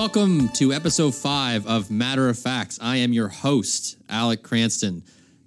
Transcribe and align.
Welcome 0.00 0.48
to 0.54 0.72
episode 0.72 1.14
five 1.14 1.66
of 1.66 1.90
Matter 1.90 2.30
of 2.30 2.38
Facts. 2.38 2.78
I 2.80 2.96
am 2.96 3.12
your 3.12 3.28
host, 3.28 3.98
Alec 4.08 4.42
Cranston. 4.42 5.02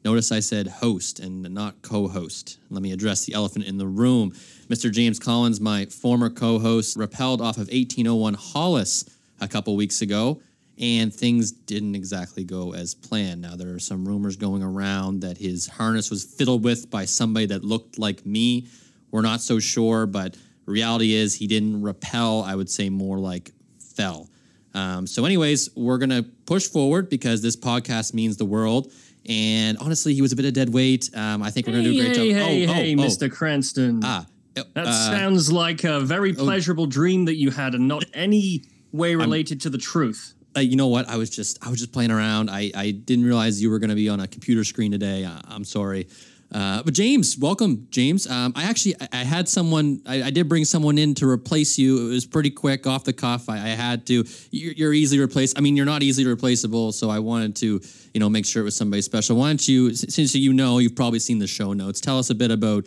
Notice 0.05 0.31
I 0.31 0.41
said 0.41 0.67
host 0.67 1.19
and 1.19 1.41
not 1.41 1.81
co 1.81 2.07
host. 2.07 2.59
Let 2.69 2.83
me 2.83 2.91
address 2.91 3.25
the 3.25 3.33
elephant 3.33 3.65
in 3.65 3.79
the 3.79 3.87
room. 3.87 4.31
Mr. 4.69 4.91
James 4.91 5.17
Collins, 5.17 5.59
my 5.59 5.85
former 5.85 6.29
co 6.29 6.59
host, 6.59 6.95
repelled 6.95 7.41
off 7.41 7.55
of 7.55 7.61
1801 7.69 8.35
Hollis 8.35 9.09
a 9.41 9.47
couple 9.47 9.75
weeks 9.75 10.03
ago, 10.03 10.39
and 10.77 11.11
things 11.11 11.51
didn't 11.51 11.95
exactly 11.95 12.43
go 12.43 12.75
as 12.75 12.93
planned. 12.93 13.41
Now, 13.41 13.55
there 13.55 13.73
are 13.73 13.79
some 13.79 14.07
rumors 14.07 14.35
going 14.35 14.61
around 14.61 15.21
that 15.21 15.39
his 15.39 15.65
harness 15.65 16.11
was 16.11 16.23
fiddled 16.23 16.63
with 16.63 16.91
by 16.91 17.05
somebody 17.05 17.47
that 17.47 17.63
looked 17.63 17.97
like 17.97 18.23
me. 18.23 18.67
We're 19.09 19.21
not 19.21 19.41
so 19.41 19.57
sure, 19.57 20.05
but 20.05 20.37
reality 20.67 21.15
is 21.15 21.33
he 21.33 21.47
didn't 21.47 21.81
repel, 21.81 22.43
I 22.43 22.53
would 22.53 22.69
say 22.69 22.91
more 22.91 23.17
like 23.17 23.51
fell. 23.79 24.29
Um, 24.73 25.07
so, 25.07 25.25
anyways, 25.25 25.69
we're 25.75 25.97
gonna 25.97 26.23
push 26.45 26.67
forward 26.67 27.09
because 27.09 27.41
this 27.41 27.55
podcast 27.55 28.13
means 28.13 28.37
the 28.37 28.45
world. 28.45 28.91
And 29.27 29.77
honestly, 29.77 30.13
he 30.13 30.21
was 30.21 30.33
a 30.33 30.35
bit 30.35 30.45
of 30.45 30.53
dead 30.53 30.73
weight. 30.73 31.09
Um, 31.15 31.41
I 31.41 31.49
think 31.49 31.67
we're 31.67 31.73
gonna 31.73 31.83
do 31.85 31.91
a 31.91 32.03
great 32.03 32.17
hey, 32.17 32.31
job. 32.31 32.37
Hey, 32.37 32.67
oh, 32.67 32.73
hey, 32.73 32.95
oh, 32.95 33.01
oh. 33.01 33.05
Mr. 33.05 33.31
Cranston. 33.31 34.01
Ah, 34.03 34.25
that 34.55 34.67
uh, 34.75 34.91
sounds 34.91 35.51
like 35.51 35.83
a 35.83 35.99
very 35.99 36.33
pleasurable 36.33 36.85
dream 36.85 37.25
that 37.25 37.35
you 37.35 37.51
had 37.51 37.73
and 37.73 37.87
not 37.87 38.03
any 38.13 38.63
way 38.91 39.15
related 39.15 39.61
to 39.61 39.69
the 39.69 39.77
truth. 39.77 40.33
uh, 40.55 40.59
you 40.59 40.75
know 40.75 40.87
what? 40.87 41.07
I 41.09 41.17
was 41.17 41.29
just 41.29 41.65
I 41.65 41.69
was 41.69 41.79
just 41.79 41.91
playing 41.91 42.11
around. 42.11 42.49
I, 42.49 42.71
I 42.75 42.91
didn't 42.91 43.25
realize 43.25 43.61
you 43.61 43.69
were 43.69 43.79
going 43.79 43.89
to 43.89 43.95
be 43.95 44.09
on 44.09 44.19
a 44.19 44.27
computer 44.27 44.63
screen 44.63 44.91
today. 44.91 45.25
I, 45.25 45.41
I'm 45.47 45.63
sorry. 45.63 46.07
Uh, 46.53 46.83
but 46.83 46.93
James, 46.93 47.37
welcome, 47.37 47.87
James. 47.89 48.27
Um, 48.27 48.53
I 48.55 48.65
actually 48.65 48.95
I, 49.01 49.07
I 49.11 49.23
had 49.23 49.49
someone. 49.49 50.01
I, 50.05 50.23
I 50.23 50.29
did 50.29 50.47
bring 50.47 50.65
someone 50.65 50.97
in 50.97 51.15
to 51.15 51.27
replace 51.27 51.79
you. 51.79 52.07
It 52.07 52.09
was 52.09 52.25
pretty 52.25 52.51
quick 52.51 52.85
off 52.85 53.03
the 53.03 53.13
cuff. 53.13 53.49
I, 53.49 53.55
I 53.55 53.69
had 53.69 54.05
to. 54.07 54.23
You're, 54.51 54.73
you're 54.73 54.93
easily 54.93 55.19
replaced. 55.19 55.57
I 55.57 55.61
mean, 55.61 55.75
you're 55.75 55.85
not 55.85 56.03
easily 56.03 56.27
replaceable. 56.27 56.91
So 56.91 57.09
I 57.09 57.19
wanted 57.19 57.55
to, 57.57 57.81
you 58.13 58.19
know, 58.19 58.29
make 58.29 58.45
sure 58.45 58.61
it 58.61 58.65
was 58.65 58.75
somebody 58.75 59.01
special. 59.01 59.37
Why 59.37 59.47
don't 59.47 59.67
you, 59.67 59.95
since 59.95 60.35
you 60.35 60.53
know, 60.53 60.77
you've 60.77 60.95
probably 60.95 61.19
seen 61.19 61.39
the 61.39 61.47
show 61.47 61.73
notes. 61.73 61.99
Tell 61.99 62.19
us 62.19 62.29
a 62.29 62.35
bit 62.35 62.51
about 62.51 62.85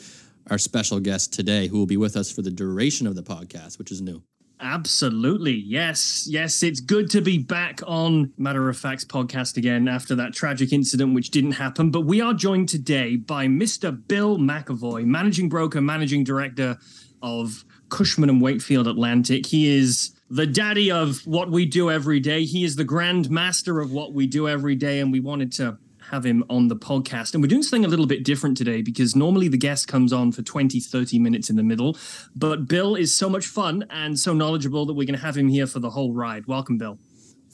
our 0.48 0.59
special 0.59 1.00
guest 1.00 1.33
today, 1.33 1.67
who 1.67 1.78
will 1.78 1.87
be 1.87 1.97
with 1.97 2.17
us 2.17 2.31
for 2.31 2.42
the 2.42 2.53
duration 2.53 3.09
of 3.09 3.17
the 3.17 3.22
podcast, 3.22 3.78
which 3.78 3.91
is 3.91 4.00
new. 4.00 4.22
Absolutely. 4.61 5.53
Yes. 5.53 6.27
Yes. 6.31 6.62
It's 6.62 6.81
good 6.81 7.11
to 7.11 7.21
be 7.21 7.37
back 7.39 7.81
on 7.87 8.33
Matter 8.39 8.69
of 8.71 8.79
Facts 8.79 9.05
podcast 9.05 9.59
again 9.59 9.87
after 9.87 10.15
that 10.15 10.33
tragic 10.33 10.73
incident, 10.73 11.15
which 11.15 11.31
didn't 11.31 11.53
happen. 11.53 11.91
But 11.91 12.03
we 12.03 12.23
are 12.23 12.33
joined 12.33 12.71
today 12.71 13.17
by 13.17 13.49
Mr. 13.49 13.97
Bill 14.09 14.39
MacAvoy, 14.39 15.05
managing 15.05 15.51
broker, 15.51 15.83
managing 15.83 16.25
director 16.25 16.79
of 17.23 17.65
Cushman 17.91 18.31
and 18.31 18.41
Wakefield 18.41 18.89
Atlantic. 18.89 19.45
He 19.45 19.77
is 19.77 20.12
the 20.31 20.47
daddy 20.47 20.91
of 20.91 21.19
what 21.27 21.51
we 21.51 21.67
do 21.67 21.91
every 21.91 22.19
day. 22.19 22.45
He 22.45 22.65
is 22.65 22.77
the 22.77 22.84
grand 22.84 23.29
master 23.31 23.81
of 23.81 23.93
what 23.93 24.15
we 24.15 24.27
do 24.27 24.49
every 24.49 24.75
day. 24.75 25.01
And 25.01 25.12
we 25.12 25.21
wanted 25.21 25.53
to 25.53 25.77
have 26.11 26.25
him 26.25 26.45
on 26.49 26.69
the 26.69 26.77
podcast. 26.77 27.35
And 27.35 27.43
we're 27.43 27.49
doing 27.49 27.62
something 27.62 27.85
a 27.85 27.89
little 27.89 28.07
bit 28.07 28.25
different 28.25 28.57
today 28.57 28.83
because 28.83 29.17
normally 29.17 29.49
the 29.49 29.57
guest 29.57 29.89
comes 29.89 30.12
on 30.12 30.33
for 30.33 30.43
20, 30.43 30.81
30 30.81 31.19
minutes 31.19 31.51
in 31.51 31.57
the 31.57 31.62
middle. 31.62 31.97
But 32.35 32.69
Bill 32.69 32.95
is 32.95 33.15
so 33.15 33.29
much 33.29 33.47
fun 33.47 33.85
and 33.91 34.19
so 34.19 34.33
knowledgeable 34.33 34.87
that 34.87 34.95
we're 34.95 35.07
going 35.07 35.19
to 35.19 35.25
have 35.25 35.37
him 35.37 35.49
here 35.49 35.67
for 35.67 35.81
the 35.81 35.91
whole 35.91 36.12
ride. 36.12 36.47
Welcome, 36.47 36.79
Bill. 36.79 36.99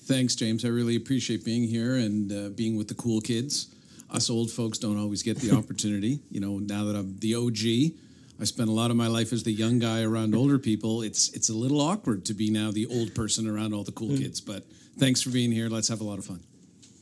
Thanks, 0.04 0.34
James. 0.34 0.64
I 0.64 0.68
really 0.68 0.96
appreciate 0.96 1.44
being 1.44 1.62
here 1.62 1.94
and 1.94 2.32
uh, 2.32 2.48
being 2.50 2.76
with 2.76 2.88
the 2.88 2.94
cool 2.94 3.20
kids. 3.20 3.74
Us 4.10 4.28
old 4.28 4.50
folks 4.50 4.76
don't 4.78 4.98
always 4.98 5.22
get 5.22 5.38
the 5.38 5.52
opportunity. 5.56 6.20
You 6.30 6.40
know, 6.40 6.58
now 6.58 6.84
that 6.84 6.96
I'm 6.96 7.18
the 7.18 7.34
OG, 7.34 7.96
I 8.40 8.44
spent 8.44 8.68
a 8.68 8.72
lot 8.72 8.90
of 8.90 8.96
my 8.96 9.06
life 9.06 9.32
as 9.32 9.44
the 9.44 9.52
young 9.52 9.78
guy 9.78 10.02
around 10.02 10.34
older 10.34 10.58
people. 10.58 11.02
It's 11.02 11.30
it's 11.30 11.48
a 11.48 11.54
little 11.54 11.80
awkward 11.80 12.24
to 12.26 12.34
be 12.34 12.50
now 12.50 12.70
the 12.72 12.86
old 12.86 13.14
person 13.14 13.48
around 13.48 13.72
all 13.72 13.84
the 13.84 13.92
cool 13.92 14.16
kids. 14.16 14.40
But 14.40 14.64
thanks 14.98 15.22
for 15.22 15.30
being 15.30 15.52
here. 15.52 15.68
Let's 15.68 15.88
have 15.88 16.00
a 16.00 16.04
lot 16.04 16.18
of 16.18 16.24
fun. 16.24 16.40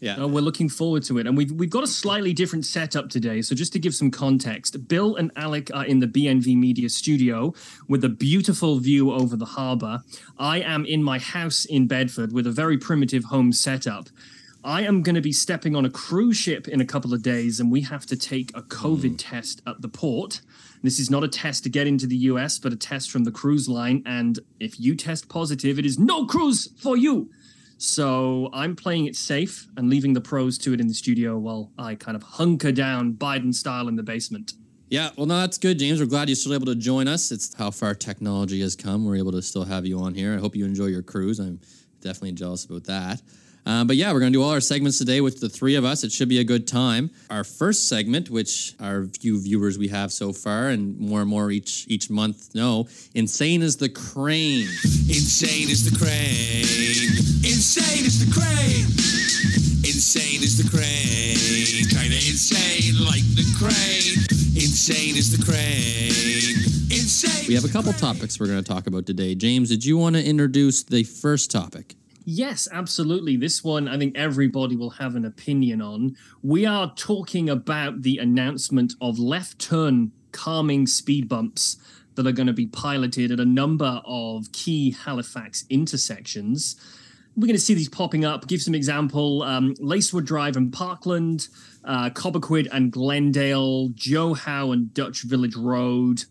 Yeah. 0.01 0.17
Uh, 0.17 0.27
we're 0.27 0.41
looking 0.41 0.69
forward 0.69 1.03
to 1.05 1.19
it. 1.19 1.27
And 1.27 1.37
we've, 1.37 1.53
we've 1.53 1.71
got 1.71 1.85
a 1.85 1.87
slightly 1.87 2.33
different 2.33 2.65
setup 2.65 3.11
today. 3.11 3.43
So, 3.43 3.55
just 3.55 3.73
to 3.75 3.79
give 3.79 3.95
some 3.95 4.11
context, 4.11 4.89
Bill 4.89 5.15
and 5.17 5.31
Alec 5.37 5.71
are 5.75 5.85
in 5.85 6.01
the 6.01 6.07
BNV 6.07 6.57
Media 6.57 6.89
studio 6.89 7.55
with 7.87 8.03
a 8.05 8.09
beautiful 8.09 8.79
view 8.79 9.13
over 9.13 9.37
the 9.37 9.45
harbor. 9.45 10.03
I 10.39 10.61
am 10.61 10.87
in 10.87 11.03
my 11.03 11.19
house 11.19 11.67
in 11.67 11.87
Bedford 11.87 12.33
with 12.33 12.47
a 12.47 12.51
very 12.51 12.79
primitive 12.79 13.25
home 13.25 13.53
setup. 13.53 14.09
I 14.63 14.83
am 14.83 15.03
going 15.03 15.15
to 15.15 15.23
be 15.23 15.33
stepping 15.33 15.75
on 15.75 15.87
a 15.87 15.91
cruise 15.91 16.37
ship 16.37 16.69
in 16.69 16.81
a 16.83 16.85
couple 16.85 17.15
of 17.15 17.23
days, 17.23 17.61
and 17.61 17.71
we 17.71 17.81
have 17.83 18.05
to 18.07 18.17
take 18.17 18.55
a 18.55 18.61
COVID 18.63 19.15
test 19.17 19.63
at 19.67 19.81
the 19.81 19.89
port. 19.89 20.43
This 20.83 20.99
is 20.99 21.11
not 21.11 21.25
a 21.25 21.29
test 21.29 21.63
to 21.65 21.71
get 21.71 21.87
into 21.87 22.07
the 22.07 22.17
US, 22.17 22.59
but 22.59 22.73
a 22.73 22.77
test 22.77 23.11
from 23.11 23.25
the 23.25 23.31
cruise 23.31 23.69
line. 23.69 24.03
And 24.05 24.39
if 24.59 24.79
you 24.79 24.95
test 24.95 25.29
positive, 25.29 25.79
it 25.79 25.87
is 25.87 25.99
no 25.99 26.27
cruise 26.27 26.69
for 26.77 26.97
you. 26.97 27.31
So 27.83 28.51
I'm 28.53 28.77
playing 28.77 29.07
it 29.07 29.17
safe 29.17 29.67
and 29.79 29.89
leaving 29.89 30.13
the 30.13 30.21
pros 30.21 30.59
to 30.59 30.75
it 30.75 30.83
in 30.83 30.87
the 30.87 30.93
studio 30.93 31.39
while 31.39 31.73
I 31.79 31.95
kind 31.95 32.15
of 32.15 32.23
hunker 32.23 32.73
down 32.73 33.15
Biden 33.15 33.55
style 33.55 33.89
in 33.89 33.97
the 33.97 34.03
basement. 34.03 34.53
Yeah, 34.91 35.09
well, 35.17 35.25
no, 35.25 35.39
that's 35.39 35.57
good, 35.57 35.79
James. 35.79 35.99
We're 35.99 36.05
glad 36.05 36.29
you're 36.29 36.37
still 36.37 36.53
able 36.53 36.67
to 36.67 36.75
join 36.75 37.09
us. 37.09 37.33
It's 37.33 37.55
how 37.55 37.71
far 37.71 37.95
technology 37.95 38.61
has 38.61 38.77
come. 38.77 39.07
We're 39.07 39.17
able 39.17 39.33
to 39.33 39.41
still 39.41 39.65
have 39.65 39.87
you 39.87 39.99
on 39.99 40.15
here. 40.15 40.35
I 40.35 40.37
hope 40.37 40.55
you 40.55 40.67
enjoy 40.67 40.87
your 40.87 41.01
cruise. 41.01 41.39
I'm 41.39 41.59
definitely 42.03 42.33
jealous 42.33 42.67
about 42.67 42.85
that. 42.85 43.23
Um, 43.67 43.87
but 43.87 43.97
yeah, 43.97 44.13
we're 44.13 44.21
going 44.21 44.33
to 44.33 44.39
do 44.39 44.43
all 44.43 44.51
our 44.51 44.61
segments 44.61 44.99
today 44.99 45.21
with 45.21 45.41
the 45.41 45.49
three 45.49 45.75
of 45.75 45.85
us. 45.85 46.03
It 46.05 46.13
should 46.13 46.29
be 46.29 46.39
a 46.39 46.45
good 46.45 46.67
time. 46.67 47.11
Our 47.29 47.45
first 47.45 47.89
segment, 47.89 48.31
which 48.31 48.75
our 48.81 49.05
few 49.05 49.41
viewers 49.41 49.79
we 49.79 49.89
have 49.89 50.13
so 50.13 50.33
far, 50.33 50.69
and 50.69 50.99
more 50.99 51.21
and 51.21 51.31
more 51.31 51.51
each 51.51 51.87
each 51.89 52.11
month 52.11 52.55
know, 52.55 52.89
insane 53.15 53.63
is 53.63 53.77
the 53.77 53.89
crane. 53.89 54.69
Insane 55.09 55.69
is 55.69 55.91
the 55.91 55.97
crane. 55.97 56.65
Insane 57.45 58.05
is 58.05 58.25
the 58.25 58.33
crane. 58.33 58.87
Insane 59.83 60.43
is 60.43 60.57
the 60.63 60.69
crane. 60.69 61.89
Kinda 61.89 62.17
insane 62.17 62.95
like 63.05 63.25
the 63.35 63.45
crane. 63.59 64.25
Insane 64.55 65.17
is 65.17 65.37
the 65.37 65.45
crane. 65.45 66.55
Insane. 66.91 67.47
We 67.49 67.55
have 67.55 67.65
a 67.65 67.69
couple 67.69 67.93
topics 67.93 68.39
we're 68.39 68.47
going 68.47 68.63
to 68.63 68.69
talk 68.69 68.87
about 68.87 69.07
today. 69.07 69.35
James, 69.35 69.69
did 69.69 69.85
you 69.85 69.97
want 69.97 70.17
to 70.17 70.25
introduce 70.25 70.83
the 70.83 71.05
first 71.05 71.51
topic? 71.51 71.95
Yes, 72.25 72.69
absolutely. 72.71 73.37
This 73.37 73.65
one, 73.65 73.89
I 73.89 73.99
think 73.99 74.17
everybody 74.17 74.77
will 74.77 74.91
have 74.91 75.17
an 75.17 75.25
opinion 75.25 75.81
on. 75.81 76.17
We 76.43 76.67
are 76.67 76.93
talking 76.95 77.49
about 77.49 78.03
the 78.03 78.19
announcement 78.19 78.95
of 79.01 79.19
left 79.19 79.59
turn 79.59 80.13
calming 80.33 80.87
speed 80.87 81.29
bumps 81.29 81.79
that 82.15 82.27
are 82.27 82.33
going 82.33 82.47
to 82.47 82.53
be 82.53 82.67
piloted 82.67 83.31
at 83.31 83.41
a 83.41 83.45
number 83.45 84.03
of 84.05 84.53
key 84.53 84.91
Halifax 84.91 85.65
intersections. 85.71 86.77
We're 87.37 87.47
going 87.47 87.57
to 87.57 87.63
see 87.63 87.75
these 87.75 87.89
popping 87.89 88.25
up. 88.25 88.47
Give 88.47 88.61
some 88.61 88.75
example: 88.75 89.43
um, 89.43 89.75
Lacewood 89.77 90.25
Drive 90.27 90.57
and 90.57 90.73
Parkland, 90.73 91.49
uh, 91.85 92.11
Cobequid 92.11 92.69
and 92.71 92.93
Glendale, 92.93 93.89
Joe 93.95 94.35
Howe 94.35 94.73
and 94.73 94.93
Dutch 94.93 95.23
Village 95.23 95.57
Road, 95.57 96.25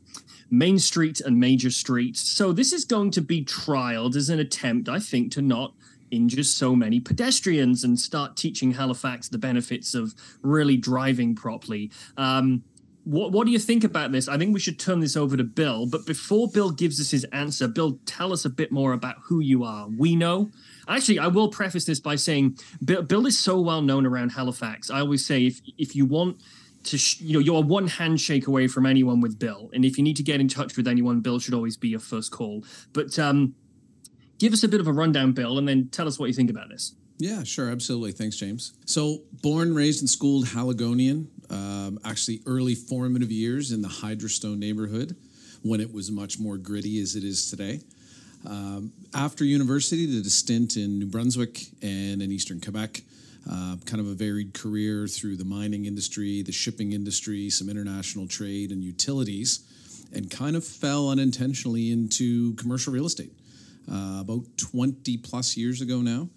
Main 0.52 0.78
Street 0.78 1.22
and 1.22 1.40
Major 1.40 1.72
Street. 1.72 2.18
So 2.18 2.52
this 2.52 2.74
is 2.74 2.86
going 2.86 3.12
to 3.12 3.22
be 3.22 3.44
trialed 3.44 4.16
as 4.16 4.30
an 4.30 4.40
attempt, 4.40 4.90
I 4.90 5.00
think, 5.00 5.32
to 5.34 5.42
not 5.42 5.74
injure 6.12 6.44
so 6.44 6.76
many 6.76 7.00
pedestrians 7.00 7.84
and 7.84 8.00
start 8.00 8.38
teaching 8.38 8.72
Halifax 8.72 9.30
the 9.30 9.38
benefits 9.38 9.94
of 9.94 10.14
really 10.42 10.78
driving 10.78 11.36
properly. 11.36 11.92
Um, 12.18 12.64
what, 13.04 13.32
what 13.32 13.46
do 13.46 13.52
you 13.52 13.60
think 13.60 13.84
about 13.84 14.12
this? 14.12 14.28
I 14.28 14.38
think 14.38 14.54
we 14.54 14.60
should 14.60 14.78
turn 14.78 15.00
this 15.00 15.18
over 15.18 15.36
to 15.36 15.44
Bill. 15.44 15.88
But 15.88 16.06
before 16.06 16.48
Bill 16.48 16.70
gives 16.70 17.00
us 17.00 17.10
his 17.12 17.24
answer, 17.26 17.68
Bill, 17.68 18.00
tell 18.06 18.32
us 18.32 18.46
a 18.46 18.50
bit 18.50 18.72
more 18.72 18.94
about 18.94 19.16
who 19.24 19.40
you 19.40 19.64
are. 19.64 19.88
We 19.88 20.16
know. 20.16 20.52
Actually, 20.88 21.20
I 21.20 21.28
will 21.28 21.50
preface 21.50 21.86
this 21.86 22.00
by 22.00 22.16
saying 22.16 22.58
Bill, 22.84 23.02
Bill 23.02 23.26
is 23.26 23.40
so 23.40 23.60
well 23.60 23.82
known 23.82 24.06
around 24.06 24.30
Halifax. 24.30 24.90
I 24.92 25.00
always 25.00 25.26
say 25.26 25.48
if 25.48 25.62
if 25.78 25.96
you 25.96 26.06
want 26.06 26.42
to, 26.86 26.98
sh- 26.98 27.20
you 27.22 27.34
know, 27.34 27.40
you're 27.40 27.64
one 27.64 27.88
handshake 27.88 28.48
away 28.48 28.68
from 28.68 28.86
anyone 28.86 29.22
with 29.22 29.38
Bill, 29.38 29.70
and 29.74 29.86
if 29.86 29.98
you 29.98 30.04
need 30.04 30.18
to 30.18 30.24
get 30.24 30.40
in 30.40 30.48
touch 30.48 30.78
with 30.78 30.88
anyone, 30.88 31.22
Bill 31.22 31.40
should 31.40 31.54
always 31.54 31.78
be 31.78 31.90
your 31.90 32.00
first 32.00 32.32
call. 32.32 32.64
But 32.94 33.18
um, 33.20 33.56
give 34.40 34.54
us 34.54 34.64
a 34.64 34.68
bit 34.68 34.80
of 34.80 34.88
a 34.88 34.94
rundown, 34.94 35.34
Bill, 35.34 35.58
and 35.60 35.68
then 35.68 35.90
tell 35.90 36.08
us 36.08 36.18
what 36.18 36.26
you 36.26 36.34
think 36.34 36.50
about 36.50 36.70
this. 36.70 36.96
Yeah, 37.20 37.44
sure, 37.44 37.70
absolutely. 37.70 38.14
Thanks, 38.14 38.38
James. 38.38 38.72
So, 38.86 39.24
born, 39.44 39.76
raised, 39.76 40.02
and 40.02 40.10
schooled 40.10 40.48
Haligonian. 40.48 41.28
Um, 41.50 42.00
actually, 42.06 42.42
early 42.46 42.76
formative 42.76 43.30
years 43.30 43.72
in 43.72 43.82
the 43.82 43.90
Hydrostone 43.90 44.58
neighborhood 44.58 45.18
when 45.62 45.82
it 45.82 45.94
was 45.94 46.10
much 46.10 46.40
more 46.40 46.58
gritty 46.58 47.02
as 47.02 47.18
it 47.18 47.26
is 47.26 47.50
today. 47.50 47.82
Um, 48.48 48.94
after 49.14 49.44
university, 49.44 50.08
did 50.08 50.26
a 50.26 50.30
stint 50.30 50.78
in 50.78 50.98
New 50.98 51.08
Brunswick 51.08 51.60
and 51.82 52.22
in 52.22 52.32
Eastern 52.32 52.62
Quebec. 52.62 53.02
Uh, 53.50 53.76
kind 53.86 54.00
of 54.00 54.08
a 54.08 54.14
varied 54.14 54.54
career 54.54 55.08
through 55.08 55.36
the 55.36 55.46
mining 55.46 55.86
industry, 55.86 56.42
the 56.42 56.52
shipping 56.52 56.94
industry, 56.94 57.50
some 57.50 57.68
international 57.68 58.28
trade, 58.28 58.72
and 58.72 58.84
utilities, 58.84 59.60
and 60.14 60.30
kind 60.30 60.56
of 60.56 60.64
fell 60.64 61.10
unintentionally 61.10 61.92
into 61.92 62.54
commercial 62.56 62.94
real 62.94 63.06
estate 63.06 63.34
uh, 63.92 64.20
about 64.22 64.44
20 64.58 65.18
plus 65.18 65.58
years 65.58 65.82
ago 65.82 66.02
now. 66.02 66.30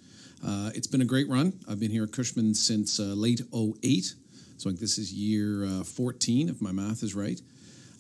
Uh, 0.45 0.71
it's 0.75 0.87
been 0.87 1.03
a 1.03 1.07
great 1.07 1.29
run. 1.29 1.53
I've 1.69 1.79
been 1.79 1.91
here 1.91 2.05
at 2.05 2.13
Cushman 2.13 2.55
since 2.55 2.99
uh, 2.99 3.05
late 3.05 3.41
08. 3.55 4.15
So 4.59 4.69
I 4.69 4.71
think 4.71 4.81
this 4.81 4.99
is 4.99 5.13
year 5.13 5.65
uh, 5.65 5.85
14, 5.85 6.49
if 6.49 6.61
my 6.61 6.73
math 6.73 7.03
is 7.03 7.15
right. 7.15 7.41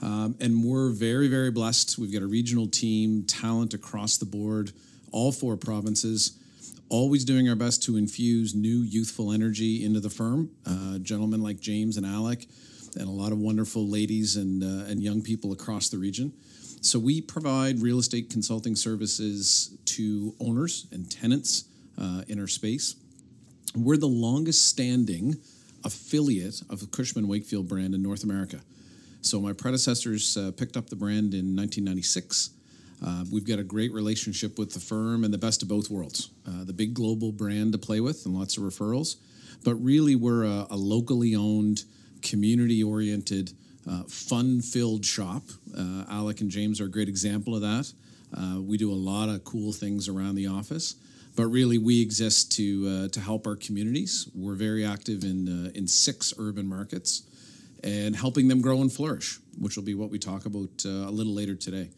Um, 0.02 0.36
and 0.40 0.64
we're 0.64 0.90
very, 0.90 1.28
very 1.28 1.50
blessed. 1.50 1.96
We've 1.98 2.12
got 2.12 2.22
a 2.22 2.26
regional 2.26 2.66
team, 2.66 3.24
talent 3.24 3.72
across 3.72 4.16
the 4.16 4.26
board, 4.26 4.72
all 5.12 5.30
four 5.30 5.56
provinces. 5.56 6.38
Always 6.88 7.24
doing 7.24 7.48
our 7.48 7.54
best 7.54 7.82
to 7.84 7.96
infuse 7.96 8.54
new 8.54 8.82
youthful 8.82 9.32
energy 9.32 9.84
into 9.84 10.00
the 10.00 10.10
firm. 10.10 10.50
Uh, 10.66 10.98
gentlemen 10.98 11.42
like 11.42 11.60
James 11.60 11.96
and 11.96 12.04
Alec, 12.04 12.46
and 12.96 13.08
a 13.08 13.10
lot 13.10 13.32
of 13.32 13.38
wonderful 13.38 13.88
ladies 13.88 14.36
and 14.36 14.62
uh, 14.62 14.90
and 14.90 15.02
young 15.02 15.22
people 15.22 15.52
across 15.52 15.88
the 15.88 15.96
region. 15.96 16.32
So 16.82 16.98
we 16.98 17.20
provide 17.20 17.80
real 17.80 18.00
estate 18.00 18.28
consulting 18.28 18.74
services 18.74 19.70
to 19.84 20.34
owners 20.40 20.88
and 20.90 21.08
tenants 21.08 21.66
uh, 21.96 22.22
in 22.26 22.40
our 22.40 22.48
space. 22.48 22.96
We're 23.76 23.96
the 23.96 24.08
longest 24.08 24.66
standing 24.66 25.36
affiliate 25.84 26.60
of 26.68 26.80
the 26.80 26.86
Cushman 26.86 27.28
Wakefield 27.28 27.68
brand 27.68 27.94
in 27.94 28.02
North 28.02 28.24
America. 28.24 28.60
So 29.20 29.40
my 29.40 29.52
predecessors 29.52 30.36
uh, 30.36 30.50
picked 30.56 30.76
up 30.76 30.90
the 30.90 30.96
brand 30.96 31.34
in 31.34 31.54
1996. 31.54 32.50
Uh, 33.04 33.24
we've 33.32 33.46
got 33.46 33.60
a 33.60 33.64
great 33.64 33.92
relationship 33.92 34.58
with 34.58 34.74
the 34.74 34.80
firm 34.80 35.22
and 35.22 35.32
the 35.32 35.38
best 35.38 35.62
of 35.62 35.68
both 35.68 35.88
worlds. 35.88 36.30
Uh, 36.48 36.64
the 36.64 36.72
big 36.72 36.94
global 36.94 37.30
brand 37.30 37.70
to 37.72 37.78
play 37.78 38.00
with 38.00 38.26
and 38.26 38.34
lots 38.34 38.56
of 38.56 38.64
referrals, 38.64 39.16
but 39.64 39.76
really 39.76 40.16
we're 40.16 40.42
a, 40.42 40.66
a 40.70 40.76
locally 40.76 41.36
owned, 41.36 41.84
community 42.22 42.82
oriented, 42.82 43.52
uh, 43.88 44.02
fun 44.04 44.60
filled 44.60 45.04
shop. 45.04 45.42
Uh, 45.76 46.04
Alec 46.08 46.40
and 46.40 46.50
James 46.50 46.80
are 46.80 46.86
a 46.86 46.90
great 46.90 47.08
example 47.08 47.54
of 47.54 47.62
that. 47.62 47.92
Uh, 48.36 48.60
we 48.60 48.76
do 48.76 48.90
a 48.90 48.94
lot 48.94 49.28
of 49.28 49.44
cool 49.44 49.72
things 49.72 50.08
around 50.08 50.34
the 50.36 50.46
office. 50.46 50.94
But 51.34 51.46
really, 51.46 51.78
we 51.78 52.02
exist 52.02 52.52
to 52.52 53.08
to 53.08 53.20
help 53.20 53.46
our 53.46 53.56
communities. 53.56 54.28
We're 54.34 54.54
very 54.54 54.84
active 54.84 55.24
in 55.24 55.72
in 55.74 55.88
six 55.88 56.34
urban 56.38 56.68
markets, 56.68 57.22
and 57.82 58.14
helping 58.14 58.48
them 58.48 58.60
grow 58.60 58.82
and 58.82 58.92
flourish, 58.92 59.38
which 59.58 59.76
will 59.76 59.84
be 59.84 59.94
what 59.94 60.10
we 60.10 60.18
talk 60.18 60.44
about 60.44 60.84
uh, 60.84 61.08
a 61.08 61.10
little 61.10 61.32
later 61.32 61.54
today. 61.54 61.88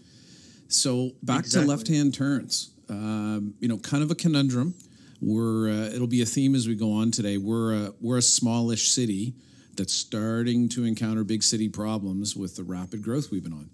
So 0.69 1.13
back 1.23 1.41
Exactly. 1.41 1.67
to 1.67 1.71
left-hand 1.71 2.15
turns. 2.15 2.71
Um, 2.89 3.55
you 3.61 3.69
know, 3.69 3.79
kind 3.79 4.03
of 4.03 4.11
a 4.11 4.15
conundrum. 4.15 4.75
We're 5.21 5.69
uh, 5.71 5.95
it'll 5.95 6.07
be 6.07 6.23
a 6.23 6.27
theme 6.27 6.55
as 6.55 6.69
we 6.69 6.75
go 6.77 6.93
on 6.93 7.11
today. 7.11 7.37
We're 7.39 7.87
a, 7.87 7.93
we're 8.01 8.19
a 8.19 8.23
smallish 8.23 8.89
city 8.89 9.35
that's 9.77 9.93
starting 9.93 10.69
to 10.71 10.85
encounter 10.85 11.25
big 11.25 11.43
city 11.43 11.69
problems 11.69 12.37
with 12.37 12.57
the 12.57 12.63
rapid 12.63 13.03
growth 13.03 13.31
we've 13.31 13.43
been 13.43 13.53
on, 13.53 13.71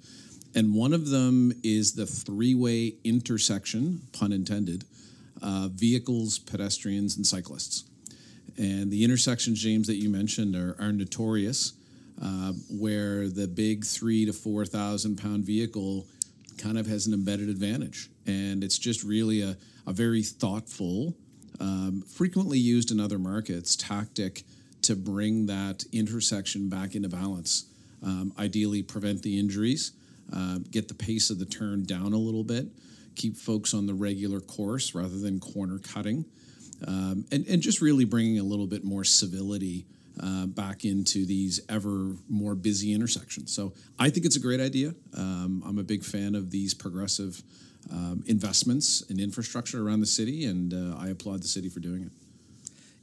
and 0.55 0.75
one 0.75 0.93
of 0.93 1.11
them 1.11 1.53
is 1.63 1.93
the 1.93 2.07
three-way 2.07 2.95
intersection, 3.05 4.03
pun 4.13 4.33
intended, 4.33 4.85
uh, 5.43 5.69
vehicles, 5.73 6.39
pedestrians, 6.39 7.17
and 7.17 7.27
cyclists. 7.27 7.85
And 8.59 8.91
the 8.91 9.05
intersections, 9.05 9.63
James, 9.63 9.87
that 9.87 9.97
you 9.97 10.11
mentioned 10.11 10.57
are, 10.57 10.77
are 10.79 10.93
notorious, 10.93 11.75
uh, 12.23 12.53
where 12.71 13.29
the 13.29 13.47
big 13.47 13.85
three 13.85 14.27
to 14.27 14.33
4,000 14.33 15.17
pound 15.17 15.45
vehicle 15.45 16.07
kind 16.59 16.79
of 16.79 16.87
has 16.87 17.07
an 17.07 17.15
embedded 17.15 17.49
advantage. 17.49 18.11
And 18.27 18.63
it's 18.63 18.77
just 18.77 19.03
really 19.03 19.41
a, 19.41 19.57
a 19.87 19.93
very 19.93 20.23
thoughtful, 20.23 21.17
um, 21.59 22.03
frequently 22.03 22.59
used 22.59 22.91
in 22.91 23.01
other 23.01 23.19
markets 23.19 23.77
tactic 23.77 24.45
to 24.91 24.97
bring 24.97 25.47
that 25.47 25.85
intersection 25.93 26.69
back 26.69 26.97
into 26.97 27.09
balance. 27.09 27.67
Um, 28.03 28.33
ideally, 28.39 28.83
prevent 28.83 29.23
the 29.23 29.39
injuries, 29.39 29.93
uh, 30.35 30.59
get 30.71 30.89
the 30.89 30.95
pace 30.95 31.31
of 31.31 31.39
the 31.39 31.45
turn 31.47 31.85
down 31.85 32.13
a 32.13 32.19
little 32.19 32.43
bit, 32.43 32.67
keep 33.15 33.37
folks 33.37 33.73
on 33.73 33.87
the 33.87 33.95
regular 33.95 34.41
course 34.41 34.93
rather 34.95 35.17
than 35.17 35.39
corner 35.39 35.79
cutting 35.79 36.25
um, 36.87 37.25
and, 37.31 37.47
and 37.47 37.63
just 37.63 37.81
really 37.81 38.05
bringing 38.05 38.39
a 38.39 38.43
little 38.43 38.67
bit 38.67 38.85
more 38.85 39.05
civility 39.05 39.87
uh, 40.21 40.47
back 40.47 40.85
into 40.85 41.25
these 41.25 41.61
ever 41.69 42.17
more 42.29 42.55
busy 42.55 42.93
intersections. 42.93 43.55
So 43.55 43.73
I 43.99 44.11
think 44.11 44.27
it's 44.27 44.37
a 44.37 44.41
great 44.41 44.61
idea. 44.61 44.95
Um, 45.17 45.63
I'm 45.65 45.79
a 45.79 45.85
big 45.85 46.05
fan 46.05 46.35
of 46.35 46.51
these 46.51 46.75
progressive 46.75 47.43
um, 47.93 48.25
investments 48.27 49.03
in 49.03 49.21
infrastructure 49.21 49.87
around 49.87 50.01
the 50.01 50.07
city, 50.07 50.45
and 50.45 50.75
uh, 50.75 50.97
I 50.99 51.09
applaud 51.09 51.43
the 51.43 51.49
city 51.49 51.69
for 51.69 51.81
doing 51.81 52.03
it. 52.03 52.13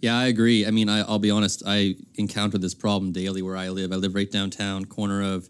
Yeah, 0.02 0.18
I 0.18 0.28
agree. 0.28 0.66
I 0.66 0.72
mean, 0.72 0.90
I, 0.90 1.00
I'll 1.00 1.20
be 1.20 1.32
honest. 1.32 1.64
I 1.66 1.96
encounter 2.16 2.58
this 2.58 2.76
problem 2.76 3.12
daily 3.12 3.42
where 3.42 3.58
I 3.58 3.70
live. 3.70 3.92
I 3.92 3.96
live 3.96 4.14
right 4.14 4.30
downtown, 4.30 4.86
corner 4.86 5.24
of 5.24 5.50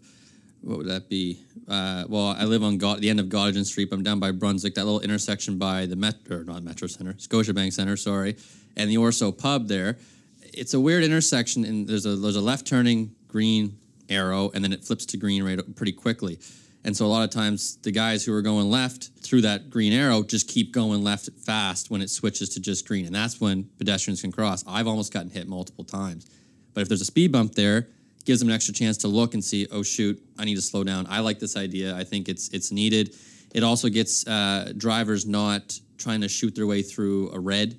what 0.62 0.78
would 0.78 0.88
that 0.88 1.08
be? 1.08 1.40
Uh, 1.68 2.04
well, 2.08 2.34
I 2.38 2.44
live 2.44 2.62
on 2.62 2.78
the 2.78 3.10
end 3.10 3.20
of 3.20 3.26
Gottingen 3.26 3.64
Street. 3.64 3.88
I'm 3.92 4.02
down 4.02 4.18
by 4.18 4.30
Brunswick, 4.30 4.74
that 4.74 4.84
little 4.84 5.00
intersection 5.00 5.58
by 5.58 5.86
the 5.86 5.96
Metro, 5.96 6.38
or 6.38 6.44
not 6.44 6.62
Metro 6.62 6.88
Center, 6.88 7.12
Scotiabank 7.14 7.72
Center, 7.72 7.96
sorry, 7.96 8.36
and 8.76 8.90
the 8.90 8.96
Orso 8.96 9.30
Pub 9.30 9.68
there. 9.68 9.98
It's 10.42 10.74
a 10.74 10.80
weird 10.80 11.04
intersection, 11.04 11.64
and 11.64 11.86
there's 11.86 12.06
a 12.06 12.16
there's 12.16 12.36
a 12.36 12.40
left 12.40 12.66
turning 12.66 13.14
green 13.28 13.78
arrow, 14.08 14.50
and 14.54 14.64
then 14.64 14.72
it 14.72 14.82
flips 14.82 15.04
to 15.06 15.16
green 15.16 15.42
right 15.42 15.60
pretty 15.76 15.92
quickly. 15.92 16.38
And 16.84 16.96
so 16.96 17.06
a 17.06 17.08
lot 17.08 17.24
of 17.24 17.30
times 17.30 17.76
the 17.82 17.90
guys 17.90 18.24
who 18.24 18.32
are 18.32 18.42
going 18.42 18.70
left 18.70 19.10
through 19.20 19.42
that 19.42 19.68
green 19.68 19.92
arrow 19.92 20.22
just 20.22 20.48
keep 20.48 20.72
going 20.72 21.02
left 21.02 21.28
fast 21.44 21.90
when 21.90 22.00
it 22.00 22.08
switches 22.08 22.48
to 22.50 22.60
just 22.60 22.86
green, 22.86 23.04
and 23.06 23.14
that's 23.14 23.40
when 23.40 23.68
pedestrians 23.78 24.22
can 24.22 24.32
cross. 24.32 24.64
I've 24.66 24.86
almost 24.86 25.12
gotten 25.12 25.30
hit 25.30 25.48
multiple 25.48 25.84
times, 25.84 26.26
but 26.74 26.82
if 26.82 26.88
there's 26.88 27.00
a 27.00 27.06
speed 27.06 27.32
bump 27.32 27.54
there, 27.54 27.88
gives 28.24 28.40
them 28.40 28.48
an 28.48 28.54
extra 28.54 28.74
chance 28.74 28.98
to 28.98 29.08
look 29.08 29.34
and 29.34 29.42
see, 29.42 29.66
oh 29.72 29.82
shoot, 29.82 30.22
I 30.38 30.44
need 30.44 30.54
to 30.54 30.62
slow 30.62 30.84
down. 30.84 31.06
I 31.08 31.20
like 31.20 31.38
this 31.38 31.56
idea. 31.56 31.96
I 31.96 32.04
think 32.04 32.28
it's 32.28 32.48
it's 32.50 32.70
needed. 32.70 33.14
It 33.54 33.64
also 33.64 33.88
gets 33.88 34.26
uh, 34.26 34.72
drivers 34.76 35.26
not 35.26 35.78
trying 35.96 36.20
to 36.20 36.28
shoot 36.28 36.54
their 36.54 36.66
way 36.66 36.82
through 36.82 37.30
a 37.32 37.40
red, 37.40 37.78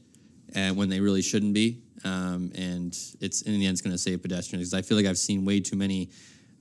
and 0.53 0.75
when 0.75 0.89
they 0.89 0.99
really 0.99 1.21
shouldn't 1.21 1.53
be. 1.53 1.81
Um, 2.03 2.51
and 2.55 2.97
it's 3.19 3.41
in 3.43 3.59
the 3.59 3.65
end, 3.65 3.73
it's 3.73 3.81
going 3.81 3.93
to 3.93 3.97
save 3.97 4.21
pedestrians 4.21 4.69
because 4.69 4.73
I 4.73 4.81
feel 4.87 4.97
like 4.97 5.05
I've 5.05 5.17
seen 5.17 5.45
way 5.45 5.59
too 5.59 5.75
many 5.75 6.09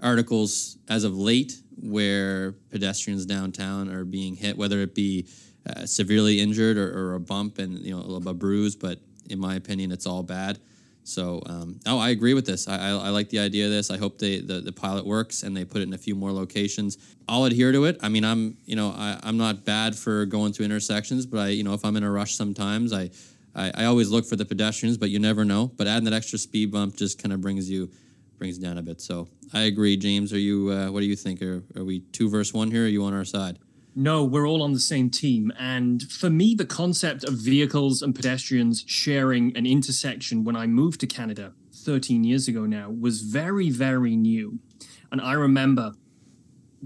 articles 0.00 0.78
as 0.88 1.04
of 1.04 1.16
late 1.16 1.60
where 1.82 2.52
pedestrians 2.70 3.26
downtown 3.26 3.88
are 3.88 4.04
being 4.04 4.34
hit, 4.34 4.56
whether 4.56 4.80
it 4.80 4.94
be 4.94 5.26
uh, 5.68 5.86
severely 5.86 6.40
injured 6.40 6.76
or, 6.76 6.96
or 6.96 7.14
a 7.14 7.20
bump 7.20 7.58
and 7.58 7.78
you 7.78 7.94
know 7.94 8.20
a 8.26 8.34
bruise. 8.34 8.76
But 8.76 9.00
in 9.28 9.38
my 9.38 9.54
opinion, 9.56 9.92
it's 9.92 10.06
all 10.06 10.22
bad. 10.22 10.58
So, 11.08 11.42
um, 11.46 11.80
oh, 11.86 11.98
I 11.98 12.10
agree 12.10 12.34
with 12.34 12.44
this. 12.44 12.68
I, 12.68 12.76
I, 12.76 12.88
I 12.90 13.08
like 13.08 13.30
the 13.30 13.38
idea 13.38 13.64
of 13.64 13.70
this. 13.70 13.90
I 13.90 13.96
hope 13.96 14.18
they 14.18 14.40
the, 14.40 14.60
the 14.60 14.72
pilot 14.72 15.06
works 15.06 15.42
and 15.42 15.56
they 15.56 15.64
put 15.64 15.80
it 15.80 15.84
in 15.84 15.94
a 15.94 15.98
few 15.98 16.14
more 16.14 16.32
locations. 16.32 16.98
I'll 17.26 17.44
adhere 17.44 17.72
to 17.72 17.86
it. 17.86 17.98
I 18.02 18.10
mean, 18.10 18.24
I'm 18.24 18.58
you 18.66 18.76
know 18.76 18.90
I, 18.90 19.18
I'm 19.22 19.38
not 19.38 19.64
bad 19.64 19.96
for 19.96 20.26
going 20.26 20.52
through 20.52 20.66
intersections, 20.66 21.24
but 21.24 21.38
I 21.40 21.48
you 21.48 21.64
know 21.64 21.72
if 21.72 21.84
I'm 21.84 21.96
in 21.96 22.02
a 22.02 22.10
rush 22.10 22.34
sometimes, 22.34 22.92
I, 22.92 23.10
I 23.54 23.72
I 23.74 23.84
always 23.86 24.10
look 24.10 24.26
for 24.26 24.36
the 24.36 24.44
pedestrians, 24.44 24.98
but 24.98 25.08
you 25.08 25.18
never 25.18 25.46
know. 25.46 25.72
But 25.76 25.86
adding 25.86 26.04
that 26.04 26.12
extra 26.12 26.38
speed 26.38 26.72
bump 26.72 26.96
just 26.96 27.22
kind 27.22 27.32
of 27.32 27.40
brings 27.40 27.70
you 27.70 27.90
brings 28.38 28.58
down 28.58 28.78
a 28.78 28.82
bit. 28.82 29.00
So 29.00 29.28
I 29.52 29.62
agree, 29.62 29.96
James. 29.96 30.32
Are 30.32 30.38
you 30.38 30.70
uh, 30.70 30.90
what 30.90 31.00
do 31.00 31.06
you 31.06 31.16
think? 31.16 31.42
Are 31.42 31.62
are 31.76 31.84
we 31.84 32.00
two 32.12 32.28
versus 32.28 32.54
one 32.54 32.70
here? 32.70 32.82
Or 32.82 32.86
are 32.86 32.88
you 32.88 33.04
on 33.04 33.14
our 33.14 33.24
side? 33.24 33.58
No, 33.94 34.22
we're 34.24 34.46
all 34.46 34.62
on 34.62 34.72
the 34.72 34.78
same 34.78 35.10
team. 35.10 35.52
And 35.58 36.04
for 36.04 36.30
me, 36.30 36.54
the 36.54 36.64
concept 36.64 37.24
of 37.24 37.34
vehicles 37.34 38.00
and 38.00 38.14
pedestrians 38.14 38.84
sharing 38.86 39.56
an 39.56 39.66
intersection 39.66 40.44
when 40.44 40.54
I 40.54 40.68
moved 40.68 41.00
to 41.00 41.06
Canada 41.08 41.52
13 41.74 42.22
years 42.22 42.46
ago 42.46 42.64
now 42.64 42.90
was 42.90 43.22
very, 43.22 43.70
very 43.70 44.14
new. 44.14 44.60
And 45.10 45.20
I 45.20 45.32
remember 45.32 45.94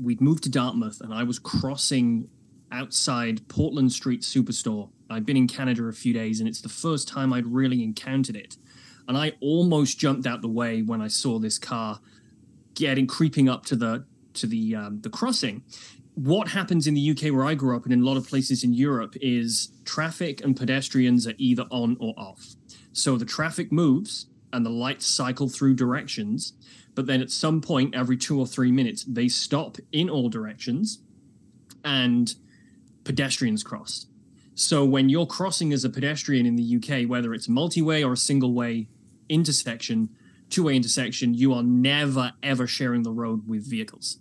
we'd 0.01 0.23
moved 0.23 0.45
to 0.45 0.51
Dartmouth 0.51 1.03
and 1.03 1.13
I 1.13 1.23
was 1.23 1.39
crossing 1.39 2.29
outside 2.71 3.47
Portland 3.49 3.93
Street 3.93 4.23
Superstore. 4.23 4.89
I'd 5.11 5.27
been 5.27 5.37
in 5.37 5.49
Canada 5.49 5.85
a 5.85 5.93
few 5.93 6.15
days 6.15 6.41
and 6.41 6.49
it's 6.49 6.63
the 6.63 6.71
first 6.71 7.09
time 7.09 7.33
I'd 7.33 7.47
really 7.47 7.83
encountered 7.83 8.37
it. 8.37 8.57
And 9.09 9.17
I 9.17 9.33
almost 9.41 9.99
jumped 9.99 10.27
out 10.27 10.43
the 10.43 10.49
way 10.49 10.83
when 10.83 11.03
I 11.03 11.09
saw 11.09 11.39
this 11.39 11.59
car 11.59 12.01
getting 12.75 13.07
creeping 13.07 13.49
up 13.49 13.67
to 13.67 13.77
the 13.77 14.05
to 14.35 14.47
the 14.47 14.75
um, 14.75 15.01
the 15.03 15.11
crossing 15.11 15.63
what 16.15 16.49
happens 16.49 16.87
in 16.87 16.95
the 16.95 17.11
UK 17.11 17.33
where 17.33 17.45
I 17.45 17.55
grew 17.55 17.77
up 17.77 17.85
and 17.85 17.93
in 17.93 18.03
a 18.03 18.05
lot 18.05 18.17
of 18.17 18.29
places 18.29 18.63
in 18.63 18.75
Europe 18.75 19.15
is 19.21 19.71
traffic 19.85 20.45
and 20.45 20.57
pedestrians 20.57 21.27
are 21.27 21.35
either 21.39 21.67
on 21.71 21.97
or 22.01 22.15
off. 22.19 22.55
So 22.93 23.17
the 23.17 23.25
traffic 23.25 23.73
moves 23.73 24.27
and 24.53 24.67
the 24.67 24.71
lights 24.71 25.07
cycle 25.07 25.49
through 25.49 25.75
directions, 25.75 26.53
but 26.95 27.07
then 27.07 27.23
at 27.23 27.31
some 27.31 27.63
point 27.63 27.95
every 27.95 28.19
2 28.19 28.39
or 28.39 28.47
3 28.47 28.71
minutes 28.71 29.05
they 29.05 29.29
stop 29.29 29.79
in 29.91 30.11
all 30.11 30.29
directions 30.29 30.99
and 31.83 32.35
pedestrians 33.05 33.63
cross. 33.63 34.07
So 34.55 34.85
when 34.85 35.09
you're 35.09 35.27
crossing 35.27 35.73
as 35.73 35.85
a 35.85 35.91
pedestrian 35.91 36.45
in 36.45 36.57
the 36.57 36.77
UK 36.77 37.09
whether 37.09 37.33
it's 37.33 37.49
multi-way 37.49 38.05
or 38.05 38.13
a 38.13 38.17
single 38.17 38.53
way 38.53 38.89
intersection, 39.29 40.11
two-way 40.51 40.77
intersection, 40.77 41.33
you 41.35 41.55
are 41.55 41.63
never 41.63 42.33
ever 42.43 42.67
sharing 42.67 43.03
the 43.03 43.13
road 43.13 43.49
with 43.49 43.69
vehicles. 43.69 44.19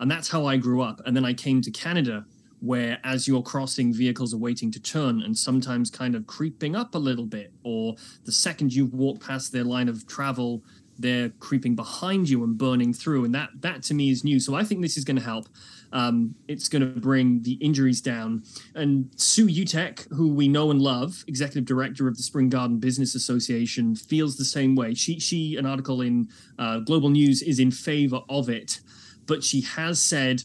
And 0.00 0.10
that's 0.10 0.28
how 0.28 0.46
I 0.46 0.56
grew 0.56 0.82
up. 0.82 1.00
And 1.06 1.16
then 1.16 1.24
I 1.24 1.32
came 1.32 1.60
to 1.62 1.70
Canada, 1.70 2.24
where 2.60 2.98
as 3.04 3.28
you're 3.28 3.42
crossing, 3.42 3.92
vehicles 3.92 4.34
are 4.34 4.38
waiting 4.38 4.70
to 4.72 4.80
turn 4.80 5.22
and 5.22 5.36
sometimes 5.36 5.90
kind 5.90 6.14
of 6.14 6.26
creeping 6.26 6.74
up 6.74 6.94
a 6.94 6.98
little 6.98 7.26
bit. 7.26 7.52
Or 7.62 7.94
the 8.24 8.32
second 8.32 8.72
you 8.72 8.86
walk 8.86 9.24
past 9.24 9.52
their 9.52 9.64
line 9.64 9.88
of 9.88 10.06
travel, 10.06 10.62
they're 10.98 11.30
creeping 11.40 11.74
behind 11.74 12.28
you 12.28 12.44
and 12.44 12.58
burning 12.58 12.92
through. 12.92 13.24
And 13.24 13.34
that 13.34 13.50
that 13.60 13.82
to 13.84 13.94
me 13.94 14.10
is 14.10 14.24
new. 14.24 14.40
So 14.40 14.54
I 14.54 14.64
think 14.64 14.82
this 14.82 14.96
is 14.96 15.04
going 15.04 15.16
to 15.16 15.22
help. 15.22 15.48
Um, 15.90 16.34
it's 16.48 16.68
going 16.68 16.82
to 16.82 17.00
bring 17.00 17.42
the 17.42 17.54
injuries 17.54 18.02
down. 18.02 18.42
And 18.74 19.10
Sue 19.16 19.46
Utek, 19.46 20.06
who 20.12 20.28
we 20.28 20.46
know 20.46 20.70
and 20.70 20.82
love, 20.82 21.24
executive 21.26 21.64
director 21.64 22.08
of 22.08 22.16
the 22.16 22.22
Spring 22.22 22.50
Garden 22.50 22.78
Business 22.78 23.14
Association, 23.14 23.96
feels 23.96 24.36
the 24.36 24.44
same 24.44 24.74
way. 24.74 24.94
She 24.94 25.18
she 25.18 25.56
an 25.56 25.64
article 25.64 26.02
in 26.02 26.28
uh, 26.58 26.80
Global 26.80 27.08
News 27.08 27.42
is 27.42 27.58
in 27.58 27.70
favor 27.70 28.20
of 28.28 28.50
it 28.50 28.80
but 29.28 29.44
she 29.44 29.60
has 29.60 30.02
said 30.02 30.42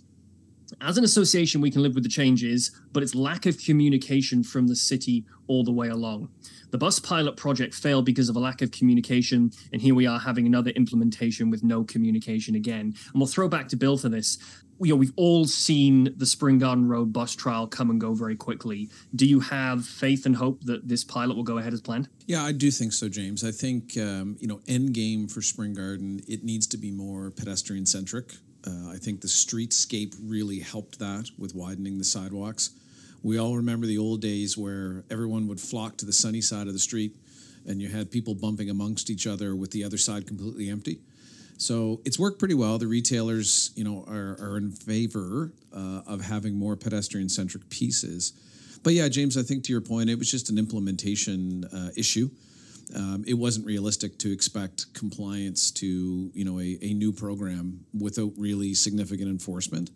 As 0.81 0.97
an 0.97 1.03
association, 1.03 1.61
we 1.61 1.71
can 1.71 1.81
live 1.81 1.95
with 1.95 2.03
the 2.03 2.09
changes, 2.09 2.71
but 2.91 3.03
it's 3.03 3.15
lack 3.15 3.45
of 3.45 3.57
communication 3.57 4.43
from 4.43 4.67
the 4.67 4.75
city 4.75 5.25
all 5.47 5.63
the 5.63 5.71
way 5.71 5.89
along. 5.89 6.29
The 6.71 6.77
bus 6.77 6.99
pilot 6.99 7.37
project 7.37 7.73
failed 7.73 8.05
because 8.05 8.29
of 8.29 8.35
a 8.35 8.39
lack 8.39 8.61
of 8.61 8.71
communication, 8.71 9.51
and 9.71 9.81
here 9.81 9.93
we 9.93 10.07
are 10.07 10.19
having 10.19 10.47
another 10.47 10.71
implementation 10.71 11.49
with 11.49 11.63
no 11.63 11.83
communication 11.83 12.55
again. 12.55 12.95
And 13.11 13.15
we'll 13.15 13.27
throw 13.27 13.47
back 13.47 13.67
to 13.69 13.75
Bill 13.75 13.97
for 13.97 14.09
this. 14.09 14.37
You 14.81 14.93
know, 14.93 14.95
we've 14.95 15.13
all 15.15 15.45
seen 15.45 16.13
the 16.17 16.25
Spring 16.25 16.57
Garden 16.57 16.87
Road 16.87 17.13
bus 17.13 17.35
trial 17.35 17.67
come 17.67 17.91
and 17.91 18.01
go 18.01 18.13
very 18.13 18.35
quickly. 18.35 18.89
Do 19.15 19.25
you 19.25 19.39
have 19.39 19.85
faith 19.85 20.25
and 20.25 20.35
hope 20.35 20.63
that 20.63 20.87
this 20.87 21.03
pilot 21.03 21.35
will 21.35 21.43
go 21.43 21.59
ahead 21.59 21.73
as 21.73 21.81
planned? 21.81 22.09
Yeah, 22.25 22.43
I 22.43 22.53
do 22.53 22.71
think 22.71 22.91
so, 22.91 23.07
James. 23.07 23.43
I 23.43 23.51
think 23.51 23.95
um, 23.97 24.35
you 24.39 24.47
know, 24.47 24.61
end 24.67 24.93
game 24.93 25.27
for 25.27 25.41
Spring 25.41 25.73
Garden, 25.73 26.21
it 26.27 26.43
needs 26.43 26.65
to 26.67 26.77
be 26.77 26.91
more 26.91 27.29
pedestrian 27.29 27.85
centric. 27.85 28.33
Uh, 28.65 28.91
I 28.91 28.97
think 28.97 29.21
the 29.21 29.27
streetscape 29.27 30.15
really 30.23 30.59
helped 30.59 30.99
that 30.99 31.29
with 31.37 31.53
widening 31.53 31.97
the 31.97 32.03
sidewalks. 32.03 32.71
We 33.21 33.37
all 33.37 33.55
remember 33.55 33.85
the 33.85 33.97
old 33.97 34.21
days 34.21 34.57
where 34.57 35.03
everyone 35.09 35.47
would 35.47 35.59
flock 35.59 35.97
to 35.97 36.05
the 36.05 36.13
sunny 36.13 36.41
side 36.41 36.67
of 36.67 36.73
the 36.73 36.79
street, 36.79 37.15
and 37.65 37.81
you 37.81 37.89
had 37.89 38.11
people 38.11 38.35
bumping 38.35 38.69
amongst 38.69 39.09
each 39.09 39.27
other 39.27 39.55
with 39.55 39.71
the 39.71 39.83
other 39.83 39.97
side 39.97 40.27
completely 40.27 40.69
empty. 40.69 40.99
So 41.57 42.01
it's 42.03 42.19
worked 42.19 42.39
pretty 42.39 42.55
well. 42.55 42.77
The 42.77 42.87
retailers, 42.87 43.71
you 43.75 43.83
know, 43.83 44.03
are, 44.07 44.37
are 44.41 44.57
in 44.57 44.71
favor 44.71 45.53
uh, 45.73 46.01
of 46.05 46.21
having 46.21 46.55
more 46.55 46.75
pedestrian 46.75 47.29
centric 47.29 47.69
pieces. 47.69 48.33
But 48.83 48.93
yeah, 48.93 49.07
James, 49.07 49.37
I 49.37 49.43
think 49.43 49.63
to 49.65 49.71
your 49.71 49.81
point, 49.81 50.09
it 50.09 50.19
was 50.19 50.29
just 50.29 50.49
an 50.49 50.57
implementation 50.57 51.63
uh, 51.65 51.91
issue. 51.95 52.29
Um, 52.95 53.23
it 53.27 53.33
wasn't 53.33 53.65
realistic 53.65 54.17
to 54.19 54.31
expect 54.31 54.93
compliance 54.93 55.71
to 55.71 56.31
you 56.33 56.45
know 56.45 56.59
a, 56.59 56.77
a 56.81 56.93
new 56.93 57.11
program 57.11 57.85
without 57.97 58.33
really 58.37 58.73
significant 58.73 59.29
enforcement. 59.29 59.89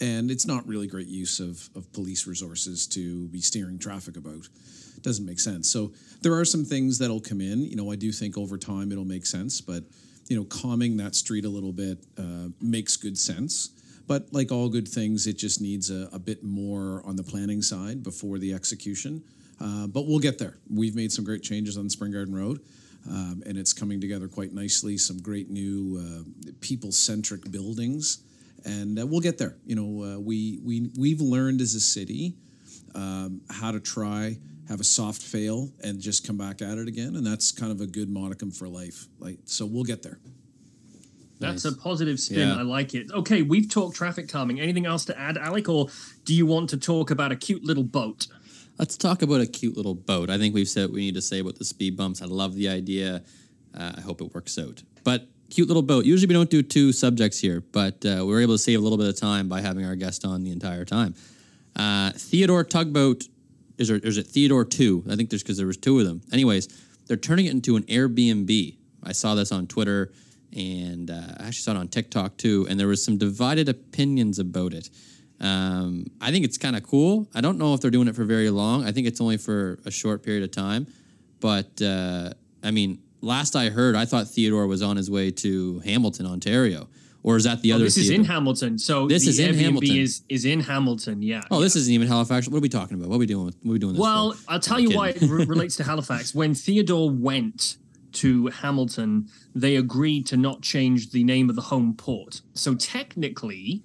And 0.00 0.30
it's 0.30 0.46
not 0.46 0.66
really 0.66 0.86
great 0.86 1.08
use 1.08 1.40
of, 1.40 1.68
of 1.76 1.92
police 1.92 2.26
resources 2.26 2.86
to 2.88 3.28
be 3.28 3.42
steering 3.42 3.78
traffic 3.78 4.16
about. 4.16 4.48
It 4.96 5.02
doesn't 5.02 5.26
make 5.26 5.38
sense. 5.38 5.70
So 5.70 5.92
there 6.22 6.32
are 6.32 6.46
some 6.46 6.64
things 6.64 6.96
that'll 6.98 7.20
come 7.20 7.40
in. 7.40 7.62
You 7.64 7.76
know 7.76 7.92
i 7.92 7.96
do 7.96 8.12
think 8.12 8.38
over 8.38 8.56
time 8.56 8.92
it'll 8.92 9.04
make 9.04 9.26
sense 9.26 9.60
but 9.60 9.84
you 10.28 10.36
know 10.36 10.44
calming 10.44 10.96
that 10.98 11.14
street 11.14 11.44
a 11.44 11.48
little 11.48 11.72
bit 11.72 11.98
uh, 12.18 12.48
makes 12.60 12.96
good 12.96 13.18
sense. 13.18 13.70
But 14.06 14.32
like 14.32 14.50
all 14.50 14.68
good 14.68 14.88
things 14.88 15.26
it 15.26 15.38
just 15.38 15.60
needs 15.60 15.90
a, 15.90 16.08
a 16.12 16.18
bit 16.18 16.42
more 16.42 17.02
on 17.04 17.16
the 17.16 17.22
planning 17.22 17.62
side 17.62 18.02
before 18.02 18.38
the 18.38 18.54
execution 18.54 19.22
uh, 19.60 19.86
but 19.86 20.06
we'll 20.06 20.18
get 20.18 20.38
there. 20.38 20.56
We've 20.72 20.94
made 20.94 21.12
some 21.12 21.24
great 21.24 21.42
changes 21.42 21.76
on 21.76 21.88
Spring 21.90 22.12
Garden 22.12 22.34
Road, 22.34 22.60
um, 23.08 23.42
and 23.46 23.56
it's 23.58 23.72
coming 23.72 24.00
together 24.00 24.28
quite 24.28 24.52
nicely. 24.52 24.96
Some 24.98 25.18
great 25.20 25.50
new 25.50 25.98
uh, 25.98 26.50
people-centric 26.60 27.50
buildings, 27.50 28.22
and 28.64 28.98
uh, 28.98 29.06
we'll 29.06 29.20
get 29.20 29.38
there. 29.38 29.56
You 29.66 29.76
know, 29.76 30.14
uh, 30.14 30.18
we 30.18 30.60
we 30.64 30.90
we've 30.98 31.20
learned 31.20 31.60
as 31.60 31.74
a 31.74 31.80
city 31.80 32.34
um, 32.94 33.40
how 33.50 33.70
to 33.70 33.80
try 33.80 34.38
have 34.68 34.80
a 34.80 34.84
soft 34.84 35.20
fail 35.20 35.68
and 35.82 36.00
just 36.00 36.24
come 36.24 36.36
back 36.38 36.62
at 36.62 36.78
it 36.78 36.86
again, 36.86 37.16
and 37.16 37.26
that's 37.26 37.50
kind 37.50 37.72
of 37.72 37.80
a 37.80 37.86
good 37.86 38.08
modicum 38.08 38.52
for 38.52 38.68
life. 38.68 39.06
Like, 39.18 39.38
so 39.44 39.66
we'll 39.66 39.82
get 39.84 40.02
there. 40.02 40.20
That's 41.40 41.64
Nice. 41.64 41.74
a 41.74 41.76
positive 41.76 42.20
spin. 42.20 42.48
Yeah. 42.48 42.56
I 42.56 42.62
like 42.62 42.94
it. 42.94 43.10
Okay, 43.10 43.42
we've 43.42 43.68
talked 43.68 43.96
traffic 43.96 44.28
calming. 44.28 44.60
Anything 44.60 44.86
else 44.86 45.04
to 45.06 45.18
add, 45.18 45.38
Alec, 45.38 45.68
or 45.68 45.88
do 46.24 46.34
you 46.34 46.46
want 46.46 46.70
to 46.70 46.76
talk 46.76 47.10
about 47.10 47.32
a 47.32 47.36
cute 47.36 47.64
little 47.64 47.82
boat? 47.82 48.26
Let's 48.80 48.96
talk 48.96 49.20
about 49.20 49.42
a 49.42 49.46
cute 49.46 49.76
little 49.76 49.94
boat. 49.94 50.30
I 50.30 50.38
think 50.38 50.54
we've 50.54 50.66
said 50.66 50.84
what 50.84 50.94
we 50.94 51.02
need 51.02 51.14
to 51.14 51.20
say 51.20 51.40
about 51.40 51.56
the 51.56 51.66
speed 51.66 51.98
bumps. 51.98 52.22
I 52.22 52.24
love 52.24 52.54
the 52.54 52.70
idea. 52.70 53.22
Uh, 53.76 53.92
I 53.98 54.00
hope 54.00 54.22
it 54.22 54.32
works 54.34 54.58
out. 54.58 54.82
But 55.04 55.28
cute 55.50 55.68
little 55.68 55.82
boat. 55.82 56.06
Usually 56.06 56.26
we 56.26 56.32
don't 56.32 56.48
do 56.48 56.62
two 56.62 56.90
subjects 56.90 57.38
here, 57.38 57.60
but 57.60 58.02
uh, 58.06 58.24
we 58.24 58.32
were 58.32 58.40
able 58.40 58.54
to 58.54 58.58
save 58.58 58.78
a 58.78 58.82
little 58.82 58.96
bit 58.96 59.06
of 59.06 59.20
time 59.20 59.50
by 59.50 59.60
having 59.60 59.84
our 59.84 59.96
guest 59.96 60.24
on 60.24 60.44
the 60.44 60.50
entire 60.50 60.86
time. 60.86 61.14
Uh, 61.76 62.12
Theodore 62.12 62.64
Tugboat 62.64 63.24
is 63.76 63.88
there, 63.88 63.98
is 63.98 64.16
it 64.16 64.28
Theodore 64.28 64.64
two? 64.64 65.04
I 65.10 65.14
think 65.14 65.28
there's 65.28 65.42
because 65.42 65.58
there 65.58 65.66
was 65.66 65.76
two 65.76 66.00
of 66.00 66.06
them. 66.06 66.22
Anyways, 66.32 66.66
they're 67.06 67.18
turning 67.18 67.44
it 67.44 67.50
into 67.50 67.76
an 67.76 67.82
Airbnb. 67.82 68.76
I 69.02 69.12
saw 69.12 69.34
this 69.34 69.52
on 69.52 69.66
Twitter 69.66 70.10
and 70.56 71.10
uh, 71.10 71.34
I 71.38 71.48
actually 71.48 71.52
saw 71.52 71.72
it 71.72 71.76
on 71.76 71.88
TikTok 71.88 72.38
too. 72.38 72.66
And 72.70 72.80
there 72.80 72.88
was 72.88 73.04
some 73.04 73.18
divided 73.18 73.68
opinions 73.68 74.38
about 74.38 74.72
it. 74.72 74.88
Um, 75.40 76.06
I 76.20 76.30
think 76.30 76.44
it's 76.44 76.58
kind 76.58 76.76
of 76.76 76.82
cool. 76.82 77.28
I 77.34 77.40
don't 77.40 77.58
know 77.58 77.72
if 77.74 77.80
they're 77.80 77.90
doing 77.90 78.08
it 78.08 78.14
for 78.14 78.24
very 78.24 78.50
long. 78.50 78.84
I 78.84 78.92
think 78.92 79.06
it's 79.06 79.20
only 79.20 79.36
for 79.38 79.78
a 79.86 79.90
short 79.90 80.22
period 80.22 80.42
of 80.44 80.50
time. 80.50 80.86
But 81.40 81.80
uh, 81.80 82.34
I 82.62 82.70
mean, 82.70 83.00
last 83.22 83.56
I 83.56 83.70
heard, 83.70 83.94
I 83.96 84.04
thought 84.04 84.28
Theodore 84.28 84.66
was 84.66 84.82
on 84.82 84.96
his 84.96 85.10
way 85.10 85.30
to 85.30 85.78
Hamilton, 85.80 86.26
Ontario, 86.26 86.88
or 87.22 87.36
is 87.36 87.44
that 87.44 87.62
the 87.62 87.72
Oh, 87.72 87.76
other? 87.76 87.84
this 87.84 87.96
is 87.96 88.10
in 88.10 88.24
Hamilton. 88.24 88.78
So 88.78 89.06
This 89.08 89.24
the 89.24 89.30
is 89.30 89.38
in 89.38 89.54
Airbnb 89.54 89.60
Hamilton. 89.60 89.96
Is 89.96 90.22
is 90.28 90.44
in 90.44 90.60
Hamilton. 90.60 91.22
Yeah. 91.22 91.40
Oh, 91.50 91.60
this 91.60 91.74
isn't 91.76 91.92
even 91.94 92.06
Halifax. 92.08 92.46
What 92.48 92.58
are 92.58 92.60
we 92.60 92.68
talking 92.68 92.98
about? 92.98 93.08
What 93.08 93.16
are 93.16 93.20
we 93.20 93.26
doing? 93.26 93.46
With, 93.46 93.56
what 93.62 93.70
are 93.70 93.72
we 93.72 93.78
doing? 93.78 93.94
This 93.94 94.00
Well, 94.02 94.32
for? 94.32 94.50
I'll 94.52 94.60
tell 94.60 94.76
I'm 94.76 94.82
you 94.84 94.96
why 94.96 95.08
it 95.10 95.22
re- 95.22 95.44
relates 95.46 95.76
to 95.76 95.84
Halifax. 95.84 96.34
When 96.40 96.54
Theodore 96.54 97.10
went 97.10 97.78
to 98.12 98.48
Hamilton, 98.48 99.28
they 99.54 99.76
agreed 99.76 100.26
to 100.26 100.36
not 100.36 100.60
change 100.60 101.10
the 101.12 101.24
name 101.24 101.48
of 101.48 101.56
the 101.56 101.62
home 101.62 101.94
port. 101.94 102.42
So 102.54 102.74
technically, 102.74 103.82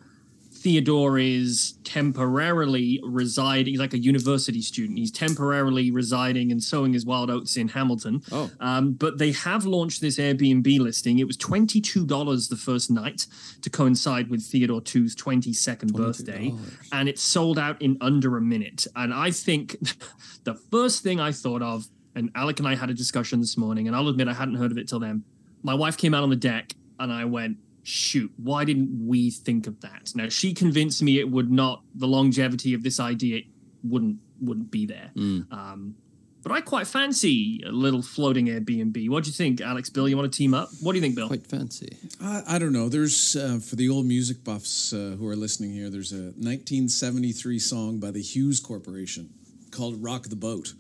Theodore 0.65 1.19
is 1.19 1.75
temporarily 1.83 2.99
residing. 3.03 3.73
He's 3.73 3.79
like 3.79 3.93
a 3.93 3.99
university 3.99 4.63
student. 4.63 4.97
He's 4.97 5.11
temporarily 5.11 5.91
residing 5.91 6.51
and 6.51 6.63
sowing 6.63 6.91
his 6.91 7.05
wild 7.05 7.29
oats 7.29 7.55
in 7.55 7.67
Hamilton. 7.67 8.23
Oh. 8.31 8.49
Um, 8.59 8.93
but 8.93 9.19
they 9.19 9.31
have 9.33 9.67
launched 9.67 10.01
this 10.01 10.17
Airbnb 10.17 10.79
listing. 10.79 11.19
It 11.19 11.27
was 11.27 11.37
$22 11.37 12.49
the 12.49 12.55
first 12.55 12.89
night 12.89 13.27
to 13.61 13.69
coincide 13.69 14.31
with 14.31 14.41
Theodore 14.41 14.81
II's 14.81 15.15
22nd 15.15 15.93
birthday. 15.93 16.51
And 16.91 17.07
it 17.07 17.19
sold 17.19 17.59
out 17.59 17.79
in 17.79 17.99
under 18.01 18.35
a 18.35 18.41
minute. 18.41 18.87
And 18.95 19.13
I 19.13 19.29
think 19.29 19.77
the 20.45 20.55
first 20.55 21.03
thing 21.03 21.19
I 21.19 21.31
thought 21.31 21.61
of, 21.61 21.85
and 22.15 22.31
Alec 22.33 22.57
and 22.57 22.67
I 22.67 22.73
had 22.73 22.89
a 22.89 22.95
discussion 22.95 23.39
this 23.39 23.55
morning, 23.55 23.85
and 23.85 23.95
I'll 23.95 24.07
admit 24.07 24.27
I 24.27 24.33
hadn't 24.33 24.55
heard 24.55 24.71
of 24.71 24.79
it 24.79 24.87
till 24.87 24.99
then. 24.99 25.23
My 25.61 25.75
wife 25.75 25.95
came 25.95 26.15
out 26.15 26.23
on 26.23 26.31
the 26.31 26.35
deck 26.35 26.73
and 26.99 27.13
I 27.13 27.25
went, 27.25 27.57
shoot, 27.85 28.31
why 28.37 28.65
didn't 28.65 29.07
we 29.07 29.29
think 29.29 29.67
of 29.67 29.79
that? 29.81 30.11
Now 30.15 30.27
she 30.29 30.53
convinced 30.53 31.01
me 31.01 31.19
it 31.19 31.29
would 31.29 31.51
not, 31.51 31.83
the 31.93 32.07
longevity 32.07 32.73
of 32.73 32.83
this 32.83 32.99
idea 32.99 33.41
wouldn't 33.83 34.17
wouldn't 34.41 34.71
be 34.71 34.85
there. 34.85 35.11
Mm. 35.15 35.51
Um, 35.51 35.95
but 36.43 36.51
I 36.51 36.61
quite 36.61 36.85
fancy 36.85 37.63
a 37.65 37.71
little 37.71 38.03
floating 38.03 38.47
Airbnb. 38.47 39.09
What 39.09 39.23
do 39.23 39.29
you 39.29 39.33
think, 39.33 39.61
Alex? 39.61 39.89
Bill, 39.89 40.07
you 40.07 40.15
want 40.15 40.31
to 40.31 40.37
team 40.37 40.53
up? 40.53 40.69
What 40.79 40.91
do 40.91 40.97
you 40.97 41.01
think, 41.01 41.15
Bill? 41.15 41.27
quite 41.27 41.47
fancy. 41.47 41.97
I, 42.21 42.43
I 42.47 42.59
don't 42.59 42.73
know. 42.73 42.87
There's 42.87 43.35
uh, 43.35 43.59
for 43.59 43.75
the 43.75 43.89
old 43.89 44.05
music 44.05 44.43
buffs 44.43 44.93
uh, 44.93 45.15
who 45.17 45.27
are 45.27 45.35
listening 45.35 45.71
here. 45.71 45.89
There's 45.89 46.11
a 46.11 46.33
1973 46.37 47.57
song 47.59 47.99
by 47.99 48.11
the 48.11 48.21
Hues 48.21 48.59
Corporation 48.59 49.29
called 49.71 50.03
"Rock 50.03 50.23
the 50.23 50.35
Boat," 50.35 50.73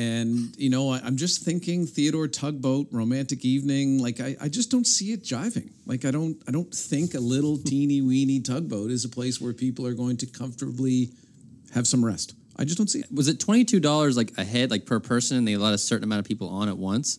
and 0.00 0.56
you 0.56 0.70
know 0.70 0.90
I, 0.90 1.00
I'm 1.04 1.16
just 1.16 1.42
thinking 1.42 1.86
Theodore 1.86 2.26
Tugboat, 2.26 2.88
romantic 2.90 3.44
evening. 3.44 4.02
Like 4.02 4.20
I, 4.20 4.34
I 4.40 4.48
just 4.48 4.70
don't 4.70 4.86
see 4.86 5.12
it 5.12 5.22
jiving. 5.22 5.70
Like 5.84 6.04
I 6.06 6.10
don't 6.10 6.42
I 6.48 6.52
don't 6.52 6.72
think 6.72 7.14
a 7.14 7.20
little 7.20 7.56
hmm. 7.56 7.64
teeny 7.64 8.00
weeny 8.00 8.40
tugboat 8.40 8.90
is 8.90 9.04
a 9.04 9.08
place 9.08 9.40
where 9.40 9.52
people 9.52 9.86
are 9.86 9.94
going 9.94 10.16
to 10.18 10.26
comfortably 10.26 11.10
have 11.74 11.86
some 11.86 12.04
rest. 12.04 12.34
I 12.56 12.64
just 12.64 12.78
don't 12.78 12.88
see 12.88 13.00
it. 13.00 13.06
Was 13.12 13.28
it 13.28 13.38
twenty 13.38 13.64
two 13.64 13.80
dollars 13.80 14.16
like 14.16 14.32
a 14.38 14.44
head, 14.44 14.70
like 14.70 14.86
per 14.86 15.00
person, 15.00 15.36
and 15.36 15.46
they 15.46 15.56
let 15.56 15.74
a 15.74 15.78
certain 15.78 16.04
amount 16.04 16.20
of 16.20 16.26
people 16.26 16.48
on 16.48 16.68
at 16.68 16.78
once? 16.78 17.18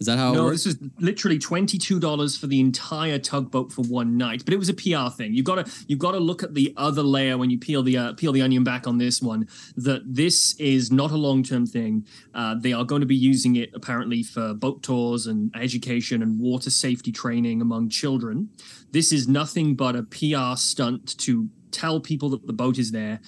Is 0.00 0.06
that 0.06 0.18
how 0.18 0.32
it 0.32 0.36
No, 0.36 0.50
this 0.50 0.66
is 0.66 0.76
literally 0.98 1.38
twenty 1.38 1.78
two 1.78 2.00
dollars 2.00 2.36
for 2.36 2.46
the 2.46 2.60
entire 2.60 3.18
tugboat 3.18 3.72
for 3.72 3.82
one 3.82 4.16
night. 4.16 4.44
But 4.44 4.54
it 4.54 4.58
was 4.58 4.68
a 4.68 4.74
PR 4.74 5.14
thing. 5.14 5.34
You've 5.34 5.44
got 5.44 5.64
to 5.64 5.72
you've 5.86 5.98
got 5.98 6.12
to 6.12 6.18
look 6.18 6.42
at 6.42 6.54
the 6.54 6.74
other 6.76 7.02
layer 7.02 7.38
when 7.38 7.50
you 7.50 7.58
peel 7.58 7.82
the 7.82 7.96
uh, 7.96 8.12
peel 8.14 8.32
the 8.32 8.42
onion 8.42 8.64
back 8.64 8.86
on 8.86 8.98
this 8.98 9.22
one. 9.22 9.48
That 9.76 10.02
this 10.04 10.54
is 10.58 10.90
not 10.90 11.10
a 11.10 11.16
long 11.16 11.42
term 11.42 11.66
thing. 11.66 12.06
Uh, 12.34 12.56
they 12.58 12.72
are 12.72 12.84
going 12.84 13.00
to 13.00 13.06
be 13.06 13.16
using 13.16 13.56
it 13.56 13.70
apparently 13.74 14.22
for 14.22 14.54
boat 14.54 14.82
tours 14.82 15.26
and 15.26 15.54
education 15.56 16.22
and 16.22 16.40
water 16.40 16.70
safety 16.70 17.12
training 17.12 17.60
among 17.60 17.88
children. 17.88 18.50
This 18.90 19.12
is 19.12 19.28
nothing 19.28 19.74
but 19.74 19.96
a 19.96 20.02
PR 20.02 20.56
stunt 20.56 21.16
to 21.18 21.48
tell 21.70 22.00
people 22.00 22.30
that 22.30 22.46
the 22.46 22.52
boat 22.52 22.78
is 22.78 22.92
there. 22.92 23.20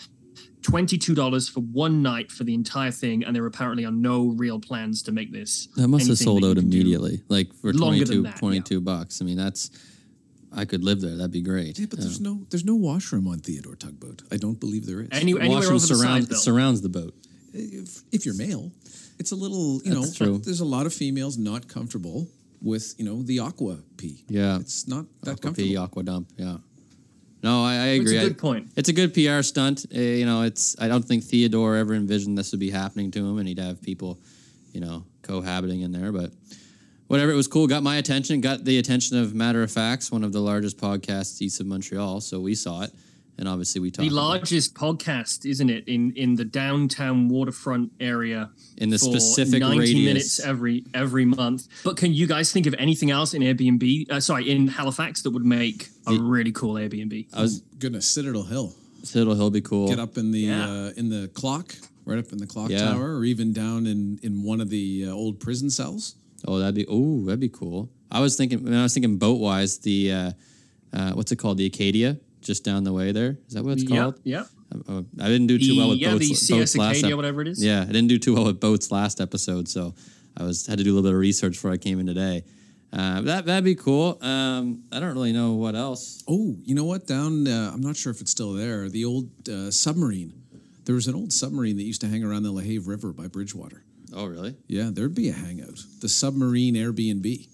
$22 0.67 1.51
for 1.51 1.61
one 1.61 2.03
night 2.03 2.31
for 2.33 2.45
the 2.45 2.55
entire 2.55 2.91
thing, 2.91 3.25
and 3.25 3.35
there 3.35 3.47
apparently 3.47 3.85
are 3.85 3.91
no 3.93 4.29
real 4.37 4.59
plans 4.61 5.03
to 5.03 5.13
make 5.13 5.33
this. 5.33 5.69
That 5.77 5.89
must 5.89 6.09
have 6.09 6.19
sold 6.19 6.45
out 6.45 6.59
immediately. 6.59 7.23
Like 7.29 7.53
for 7.55 7.73
Longer 7.73 8.05
22, 8.05 8.15
than 8.15 8.23
that, 8.25 8.37
22 8.39 8.81
bucks. 8.81 9.23
I 9.23 9.25
mean, 9.25 9.37
that's 9.37 9.71
I 10.55 10.65
could 10.65 10.83
live 10.85 11.01
there. 11.01 11.17
That'd 11.17 11.31
be 11.33 11.43
great. 11.43 11.79
Yeah, 11.79 11.87
but 11.89 12.01
there's 12.01 12.21
no 12.21 12.47
there's 12.51 12.65
no 12.65 12.75
washroom 12.75 13.29
on 13.29 13.39
Theodore 13.39 13.77
Tugboat. 13.77 14.23
I 14.33 14.37
don't 14.37 14.59
believe 14.59 14.87
there 14.87 15.03
is. 15.03 15.09
Any, 15.13 15.33
anywhere 15.33 15.49
Washroom 15.49 15.77
over 15.77 15.87
the 15.87 15.95
side, 15.95 16.33
surrounds 16.37 16.81
the 16.81 16.89
boat. 16.89 17.15
if, 17.53 18.03
if 18.13 18.25
you're 18.25 18.35
male, 18.37 18.73
it's 19.19 19.33
a 19.33 19.37
little, 19.37 19.81
you 19.85 19.95
That's 19.95 20.21
know, 20.21 20.27
true. 20.27 20.35
Uh, 20.37 20.39
there's 20.43 20.61
a 20.61 20.65
lot 20.65 20.87
of 20.87 20.93
females 20.95 21.39
not 21.39 21.69
comfortable 21.69 22.29
with, 22.61 22.95
you 22.99 23.05
know, 23.05 23.23
the 23.23 23.41
aqua 23.41 23.79
pee. 23.97 24.25
Yeah. 24.29 24.59
It's 24.59 24.87
not 24.87 25.07
that 25.23 25.33
Aqua 25.33 25.43
comfortable. 25.43 25.69
P, 25.69 25.77
aqua 25.77 26.03
dump. 26.03 26.33
Yeah. 26.37 26.57
No, 27.47 27.65
I, 27.65 27.75
I 27.75 27.87
It's 28.00 28.11
a 28.11 28.19
good 28.19 28.38
point. 28.38 28.73
It's 28.75 28.88
a 28.88 28.93
good 28.93 29.15
PR 29.15 29.41
stunt. 29.43 29.87
Uh, 29.95 30.00
you 30.00 30.26
know, 30.26 30.43
it's. 30.43 30.75
I 30.81 30.88
don't 30.88 31.05
think 31.05 31.23
Theodore 31.23 31.76
ever 31.76 31.95
envisioned 31.95 32.37
this 32.37 32.50
would 32.50 32.59
be 32.59 32.71
happening 32.71 33.12
to 33.12 33.21
him, 33.21 33.38
and 33.38 33.47
he'd 33.47 33.61
have 33.61 33.81
people, 33.81 34.19
you 34.73 34.81
know, 34.81 35.05
cohabiting 35.23 35.83
in 35.83 35.93
there. 35.93 36.11
But 36.11 36.33
whatever, 37.07 37.31
it 37.31 37.37
was 37.37 37.47
cool. 37.47 37.69
Got 37.69 37.85
my 37.85 37.99
attention. 37.99 38.41
Got 38.41 38.65
the 38.65 38.79
attention 38.79 39.17
of 39.19 39.33
Matter 39.33 39.62
of 39.62 39.71
Facts, 39.71 40.11
one 40.11 40.25
of 40.25 40.33
the 40.33 40.41
largest 40.41 40.76
podcasts 40.79 41.41
east 41.41 41.61
of 41.61 41.69
Montreal. 41.69 42.21
So 42.21 42.41
we 42.41 42.57
saw 42.57 42.83
it, 42.83 42.93
and 43.38 43.49
obviously 43.49 43.81
we 43.81 43.90
talk 43.90 44.02
The 44.02 44.09
about- 44.09 44.16
largest 44.28 44.75
podcast, 44.75 45.45
isn't 45.45 45.71
it, 45.71 45.85
in 45.87 46.12
in 46.16 46.37
the 46.37 46.45
downtown 46.45 47.28
waterfront 47.28 47.93
area 48.00 48.50
in 48.78 48.90
the 48.90 48.99
for 48.99 49.05
specific 49.19 49.61
90 49.61 49.78
radius. 49.78 50.05
minutes 50.05 50.40
every 50.40 50.85
every 50.95 51.25
month. 51.25 51.69
But 51.85 51.97
can 51.97 52.12
you 52.14 52.26
guys 52.26 52.52
think 52.52 52.66
of 52.66 52.75
anything 52.78 53.11
else 53.11 53.35
in 53.35 53.43
Airbnb? 53.43 54.11
Uh, 54.11 54.21
sorry, 54.21 54.50
in 54.50 54.69
Halifax 54.69 55.23
that 55.23 55.31
would 55.31 55.45
make 55.45 55.88
a 56.07 56.14
The- 56.14 56.21
really 56.23 56.52
cool 56.52 56.75
Airbnb. 56.75 57.26
I 57.33 57.43
was 57.43 57.62
Goodness, 57.78 58.07
Citadel 58.07 58.45
Hill. 58.45 58.75
Citadel 59.02 59.35
Hill 59.35 59.50
be 59.50 59.61
cool. 59.61 59.88
Get 59.88 59.99
up 60.00 60.16
in 60.19 60.31
the 60.33 60.40
Yeah. 60.40 60.69
uh, 60.71 60.93
in 60.97 61.11
the 61.11 61.28
clock, 61.28 61.76
right 62.05 62.19
up 62.19 62.33
in 62.33 62.38
the 62.38 62.47
clock 62.47 62.71
Yeah. 62.71 62.78
tower, 62.93 63.16
or 63.19 63.25
even 63.25 63.52
down 63.52 63.87
in 63.87 64.19
in 64.23 64.43
one 64.43 64.61
of 64.61 64.71
the 64.71 65.05
uh, 65.07 65.11
old 65.12 65.38
prison 65.40 65.71
cells. 65.71 66.14
Oh, 66.49 66.59
that'd 66.59 66.75
be 66.75 66.87
oh, 66.88 67.25
that'd 67.25 67.40
be 67.40 67.49
cool. 67.49 67.90
I 68.11 68.21
was 68.21 68.37
thinking 68.37 68.62
when 68.64 68.73
I 68.75 68.83
was 68.83 68.95
thinking 68.95 69.16
boat 69.19 69.40
wise, 69.40 69.78
the 69.78 70.12
uh, 70.12 70.33
uh, 70.93 71.12
what's 71.12 71.31
it 71.33 71.37
called? 71.37 71.59
The 71.59 71.66
Acadia, 71.66 72.19
just 72.47 72.65
down 72.65 72.85
the 72.85 72.93
way 72.93 73.12
there. 73.12 73.38
Is 73.49 73.55
that 73.55 73.65
what 73.65 73.73
it's 73.75 73.88
called? 73.88 74.21
Yeah. 74.25 74.45
yep. 74.73 74.83
Uh, 74.88 75.03
I 75.21 75.29
didn't 75.29 75.47
do 75.47 75.59
too 75.59 75.67
The, 75.67 75.79
well 75.79 75.88
with 75.91 75.99
yeah, 75.99 76.12
boats, 76.12 76.47
the 76.49 76.59
boats 76.59 76.76
last 76.76 76.99
Acadia, 76.99 77.11
ep- 77.11 77.17
whatever 77.17 77.43
it 77.43 77.49
is. 77.49 77.62
Yeah, 77.65 77.83
I 77.83 77.87
didn't 77.87 78.09
do 78.09 78.19
too 78.19 78.35
well 78.35 78.47
with 78.47 78.61
boats 78.61 78.91
last 78.91 79.21
episode, 79.21 79.69
so 79.69 79.95
I 80.37 80.43
was 80.43 80.67
had 80.67 80.79
to 80.79 80.85
do 80.85 80.93
a 80.93 80.95
little 80.95 81.09
bit 81.11 81.15
of 81.15 81.21
research 81.21 81.53
before 81.53 81.71
I 81.73 81.76
came 81.76 82.00
in 82.00 82.07
today. 82.07 82.45
Uh, 82.93 83.21
that 83.23 83.47
that'd 83.47 83.65
be 83.65 83.75
cool. 83.75 84.19
Um, 84.23 84.85
I 84.93 85.00
don't 85.00 85.12
really 85.15 85.33
know 85.33 85.55
what 85.55 85.75
else. 85.75 86.23
Oh, 86.29 86.57
you 86.65 86.75
know 86.75 86.85
what? 86.85 87.07
Down, 87.07 87.47
uh, 87.47 87.71
I'm 87.73 87.81
not 87.81 87.97
sure 87.97 88.11
if 88.12 88.21
it's 88.21 88.31
still 88.31 88.53
there. 88.53 88.88
The 88.88 89.05
old 89.05 89.49
uh, 89.49 89.71
submarine. 89.71 90.33
There 90.85 90.95
was 90.95 91.09
an 91.09 91.15
old 91.15 91.33
submarine 91.33 91.76
that 91.79 91.83
used 91.83 92.00
to 92.03 92.09
hang 92.09 92.23
around 92.25 92.45
the 92.45 92.53
LaHave 92.53 92.87
River 92.87 93.12
by 93.12 93.26
Bridgewater. 93.26 93.83
Oh, 94.15 94.26
really? 94.26 94.55
Yeah, 94.69 94.91
there'd 94.93 95.15
be 95.17 95.29
a 95.29 95.33
hangout. 95.33 95.81
The 96.00 96.09
submarine 96.09 96.75
Airbnb. 96.75 97.49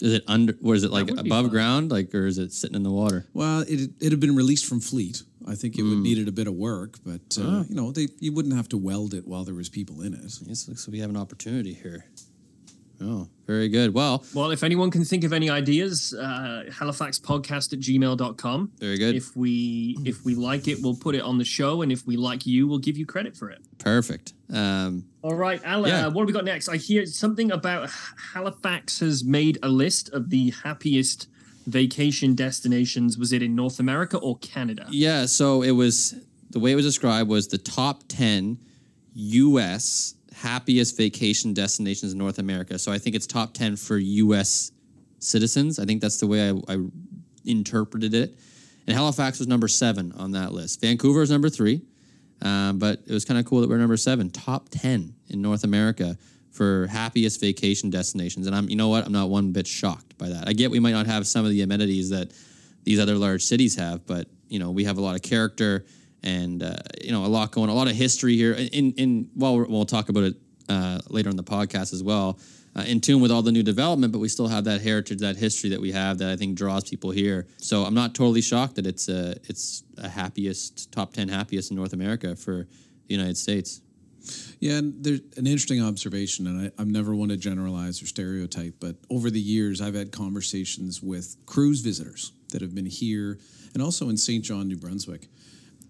Is 0.00 0.12
it 0.14 0.24
under? 0.26 0.56
Or 0.62 0.74
is 0.74 0.84
it 0.84 0.90
like 0.90 1.10
above 1.10 1.26
fun. 1.44 1.48
ground? 1.48 1.90
Like, 1.90 2.14
or 2.14 2.26
is 2.26 2.38
it 2.38 2.52
sitting 2.52 2.76
in 2.76 2.82
the 2.82 2.90
water? 2.90 3.26
Well, 3.32 3.60
it 3.62 3.90
it 4.00 4.10
had 4.12 4.20
been 4.20 4.34
released 4.36 4.66
from 4.66 4.80
Fleet. 4.80 5.22
I 5.46 5.54
think 5.54 5.78
it 5.78 5.82
would 5.82 5.96
Hmm. 5.98 6.02
needed 6.02 6.26
a 6.28 6.32
bit 6.32 6.46
of 6.46 6.54
work, 6.54 6.98
but 7.04 7.36
uh, 7.38 7.42
Ah. 7.44 7.64
you 7.68 7.74
know, 7.74 7.92
they 7.92 8.08
you 8.18 8.32
wouldn't 8.32 8.54
have 8.54 8.68
to 8.70 8.78
weld 8.78 9.12
it 9.14 9.26
while 9.26 9.44
there 9.44 9.54
was 9.54 9.68
people 9.68 10.00
in 10.02 10.14
it. 10.14 10.20
Yes, 10.46 10.66
looks 10.68 10.86
like 10.88 10.92
we 10.92 11.00
have 11.00 11.10
an 11.10 11.16
opportunity 11.18 11.74
here. 11.74 12.06
Oh, 13.00 13.28
very 13.46 13.68
good. 13.68 13.92
Well, 13.92 14.24
Well, 14.34 14.50
if 14.52 14.62
anyone 14.62 14.90
can 14.90 15.04
think 15.04 15.24
of 15.24 15.32
any 15.32 15.50
ideas, 15.50 16.14
uh, 16.14 16.64
halifaxpodcast 16.70 17.72
at 17.72 17.80
gmail.com. 17.80 18.70
very 18.78 18.96
good. 18.98 19.16
If 19.16 19.36
we 19.36 19.98
if 20.04 20.24
we 20.24 20.34
like 20.34 20.68
it, 20.68 20.80
we'll 20.80 20.96
put 20.96 21.14
it 21.14 21.20
on 21.22 21.38
the 21.38 21.44
show, 21.44 21.82
and 21.82 21.90
if 21.92 22.06
we 22.06 22.16
like 22.16 22.46
you, 22.46 22.66
we'll 22.68 22.78
give 22.78 22.96
you 22.96 23.04
credit 23.06 23.36
for 23.36 23.50
it. 23.50 23.60
Perfect. 23.78 24.32
Um, 24.52 25.04
All 25.22 25.34
right, 25.34 25.60
Al, 25.64 25.86
Yeah. 25.86 26.06
uh, 26.06 26.10
what 26.10 26.22
have 26.22 26.26
we 26.28 26.32
got 26.32 26.44
next? 26.44 26.68
I 26.68 26.76
hear 26.76 27.04
something 27.06 27.50
about 27.50 27.90
Halifax 28.34 29.00
has 29.00 29.24
made 29.24 29.58
a 29.62 29.68
list 29.68 30.08
of 30.10 30.30
the 30.30 30.50
happiest 30.62 31.28
vacation 31.66 32.34
destinations. 32.34 33.18
Was 33.18 33.32
it 33.32 33.42
in 33.42 33.54
North 33.54 33.80
America 33.80 34.18
or 34.18 34.38
Canada? 34.38 34.86
Yeah, 34.90 35.26
so 35.26 35.62
it 35.62 35.72
was 35.72 36.14
the 36.50 36.60
way 36.60 36.72
it 36.72 36.76
was 36.76 36.84
described 36.84 37.28
was 37.28 37.48
the 37.48 37.58
top 37.58 38.04
10 38.08 38.58
US 39.14 40.14
happiest 40.44 40.96
vacation 40.96 41.54
destinations 41.54 42.12
in 42.12 42.18
North 42.18 42.38
America. 42.38 42.78
So 42.78 42.92
I 42.92 42.98
think 42.98 43.16
it's 43.16 43.26
top 43.26 43.54
10 43.54 43.76
for 43.76 43.96
US 43.96 44.72
citizens. 45.18 45.78
I 45.78 45.86
think 45.86 46.02
that's 46.02 46.18
the 46.18 46.26
way 46.26 46.50
I, 46.50 46.52
I 46.68 46.78
interpreted 47.46 48.12
it. 48.12 48.38
And 48.86 48.94
Halifax 48.94 49.38
was 49.38 49.48
number 49.48 49.68
seven 49.68 50.12
on 50.12 50.32
that 50.32 50.52
list. 50.52 50.82
Vancouver 50.82 51.22
is 51.22 51.30
number 51.30 51.48
three. 51.48 51.80
Um, 52.42 52.78
but 52.78 53.00
it 53.06 53.12
was 53.12 53.24
kind 53.24 53.40
of 53.40 53.46
cool 53.46 53.62
that 53.62 53.70
we're 53.70 53.78
number 53.78 53.96
seven, 53.96 54.28
top 54.28 54.68
10 54.70 55.14
in 55.28 55.40
North 55.40 55.64
America 55.64 56.18
for 56.50 56.88
happiest 56.88 57.40
vacation 57.40 57.88
destinations. 57.88 58.46
And 58.46 58.54
I'm, 58.54 58.68
you 58.68 58.76
know 58.76 58.88
what? 58.88 59.06
I'm 59.06 59.12
not 59.12 59.30
one 59.30 59.52
bit 59.52 59.66
shocked 59.66 60.18
by 60.18 60.28
that. 60.28 60.46
I 60.46 60.52
get 60.52 60.70
we 60.70 60.78
might 60.78 60.92
not 60.92 61.06
have 61.06 61.26
some 61.26 61.46
of 61.46 61.52
the 61.52 61.62
amenities 61.62 62.10
that 62.10 62.32
these 62.82 63.00
other 63.00 63.14
large 63.14 63.42
cities 63.42 63.76
have, 63.76 64.06
but 64.06 64.28
you 64.48 64.58
know 64.58 64.70
we 64.70 64.84
have 64.84 64.98
a 64.98 65.00
lot 65.00 65.16
of 65.16 65.22
character 65.22 65.86
and 66.24 66.62
uh, 66.64 66.74
you 67.00 67.12
know 67.12 67.24
a 67.24 67.28
lot 67.28 67.52
going, 67.52 67.70
a 67.70 67.74
lot 67.74 67.86
of 67.86 67.94
history 67.94 68.34
here. 68.36 68.52
In 68.54 68.92
in 68.94 69.28
well, 69.36 69.54
we're- 69.56 69.68
we'll 69.70 69.84
talk 69.84 70.08
about 70.08 70.24
it 70.24 70.34
uh, 70.68 70.98
later 71.08 71.30
in 71.30 71.36
the 71.36 71.44
podcast 71.44 71.92
as 71.92 72.02
well. 72.02 72.38
Uh, 72.76 72.82
in 72.88 73.00
tune 73.00 73.20
with 73.22 73.30
all 73.30 73.40
the 73.42 73.52
new 73.52 73.62
development, 73.62 74.12
but 74.12 74.18
we 74.18 74.26
still 74.28 74.48
have 74.48 74.64
that 74.64 74.80
heritage, 74.80 75.20
that 75.20 75.36
history 75.36 75.70
that 75.70 75.80
we 75.80 75.92
have 75.92 76.18
that 76.18 76.28
I 76.30 76.34
think 76.36 76.56
draws 76.58 76.82
people 76.90 77.12
here. 77.12 77.46
So 77.58 77.84
I'm 77.84 77.94
not 77.94 78.16
totally 78.16 78.40
shocked 78.40 78.74
that 78.74 78.86
it's 78.86 79.08
a 79.08 79.36
it's 79.44 79.84
a 79.98 80.08
happiest 80.08 80.90
top 80.90 81.12
ten 81.12 81.28
happiest 81.28 81.70
in 81.70 81.76
North 81.76 81.92
America 81.92 82.34
for 82.34 82.66
the 83.06 83.14
United 83.14 83.36
States. 83.36 83.80
Yeah, 84.58 84.78
and 84.78 85.04
there's 85.04 85.20
an 85.36 85.46
interesting 85.46 85.82
observation, 85.84 86.46
and 86.46 86.66
I, 86.66 86.72
I'm 86.82 86.90
never 86.90 87.14
one 87.14 87.28
to 87.28 87.36
generalize 87.36 88.02
or 88.02 88.06
stereotype, 88.06 88.74
but 88.80 88.96
over 89.10 89.30
the 89.30 89.40
years, 89.40 89.82
I've 89.82 89.94
had 89.94 90.10
conversations 90.10 91.02
with 91.02 91.36
cruise 91.44 91.80
visitors 91.80 92.32
that 92.50 92.62
have 92.62 92.74
been 92.74 92.86
here 92.86 93.38
and 93.74 93.82
also 93.82 94.08
in 94.08 94.16
Saint 94.16 94.44
John, 94.44 94.66
New 94.66 94.78
Brunswick. 94.78 95.28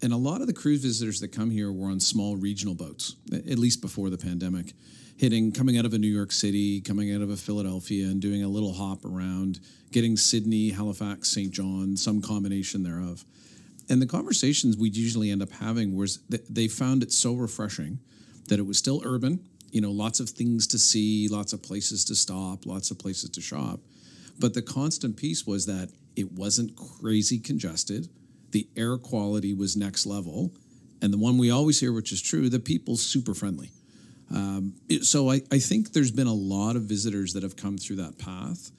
And 0.04 0.12
a 0.12 0.18
lot 0.18 0.42
of 0.42 0.46
the 0.46 0.52
cruise 0.52 0.82
visitors 0.82 1.20
that 1.20 1.28
come 1.28 1.48
here 1.48 1.72
were 1.72 1.88
on 1.88 1.98
small 1.98 2.36
regional 2.36 2.74
boats, 2.74 3.16
at 3.32 3.58
least 3.58 3.80
before 3.80 4.10
the 4.10 4.18
pandemic, 4.18 4.74
hitting, 5.16 5.50
coming 5.50 5.78
out 5.78 5.86
of 5.86 5.94
a 5.94 5.98
New 5.98 6.14
York 6.14 6.30
City, 6.30 6.82
coming 6.82 7.14
out 7.14 7.22
of 7.22 7.30
a 7.30 7.38
Philadelphia, 7.38 8.04
and 8.08 8.20
doing 8.20 8.44
a 8.44 8.48
little 8.48 8.74
hop 8.74 9.06
around, 9.06 9.60
getting 9.92 10.18
Sydney, 10.18 10.68
Halifax, 10.68 11.30
Saint 11.30 11.52
John, 11.52 11.96
some 11.96 12.20
combination 12.20 12.82
thereof. 12.82 13.24
And 13.88 14.02
the 14.02 14.06
conversations 14.06 14.76
we'd 14.76 14.94
usually 14.94 15.30
end 15.30 15.40
up 15.40 15.52
having 15.52 15.96
was 15.96 16.18
they 16.28 16.68
found 16.68 17.02
it 17.02 17.10
so 17.10 17.32
refreshing 17.32 17.98
that 18.48 18.58
it 18.58 18.66
was 18.66 18.76
still 18.76 19.00
urban, 19.06 19.42
you 19.70 19.80
know, 19.80 19.90
lots 19.90 20.20
of 20.20 20.28
things 20.28 20.66
to 20.66 20.78
see, 20.78 21.28
lots 21.28 21.54
of 21.54 21.62
places 21.62 22.04
to 22.04 22.14
stop, 22.14 22.66
lots 22.66 22.90
of 22.90 22.98
places 22.98 23.30
to 23.30 23.40
shop. 23.40 23.80
But 24.38 24.52
the 24.52 24.60
constant 24.60 25.16
piece 25.16 25.46
was 25.46 25.64
that 25.64 25.88
it 26.14 26.30
wasn't 26.30 26.76
crazy 26.76 27.38
congested, 27.38 28.10
the 28.54 28.66
air 28.76 28.96
quality 28.96 29.52
was 29.52 29.76
next 29.76 30.06
level, 30.06 30.52
and 31.02 31.12
the 31.12 31.18
one 31.18 31.36
we 31.36 31.50
always 31.50 31.80
hear, 31.80 31.92
which 31.92 32.12
is 32.12 32.22
true, 32.22 32.48
the 32.48 32.60
people 32.60 32.96
super 32.96 33.34
friendly. 33.34 33.70
Um, 34.30 34.74
it- 34.88 35.04
so 35.04 35.28
I, 35.30 35.42
I 35.52 35.58
think 35.58 35.92
there's 35.92 36.12
been 36.12 36.28
a 36.28 36.40
lot 36.56 36.76
of 36.76 36.84
visitors 36.84 37.32
that 37.34 37.42
have 37.42 37.56
come 37.56 37.76
through 37.76 37.96
that 37.96 38.16
path. 38.16 38.70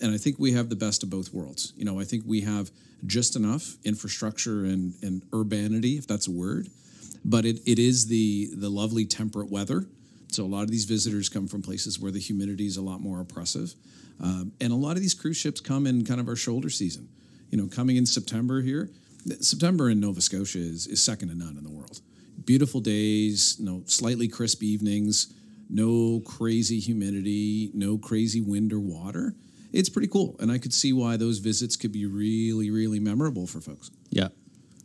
And 0.00 0.14
I 0.14 0.18
think 0.18 0.38
we 0.38 0.52
have 0.52 0.68
the 0.68 0.76
best 0.76 1.02
of 1.02 1.10
both 1.10 1.32
worlds. 1.34 1.72
You 1.76 1.84
know, 1.84 2.00
I 2.00 2.04
think 2.04 2.22
we 2.26 2.40
have 2.42 2.70
just 3.06 3.36
enough 3.36 3.76
infrastructure 3.84 4.64
and, 4.64 4.94
and 5.02 5.22
urbanity, 5.32 5.98
if 5.98 6.06
that's 6.06 6.26
a 6.28 6.30
word, 6.30 6.68
but 7.24 7.44
it, 7.44 7.60
it 7.66 7.78
is 7.78 8.06
the 8.06 8.48
the 8.56 8.70
lovely 8.70 9.04
temperate 9.06 9.50
weather. 9.50 9.86
So 10.30 10.44
a 10.44 10.50
lot 10.56 10.62
of 10.62 10.70
these 10.70 10.84
visitors 10.84 11.28
come 11.28 11.48
from 11.48 11.62
places 11.62 11.98
where 12.00 12.12
the 12.12 12.20
humidity 12.20 12.66
is 12.66 12.76
a 12.76 12.82
lot 12.82 13.00
more 13.00 13.20
oppressive, 13.20 13.74
um, 14.20 14.52
and 14.60 14.72
a 14.72 14.76
lot 14.76 14.94
of 14.96 15.02
these 15.02 15.14
cruise 15.14 15.36
ships 15.36 15.60
come 15.60 15.86
in 15.86 16.04
kind 16.04 16.20
of 16.20 16.28
our 16.28 16.36
shoulder 16.36 16.70
season. 16.70 17.08
You 17.50 17.58
know, 17.58 17.66
coming 17.66 17.96
in 17.96 18.06
September 18.06 18.60
here, 18.60 18.90
September 19.40 19.90
in 19.90 20.00
Nova 20.00 20.20
Scotia 20.20 20.58
is, 20.58 20.86
is 20.86 21.02
second 21.02 21.28
to 21.28 21.34
none 21.34 21.56
in 21.56 21.64
the 21.64 21.70
world. 21.70 22.00
Beautiful 22.44 22.80
days, 22.80 23.58
know, 23.60 23.82
slightly 23.86 24.28
crisp 24.28 24.62
evenings, 24.62 25.32
no 25.68 26.20
crazy 26.20 26.78
humidity, 26.78 27.70
no 27.74 27.98
crazy 27.98 28.40
wind 28.40 28.72
or 28.72 28.80
water. 28.80 29.34
It's 29.72 29.88
pretty 29.88 30.08
cool, 30.08 30.36
and 30.40 30.50
I 30.50 30.58
could 30.58 30.72
see 30.72 30.92
why 30.92 31.16
those 31.16 31.38
visits 31.38 31.76
could 31.76 31.92
be 31.92 32.06
really, 32.06 32.70
really 32.70 33.00
memorable 33.00 33.46
for 33.46 33.60
folks. 33.60 33.90
Yeah, 34.10 34.28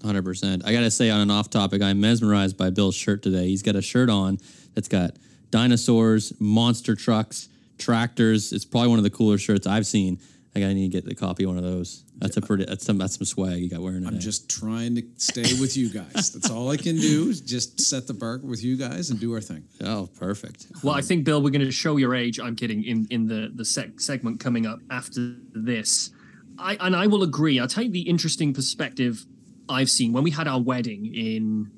hundred 0.03 0.25
percent. 0.25 0.63
I 0.65 0.73
gotta 0.73 0.91
say, 0.91 1.09
on 1.09 1.21
an 1.21 1.31
off 1.31 1.49
topic, 1.49 1.81
I'm 1.81 2.01
mesmerized 2.01 2.57
by 2.57 2.69
Bill's 2.69 2.95
shirt 2.95 3.21
today. 3.21 3.47
He's 3.47 3.63
got 3.63 3.75
a 3.75 3.81
shirt 3.81 4.09
on 4.09 4.39
that's 4.73 4.89
got 4.89 5.17
dinosaurs, 5.51 6.33
monster 6.39 6.95
trucks, 6.95 7.47
tractors. 7.77 8.51
It's 8.51 8.65
probably 8.65 8.89
one 8.89 8.99
of 8.99 9.03
the 9.03 9.09
cooler 9.09 9.37
shirts 9.37 9.67
I've 9.67 9.85
seen. 9.85 10.19
I 10.55 10.59
gotta 10.59 10.73
need 10.75 10.91
to 10.91 10.95
get 10.95 11.05
the 11.05 11.15
copy 11.15 11.43
of 11.43 11.49
one 11.49 11.57
of 11.57 11.63
those. 11.63 12.03
That's 12.19 12.37
a 12.37 12.41
pretty. 12.41 12.65
That's 12.65 12.85
some. 12.85 12.99
That's 12.99 13.17
some 13.17 13.25
swag 13.25 13.59
you 13.59 13.69
got 13.69 13.81
wearing 13.81 14.03
today. 14.03 14.15
I'm 14.15 14.19
just 14.19 14.49
trying 14.49 14.95
to 14.95 15.03
stay 15.17 15.59
with 15.59 15.75
you 15.75 15.89
guys. 15.89 16.31
That's 16.31 16.51
all 16.51 16.69
I 16.69 16.77
can 16.77 16.95
do 16.95 17.29
is 17.29 17.41
just 17.41 17.81
set 17.81 18.05
the 18.05 18.13
bar 18.13 18.39
with 18.43 18.63
you 18.63 18.77
guys 18.77 19.09
and 19.09 19.19
do 19.19 19.33
our 19.33 19.41
thing. 19.41 19.63
Oh, 19.83 20.09
perfect. 20.19 20.67
Well, 20.83 20.93
I 20.93 21.01
think 21.01 21.23
Bill, 21.25 21.41
we're 21.41 21.49
going 21.49 21.65
to 21.65 21.71
show 21.71 21.97
your 21.97 22.13
age. 22.13 22.39
I'm 22.39 22.55
kidding. 22.55 22.83
In 22.83 23.07
in 23.09 23.27
the 23.27 23.51
the 23.53 23.65
sec- 23.65 23.99
segment 23.99 24.39
coming 24.39 24.67
up 24.67 24.79
after 24.91 25.35
this, 25.53 26.11
I 26.59 26.77
and 26.79 26.95
I 26.95 27.07
will 27.07 27.23
agree. 27.23 27.59
I'll 27.59 27.67
tell 27.67 27.83
you 27.83 27.91
the 27.91 28.01
interesting 28.01 28.53
perspective 28.53 29.25
I've 29.67 29.89
seen 29.89 30.13
when 30.13 30.23
we 30.23 30.31
had 30.31 30.47
our 30.47 30.61
wedding 30.61 31.07
in 31.15 31.71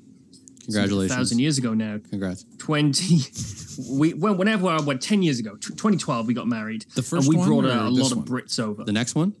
Congratulations. 0.66 1.12
a 1.12 1.16
thousand 1.16 1.38
years 1.38 1.58
ago 1.58 1.74
now. 1.74 1.98
Congrats. 2.10 2.44
20 2.58 3.20
we 3.98 4.14
whenever 4.14 4.68
I 4.68 4.80
went 4.80 5.02
10 5.02 5.22
years 5.22 5.38
ago 5.38 5.54
tw- 5.56 5.68
2012 5.76 6.26
we 6.26 6.34
got 6.34 6.46
married 6.46 6.86
The 6.94 7.02
first 7.02 7.26
and 7.26 7.28
we 7.28 7.36
one 7.36 7.46
brought 7.48 7.64
a, 7.66 7.88
lot 7.90 8.12
of 8.12 8.18
brits 8.24 8.58
over 8.58 8.84
The 8.84 8.92
next 8.92 9.14
one. 9.14 9.34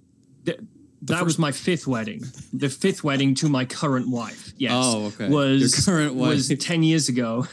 Th- 0.44 0.60
that 1.02 1.24
was 1.24 1.38
my 1.38 1.52
fifth 1.52 1.86
wedding 1.86 2.22
the 2.52 2.68
fifth 2.68 3.02
wedding 3.04 3.34
to 3.36 3.48
my 3.48 3.64
current 3.64 4.08
wife 4.10 4.52
yes 4.58 4.72
Oh, 4.74 5.06
okay. 5.06 5.28
was 5.28 5.60
Your 5.60 5.84
current 5.96 6.14
was 6.14 6.48
10 6.48 6.82
years 6.82 7.08
ago 7.08 7.46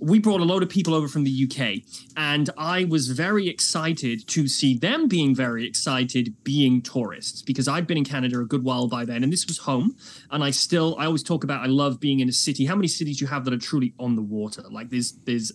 we 0.00 0.18
brought 0.18 0.40
a 0.40 0.44
load 0.44 0.62
of 0.62 0.68
people 0.68 0.94
over 0.94 1.08
from 1.08 1.24
the 1.24 1.44
UK 1.44 1.82
and 2.16 2.50
I 2.56 2.84
was 2.84 3.08
very 3.08 3.48
excited 3.48 4.26
to 4.28 4.48
see 4.48 4.76
them 4.76 5.08
being 5.08 5.34
very 5.34 5.66
excited 5.66 6.34
being 6.44 6.82
tourists 6.82 7.42
because 7.42 7.68
I'd 7.68 7.86
been 7.86 7.98
in 7.98 8.04
Canada 8.04 8.40
a 8.40 8.44
good 8.44 8.64
while 8.64 8.88
by 8.88 9.04
then 9.04 9.22
and 9.22 9.32
this 9.32 9.46
was 9.46 9.58
home. 9.58 9.96
And 10.30 10.42
I 10.42 10.50
still 10.50 10.96
I 10.98 11.06
always 11.06 11.22
talk 11.22 11.44
about 11.44 11.62
I 11.62 11.66
love 11.66 12.00
being 12.00 12.20
in 12.20 12.28
a 12.28 12.32
city. 12.32 12.66
How 12.66 12.76
many 12.76 12.88
cities 12.88 13.20
you 13.20 13.26
have 13.26 13.44
that 13.44 13.54
are 13.54 13.58
truly 13.58 13.94
on 13.98 14.16
the 14.16 14.22
water? 14.22 14.62
Like 14.70 14.90
there's 14.90 15.12
there's 15.24 15.52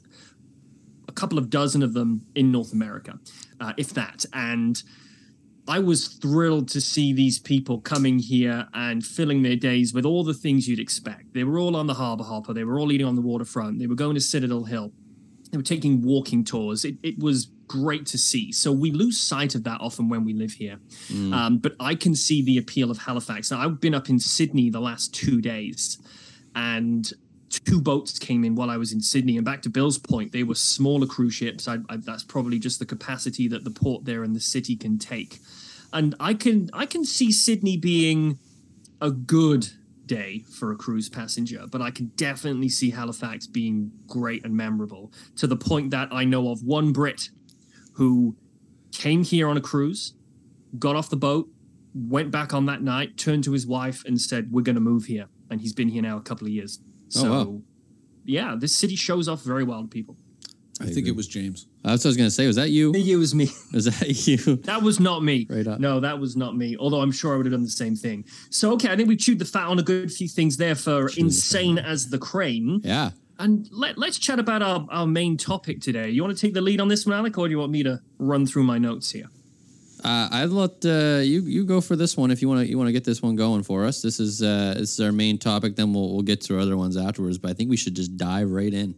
a 1.07 1.11
couple 1.11 1.37
of 1.37 1.49
dozen 1.49 1.83
of 1.83 1.93
them 1.93 2.25
in 2.35 2.51
North 2.51 2.73
America, 2.73 3.19
uh, 3.59 3.73
if 3.77 3.93
that. 3.93 4.25
And 4.33 4.81
I 5.67 5.79
was 5.79 6.07
thrilled 6.07 6.69
to 6.69 6.81
see 6.81 7.11
these 7.13 7.39
people 7.39 7.81
coming 7.81 8.19
here 8.19 8.67
and 8.73 9.05
filling 9.05 9.41
their 9.43 9.55
days 9.55 9.93
with 9.93 10.05
all 10.05 10.23
the 10.23 10.33
things 10.33 10.67
you'd 10.67 10.79
expect. 10.79 11.33
They 11.33 11.43
were 11.43 11.59
all 11.59 11.75
on 11.75 11.87
the 11.87 11.95
Harbor 11.95 12.23
Hopper. 12.23 12.53
They 12.53 12.63
were 12.63 12.79
all 12.79 12.91
eating 12.91 13.07
on 13.07 13.15
the 13.15 13.21
waterfront. 13.21 13.79
They 13.79 13.87
were 13.87 13.95
going 13.95 14.15
to 14.15 14.21
Citadel 14.21 14.63
Hill. 14.63 14.91
They 15.51 15.57
were 15.57 15.63
taking 15.63 16.01
walking 16.01 16.43
tours. 16.43 16.85
It, 16.85 16.95
it 17.03 17.19
was 17.19 17.47
great 17.67 18.05
to 18.07 18.17
see. 18.17 18.51
So 18.51 18.71
we 18.71 18.91
lose 18.91 19.17
sight 19.17 19.55
of 19.55 19.63
that 19.65 19.81
often 19.81 20.09
when 20.09 20.23
we 20.23 20.33
live 20.33 20.53
here. 20.53 20.79
Um, 21.33 21.57
but 21.57 21.73
I 21.79 21.95
can 21.95 22.15
see 22.15 22.41
the 22.41 22.57
appeal 22.57 22.89
of 22.89 22.99
Halifax. 22.99 23.51
Now, 23.51 23.59
I've 23.59 23.81
been 23.81 23.93
up 23.95 24.09
in 24.09 24.19
Sydney 24.19 24.69
the 24.69 24.79
last 24.79 25.13
two 25.13 25.41
days, 25.41 25.97
and 26.55 27.11
two 27.49 27.81
boats 27.81 28.19
came 28.19 28.43
in 28.43 28.55
while 28.55 28.69
I 28.69 28.77
was 28.77 28.91
in 28.91 29.01
Sydney. 29.01 29.37
And 29.37 29.45
back 29.45 29.61
to 29.63 29.69
Bill's 29.69 29.97
point, 29.97 30.31
they 30.31 30.43
were 30.43 30.55
smaller 30.55 31.07
cruise 31.07 31.33
ships. 31.33 31.67
I, 31.67 31.77
I, 31.89 31.97
that's 31.97 32.23
probably 32.23 32.59
just 32.59 32.79
the 32.79 32.85
capacity 32.85 33.47
that 33.49 33.63
the 33.63 33.71
port 33.71 34.05
there 34.05 34.23
and 34.23 34.35
the 34.35 34.41
city 34.41 34.75
can 34.75 34.97
take. 34.97 35.39
And 35.93 36.15
I 36.19 36.33
can 36.33 36.69
I 36.73 36.85
can 36.85 37.05
see 37.05 37.31
Sydney 37.31 37.77
being 37.77 38.39
a 39.01 39.11
good 39.11 39.69
day 40.05 40.43
for 40.49 40.71
a 40.71 40.75
cruise 40.75 41.09
passenger, 41.09 41.65
but 41.69 41.81
I 41.81 41.91
can 41.91 42.07
definitely 42.15 42.69
see 42.69 42.91
Halifax 42.91 43.45
being 43.47 43.91
great 44.07 44.43
and 44.45 44.55
memorable 44.55 45.11
to 45.35 45.47
the 45.47 45.55
point 45.57 45.91
that 45.91 46.09
I 46.11 46.23
know 46.23 46.49
of 46.49 46.63
one 46.63 46.91
Brit 46.93 47.29
who 47.93 48.35
came 48.91 49.23
here 49.23 49.47
on 49.49 49.57
a 49.57 49.61
cruise, 49.61 50.13
got 50.79 50.95
off 50.95 51.09
the 51.09 51.17
boat, 51.17 51.49
went 51.93 52.31
back 52.31 52.53
on 52.53 52.65
that 52.67 52.81
night, 52.81 53.17
turned 53.17 53.43
to 53.45 53.51
his 53.51 53.65
wife 53.67 54.03
and 54.05 54.19
said, 54.19 54.51
"We're 54.51 54.61
going 54.61 54.75
to 54.75 54.81
move 54.81 55.05
here." 55.05 55.27
And 55.49 55.61
he's 55.61 55.73
been 55.73 55.89
here 55.89 56.01
now 56.01 56.17
a 56.17 56.21
couple 56.21 56.47
of 56.47 56.53
years. 56.53 56.79
Oh, 56.83 57.09
So, 57.09 57.31
wow. 57.31 57.61
yeah, 58.25 58.55
this 58.59 58.75
city 58.75 58.95
shows 58.95 59.27
off 59.27 59.43
very 59.43 59.63
well 59.63 59.81
to 59.83 59.87
people. 59.87 60.17
I, 60.81 60.85
think 60.87 61.07
it 61.07 61.15
was 61.15 61.27
James. 61.27 61.67
That's 61.83 62.03
what 62.03 62.07
I 62.07 62.09
was 62.09 62.17
going 62.17 62.27
to 62.27 62.31
say. 62.31 62.47
Was 62.47 62.55
that 62.57 62.69
you? 62.69 62.89
I 62.89 62.93
think 62.93 63.07
it 63.07 63.15
was 63.15 63.33
me. 63.33 63.49
Was 63.73 63.85
that 63.85 64.27
you? 64.27 64.37
That 64.57 64.81
was 64.81 64.99
not 64.99 65.23
me. 65.23 65.47
Right 65.49 65.67
up. 65.67 65.79
No, 65.79 65.99
that 65.99 66.19
was 66.19 66.35
not 66.35 66.55
me. 66.55 66.75
Although 66.77 67.01
I'm 67.01 67.11
sure 67.11 67.33
I 67.33 67.37
would 67.37 67.45
have 67.45 67.53
done 67.53 67.63
the 67.63 67.69
same 67.69 67.95
thing. 67.95 68.25
So 68.49 68.73
okay, 68.73 68.91
I 68.91 68.95
think 68.95 69.07
we 69.07 69.15
chewed 69.15 69.39
the 69.39 69.45
fat 69.45 69.67
on 69.67 69.79
a 69.79 69.83
good 69.83 70.11
few 70.11 70.27
things 70.27 70.57
there 70.57 70.75
for 70.75 71.09
insane 71.17 71.77
as 71.77 72.09
the 72.09 72.17
crane. 72.17 72.81
Yeah. 72.83 73.11
And 73.39 73.67
let, 73.71 73.97
let's 73.97 74.17
chat 74.17 74.39
about 74.39 74.61
our, 74.63 74.87
our 74.89 75.05
main 75.05 75.37
topic 75.37 75.81
today. 75.81 76.09
You 76.09 76.23
want 76.23 76.35
to 76.35 76.41
take 76.41 76.53
the 76.53 76.61
lead 76.61 76.81
on 76.81 76.87
this 76.87 77.05
one, 77.05 77.15
Alec, 77.15 77.37
or 77.37 77.47
do 77.47 77.51
you 77.51 77.59
want 77.59 77.71
me 77.71 77.83
to 77.83 78.01
run 78.17 78.47
through 78.47 78.63
my 78.63 78.79
notes 78.79 79.11
here? 79.11 79.27
Uh, 80.03 80.29
I'd 80.31 80.49
let 80.49 80.85
uh, 80.85 81.21
you 81.21 81.41
you 81.41 81.65
go 81.65 81.81
for 81.81 81.95
this 81.95 82.15
one 82.15 82.29
if 82.29 82.41
you 82.41 82.47
want 82.47 82.61
to 82.61 82.67
you 82.67 82.77
want 82.77 82.87
to 82.87 82.91
get 82.91 83.03
this 83.03 83.21
one 83.21 83.35
going 83.35 83.63
for 83.63 83.85
us. 83.85 84.01
This 84.01 84.19
is 84.19 84.41
uh, 84.41 84.75
this 84.77 84.93
is 84.93 84.99
our 84.99 85.11
main 85.11 85.37
topic. 85.37 85.75
Then 85.75 85.93
we'll 85.93 86.13
we'll 86.13 86.21
get 86.21 86.41
to 86.41 86.55
our 86.55 86.61
other 86.61 86.77
ones 86.77 86.97
afterwards. 86.97 87.37
But 87.37 87.51
I 87.51 87.53
think 87.53 87.69
we 87.69 87.77
should 87.77 87.95
just 87.95 88.15
dive 88.15 88.51
right 88.51 88.73
in. 88.73 88.95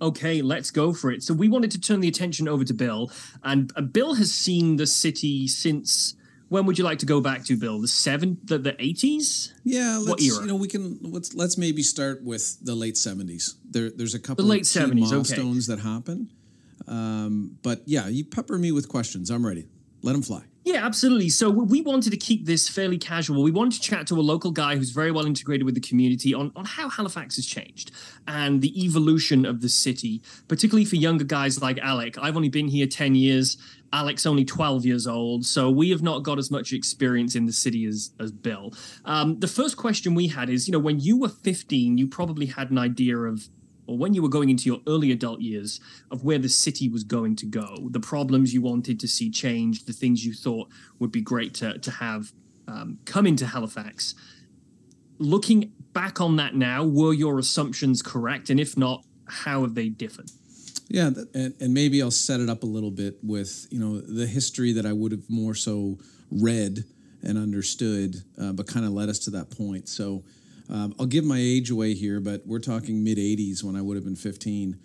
Okay, 0.00 0.42
let's 0.42 0.70
go 0.70 0.92
for 0.92 1.10
it. 1.10 1.22
So 1.22 1.34
we 1.34 1.48
wanted 1.48 1.70
to 1.72 1.80
turn 1.80 2.00
the 2.00 2.08
attention 2.08 2.48
over 2.48 2.64
to 2.64 2.74
Bill, 2.74 3.10
and 3.42 3.72
uh, 3.76 3.82
Bill 3.82 4.14
has 4.14 4.32
seen 4.32 4.76
the 4.76 4.86
city 4.86 5.46
since. 5.48 6.14
When 6.48 6.66
would 6.66 6.78
you 6.78 6.84
like 6.84 6.98
to 6.98 7.06
go 7.06 7.20
back 7.20 7.44
to, 7.44 7.56
Bill? 7.56 7.80
The 7.80 7.86
seven, 7.86 8.38
the 8.42 8.58
the 8.58 8.82
eighties? 8.82 9.54
Yeah, 9.62 9.98
let's, 9.98 10.08
What 10.08 10.20
era? 10.20 10.40
you 10.40 10.46
know, 10.46 10.56
we 10.56 10.66
can 10.66 10.98
let's 11.02 11.32
let's 11.34 11.56
maybe 11.56 11.82
start 11.82 12.24
with 12.24 12.58
the 12.64 12.74
late 12.74 12.96
seventies. 12.96 13.54
There, 13.70 13.90
there's 13.90 14.14
a 14.14 14.18
couple 14.18 14.44
late 14.44 14.62
of 14.62 14.72
key 14.72 14.90
70s, 14.90 15.06
okay. 15.06 15.10
milestones 15.10 15.66
that 15.68 15.78
happen. 15.78 16.30
Um, 16.88 17.56
but 17.62 17.82
yeah, 17.86 18.08
you 18.08 18.24
pepper 18.24 18.58
me 18.58 18.72
with 18.72 18.88
questions. 18.88 19.30
I'm 19.30 19.46
ready. 19.46 19.68
Let 20.02 20.14
them 20.14 20.22
fly. 20.22 20.42
Yeah, 20.70 20.86
absolutely. 20.86 21.30
So 21.30 21.50
we 21.50 21.82
wanted 21.82 22.10
to 22.10 22.16
keep 22.16 22.46
this 22.46 22.68
fairly 22.68 22.96
casual. 22.96 23.42
We 23.42 23.50
wanted 23.50 23.82
to 23.82 23.90
chat 23.90 24.06
to 24.06 24.14
a 24.14 24.22
local 24.22 24.52
guy 24.52 24.76
who's 24.76 24.90
very 24.90 25.10
well 25.10 25.26
integrated 25.26 25.64
with 25.64 25.74
the 25.74 25.80
community 25.80 26.32
on, 26.32 26.52
on 26.54 26.64
how 26.64 26.88
Halifax 26.88 27.34
has 27.36 27.46
changed 27.46 27.90
and 28.28 28.62
the 28.62 28.84
evolution 28.84 29.44
of 29.44 29.62
the 29.62 29.68
city, 29.68 30.22
particularly 30.46 30.84
for 30.84 30.94
younger 30.94 31.24
guys 31.24 31.60
like 31.60 31.78
Alec. 31.78 32.18
I've 32.18 32.36
only 32.36 32.50
been 32.50 32.68
here 32.68 32.86
10 32.86 33.16
years. 33.16 33.56
Alec's 33.92 34.26
only 34.26 34.44
12 34.44 34.86
years 34.86 35.08
old, 35.08 35.44
so 35.44 35.68
we 35.68 35.90
have 35.90 36.02
not 36.02 36.22
got 36.22 36.38
as 36.38 36.52
much 36.52 36.72
experience 36.72 37.34
in 37.34 37.46
the 37.46 37.52
city 37.52 37.84
as, 37.86 38.12
as 38.20 38.30
Bill. 38.30 38.72
Um, 39.04 39.40
the 39.40 39.48
first 39.48 39.76
question 39.76 40.14
we 40.14 40.28
had 40.28 40.48
is, 40.48 40.68
you 40.68 40.72
know, 40.72 40.78
when 40.78 41.00
you 41.00 41.18
were 41.18 41.28
15, 41.28 41.98
you 41.98 42.06
probably 42.06 42.46
had 42.46 42.70
an 42.70 42.78
idea 42.78 43.18
of 43.18 43.48
or 43.90 43.98
when 43.98 44.14
you 44.14 44.22
were 44.22 44.28
going 44.28 44.50
into 44.50 44.66
your 44.66 44.78
early 44.86 45.10
adult 45.10 45.40
years 45.40 45.80
of 46.12 46.22
where 46.22 46.38
the 46.38 46.48
city 46.48 46.88
was 46.88 47.02
going 47.02 47.34
to 47.34 47.44
go, 47.44 47.88
the 47.90 47.98
problems 47.98 48.54
you 48.54 48.62
wanted 48.62 49.00
to 49.00 49.08
see 49.08 49.28
changed, 49.28 49.88
the 49.88 49.92
things 49.92 50.24
you 50.24 50.32
thought 50.32 50.68
would 51.00 51.10
be 51.10 51.20
great 51.20 51.54
to, 51.54 51.76
to 51.76 51.90
have 51.90 52.32
um, 52.68 52.98
come 53.04 53.26
into 53.26 53.46
Halifax. 53.46 54.14
Looking 55.18 55.72
back 55.92 56.20
on 56.20 56.36
that 56.36 56.54
now, 56.54 56.84
were 56.84 57.12
your 57.12 57.40
assumptions 57.40 58.00
correct? 58.00 58.48
And 58.48 58.60
if 58.60 58.76
not, 58.76 59.04
how 59.26 59.62
have 59.62 59.74
they 59.74 59.88
differed? 59.88 60.30
Yeah, 60.86 61.10
and, 61.34 61.54
and 61.60 61.74
maybe 61.74 62.00
I'll 62.00 62.12
set 62.12 62.38
it 62.38 62.48
up 62.48 62.62
a 62.62 62.66
little 62.66 62.92
bit 62.92 63.18
with 63.24 63.66
you 63.70 63.80
know 63.80 64.00
the 64.00 64.26
history 64.26 64.72
that 64.72 64.86
I 64.86 64.92
would 64.92 65.12
have 65.12 65.28
more 65.28 65.54
so 65.54 65.98
read 66.30 66.84
and 67.22 67.36
understood, 67.36 68.16
uh, 68.40 68.52
but 68.52 68.66
kind 68.68 68.86
of 68.86 68.92
led 68.92 69.08
us 69.08 69.18
to 69.20 69.30
that 69.30 69.50
point. 69.50 69.88
So 69.88 70.24
um, 70.70 70.94
I'll 70.98 71.06
give 71.06 71.24
my 71.24 71.38
age 71.38 71.70
away 71.70 71.94
here, 71.94 72.20
but 72.20 72.46
we're 72.46 72.60
talking 72.60 73.02
mid 73.02 73.18
'80s 73.18 73.62
when 73.62 73.76
I 73.76 73.82
would 73.82 73.96
have 73.96 74.04
been 74.04 74.16
15, 74.16 74.78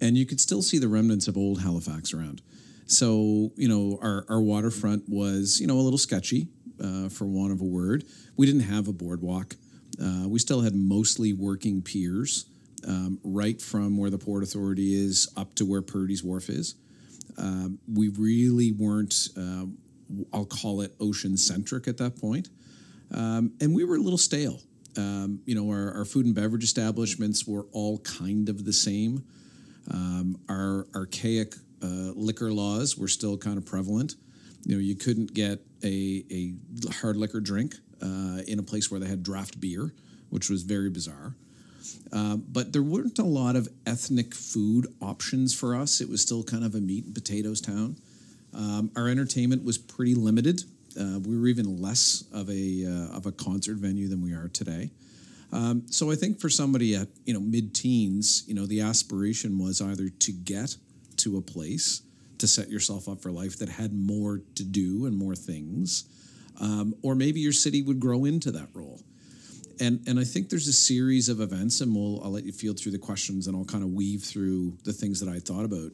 and 0.00 0.16
you 0.16 0.26
could 0.26 0.40
still 0.40 0.62
see 0.62 0.78
the 0.78 0.88
remnants 0.88 1.28
of 1.28 1.36
old 1.36 1.62
Halifax 1.62 2.14
around. 2.14 2.42
So 2.86 3.52
you 3.56 3.68
know 3.68 3.98
our 4.02 4.24
our 4.28 4.40
waterfront 4.40 5.08
was 5.08 5.60
you 5.60 5.66
know 5.66 5.76
a 5.76 5.82
little 5.82 5.98
sketchy, 5.98 6.48
uh, 6.82 7.08
for 7.08 7.26
want 7.26 7.52
of 7.52 7.60
a 7.60 7.64
word. 7.64 8.04
We 8.36 8.46
didn't 8.46 8.62
have 8.62 8.88
a 8.88 8.92
boardwalk. 8.92 9.56
Uh, 10.02 10.28
we 10.28 10.38
still 10.38 10.60
had 10.60 10.74
mostly 10.74 11.32
working 11.32 11.82
piers 11.82 12.46
um, 12.86 13.18
right 13.24 13.60
from 13.60 13.96
where 13.96 14.10
the 14.10 14.18
Port 14.18 14.42
Authority 14.42 14.94
is 14.94 15.28
up 15.36 15.54
to 15.54 15.64
where 15.64 15.82
Purdy's 15.82 16.22
Wharf 16.22 16.48
is. 16.48 16.74
Um, 17.38 17.78
we 17.92 18.08
really 18.08 18.72
weren't, 18.72 19.28
uh, 19.36 19.66
I'll 20.32 20.46
call 20.46 20.80
it 20.80 20.94
ocean 21.00 21.36
centric 21.36 21.88
at 21.88 21.98
that 21.98 22.20
point. 22.20 22.48
Um, 23.12 23.52
and 23.60 23.74
we 23.74 23.84
were 23.84 23.96
a 23.96 24.00
little 24.00 24.18
stale. 24.18 24.60
Um, 24.96 25.40
you 25.44 25.54
know, 25.54 25.68
our, 25.70 25.92
our 25.98 26.04
food 26.04 26.26
and 26.26 26.34
beverage 26.34 26.64
establishments 26.64 27.46
were 27.46 27.66
all 27.72 27.98
kind 27.98 28.48
of 28.48 28.64
the 28.64 28.72
same. 28.72 29.24
Um, 29.90 30.38
our 30.48 30.86
archaic 30.94 31.54
uh, 31.82 32.12
liquor 32.14 32.52
laws 32.52 32.96
were 32.96 33.08
still 33.08 33.36
kind 33.36 33.58
of 33.58 33.66
prevalent. 33.66 34.14
You 34.64 34.76
know, 34.76 34.80
you 34.80 34.96
couldn't 34.96 35.32
get 35.34 35.60
a, 35.84 36.24
a 36.30 36.54
hard 37.00 37.16
liquor 37.16 37.40
drink 37.40 37.74
uh, 38.02 38.40
in 38.48 38.58
a 38.58 38.62
place 38.62 38.90
where 38.90 38.98
they 38.98 39.06
had 39.06 39.22
draft 39.22 39.60
beer, 39.60 39.92
which 40.30 40.50
was 40.50 40.62
very 40.62 40.90
bizarre. 40.90 41.34
Um, 42.12 42.44
but 42.48 42.72
there 42.72 42.82
weren't 42.82 43.18
a 43.18 43.24
lot 43.24 43.56
of 43.56 43.68
ethnic 43.86 44.34
food 44.34 44.86
options 45.00 45.54
for 45.54 45.74
us. 45.76 46.00
It 46.00 46.08
was 46.08 46.20
still 46.20 46.42
kind 46.42 46.64
of 46.64 46.74
a 46.74 46.80
meat 46.80 47.04
and 47.04 47.14
potatoes 47.14 47.60
town. 47.60 47.96
Um, 48.54 48.90
our 48.96 49.08
entertainment 49.08 49.64
was 49.64 49.78
pretty 49.78 50.14
limited. 50.14 50.62
Uh, 50.98 51.18
we 51.20 51.38
were 51.38 51.46
even 51.46 51.80
less 51.80 52.24
of 52.32 52.48
a 52.48 52.84
uh, 52.86 53.16
of 53.16 53.26
a 53.26 53.32
concert 53.32 53.76
venue 53.76 54.08
than 54.08 54.22
we 54.22 54.32
are 54.32 54.48
today. 54.48 54.90
Um, 55.52 55.82
so 55.90 56.10
I 56.10 56.16
think 56.16 56.40
for 56.40 56.48
somebody 56.48 56.94
at 56.94 57.08
you 57.24 57.34
know 57.34 57.40
mid 57.40 57.74
teens, 57.74 58.44
you 58.46 58.54
know 58.54 58.66
the 58.66 58.80
aspiration 58.80 59.58
was 59.58 59.80
either 59.80 60.08
to 60.08 60.32
get 60.32 60.76
to 61.18 61.36
a 61.38 61.42
place 61.42 62.02
to 62.38 62.46
set 62.46 62.68
yourself 62.68 63.08
up 63.08 63.22
for 63.22 63.30
life 63.30 63.58
that 63.58 63.68
had 63.68 63.94
more 63.94 64.42
to 64.54 64.62
do 64.64 65.06
and 65.06 65.16
more 65.16 65.34
things, 65.34 66.04
um, 66.60 66.94
or 67.02 67.14
maybe 67.14 67.40
your 67.40 67.52
city 67.52 67.82
would 67.82 67.98
grow 67.98 68.24
into 68.24 68.50
that 68.50 68.68
role 68.74 69.00
and 69.80 70.02
and 70.06 70.18
I 70.18 70.24
think 70.24 70.48
there's 70.48 70.68
a 70.68 70.72
series 70.72 71.28
of 71.28 71.40
events, 71.40 71.80
and 71.80 71.94
we'll 71.94 72.22
I'll 72.22 72.30
let 72.30 72.44
you 72.44 72.52
feel 72.52 72.74
through 72.74 72.92
the 72.92 72.98
questions, 72.98 73.46
and 73.46 73.56
I'll 73.56 73.64
kind 73.64 73.84
of 73.84 73.90
weave 73.90 74.22
through 74.22 74.76
the 74.84 74.92
things 74.92 75.20
that 75.20 75.28
I 75.28 75.38
thought 75.38 75.64
about. 75.64 75.92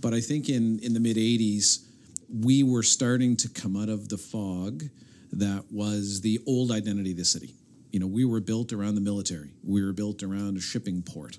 But 0.00 0.14
I 0.14 0.20
think 0.20 0.48
in 0.48 0.78
in 0.80 0.94
the 0.94 1.00
mid 1.00 1.16
'80s, 1.16 1.80
we 2.28 2.62
were 2.62 2.82
starting 2.82 3.36
to 3.36 3.48
come 3.48 3.76
out 3.76 3.88
of 3.88 4.08
the 4.08 4.18
fog 4.18 4.84
that 5.32 5.64
was 5.70 6.20
the 6.20 6.40
old 6.46 6.70
identity 6.70 7.12
of 7.12 7.16
the 7.16 7.24
city. 7.24 7.54
You 7.90 8.00
know, 8.00 8.06
we 8.06 8.24
were 8.24 8.40
built 8.40 8.72
around 8.72 8.94
the 8.94 9.00
military. 9.00 9.50
We 9.62 9.84
were 9.84 9.92
built 9.92 10.22
around 10.22 10.56
a 10.56 10.60
shipping 10.60 11.02
port. 11.02 11.38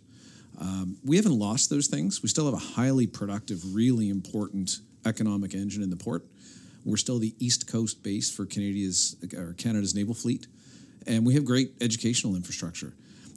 Um, 0.60 0.98
we 1.06 1.16
haven't 1.16 1.38
lost 1.38 1.70
those 1.70 1.88
things. 1.88 2.22
We 2.22 2.30
still 2.30 2.46
have 2.46 2.54
a 2.54 2.58
highly 2.58 3.08
productive, 3.08 3.76
really 3.76 4.10
important 4.10 4.80
economic 5.06 5.54
engine 5.54 5.82
in 5.82 5.90
the 5.90 5.96
port. 5.96 6.26
We're 6.86 6.98
still 6.98 7.20
the 7.20 7.36
East 7.40 7.68
Coast 7.68 8.04
base 8.04 8.34
for 8.34 8.46
Canada's 8.46 9.16
or 9.36 9.54
Canada's 9.54 9.96
naval 9.96 10.14
fleet 10.14 10.48
and 11.08 11.26
we 11.26 11.34
have 11.34 11.46
great 11.46 11.72
educational 11.82 12.36
infrastructure. 12.36 12.94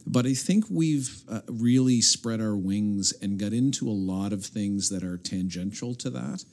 But 0.06 0.26
I 0.26 0.34
think 0.34 0.64
we've 0.68 1.22
uh, 1.28 1.40
really 1.48 2.00
spread 2.00 2.40
our 2.40 2.56
wings 2.56 3.12
and 3.22 3.38
got 3.38 3.52
into 3.52 3.88
a 3.88 3.92
lot 3.92 4.32
of 4.32 4.44
things 4.44 4.88
that 4.90 5.04
are 5.04 5.16
tangential 5.16 5.94
to 5.96 6.10
that. 6.10 6.44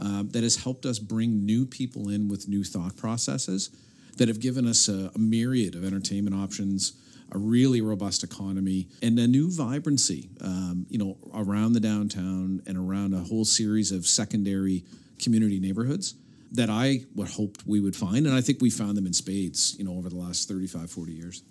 Um, 0.00 0.30
that 0.30 0.42
has 0.42 0.56
helped 0.56 0.86
us 0.86 0.98
bring 0.98 1.44
new 1.44 1.66
people 1.66 2.08
in 2.08 2.28
with 2.28 2.48
new 2.48 2.64
thought 2.64 2.96
processes 2.96 3.68
that 4.16 4.28
have 4.28 4.40
given 4.40 4.66
us 4.66 4.88
a, 4.88 5.10
a 5.14 5.18
myriad 5.18 5.74
of 5.74 5.84
entertainment 5.84 6.34
options, 6.34 6.94
a 7.30 7.38
really 7.38 7.80
robust 7.80 8.24
economy, 8.24 8.88
and 9.02 9.18
a 9.18 9.26
new 9.26 9.50
vibrancy. 9.50 10.30
Um, 10.40 10.86
you 10.88 10.98
know, 10.98 11.18
around 11.34 11.74
the 11.74 11.80
downtown 11.80 12.62
and 12.66 12.78
around 12.78 13.14
a 13.14 13.18
whole 13.18 13.44
series 13.44 13.92
of 13.92 14.06
secondary 14.06 14.84
community 15.18 15.60
neighborhoods 15.60 16.14
that 16.52 16.68
I 16.68 17.04
would 17.14 17.28
hoped 17.28 17.66
we 17.66 17.80
would 17.80 17.96
find. 17.96 18.26
And 18.26 18.34
I 18.34 18.40
think 18.40 18.60
we 18.60 18.70
found 18.70 18.96
them 18.96 19.06
in 19.06 19.12
spades, 19.12 19.74
you 19.78 19.84
know, 19.84 19.96
over 19.96 20.08
the 20.08 20.16
last 20.16 20.48
35, 20.48 20.90
40 20.90 21.12
years. 21.12 21.42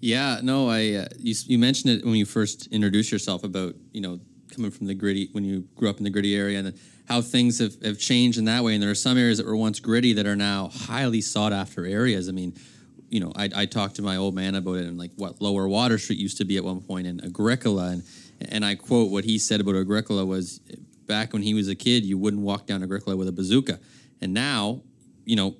Yeah, 0.00 0.40
no, 0.42 0.68
I 0.68 0.92
uh, 0.92 1.08
you 1.18 1.34
you 1.46 1.58
mentioned 1.58 1.98
it 1.98 2.04
when 2.04 2.14
you 2.14 2.26
first 2.26 2.66
introduced 2.68 3.10
yourself 3.10 3.44
about 3.44 3.74
you 3.92 4.02
know 4.02 4.20
coming 4.54 4.70
from 4.70 4.86
the 4.86 4.94
gritty 4.94 5.28
when 5.32 5.44
you 5.44 5.66
grew 5.76 5.88
up 5.88 5.98
in 5.98 6.04
the 6.04 6.10
gritty 6.10 6.36
area 6.36 6.58
and 6.58 6.78
how 7.08 7.20
things 7.20 7.58
have, 7.58 7.80
have 7.82 7.98
changed 7.98 8.38
in 8.38 8.44
that 8.46 8.64
way. 8.64 8.74
And 8.74 8.82
there 8.82 8.90
are 8.90 8.94
some 8.94 9.16
areas 9.16 9.38
that 9.38 9.46
were 9.46 9.56
once 9.56 9.80
gritty 9.80 10.12
that 10.14 10.26
are 10.26 10.36
now 10.36 10.70
highly 10.72 11.20
sought 11.20 11.52
after 11.52 11.86
areas. 11.86 12.28
I 12.28 12.32
mean, 12.32 12.54
you 13.08 13.20
know, 13.20 13.32
I, 13.36 13.48
I 13.54 13.66
talked 13.66 13.96
to 13.96 14.02
my 14.02 14.16
old 14.16 14.34
man 14.34 14.54
about 14.54 14.74
it 14.74 14.86
and 14.86 14.98
like 14.98 15.12
what 15.16 15.40
Lower 15.40 15.68
Water 15.68 15.98
Street 15.98 16.18
used 16.18 16.38
to 16.38 16.44
be 16.44 16.56
at 16.56 16.64
one 16.64 16.80
point 16.80 17.06
in 17.06 17.24
Agricola. 17.24 17.90
And, 17.90 18.02
and 18.50 18.64
I 18.64 18.74
quote 18.74 19.10
what 19.10 19.24
he 19.24 19.38
said 19.38 19.60
about 19.60 19.76
Agricola 19.76 20.26
was 20.26 20.60
back 21.06 21.32
when 21.32 21.42
he 21.42 21.54
was 21.54 21.68
a 21.68 21.74
kid, 21.74 22.04
you 22.04 22.18
wouldn't 22.18 22.42
walk 22.42 22.66
down 22.66 22.82
Agricola 22.82 23.16
with 23.16 23.28
a 23.28 23.32
bazooka. 23.32 23.78
And 24.20 24.34
now, 24.34 24.82
you 25.24 25.36
know, 25.36 25.56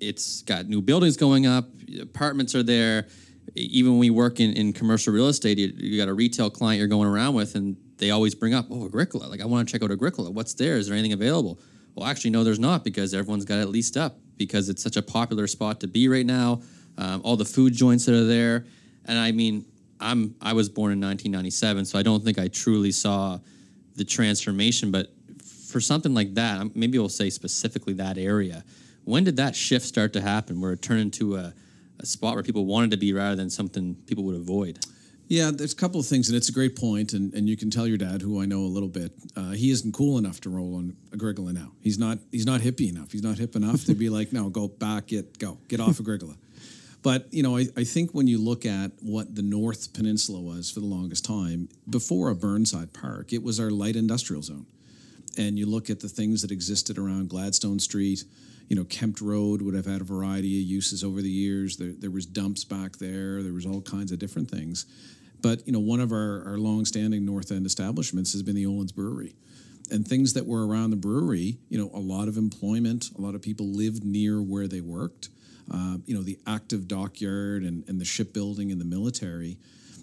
it's 0.00 0.42
got 0.42 0.66
new 0.66 0.82
buildings 0.82 1.16
going 1.16 1.46
up, 1.46 1.68
apartments 2.00 2.54
are 2.54 2.62
there. 2.62 3.06
Even 3.54 3.92
when 3.92 4.00
we 4.00 4.10
work 4.10 4.40
in, 4.40 4.52
in 4.54 4.72
commercial 4.72 5.12
real 5.12 5.28
estate, 5.28 5.58
you, 5.58 5.72
you 5.76 5.98
got 5.98 6.08
a 6.08 6.14
retail 6.14 6.50
client 6.50 6.78
you're 6.78 6.88
going 6.88 7.08
around 7.08 7.34
with, 7.34 7.54
and 7.54 7.76
they 8.02 8.10
always 8.10 8.34
bring 8.34 8.52
up, 8.52 8.66
oh, 8.68 8.86
Agricola. 8.86 9.28
Like, 9.28 9.40
I 9.40 9.46
want 9.46 9.68
to 9.68 9.72
check 9.72 9.80
out 9.80 9.92
Agricola. 9.92 10.28
What's 10.28 10.54
there? 10.54 10.76
Is 10.76 10.88
there 10.88 10.96
anything 10.96 11.12
available? 11.12 11.60
Well, 11.94 12.04
actually, 12.04 12.30
no, 12.30 12.42
there's 12.42 12.58
not 12.58 12.82
because 12.82 13.14
everyone's 13.14 13.44
got 13.44 13.60
it 13.60 13.66
leased 13.66 13.96
up 13.96 14.18
because 14.36 14.68
it's 14.68 14.82
such 14.82 14.96
a 14.96 15.02
popular 15.02 15.46
spot 15.46 15.78
to 15.80 15.86
be 15.86 16.08
right 16.08 16.26
now. 16.26 16.62
Um, 16.98 17.20
all 17.22 17.36
the 17.36 17.44
food 17.44 17.72
joints 17.74 18.04
that 18.06 18.16
are 18.16 18.24
there, 18.24 18.66
and 19.04 19.16
I 19.16 19.30
mean, 19.30 19.64
I'm 20.00 20.34
I 20.42 20.52
was 20.52 20.68
born 20.68 20.92
in 20.92 21.00
1997, 21.00 21.84
so 21.84 21.96
I 21.96 22.02
don't 22.02 22.24
think 22.24 22.40
I 22.40 22.48
truly 22.48 22.90
saw 22.90 23.38
the 23.94 24.04
transformation. 24.04 24.90
But 24.90 25.12
for 25.70 25.80
something 25.80 26.12
like 26.12 26.34
that, 26.34 26.74
maybe 26.74 26.98
we'll 26.98 27.08
say 27.08 27.30
specifically 27.30 27.92
that 27.94 28.18
area. 28.18 28.64
When 29.04 29.22
did 29.22 29.36
that 29.36 29.54
shift 29.54 29.86
start 29.86 30.12
to 30.14 30.20
happen, 30.20 30.60
where 30.60 30.72
it 30.72 30.82
turned 30.82 31.00
into 31.00 31.36
a, 31.36 31.54
a 32.00 32.06
spot 32.06 32.34
where 32.34 32.42
people 32.42 32.66
wanted 32.66 32.90
to 32.90 32.96
be 32.96 33.12
rather 33.12 33.36
than 33.36 33.48
something 33.48 33.94
people 34.06 34.24
would 34.24 34.36
avoid? 34.36 34.84
Yeah, 35.32 35.50
there's 35.50 35.72
a 35.72 35.76
couple 35.76 35.98
of 35.98 36.04
things, 36.04 36.28
and 36.28 36.36
it's 36.36 36.50
a 36.50 36.52
great 36.52 36.76
point, 36.76 37.14
and, 37.14 37.32
and 37.32 37.48
you 37.48 37.56
can 37.56 37.70
tell 37.70 37.86
your 37.86 37.96
dad, 37.96 38.20
who 38.20 38.42
I 38.42 38.44
know 38.44 38.58
a 38.58 38.68
little 38.68 38.90
bit, 38.90 39.12
uh, 39.34 39.52
he 39.52 39.70
isn't 39.70 39.92
cool 39.92 40.18
enough 40.18 40.42
to 40.42 40.50
roll 40.50 40.74
on 40.74 40.94
Agricola 41.10 41.54
now. 41.54 41.72
He's 41.80 41.98
not 41.98 42.18
he's 42.30 42.44
not 42.44 42.60
hippie 42.60 42.90
enough. 42.90 43.12
He's 43.12 43.22
not 43.22 43.38
hip 43.38 43.56
enough 43.56 43.86
to 43.86 43.94
be 43.94 44.10
like, 44.10 44.30
no, 44.34 44.50
go 44.50 44.68
back, 44.68 45.06
get 45.06 45.38
go, 45.38 45.56
get 45.68 45.80
off 45.80 45.98
Agricola. 45.98 46.34
But 47.02 47.32
you 47.32 47.42
know, 47.42 47.56
I, 47.56 47.66
I 47.78 47.84
think 47.84 48.10
when 48.12 48.26
you 48.26 48.36
look 48.36 48.66
at 48.66 48.92
what 49.00 49.34
the 49.34 49.40
North 49.40 49.94
Peninsula 49.94 50.38
was 50.38 50.70
for 50.70 50.80
the 50.80 50.86
longest 50.86 51.24
time, 51.24 51.70
before 51.88 52.28
a 52.28 52.34
Burnside 52.34 52.92
Park, 52.92 53.32
it 53.32 53.42
was 53.42 53.58
our 53.58 53.70
light 53.70 53.96
industrial 53.96 54.42
zone. 54.42 54.66
And 55.38 55.58
you 55.58 55.64
look 55.64 55.88
at 55.88 56.00
the 56.00 56.10
things 56.10 56.42
that 56.42 56.50
existed 56.50 56.98
around 56.98 57.30
Gladstone 57.30 57.78
Street, 57.78 58.24
you 58.68 58.76
know, 58.76 58.84
Kempt 58.84 59.22
Road 59.22 59.62
would 59.62 59.74
have 59.74 59.86
had 59.86 60.02
a 60.02 60.04
variety 60.04 60.60
of 60.60 60.68
uses 60.68 61.02
over 61.02 61.22
the 61.22 61.30
years. 61.30 61.78
There, 61.78 61.92
there 61.98 62.10
was 62.10 62.26
dumps 62.26 62.64
back 62.64 62.98
there. 62.98 63.42
There 63.42 63.54
was 63.54 63.64
all 63.64 63.80
kinds 63.80 64.12
of 64.12 64.18
different 64.18 64.50
things. 64.50 64.84
But 65.42 65.66
you 65.66 65.72
know, 65.72 65.80
one 65.80 66.00
of 66.00 66.12
our, 66.12 66.44
our 66.46 66.56
long-standing 66.56 67.24
North 67.24 67.50
End 67.50 67.66
establishments 67.66 68.32
has 68.32 68.42
been 68.42 68.54
the 68.54 68.66
Oland's 68.66 68.92
Brewery, 68.92 69.34
and 69.90 70.06
things 70.06 70.32
that 70.34 70.46
were 70.46 70.66
around 70.66 70.90
the 70.90 70.96
brewery. 70.96 71.58
You 71.68 71.78
know, 71.78 71.90
a 71.92 72.00
lot 72.00 72.28
of 72.28 72.36
employment. 72.36 73.10
A 73.18 73.20
lot 73.20 73.34
of 73.34 73.42
people 73.42 73.66
lived 73.66 74.04
near 74.04 74.40
where 74.40 74.68
they 74.68 74.80
worked. 74.80 75.28
Uh, 75.72 75.98
you 76.06 76.14
know, 76.14 76.22
the 76.22 76.38
active 76.46 76.88
dockyard 76.88 77.62
and, 77.62 77.84
and 77.88 78.00
the 78.00 78.04
shipbuilding 78.04 78.72
and 78.72 78.80
the 78.80 78.84
military. 78.84 79.58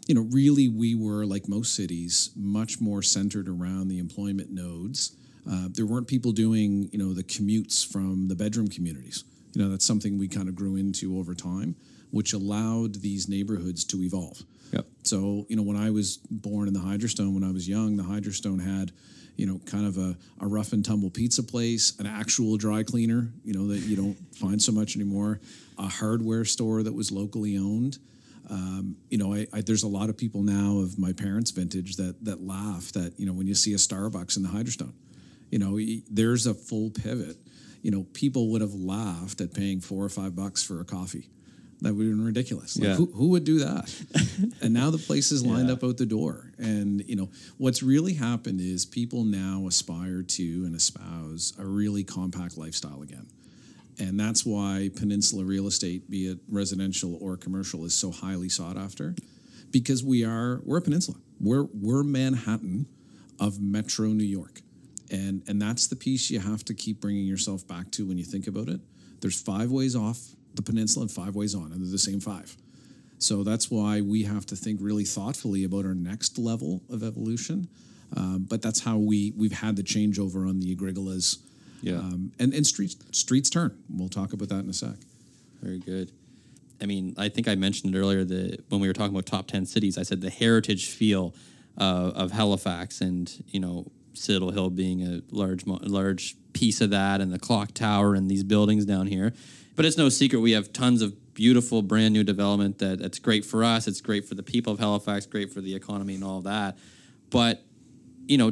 You 0.08 0.15
know, 0.15 0.28
really, 0.32 0.69
we 0.69 0.95
were 0.95 1.25
like 1.25 1.47
most 1.47 1.75
cities, 1.75 2.32
much 2.36 2.82
more 2.82 3.02
centered 3.04 3.47
around 3.47 3.89
the 3.89 3.99
employment 3.99 4.52
nodes. 4.52 5.15
Uh, 5.49 5.67
there 5.71 5.86
weren't 5.86 6.08
people 6.08 6.32
doing, 6.32 6.89
you 6.91 6.97
know, 6.97 7.13
the 7.13 7.23
commutes 7.23 7.86
from 7.86 8.28
the 8.28 8.36
bedroom 8.36 8.67
communities. 8.67 9.23
You 9.54 9.63
know, 9.63 9.69
that's 9.69 9.86
something 9.86 10.17
we 10.17 10.28
kind 10.28 10.47
of 10.49 10.56
grew 10.56 10.75
into 10.75 11.17
over 11.17 11.36
time, 11.36 11.75
which 12.12 12.34
allowed 12.34 12.95
these 13.02 13.28
neighborhoods 13.30 13.84
to 13.86 14.02
evolve. 14.02 14.43
Yep. 14.71 14.86
So, 15.03 15.45
you 15.49 15.55
know, 15.55 15.63
when 15.63 15.77
I 15.77 15.89
was 15.89 16.17
born 16.29 16.67
in 16.67 16.73
the 16.73 16.79
Hydrostone, 16.79 17.34
when 17.34 17.43
I 17.43 17.51
was 17.51 17.67
young, 17.67 17.97
the 17.97 18.03
Hydrostone 18.03 18.63
had, 18.63 18.91
you 19.36 19.45
know, 19.45 19.60
kind 19.65 19.86
of 19.86 19.97
a, 19.97 20.17
a 20.41 20.47
rough 20.47 20.73
and 20.73 20.84
tumble 20.86 21.10
pizza 21.10 21.43
place, 21.43 21.97
an 21.99 22.05
actual 22.05 22.58
dry 22.58 22.84
cleaner, 22.84 23.32
you 23.43 23.53
know, 23.53 23.67
that 23.67 23.79
you 23.79 23.95
don't 23.95 24.17
find 24.36 24.62
so 24.62 24.71
much 24.71 24.95
anymore, 24.95 25.39
a 25.77 25.88
hardware 25.88 26.45
store 26.45 26.84
that 26.84 26.93
was 26.93 27.12
locally 27.12 27.58
owned. 27.58 27.97
Um, 28.49 28.95
you 29.10 29.17
know, 29.17 29.34
I, 29.34 29.47
I, 29.53 29.62
there's 29.62 29.84
a 29.84 29.88
lot 29.88 30.10
of 30.10 30.17
people 30.17 30.41
now 30.41 30.79
of 30.79 30.97
my 30.97 31.13
parents' 31.13 31.51
vintage 31.51 31.97
that 31.97 32.23
that 32.25 32.41
laugh 32.41 32.91
that 32.93 33.13
you 33.19 33.27
know 33.27 33.34
when 33.34 33.45
you 33.45 33.53
see 33.53 33.73
a 33.73 33.77
Starbucks 33.77 34.38
in 34.38 34.43
the 34.43 34.49
Hydrostone, 34.49 34.93
you 35.51 35.60
know, 35.60 35.79
there's 36.10 36.47
a 36.47 36.55
full 36.55 36.89
pivot. 36.89 37.38
You 37.84 37.91
know, 37.91 38.08
people 38.13 38.49
would 38.51 38.62
have 38.62 38.73
laughed 38.73 39.39
at 39.39 39.53
paying 39.53 39.82
four 39.82 40.03
or 40.03 40.10
five 40.10 40.36
bucks 40.36 40.63
for 40.63 40.82
a 40.82 40.84
coffee 40.84 41.29
that 41.82 41.94
would 41.96 42.06
have 42.06 42.15
been 42.15 42.26
ridiculous. 42.26 42.78
Like, 42.78 42.88
Yeah. 42.89 42.96
who, 42.96 43.06
who 43.13 43.30
would 43.30 43.44
do 43.46 43.60
that? 43.60 43.94
and 44.62 44.74
now 44.74 44.89
the 44.89 44.98
place 44.98 45.32
is 45.32 45.46
lined 45.46 45.68
Yeah. 45.68 45.76
up 45.76 45.84
out 45.84 45.98
the 45.98 46.06
door. 46.06 46.52
And 46.58 47.04
you 47.08 47.15
know 47.15 47.30
what's 47.58 47.82
really 47.82 48.13
happened 48.13 48.60
is 48.60 48.86
people 48.86 49.24
now 49.24 49.65
aspire 49.68 50.22
to 50.24 50.44
and 50.65 50.76
espouse 50.76 51.54
a 51.58 51.65
really 51.65 52.04
compact 52.04 52.58
lifestyle 52.58 53.02
again. 53.02 53.28
And 53.98 54.20
that's 54.20 54.46
why 54.46 54.89
peninsula 54.96 55.44
real 55.44 55.68
estate, 55.68 56.10
be 56.10 56.28
it 56.28 56.39
residential 56.50 57.18
or 57.22 57.36
commercial, 57.38 57.84
is 57.86 57.94
so 57.94 58.12
highly 58.12 58.50
sought 58.50 58.78
after. 58.78 59.15
Because 59.72 60.04
we 60.04 60.24
are 60.26 60.62
we're 60.65 60.78
a 60.78 60.82
peninsula. 60.82 61.18
We're 61.39 61.63
we're 61.74 62.04
Manhattan 62.04 62.88
of 63.39 63.62
Metro 63.62 64.08
New 64.10 64.24
York. 64.24 64.62
And 65.12 65.44
and 65.48 65.62
that's 65.62 65.88
the 65.88 65.96
piece 65.96 66.30
you 66.30 66.39
have 66.39 66.63
to 66.65 66.74
keep 66.74 67.00
bringing 67.00 67.26
yourself 67.26 67.68
back 67.68 67.92
to 67.92 68.06
when 68.08 68.18
you 68.18 68.24
think 68.26 68.48
about 68.48 68.68
it. 68.68 68.80
There's 69.22 69.39
five 69.42 69.70
ways 69.72 69.96
off 69.96 70.36
the 70.60 70.72
peninsula 70.72 71.04
and 71.04 71.12
five 71.12 71.36
ways 71.36 71.56
on, 71.56 71.72
and 71.72 71.82
they're 71.82 71.91
the 71.91 71.98
same 71.98 72.19
five. 72.19 72.56
So 73.17 73.43
that's 73.43 73.72
why 73.72 74.02
we 74.02 74.24
have 74.24 74.45
to 74.48 74.56
think 74.56 74.80
really 74.82 75.06
thoughtfully 75.06 75.63
about 75.63 75.86
our 75.86 75.93
next 75.93 76.38
level 76.38 76.82
of 76.89 77.04
evolution. 77.04 77.67
Um, 78.15 78.45
but 78.50 78.62
that's 78.62 78.80
how 78.82 78.98
we 78.98 79.34
we've 79.38 79.54
had 79.54 79.76
the 79.76 79.84
changeover 79.84 80.50
on 80.50 80.60
the 80.60 80.76
Agricolas. 80.76 81.38
Yeah. 81.82 81.95
Um, 81.95 82.32
and 82.39 82.54
and 82.54 82.65
streets 82.65 82.98
streets 83.12 83.50
turn. 83.50 83.78
We'll 83.89 84.10
talk 84.10 84.34
about 84.34 84.50
that 84.50 84.60
in 84.60 84.69
a 84.69 84.74
sec. 84.74 84.95
Very 85.62 85.80
good. 85.80 86.12
I 86.82 86.86
mean, 86.86 87.13
I 87.17 87.30
think 87.30 87.48
I 87.48 87.56
mentioned 87.56 87.95
earlier 87.95 88.24
that 88.24 88.63
when 88.69 88.80
we 88.80 88.88
were 88.88 88.93
talking 88.93 89.13
about 89.13 89.26
top 89.26 89.48
10 89.48 89.65
cities, 89.65 89.98
I 89.98 90.04
said 90.04 90.22
the 90.22 90.30
heritage 90.30 90.89
feel 90.91 91.36
uh, 91.78 92.12
of 92.15 92.32
Halifax 92.32 93.02
and, 93.02 93.30
you 93.50 93.60
know, 93.60 93.91
Citadel 94.13 94.52
Hill 94.52 94.69
being 94.69 95.02
a 95.02 95.22
large, 95.32 95.67
large 95.67 96.36
piece 96.54 96.80
of 96.80 96.89
that 96.91 97.19
and 97.19 97.34
the 97.34 97.39
clock 97.39 97.74
tower 97.74 98.15
and 98.15 98.32
these 98.32 98.43
buildings 98.43 98.86
down 98.86 99.08
here. 99.08 99.34
But 99.80 99.86
it's 99.86 99.98
no 99.98 100.10
secret 100.10 100.39
we 100.39 100.52
have 100.52 100.74
tons 100.74 101.02
of 101.02 101.34
beautiful 101.34 101.82
brand 101.82 102.13
new 102.13 102.26
development 102.26 102.80
that, 102.80 103.00
that's 103.00 103.18
great 103.18 103.46
for 103.46 103.63
us. 103.63 103.88
It's 103.88 104.02
great 104.02 104.28
for 104.28 104.36
the 104.36 104.44
people 104.44 104.74
of 104.74 104.80
Halifax, 104.80 105.26
great 105.26 105.54
for 105.54 105.62
the 105.62 105.74
economy 105.74 106.15
and 106.15 106.24
all 106.26 106.42
that. 106.42 106.78
But, 107.30 107.63
you 108.28 108.38
know, 108.38 108.52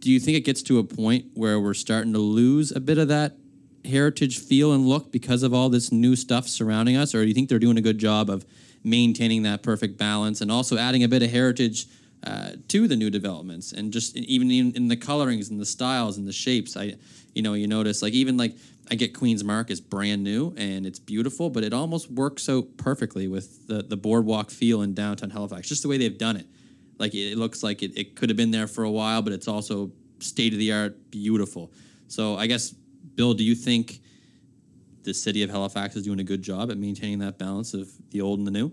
do 0.00 0.10
you 0.10 0.18
think 0.18 0.36
it 0.36 0.40
gets 0.40 0.62
to 0.62 0.80
a 0.80 0.82
point 0.82 1.26
where 1.34 1.60
we're 1.60 1.74
starting 1.74 2.12
to 2.14 2.18
lose 2.18 2.72
a 2.72 2.80
bit 2.80 2.98
of 2.98 3.06
that 3.06 3.36
heritage 3.84 4.40
feel 4.40 4.72
and 4.72 4.84
look 4.84 5.12
because 5.12 5.44
of 5.44 5.54
all 5.54 5.68
this 5.68 5.92
new 5.92 6.16
stuff 6.16 6.48
surrounding 6.48 6.96
us, 6.96 7.14
or 7.14 7.22
do 7.22 7.28
you 7.28 7.34
think 7.34 7.48
they're 7.48 7.60
doing 7.60 7.78
a 7.78 7.80
good 7.80 7.98
job 7.98 8.28
of 8.28 8.44
maintaining 8.82 9.44
that 9.44 9.62
perfect 9.62 9.96
balance 9.96 10.40
and 10.40 10.50
also 10.50 10.76
adding 10.76 11.04
a 11.04 11.08
bit 11.08 11.22
of 11.22 11.30
heritage 11.30 11.86
uh, 12.26 12.52
to 12.68 12.88
the 12.88 12.96
new 12.96 13.10
developments 13.10 13.72
and 13.72 13.92
just 13.92 14.16
even 14.16 14.50
in, 14.50 14.72
in 14.72 14.88
the 14.88 14.96
colorings 14.96 15.50
and 15.50 15.60
the 15.60 15.66
styles 15.66 16.16
and 16.18 16.26
the 16.26 16.32
shapes? 16.32 16.76
I, 16.76 16.94
you 17.34 17.42
know, 17.42 17.54
you 17.54 17.66
notice 17.66 18.02
like 18.02 18.12
even 18.12 18.36
like 18.36 18.56
I 18.90 18.94
get 18.94 19.14
Queen's 19.14 19.42
Marque 19.42 19.70
is 19.70 19.80
brand 19.80 20.22
new 20.22 20.54
and 20.56 20.86
it's 20.86 20.98
beautiful, 20.98 21.50
but 21.50 21.64
it 21.64 21.72
almost 21.72 22.10
works 22.10 22.48
out 22.48 22.76
perfectly 22.76 23.28
with 23.28 23.66
the 23.66 23.82
the 23.82 23.96
boardwalk 23.96 24.50
feel 24.50 24.82
in 24.82 24.94
downtown 24.94 25.30
Halifax, 25.30 25.68
just 25.68 25.82
the 25.82 25.88
way 25.88 25.98
they've 25.98 26.18
done 26.18 26.36
it. 26.36 26.46
Like 26.98 27.14
it, 27.14 27.32
it 27.32 27.38
looks 27.38 27.62
like 27.62 27.82
it, 27.82 27.96
it 27.98 28.16
could 28.16 28.28
have 28.28 28.36
been 28.36 28.50
there 28.50 28.66
for 28.66 28.84
a 28.84 28.90
while, 28.90 29.22
but 29.22 29.32
it's 29.32 29.48
also 29.48 29.90
state 30.20 30.52
of 30.52 30.58
the 30.58 30.72
art, 30.72 31.10
beautiful. 31.10 31.72
So 32.08 32.36
I 32.36 32.46
guess, 32.46 32.70
Bill, 32.70 33.34
do 33.34 33.44
you 33.44 33.54
think 33.54 34.00
the 35.02 35.14
city 35.14 35.42
of 35.42 35.50
Halifax 35.50 35.96
is 35.96 36.04
doing 36.04 36.20
a 36.20 36.24
good 36.24 36.42
job 36.42 36.70
at 36.70 36.78
maintaining 36.78 37.18
that 37.18 37.38
balance 37.38 37.74
of 37.74 37.88
the 38.10 38.20
old 38.20 38.38
and 38.38 38.46
the 38.46 38.50
new? 38.50 38.72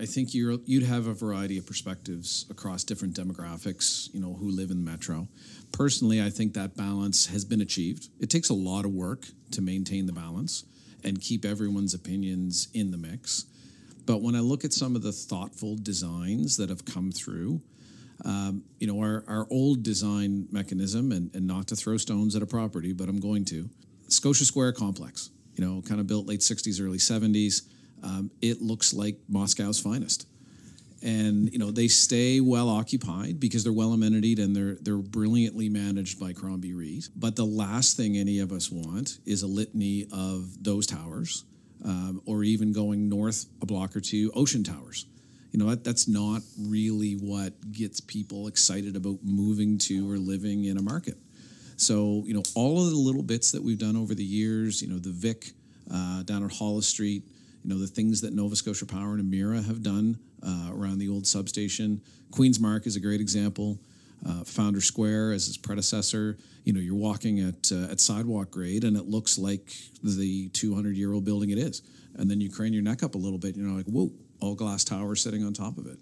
I 0.00 0.06
think 0.06 0.34
you're, 0.34 0.58
you'd 0.64 0.82
have 0.82 1.06
a 1.06 1.14
variety 1.14 1.56
of 1.56 1.66
perspectives 1.66 2.46
across 2.50 2.82
different 2.82 3.14
demographics, 3.14 4.12
you 4.12 4.20
know, 4.20 4.34
who 4.34 4.50
live 4.50 4.70
in 4.70 4.84
the 4.84 4.90
metro. 4.90 5.28
Personally, 5.72 6.20
I 6.22 6.30
think 6.30 6.54
that 6.54 6.76
balance 6.76 7.26
has 7.26 7.44
been 7.44 7.60
achieved. 7.60 8.08
It 8.18 8.28
takes 8.28 8.48
a 8.48 8.54
lot 8.54 8.84
of 8.84 8.92
work 8.92 9.26
to 9.52 9.62
maintain 9.62 10.06
the 10.06 10.12
balance 10.12 10.64
and 11.04 11.20
keep 11.20 11.44
everyone's 11.44 11.94
opinions 11.94 12.68
in 12.74 12.90
the 12.90 12.96
mix. 12.96 13.46
But 14.06 14.20
when 14.20 14.34
I 14.34 14.40
look 14.40 14.64
at 14.64 14.72
some 14.72 14.96
of 14.96 15.02
the 15.02 15.12
thoughtful 15.12 15.76
designs 15.80 16.56
that 16.56 16.70
have 16.70 16.84
come 16.84 17.12
through, 17.12 17.60
um, 18.24 18.64
you 18.78 18.86
know, 18.86 19.00
our, 19.00 19.24
our 19.28 19.46
old 19.50 19.82
design 19.82 20.48
mechanism, 20.50 21.12
and, 21.12 21.34
and 21.34 21.46
not 21.46 21.68
to 21.68 21.76
throw 21.76 21.96
stones 21.96 22.34
at 22.34 22.42
a 22.42 22.46
property, 22.46 22.92
but 22.92 23.08
I'm 23.08 23.20
going 23.20 23.44
to, 23.46 23.68
Scotia 24.08 24.44
Square 24.44 24.72
complex, 24.72 25.30
you 25.54 25.64
know, 25.64 25.82
kind 25.82 26.00
of 26.00 26.06
built 26.06 26.26
late 26.26 26.40
60s, 26.40 26.84
early 26.84 26.98
70s. 26.98 27.62
Um, 28.04 28.30
it 28.40 28.60
looks 28.60 28.92
like 28.92 29.16
Moscow's 29.28 29.80
finest. 29.80 30.28
And 31.02 31.52
you 31.52 31.58
know 31.58 31.70
they 31.70 31.88
stay 31.88 32.40
well 32.40 32.70
occupied 32.70 33.38
because 33.38 33.62
they're 33.62 33.74
well 33.74 33.90
amenitied 33.90 34.42
and 34.42 34.56
they're 34.56 34.76
they're 34.80 34.96
brilliantly 34.96 35.68
managed 35.68 36.18
by 36.18 36.32
Crombie 36.32 36.72
REIT. 36.72 37.10
But 37.14 37.36
the 37.36 37.44
last 37.44 37.96
thing 37.96 38.16
any 38.16 38.38
of 38.38 38.52
us 38.52 38.70
want 38.70 39.18
is 39.26 39.42
a 39.42 39.46
litany 39.46 40.06
of 40.10 40.64
those 40.64 40.86
towers, 40.86 41.44
um, 41.84 42.22
or 42.24 42.42
even 42.42 42.72
going 42.72 43.10
north 43.10 43.44
a 43.60 43.66
block 43.66 43.94
or 43.94 44.00
two, 44.00 44.30
Ocean 44.34 44.64
Towers. 44.64 45.04
You 45.52 45.58
know, 45.58 45.70
that, 45.70 45.84
that's 45.84 46.08
not 46.08 46.42
really 46.58 47.12
what 47.12 47.52
gets 47.70 48.00
people 48.00 48.48
excited 48.48 48.96
about 48.96 49.18
moving 49.22 49.78
to 49.78 50.10
or 50.10 50.16
living 50.16 50.64
in 50.64 50.78
a 50.78 50.82
market. 50.82 51.16
So, 51.76 52.24
you 52.26 52.34
know, 52.34 52.42
all 52.54 52.82
of 52.84 52.90
the 52.90 52.96
little 52.96 53.22
bits 53.22 53.52
that 53.52 53.62
we've 53.62 53.78
done 53.78 53.96
over 53.96 54.14
the 54.14 54.24
years, 54.24 54.82
you 54.82 54.88
know, 54.88 54.98
the 54.98 55.10
Vic 55.10 55.52
uh, 55.92 56.22
down 56.24 56.44
at 56.44 56.50
Hollis 56.50 56.88
Street, 56.88 57.22
you 57.64 57.70
know, 57.70 57.80
the 57.80 57.86
things 57.86 58.20
that 58.20 58.34
Nova 58.34 58.54
Scotia 58.54 58.84
Power 58.84 59.14
and 59.14 59.32
Emera 59.32 59.64
have 59.64 59.82
done 59.82 60.18
uh, 60.46 60.68
around 60.70 60.98
the 60.98 61.08
old 61.08 61.26
substation. 61.26 62.02
Queen's 62.30 62.60
Marque 62.60 62.86
is 62.86 62.96
a 62.96 63.00
great 63.00 63.20
example. 63.20 63.78
Uh, 64.26 64.44
Founder 64.44 64.82
Square 64.82 65.32
as 65.32 65.48
its 65.48 65.56
predecessor. 65.56 66.36
You 66.64 66.74
know, 66.74 66.80
you're 66.80 66.94
walking 66.94 67.40
at 67.40 67.72
uh, 67.72 67.90
at 67.90 68.00
sidewalk 68.00 68.50
grade, 68.50 68.84
and 68.84 68.96
it 68.96 69.06
looks 69.06 69.38
like 69.38 69.72
the 70.02 70.48
200 70.50 70.96
year 70.96 71.12
old 71.12 71.24
building 71.24 71.50
it 71.50 71.58
is. 71.58 71.82
And 72.16 72.30
then 72.30 72.40
you 72.40 72.50
crane 72.50 72.72
your 72.72 72.82
neck 72.82 73.02
up 73.02 73.14
a 73.14 73.18
little 73.18 73.38
bit, 73.38 73.56
and 73.56 73.64
you're 73.64 73.76
like, 73.76 73.86
whoa, 73.86 74.12
all 74.40 74.54
glass 74.54 74.84
tower 74.84 75.14
sitting 75.16 75.44
on 75.44 75.52
top 75.52 75.78
of 75.78 75.86
it. 75.86 75.98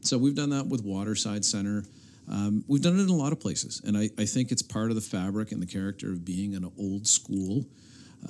So 0.00 0.18
we've 0.18 0.34
done 0.34 0.50
that 0.50 0.66
with 0.66 0.82
Waterside 0.84 1.44
Center. 1.44 1.84
Um, 2.30 2.64
we've 2.66 2.82
done 2.82 2.98
it 2.98 3.02
in 3.02 3.10
a 3.10 3.14
lot 3.14 3.32
of 3.32 3.40
places, 3.40 3.82
and 3.84 3.96
I, 3.96 4.08
I 4.18 4.24
think 4.24 4.50
it's 4.50 4.62
part 4.62 4.88
of 4.88 4.94
the 4.94 5.02
fabric 5.02 5.52
and 5.52 5.60
the 5.60 5.66
character 5.66 6.10
of 6.10 6.24
being 6.24 6.54
an 6.54 6.70
old 6.78 7.06
school 7.06 7.66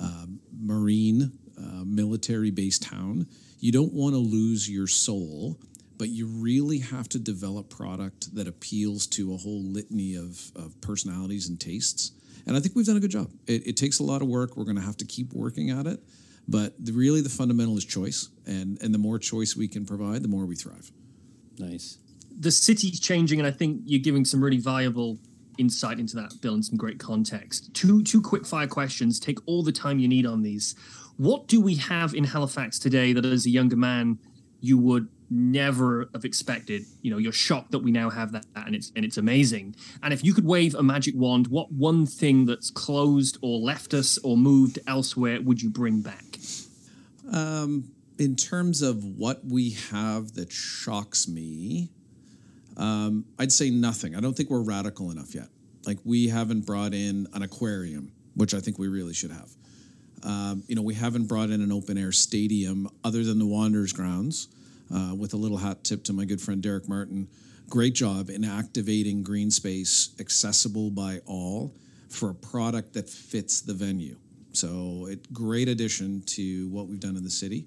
uh, 0.01 0.25
marine 0.61 1.31
uh, 1.57 1.83
military 1.85 2.51
based 2.51 2.83
town. 2.83 3.27
You 3.59 3.71
don't 3.71 3.93
want 3.93 4.13
to 4.13 4.19
lose 4.19 4.69
your 4.69 4.87
soul, 4.87 5.59
but 5.97 6.09
you 6.09 6.27
really 6.27 6.79
have 6.79 7.09
to 7.09 7.19
develop 7.19 7.69
product 7.69 8.35
that 8.35 8.47
appeals 8.47 9.07
to 9.07 9.33
a 9.33 9.37
whole 9.37 9.63
litany 9.63 10.15
of, 10.15 10.51
of 10.55 10.79
personalities 10.81 11.49
and 11.49 11.59
tastes. 11.59 12.11
And 12.45 12.55
I 12.55 12.59
think 12.59 12.75
we've 12.75 12.85
done 12.85 12.97
a 12.97 12.99
good 12.99 13.11
job. 13.11 13.31
It, 13.47 13.65
it 13.67 13.77
takes 13.77 13.99
a 13.99 14.03
lot 14.03 14.21
of 14.21 14.27
work. 14.27 14.55
We're 14.55 14.65
going 14.65 14.75
to 14.75 14.83
have 14.83 14.97
to 14.97 15.05
keep 15.05 15.33
working 15.33 15.71
at 15.71 15.87
it. 15.87 15.99
But 16.47 16.73
the, 16.83 16.91
really, 16.91 17.21
the 17.21 17.29
fundamental 17.29 17.75
is 17.77 17.85
choice, 17.85 18.29
and 18.45 18.79
and 18.81 18.93
the 18.93 18.99
more 18.99 19.17
choice 19.17 19.55
we 19.55 19.67
can 19.67 19.83
provide, 19.83 20.21
the 20.21 20.27
more 20.27 20.45
we 20.45 20.55
thrive. 20.55 20.91
Nice. 21.57 21.97
The 22.37 22.51
city's 22.51 22.99
changing, 22.99 23.39
and 23.39 23.47
I 23.47 23.51
think 23.51 23.81
you're 23.85 24.01
giving 24.01 24.25
some 24.25 24.43
really 24.43 24.57
valuable 24.57 25.17
insight 25.57 25.99
into 25.99 26.15
that, 26.17 26.33
Bill, 26.41 26.53
and 26.53 26.63
some 26.63 26.77
great 26.77 26.99
context. 26.99 27.73
Two 27.73 28.03
two 28.03 28.21
quick 28.21 28.45
fire 28.45 28.67
questions. 28.67 29.19
Take 29.19 29.39
all 29.47 29.63
the 29.63 29.71
time 29.71 29.97
you 29.97 30.07
need 30.07 30.25
on 30.25 30.43
these. 30.43 30.75
What 31.17 31.47
do 31.47 31.61
we 31.61 31.75
have 31.75 32.13
in 32.13 32.25
Halifax 32.25 32.77
today 32.79 33.13
that, 33.13 33.25
as 33.25 33.45
a 33.45 33.49
younger 33.49 33.77
man, 33.77 34.19
you 34.59 34.77
would 34.77 35.07
never 35.29 36.09
have 36.13 36.25
expected? 36.25 36.83
You 37.01 37.11
know, 37.11 37.17
you're 37.17 37.31
shocked 37.31 37.71
that 37.71 37.79
we 37.79 37.91
now 37.91 38.09
have 38.09 38.31
that, 38.33 38.45
and 38.55 38.75
it's 38.75 38.91
and 38.95 39.05
it's 39.05 39.17
amazing. 39.17 39.75
And 40.03 40.13
if 40.13 40.23
you 40.23 40.33
could 40.33 40.45
wave 40.45 40.75
a 40.75 40.83
magic 40.83 41.15
wand, 41.15 41.47
what 41.47 41.71
one 41.71 42.05
thing 42.05 42.45
that's 42.45 42.69
closed 42.69 43.37
or 43.41 43.59
left 43.59 43.93
us 43.93 44.17
or 44.23 44.35
moved 44.37 44.79
elsewhere 44.87 45.41
would 45.41 45.61
you 45.61 45.69
bring 45.69 46.01
back? 46.01 46.23
in 48.17 48.35
terms 48.35 48.81
of 48.81 49.03
what 49.03 49.43
we 49.45 49.71
have 49.91 50.33
that 50.33 50.51
shocks 50.51 51.27
me, 51.27 51.89
um, 52.77 53.25
I'd 53.39 53.51
say 53.51 53.69
nothing. 53.69 54.15
I 54.15 54.19
don't 54.19 54.35
think 54.35 54.49
we're 54.49 54.63
radical 54.63 55.11
enough 55.11 55.33
yet. 55.33 55.47
Like 55.85 55.99
we 56.03 56.27
haven't 56.27 56.65
brought 56.65 56.93
in 56.93 57.27
an 57.33 57.41
aquarium, 57.41 58.11
which 58.35 58.53
I 58.53 58.59
think 58.59 58.79
we 58.79 58.87
really 58.87 59.13
should 59.13 59.31
have. 59.31 59.49
Um, 60.25 60.63
you 60.67 60.75
know, 60.75 60.81
we 60.81 60.95
haven't 60.95 61.25
brought 61.25 61.49
in 61.49 61.61
an 61.61 61.71
open 61.71 61.97
air 61.97 62.11
stadium 62.11 62.89
other 63.03 63.23
than 63.23 63.39
the 63.39 63.45
Wanderers 63.45 63.93
grounds. 63.93 64.47
Uh, 64.93 65.15
with 65.15 65.33
a 65.33 65.37
little 65.37 65.57
hat 65.57 65.83
tip 65.83 66.03
to 66.03 66.13
my 66.13 66.25
good 66.25 66.39
friend 66.39 66.61
Derek 66.61 66.87
Martin. 66.87 67.27
Great 67.69 67.95
job 67.95 68.29
in 68.29 68.43
activating 68.43 69.23
green 69.23 69.49
space 69.49 70.09
accessible 70.19 70.91
by 70.91 71.21
all 71.25 71.73
for 72.07 72.29
a 72.29 72.35
product 72.35 72.93
that 72.93 73.09
fits 73.09 73.61
the 73.61 73.73
venue. 73.73 74.15
So, 74.53 75.07
it 75.09 75.33
great 75.33 75.69
addition 75.69 76.21
to 76.27 76.69
what 76.69 76.87
we've 76.87 76.99
done 76.99 77.17
in 77.17 77.23
the 77.23 77.31
city 77.31 77.65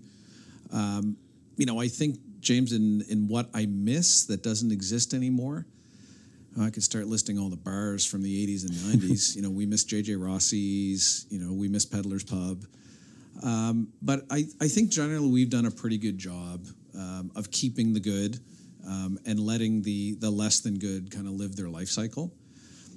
you 1.59 1.67
know, 1.67 1.79
I 1.79 1.89
think 1.89 2.19
James, 2.41 2.73
in 2.73 3.03
in 3.09 3.29
what 3.29 3.51
I 3.53 3.67
miss 3.67 4.25
that 4.27 4.43
doesn't 4.43 4.73
exist 4.73 5.13
anymore. 5.13 5.67
I 6.63 6.71
could 6.71 6.83
start 6.83 7.07
listing 7.07 7.39
all 7.39 7.49
the 7.49 7.57
bars 7.57 8.05
from 8.05 8.23
the 8.23 8.47
'80s 8.47 8.63
and 8.63 8.73
'90s. 8.73 9.37
you 9.37 9.43
know, 9.43 9.51
we 9.51 9.67
miss 9.67 9.85
JJ 9.85 10.19
Rossy's. 10.19 11.27
You 11.31 11.39
know, 11.39 11.53
we 11.53 11.69
miss 11.69 11.85
Peddler's 11.85 12.25
Pub. 12.25 12.65
Um, 13.43 13.89
but 14.03 14.25
I, 14.31 14.47
I 14.61 14.69
think 14.69 14.91
generally 14.91 15.29
we've 15.29 15.51
done 15.51 15.67
a 15.67 15.71
pretty 15.71 15.99
good 15.99 16.19
job 16.19 16.67
um, 16.95 17.31
of 17.37 17.51
keeping 17.51 17.93
the 17.93 18.01
good 18.01 18.41
um, 18.87 19.19
and 19.27 19.39
letting 19.39 19.83
the 19.83 20.15
the 20.15 20.31
less 20.31 20.61
than 20.61 20.79
good 20.79 21.11
kind 21.11 21.27
of 21.27 21.35
live 21.35 21.57
their 21.57 21.69
life 21.69 21.89
cycle. 21.89 22.33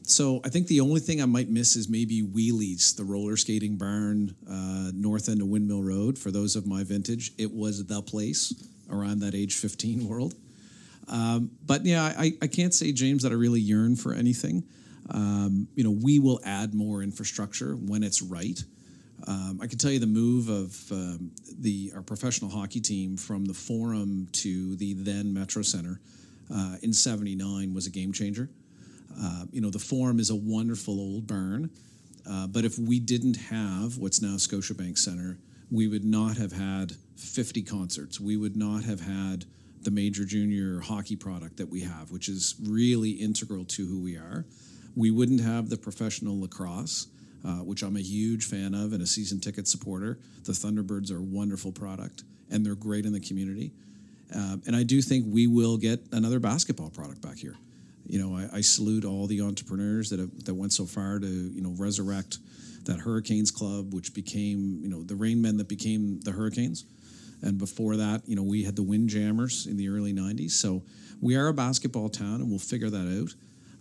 So 0.04 0.42
I 0.44 0.50
think 0.50 0.68
the 0.68 0.82
only 0.82 1.00
thing 1.00 1.22
I 1.22 1.26
might 1.26 1.50
miss 1.50 1.76
is 1.76 1.88
maybe 1.88 2.24
Wheelies, 2.24 2.96
the 2.96 3.04
roller 3.04 3.38
skating 3.38 3.78
barn 3.78 4.36
uh, 4.50 4.92
north 4.94 5.30
end 5.30 5.42
of 5.42 5.48
Windmill 5.48 5.84
Road. 5.84 6.18
For 6.18 6.32
those 6.32 6.56
of 6.56 6.66
my 6.66 6.84
vintage, 6.84 7.32
it 7.38 7.52
was 7.52 7.86
the 7.86 8.02
place 8.02 8.68
around 8.90 9.20
that 9.20 9.36
age 9.36 9.56
15 9.56 10.08
world. 10.08 10.34
Um, 11.08 11.52
but 11.66 11.86
yeah, 11.86 12.04
I, 12.18 12.34
I 12.42 12.48
can't 12.48 12.74
say, 12.74 12.92
James, 12.92 13.24
that 13.24 13.32
I 13.32 13.36
really 13.36 13.60
yearn 13.60 13.96
for 13.96 14.14
anything. 14.14 14.64
Um, 15.10 15.68
you 15.76 15.84
know, 15.84 15.92
we 15.92 16.20
will 16.20 16.40
add 16.46 16.74
more 16.74 17.04
infrastructure 17.04 17.74
when 17.74 18.04
it's 18.04 18.22
right. 18.22 18.64
Um, 19.28 19.60
I 19.62 19.68
can 19.68 19.78
tell 19.78 19.92
you 19.92 20.00
the 20.00 20.08
move 20.08 20.50
of 20.50 20.92
um, 20.92 21.32
the 21.60 21.92
our 21.96 22.02
professional 22.02 22.50
hockey 22.50 22.80
team 22.80 23.18
from 23.18 23.46
the 23.46 23.54
Forum 23.54 24.28
to 24.34 24.76
the 24.78 24.94
then 24.94 25.34
Metro 25.34 25.62
Center 25.62 26.00
uh, 26.54 26.78
in 26.82 26.92
'79 26.94 27.74
was 27.74 27.86
a 27.86 27.92
game 27.92 28.14
changer. 28.14 28.50
Uh, 29.20 29.46
you 29.52 29.62
know, 29.62 29.70
the 29.70 29.80
Forum 29.80 30.20
is 30.20 30.30
a 30.30 30.36
wonderful 30.36 31.00
old 31.00 31.28
barn, 31.28 31.70
uh, 32.28 32.48
but 32.48 32.66
if 32.66 32.80
we 32.80 33.00
didn't 33.00 33.36
have 33.36 33.98
what's 33.98 34.22
now 34.22 34.36
Scotiabank 34.36 34.98
Center, 34.98 35.38
we 35.70 35.88
would 35.88 36.06
not 36.06 36.38
have 36.38 36.54
had 36.54 36.94
50 37.16 37.62
concerts. 37.64 38.20
We 38.20 38.38
would 38.38 38.56
not 38.56 38.84
have 38.84 39.02
had 39.02 39.46
the 39.84 39.92
major 39.92 40.26
junior 40.26 40.80
hockey 40.80 41.16
product 41.16 41.58
that 41.58 41.70
we 41.70 41.82
have, 41.82 42.12
which 42.12 42.30
is 42.30 42.56
really 42.64 43.12
integral 43.12 43.66
to 43.66 43.86
who 43.86 44.00
we 44.00 44.16
are. 44.16 44.46
We 44.96 45.12
wouldn't 45.12 45.42
have 45.42 45.70
the 45.70 45.78
professional 45.78 46.40
lacrosse, 46.40 47.08
uh, 47.46 47.58
which 47.58 47.82
I'm 47.82 47.98
a 47.98 48.02
huge 48.02 48.46
fan 48.46 48.74
of 48.74 48.94
and 48.94 49.02
a 49.02 49.08
season 49.08 49.40
ticket 49.40 49.68
supporter. 49.68 50.20
The 50.44 50.52
Thunderbirds 50.52 51.12
are 51.12 51.18
a 51.18 51.22
wonderful 51.22 51.72
product, 51.72 52.24
and 52.50 52.66
they're 52.66 52.76
great 52.76 53.06
in 53.06 53.14
the 53.14 53.20
community. 53.20 53.72
Uh, 54.36 54.58
and 54.66 54.76
I 54.76 54.84
do 54.84 55.02
think 55.02 55.26
we 55.28 55.48
will 55.48 55.78
get 55.78 56.00
another 56.12 56.40
basketball 56.40 56.90
product 56.90 57.22
back 57.22 57.38
here. 57.38 57.56
You 58.06 58.20
know, 58.20 58.36
I, 58.36 58.58
I 58.58 58.62
salute 58.62 59.06
all 59.06 59.28
the 59.28 59.42
entrepreneurs 59.42 60.10
that 60.10 60.20
have, 60.20 60.44
that 60.46 60.54
went 60.54 60.74
so 60.74 60.86
far 60.86 61.20
to 61.20 61.28
you 61.28 61.62
know 61.62 61.74
resurrect 61.78 62.38
that 62.86 63.00
Hurricanes 63.00 63.52
club, 63.52 63.94
which 63.94 64.14
became 64.14 64.80
you 64.82 64.90
know 64.90 65.04
the 65.04 65.14
Rainmen 65.14 65.58
that 65.58 65.68
became 65.68 66.20
the 66.22 66.32
Hurricanes, 66.32 66.86
and 67.42 67.58
before 67.58 67.98
that, 67.98 68.22
you 68.28 68.36
know, 68.36 68.44
we 68.44 68.64
had 68.64 68.76
the 68.76 68.84
Windjammers 68.84 69.68
in 69.68 69.78
the 69.78 69.90
early 69.90 70.14
'90s. 70.14 70.52
So 70.52 70.84
we 71.22 71.36
are 71.36 71.48
a 71.48 71.54
basketball 71.54 72.10
town, 72.10 72.42
and 72.42 72.50
we'll 72.50 72.60
figure 72.60 72.90
that 72.90 73.22
out. 73.22 73.36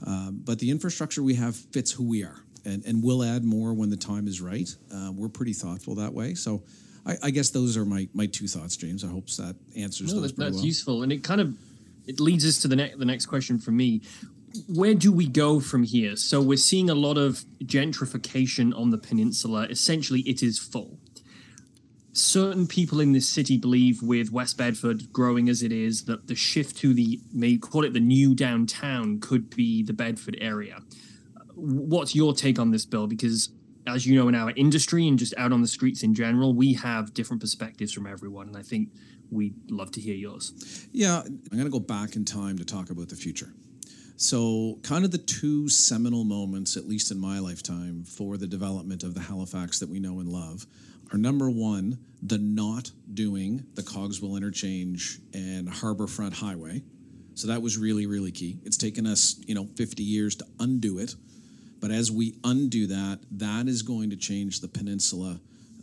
Um, 0.06 0.40
but 0.44 0.58
the 0.58 0.70
infrastructure 0.70 1.22
we 1.22 1.34
have 1.34 1.54
fits 1.56 1.92
who 1.92 2.04
we 2.04 2.22
are, 2.24 2.40
and 2.64 2.84
and 2.84 3.02
we'll 3.02 3.22
add 3.22 3.44
more 3.44 3.74
when 3.74 3.90
the 3.90 3.96
time 3.96 4.26
is 4.26 4.40
right. 4.40 4.68
Uh, 4.94 5.12
we're 5.14 5.28
pretty 5.28 5.52
thoughtful 5.52 5.94
that 5.96 6.12
way. 6.12 6.34
So. 6.34 6.62
I, 7.06 7.16
I 7.22 7.30
guess 7.30 7.48
those 7.48 7.78
are 7.78 7.86
my, 7.86 8.06
my 8.12 8.26
two 8.26 8.46
thoughts, 8.46 8.76
James. 8.76 9.04
I 9.04 9.06
hope 9.06 9.26
that 9.30 9.56
answers 9.74 10.12
No, 10.12 10.20
those 10.20 10.34
that, 10.34 10.44
that's 10.44 10.56
well. 10.56 10.64
useful, 10.66 11.02
and 11.02 11.10
it 11.10 11.24
kind 11.24 11.40
of 11.40 11.56
it 12.06 12.20
leads 12.20 12.44
us 12.46 12.58
to 12.60 12.68
the 12.68 12.76
next 12.76 12.98
the 12.98 13.06
next 13.06 13.24
question 13.24 13.58
for 13.58 13.70
me. 13.70 14.02
Where 14.68 14.92
do 14.92 15.10
we 15.10 15.26
go 15.26 15.60
from 15.60 15.84
here? 15.84 16.14
So 16.16 16.42
we're 16.42 16.58
seeing 16.58 16.90
a 16.90 16.94
lot 16.94 17.16
of 17.16 17.44
gentrification 17.64 18.76
on 18.76 18.90
the 18.90 18.98
peninsula. 18.98 19.66
Essentially, 19.70 20.20
it 20.20 20.42
is 20.42 20.58
full. 20.58 20.98
Certain 22.12 22.66
people 22.66 23.00
in 23.00 23.12
this 23.12 23.28
city 23.28 23.56
believe, 23.56 24.02
with 24.02 24.32
West 24.32 24.58
Bedford 24.58 25.12
growing 25.12 25.48
as 25.48 25.62
it 25.62 25.70
is, 25.70 26.04
that 26.04 26.26
the 26.26 26.34
shift 26.34 26.76
to 26.78 26.92
the 26.92 27.20
may 27.32 27.56
call 27.56 27.84
it 27.84 27.92
the 27.92 28.00
new 28.00 28.34
downtown 28.34 29.20
could 29.20 29.48
be 29.54 29.82
the 29.82 29.92
Bedford 29.92 30.36
area. 30.40 30.80
What's 31.54 32.14
your 32.14 32.32
take 32.34 32.58
on 32.58 32.72
this, 32.72 32.84
Bill? 32.84 33.06
Because 33.06 33.50
as 33.86 34.06
you 34.06 34.16
know, 34.16 34.28
in 34.28 34.34
our 34.34 34.52
industry 34.56 35.06
and 35.06 35.18
just 35.18 35.34
out 35.36 35.52
on 35.52 35.62
the 35.62 35.68
streets 35.68 36.02
in 36.02 36.14
general, 36.14 36.52
we 36.52 36.74
have 36.74 37.14
different 37.14 37.40
perspectives 37.40 37.92
from 37.92 38.06
everyone, 38.06 38.48
and 38.48 38.56
I 38.56 38.62
think 38.62 38.88
we'd 39.30 39.54
love 39.70 39.90
to 39.92 40.00
hear 40.00 40.14
yours. 40.14 40.88
Yeah, 40.92 41.20
I'm 41.20 41.40
going 41.52 41.64
to 41.64 41.70
go 41.70 41.80
back 41.80 42.16
in 42.16 42.24
time 42.24 42.58
to 42.58 42.64
talk 42.64 42.90
about 42.90 43.08
the 43.08 43.16
future. 43.16 43.52
So, 44.16 44.78
kind 44.82 45.04
of 45.04 45.12
the 45.12 45.18
two 45.18 45.68
seminal 45.68 46.24
moments, 46.24 46.76
at 46.76 46.86
least 46.86 47.10
in 47.10 47.18
my 47.18 47.38
lifetime, 47.38 48.04
for 48.04 48.36
the 48.36 48.46
development 48.46 49.02
of 49.02 49.14
the 49.14 49.20
Halifax 49.20 49.78
that 49.78 49.88
we 49.88 49.98
know 49.98 50.20
and 50.20 50.28
love 50.28 50.66
are 51.12 51.18
number 51.18 51.50
one, 51.50 51.98
the 52.22 52.38
not 52.38 52.90
doing 53.12 53.64
the 53.74 53.82
Cogswell 53.82 54.36
Interchange 54.36 55.18
and 55.32 55.68
Harborfront 55.68 56.34
Highway. 56.34 56.82
So 57.34 57.48
that 57.48 57.62
was 57.62 57.78
really, 57.78 58.06
really 58.06 58.32
key. 58.32 58.58
It's 58.64 58.76
taken 58.76 59.06
us, 59.06 59.36
you 59.46 59.54
know, 59.54 59.66
50 59.76 60.02
years 60.02 60.36
to 60.36 60.46
undo 60.58 60.98
it. 60.98 61.14
But 61.80 61.90
as 61.90 62.10
we 62.10 62.34
undo 62.44 62.86
that, 62.88 63.20
that 63.32 63.66
is 63.66 63.82
going 63.82 64.10
to 64.10 64.16
change 64.16 64.60
the 64.60 64.68
peninsula, 64.68 65.40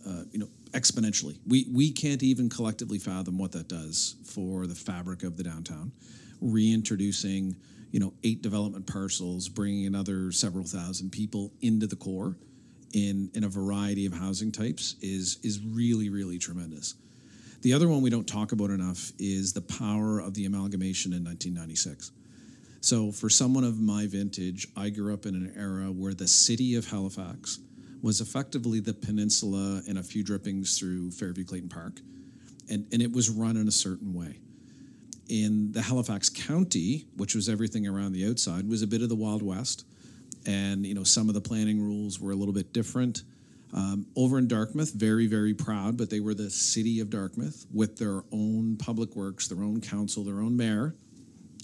uh, 0.07 0.23
you 0.31 0.39
know, 0.39 0.49
exponentially. 0.71 1.37
We 1.47 1.65
we 1.73 1.91
can't 1.91 2.21
even 2.21 2.49
collectively 2.49 2.99
fathom 2.99 3.37
what 3.37 3.51
that 3.53 3.67
does 3.67 4.15
for 4.25 4.67
the 4.67 4.75
fabric 4.75 5.23
of 5.23 5.37
the 5.37 5.43
downtown. 5.43 5.91
Reintroducing, 6.39 7.55
you 7.91 7.99
know, 7.99 8.13
eight 8.23 8.43
development 8.43 8.85
parcels, 8.85 9.49
bringing 9.49 9.87
another 9.87 10.31
several 10.31 10.65
thousand 10.65 11.11
people 11.11 11.51
into 11.61 11.87
the 11.87 11.95
core, 11.95 12.37
in 12.93 13.29
in 13.33 13.43
a 13.43 13.49
variety 13.49 14.05
of 14.05 14.13
housing 14.13 14.51
types 14.51 14.95
is 15.01 15.37
is 15.43 15.61
really 15.61 16.09
really 16.09 16.37
tremendous. 16.37 16.95
The 17.61 17.73
other 17.73 17.87
one 17.87 18.01
we 18.01 18.09
don't 18.09 18.27
talk 18.27 18.51
about 18.51 18.69
enough 18.69 19.11
is 19.17 19.53
the 19.53 19.61
power 19.61 20.19
of 20.19 20.33
the 20.35 20.45
amalgamation 20.45 21.11
in 21.11 21.23
1996. 21.23 22.11
So, 22.81 23.11
for 23.11 23.29
someone 23.29 23.63
of 23.63 23.79
my 23.79 24.05
vintage, 24.05 24.67
I 24.77 24.89
grew 24.89 25.13
up 25.13 25.25
in 25.25 25.35
an 25.35 25.53
era 25.57 25.91
where 25.91 26.13
the 26.13 26.27
city 26.27 26.75
of 26.75 26.89
Halifax 26.89 27.59
was 28.01 28.21
effectively 28.21 28.79
the 28.79 28.93
peninsula 28.93 29.81
and 29.87 29.97
a 29.97 30.03
few 30.03 30.23
drippings 30.23 30.77
through 30.77 31.11
Fairview 31.11 31.43
Clayton 31.43 31.69
Park. 31.69 31.99
And, 32.69 32.85
and 32.91 33.01
it 33.01 33.11
was 33.11 33.29
run 33.29 33.57
in 33.57 33.67
a 33.67 33.71
certain 33.71 34.13
way. 34.13 34.39
In 35.27 35.71
the 35.71 35.81
Halifax 35.81 36.29
County, 36.29 37.05
which 37.17 37.35
was 37.35 37.49
everything 37.49 37.87
around 37.87 38.13
the 38.13 38.29
outside, 38.29 38.69
was 38.69 38.81
a 38.81 38.87
bit 38.87 39.01
of 39.01 39.09
the 39.09 39.15
Wild 39.15 39.41
West. 39.41 39.85
And 40.47 40.85
you 40.85 40.95
know, 40.95 41.03
some 41.03 41.27
of 41.27 41.35
the 41.35 41.41
planning 41.41 41.79
rules 41.79 42.19
were 42.19 42.31
a 42.31 42.35
little 42.35 42.53
bit 42.53 42.73
different. 42.73 43.21
Um, 43.73 44.07
over 44.15 44.37
in 44.37 44.47
Dartmouth, 44.47 44.93
very, 44.93 45.27
very 45.27 45.53
proud, 45.53 45.97
but 45.97 46.09
they 46.09 46.21
were 46.21 46.33
the 46.33 46.49
city 46.49 47.01
of 47.01 47.09
Dartmouth 47.09 47.65
with 47.73 47.97
their 47.97 48.23
own 48.31 48.77
public 48.77 49.15
works, 49.15 49.49
their 49.49 49.61
own 49.61 49.81
council, 49.81 50.23
their 50.23 50.39
own 50.39 50.55
mayor. 50.55 50.95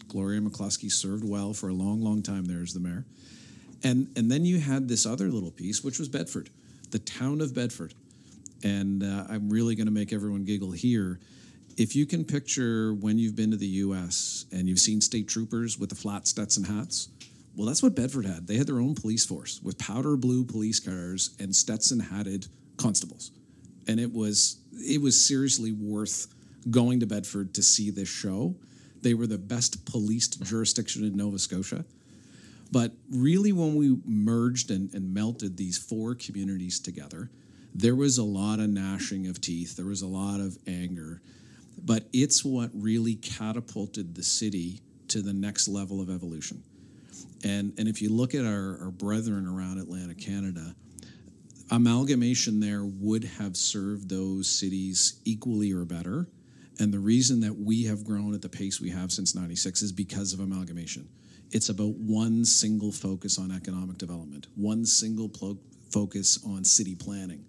Gloria 0.09 0.41
McCluskey 0.41 0.91
served 0.91 1.23
well 1.23 1.53
for 1.53 1.69
a 1.69 1.73
long, 1.73 2.01
long 2.01 2.21
time 2.21 2.45
there 2.45 2.61
as 2.61 2.73
the 2.73 2.79
mayor. 2.81 3.05
And, 3.83 4.07
and 4.15 4.29
then 4.29 4.45
you 4.45 4.59
had 4.59 4.87
this 4.87 5.05
other 5.05 5.29
little 5.29 5.51
piece, 5.51 5.83
which 5.83 5.97
was 5.97 6.09
Bedford, 6.09 6.49
the 6.91 6.99
town 6.99 7.41
of 7.41 7.55
Bedford. 7.55 7.93
And 8.63 9.03
uh, 9.03 9.25
I'm 9.29 9.49
really 9.49 9.75
going 9.75 9.87
to 9.87 9.91
make 9.91 10.13
everyone 10.13 10.43
giggle 10.43 10.71
here. 10.71 11.19
If 11.77 11.95
you 11.95 12.05
can 12.05 12.23
picture 12.23 12.93
when 12.93 13.17
you've 13.17 13.35
been 13.35 13.51
to 13.51 13.57
the 13.57 13.67
US 13.67 14.45
and 14.51 14.69
you've 14.69 14.79
seen 14.79 15.01
state 15.01 15.27
troopers 15.27 15.79
with 15.79 15.89
the 15.89 15.95
flat 15.95 16.27
Stetson 16.27 16.63
hats, 16.63 17.09
well, 17.55 17.67
that's 17.67 17.83
what 17.83 17.95
Bedford 17.95 18.25
had. 18.25 18.47
They 18.47 18.57
had 18.57 18.67
their 18.67 18.79
own 18.79 18.95
police 18.95 19.25
force 19.25 19.59
with 19.61 19.77
powder 19.77 20.17
blue 20.17 20.43
police 20.43 20.79
cars 20.79 21.35
and 21.39 21.55
Stetson 21.55 21.99
hatted 21.99 22.47
constables. 22.77 23.31
And 23.87 23.99
it 23.99 24.11
was 24.11 24.57
it 24.73 25.01
was 25.01 25.23
seriously 25.23 25.71
worth 25.71 26.27
going 26.69 27.01
to 27.01 27.05
Bedford 27.05 27.53
to 27.55 27.63
see 27.63 27.91
this 27.91 28.09
show. 28.09 28.55
They 29.01 29.13
were 29.13 29.27
the 29.27 29.37
best 29.37 29.85
policed 29.85 30.41
jurisdiction 30.43 31.03
in 31.03 31.15
Nova 31.15 31.37
Scotia. 31.37 31.85
But 32.71 32.93
really, 33.11 33.51
when 33.51 33.75
we 33.75 33.97
merged 34.03 34.71
and, 34.71 34.91
and 34.95 35.13
melted 35.13 35.57
these 35.57 35.77
four 35.77 36.15
communities 36.15 36.79
together, 36.79 37.29
there 37.75 37.95
was 37.95 38.17
a 38.17 38.23
lot 38.23 38.59
of 38.59 38.69
gnashing 38.69 39.27
of 39.27 39.41
teeth. 39.41 39.75
There 39.75 39.85
was 39.85 40.01
a 40.01 40.07
lot 40.07 40.39
of 40.39 40.57
anger. 40.65 41.21
But 41.77 42.07
it's 42.13 42.43
what 42.43 42.71
really 42.73 43.15
catapulted 43.15 44.15
the 44.15 44.23
city 44.23 44.81
to 45.09 45.21
the 45.21 45.33
next 45.33 45.67
level 45.67 46.01
of 46.01 46.09
evolution. 46.09 46.63
And, 47.43 47.73
and 47.77 47.87
if 47.87 48.01
you 48.01 48.09
look 48.09 48.33
at 48.33 48.45
our, 48.45 48.79
our 48.81 48.91
brethren 48.91 49.47
around 49.47 49.77
Atlantic 49.77 50.17
Canada, 50.19 50.75
amalgamation 51.71 52.59
there 52.59 52.85
would 52.85 53.23
have 53.23 53.57
served 53.57 54.09
those 54.09 54.49
cities 54.49 55.19
equally 55.25 55.73
or 55.73 55.85
better. 55.85 56.27
And 56.79 56.93
the 56.93 56.99
reason 56.99 57.41
that 57.41 57.57
we 57.57 57.83
have 57.83 58.03
grown 58.03 58.33
at 58.33 58.41
the 58.41 58.49
pace 58.49 58.79
we 58.79 58.89
have 58.89 59.11
since 59.11 59.35
96 59.35 59.81
is 59.81 59.91
because 59.91 60.33
of 60.33 60.39
amalgamation. 60.39 61.07
It's 61.51 61.69
about 61.69 61.93
one 61.95 62.45
single 62.45 62.91
focus 62.91 63.37
on 63.37 63.51
economic 63.51 63.97
development, 63.97 64.47
one 64.55 64.85
single 64.85 65.29
plo- 65.29 65.59
focus 65.91 66.39
on 66.45 66.63
city 66.63 66.95
planning. 66.95 67.45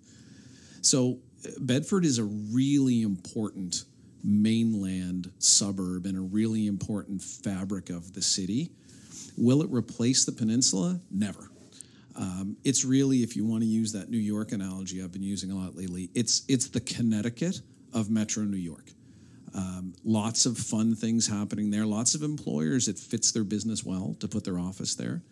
So, 0.82 1.20
Bedford 1.58 2.04
is 2.04 2.18
a 2.18 2.24
really 2.24 3.02
important 3.02 3.84
mainland 4.24 5.30
suburb 5.38 6.06
and 6.06 6.16
a 6.16 6.20
really 6.20 6.66
important 6.66 7.22
fabric 7.22 7.90
of 7.90 8.14
the 8.14 8.22
city. 8.22 8.70
Will 9.36 9.62
it 9.62 9.70
replace 9.70 10.24
the 10.24 10.32
peninsula? 10.32 11.00
Never. 11.10 11.50
Um, 12.16 12.56
it's 12.64 12.84
really, 12.84 13.22
if 13.22 13.36
you 13.36 13.44
want 13.44 13.62
to 13.62 13.68
use 13.68 13.92
that 13.92 14.08
New 14.08 14.18
York 14.18 14.52
analogy 14.52 15.02
I've 15.02 15.12
been 15.12 15.22
using 15.22 15.50
a 15.50 15.56
lot 15.56 15.76
lately, 15.76 16.10
it's 16.14 16.42
it's 16.48 16.68
the 16.68 16.80
Connecticut 16.80 17.60
of 17.92 18.08
Metro 18.08 18.44
New 18.44 18.56
York. 18.56 18.90
Um, 19.54 19.94
lots 20.04 20.46
of 20.46 20.58
fun 20.58 20.94
things 20.94 21.26
happening 21.26 21.70
there. 21.70 21.86
Lots 21.86 22.14
of 22.14 22.22
employers 22.22 22.88
it 22.88 22.98
fits 22.98 23.32
their 23.32 23.44
business 23.44 23.84
well 23.84 24.16
to 24.20 24.28
put 24.28 24.44
their 24.44 24.58
office 24.58 24.94
there. 24.94 25.22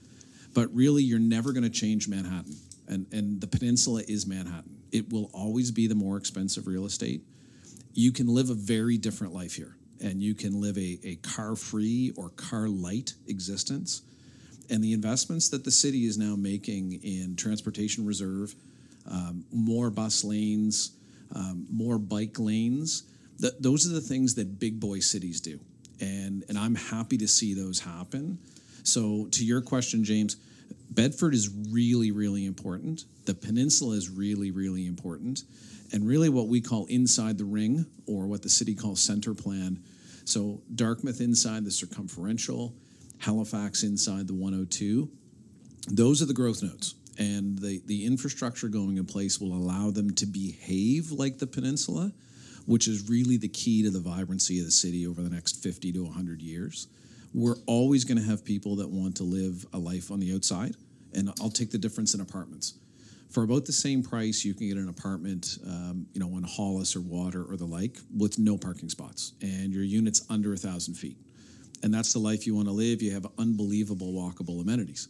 But 0.55 0.75
really, 0.75 1.03
you're 1.03 1.19
never 1.19 1.53
going 1.53 1.65
to 1.65 1.71
change 1.71 2.09
Manhattan, 2.09 2.57
and 2.89 3.07
and 3.13 3.41
the 3.41 3.47
peninsula 3.47 4.03
is 4.09 4.27
Manhattan. 4.27 4.83
It 4.91 5.11
will 5.13 5.31
always 5.33 5.71
be 5.71 5.87
the 5.87 5.95
more 5.95 6.17
expensive 6.17 6.67
real 6.67 6.85
estate. 6.85 7.23
You 7.95 8.13
can 8.13 8.27
live 8.27 8.51
a 8.51 8.55
very 8.55 8.97
different 8.99 9.35
life 9.35 9.55
here 9.55 9.77
and 10.03 10.23
you 10.23 10.35
can 10.35 10.61
live 10.61 10.77
a, 10.77 10.99
a 11.05 11.17
car 11.17 11.57
free 11.57 12.13
or 12.17 12.31
car 12.31 12.69
light 12.69 13.15
existence. 13.29 14.03
And 14.71 14.83
the 14.83 14.93
investments 14.93 15.49
that 15.51 15.65
the 15.65 15.71
city 15.71 16.07
is 16.07 16.19
now 16.19 16.35
making 16.35 17.01
in 17.03 17.37
transportation 17.37 18.07
reserve, 18.07 18.55
um, 19.11 19.45
more 19.53 19.91
bus 19.91 20.25
lanes, 20.25 20.93
um, 21.35 21.67
more 21.71 21.99
bike 21.99 22.39
lanes, 22.39 23.05
th- 23.41 23.55
those 23.61 23.87
are 23.87 23.93
the 23.93 24.01
things 24.01 24.35
that 24.37 24.59
big 24.59 24.81
boy 24.81 25.01
cities 25.01 25.41
do. 25.41 25.61
And, 26.01 26.45
and 26.49 26.59
I'm 26.59 26.75
happy 26.75 27.19
to 27.19 27.29
see 27.29 27.55
those 27.55 27.81
happen. 27.81 28.39
So, 28.83 29.29
to 29.33 29.45
your 29.45 29.61
question, 29.61 30.03
James, 30.03 30.37
Bedford 30.95 31.35
is 31.35 31.51
really, 31.71 32.11
really 32.11 32.45
important. 32.45 33.05
The 33.25 33.35
peninsula 33.35 33.97
is 33.97 34.11
really, 34.11 34.51
really 34.51 34.87
important. 34.87 35.45
And 35.93 36.07
really, 36.07 36.29
what 36.29 36.49
we 36.49 36.61
call 36.61 36.87
inside 36.87 37.39
the 37.39 37.45
ring, 37.45 37.87
or 38.07 38.27
what 38.27 38.43
the 38.43 38.49
city 38.49 38.75
calls 38.75 39.01
center 39.01 39.35
plan, 39.35 39.83
so 40.25 40.63
Dartmouth 40.75 41.21
inside 41.21 41.65
the 41.65 41.71
circumferential, 41.71 42.75
Halifax 43.19 43.83
inside 43.83 44.27
the 44.27 44.35
102. 44.35 45.11
Those 45.89 46.23
are 46.23 46.27
the 46.27 46.35
growth 46.35 46.63
nodes. 46.63 46.95
And 47.19 47.59
the, 47.59 47.83
the 47.87 48.07
infrastructure 48.07 48.69
going 48.69 48.97
in 48.97 49.05
place 49.05 49.41
will 49.41 49.53
allow 49.53 49.91
them 49.91 50.15
to 50.15 50.27
behave 50.27 51.11
like 51.11 51.39
the 51.39 51.47
peninsula, 51.47 52.13
which 52.67 52.89
is 52.89 53.09
really 53.09 53.37
the 53.37 53.49
key 53.49 53.83
to 53.83 53.91
the 53.91 54.01
vibrancy 54.01 54.59
of 54.59 54.65
the 54.65 54.71
city 54.71 55.07
over 55.07 55.23
the 55.23 55.31
next 55.31 55.63
50 55.63 55.93
to 55.93 56.05
100 56.05 56.41
years. 56.41 56.89
We're 57.35 57.57
always 57.67 58.05
going 58.05 58.19
to 58.19 58.25
have 58.25 58.45
people 58.45 58.77
that 58.77 58.91
want 58.91 59.17
to 59.17 59.25
live 59.25 59.67
a 59.73 59.79
life 59.79 60.11
on 60.11 60.21
the 60.21 60.35
outside. 60.35 60.75
And 61.15 61.31
I'll 61.41 61.51
take 61.51 61.71
the 61.71 61.79
difference 61.79 62.15
in 62.15 62.21
apartments 62.21 62.75
for 63.33 63.43
about 63.43 63.65
the 63.65 63.73
same 63.73 64.03
price, 64.03 64.45
you 64.45 64.53
can 64.55 64.69
get 64.69 64.77
an 64.77 64.89
apartment, 64.89 65.59
um, 65.67 66.07
you 66.13 66.21
know, 66.21 66.37
on 66.37 66.43
Hollis 66.43 66.95
or 66.95 67.01
Water 67.01 67.45
or 67.45 67.57
the 67.57 67.65
like, 67.65 67.97
with 68.15 68.39
no 68.39 68.59
parking 68.59 68.91
spots, 68.91 69.33
and 69.41 69.73
your 69.73 69.83
unit's 69.83 70.23
under 70.29 70.53
a 70.53 70.57
thousand 70.57 70.95
feet, 70.95 71.17
and 71.83 71.93
that's 71.93 72.13
the 72.13 72.19
life 72.19 72.47
you 72.47 72.55
want 72.55 72.69
to 72.69 72.73
live. 72.73 73.01
You 73.01 73.13
have 73.13 73.27
unbelievable 73.39 74.13
walkable 74.13 74.61
amenities. 74.61 75.09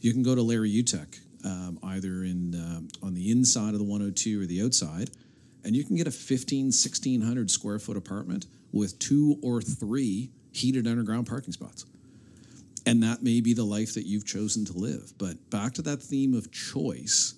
You 0.00 0.12
can 0.12 0.22
go 0.22 0.34
to 0.34 0.42
Larry 0.42 0.70
Uteck, 0.70 1.20
um, 1.44 1.78
either 1.82 2.24
in 2.24 2.54
uh, 2.54 3.06
on 3.06 3.12
the 3.14 3.30
inside 3.30 3.74
of 3.74 3.78
the 3.78 3.84
102 3.84 4.42
or 4.42 4.46
the 4.46 4.62
outside, 4.62 5.10
and 5.62 5.76
you 5.76 5.84
can 5.84 5.96
get 5.96 6.06
a 6.06 6.10
15, 6.10 6.66
1600 6.66 7.50
square 7.50 7.78
foot 7.78 7.96
apartment 7.98 8.46
with 8.72 8.98
two 8.98 9.38
or 9.42 9.60
three 9.60 10.30
heated 10.52 10.86
underground 10.86 11.26
parking 11.26 11.52
spots. 11.52 11.86
And 12.86 13.02
that 13.02 13.22
may 13.22 13.40
be 13.40 13.52
the 13.52 13.64
life 13.64 13.94
that 13.94 14.06
you've 14.06 14.26
chosen 14.26 14.64
to 14.66 14.72
live. 14.72 15.12
But 15.18 15.50
back 15.50 15.74
to 15.74 15.82
that 15.82 16.02
theme 16.02 16.34
of 16.34 16.50
choice, 16.50 17.34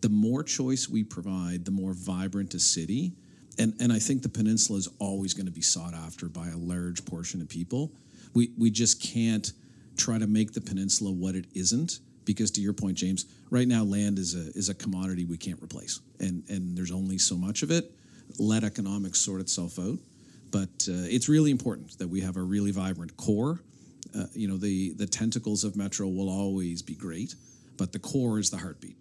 the 0.00 0.08
more 0.08 0.42
choice 0.42 0.88
we 0.88 1.02
provide, 1.02 1.64
the 1.64 1.70
more 1.70 1.94
vibrant 1.94 2.54
a 2.54 2.60
city. 2.60 3.12
And, 3.58 3.74
and 3.80 3.92
I 3.92 3.98
think 3.98 4.22
the 4.22 4.28
peninsula 4.28 4.78
is 4.78 4.88
always 4.98 5.34
going 5.34 5.46
to 5.46 5.52
be 5.52 5.62
sought 5.62 5.94
after 5.94 6.28
by 6.28 6.48
a 6.48 6.56
large 6.56 7.04
portion 7.04 7.40
of 7.40 7.48
people. 7.48 7.92
We, 8.34 8.50
we 8.58 8.70
just 8.70 9.02
can't 9.02 9.52
try 9.96 10.18
to 10.18 10.26
make 10.26 10.52
the 10.52 10.60
peninsula 10.60 11.12
what 11.12 11.34
it 11.34 11.46
isn't 11.54 12.00
because 12.24 12.50
to 12.52 12.60
your 12.60 12.72
point 12.72 12.96
james 12.96 13.26
right 13.50 13.68
now 13.68 13.82
land 13.82 14.18
is 14.18 14.34
a 14.34 14.56
is 14.56 14.68
a 14.68 14.74
commodity 14.74 15.24
we 15.24 15.36
can't 15.36 15.62
replace 15.62 16.00
and 16.20 16.42
and 16.48 16.76
there's 16.76 16.90
only 16.90 17.18
so 17.18 17.36
much 17.36 17.62
of 17.62 17.70
it 17.70 17.92
let 18.38 18.64
economics 18.64 19.18
sort 19.18 19.40
itself 19.40 19.78
out 19.78 19.98
but 20.52 20.86
uh, 20.88 21.10
it's 21.10 21.28
really 21.28 21.50
important 21.50 21.98
that 21.98 22.08
we 22.08 22.20
have 22.20 22.36
a 22.36 22.42
really 22.42 22.70
vibrant 22.70 23.16
core 23.16 23.60
uh, 24.16 24.26
you 24.34 24.46
know 24.46 24.56
the 24.56 24.92
the 24.94 25.06
tentacles 25.06 25.64
of 25.64 25.74
metro 25.74 26.06
will 26.06 26.28
always 26.28 26.82
be 26.82 26.94
great 26.94 27.34
but 27.76 27.92
the 27.92 27.98
core 27.98 28.38
is 28.38 28.50
the 28.50 28.58
heartbeat 28.58 28.96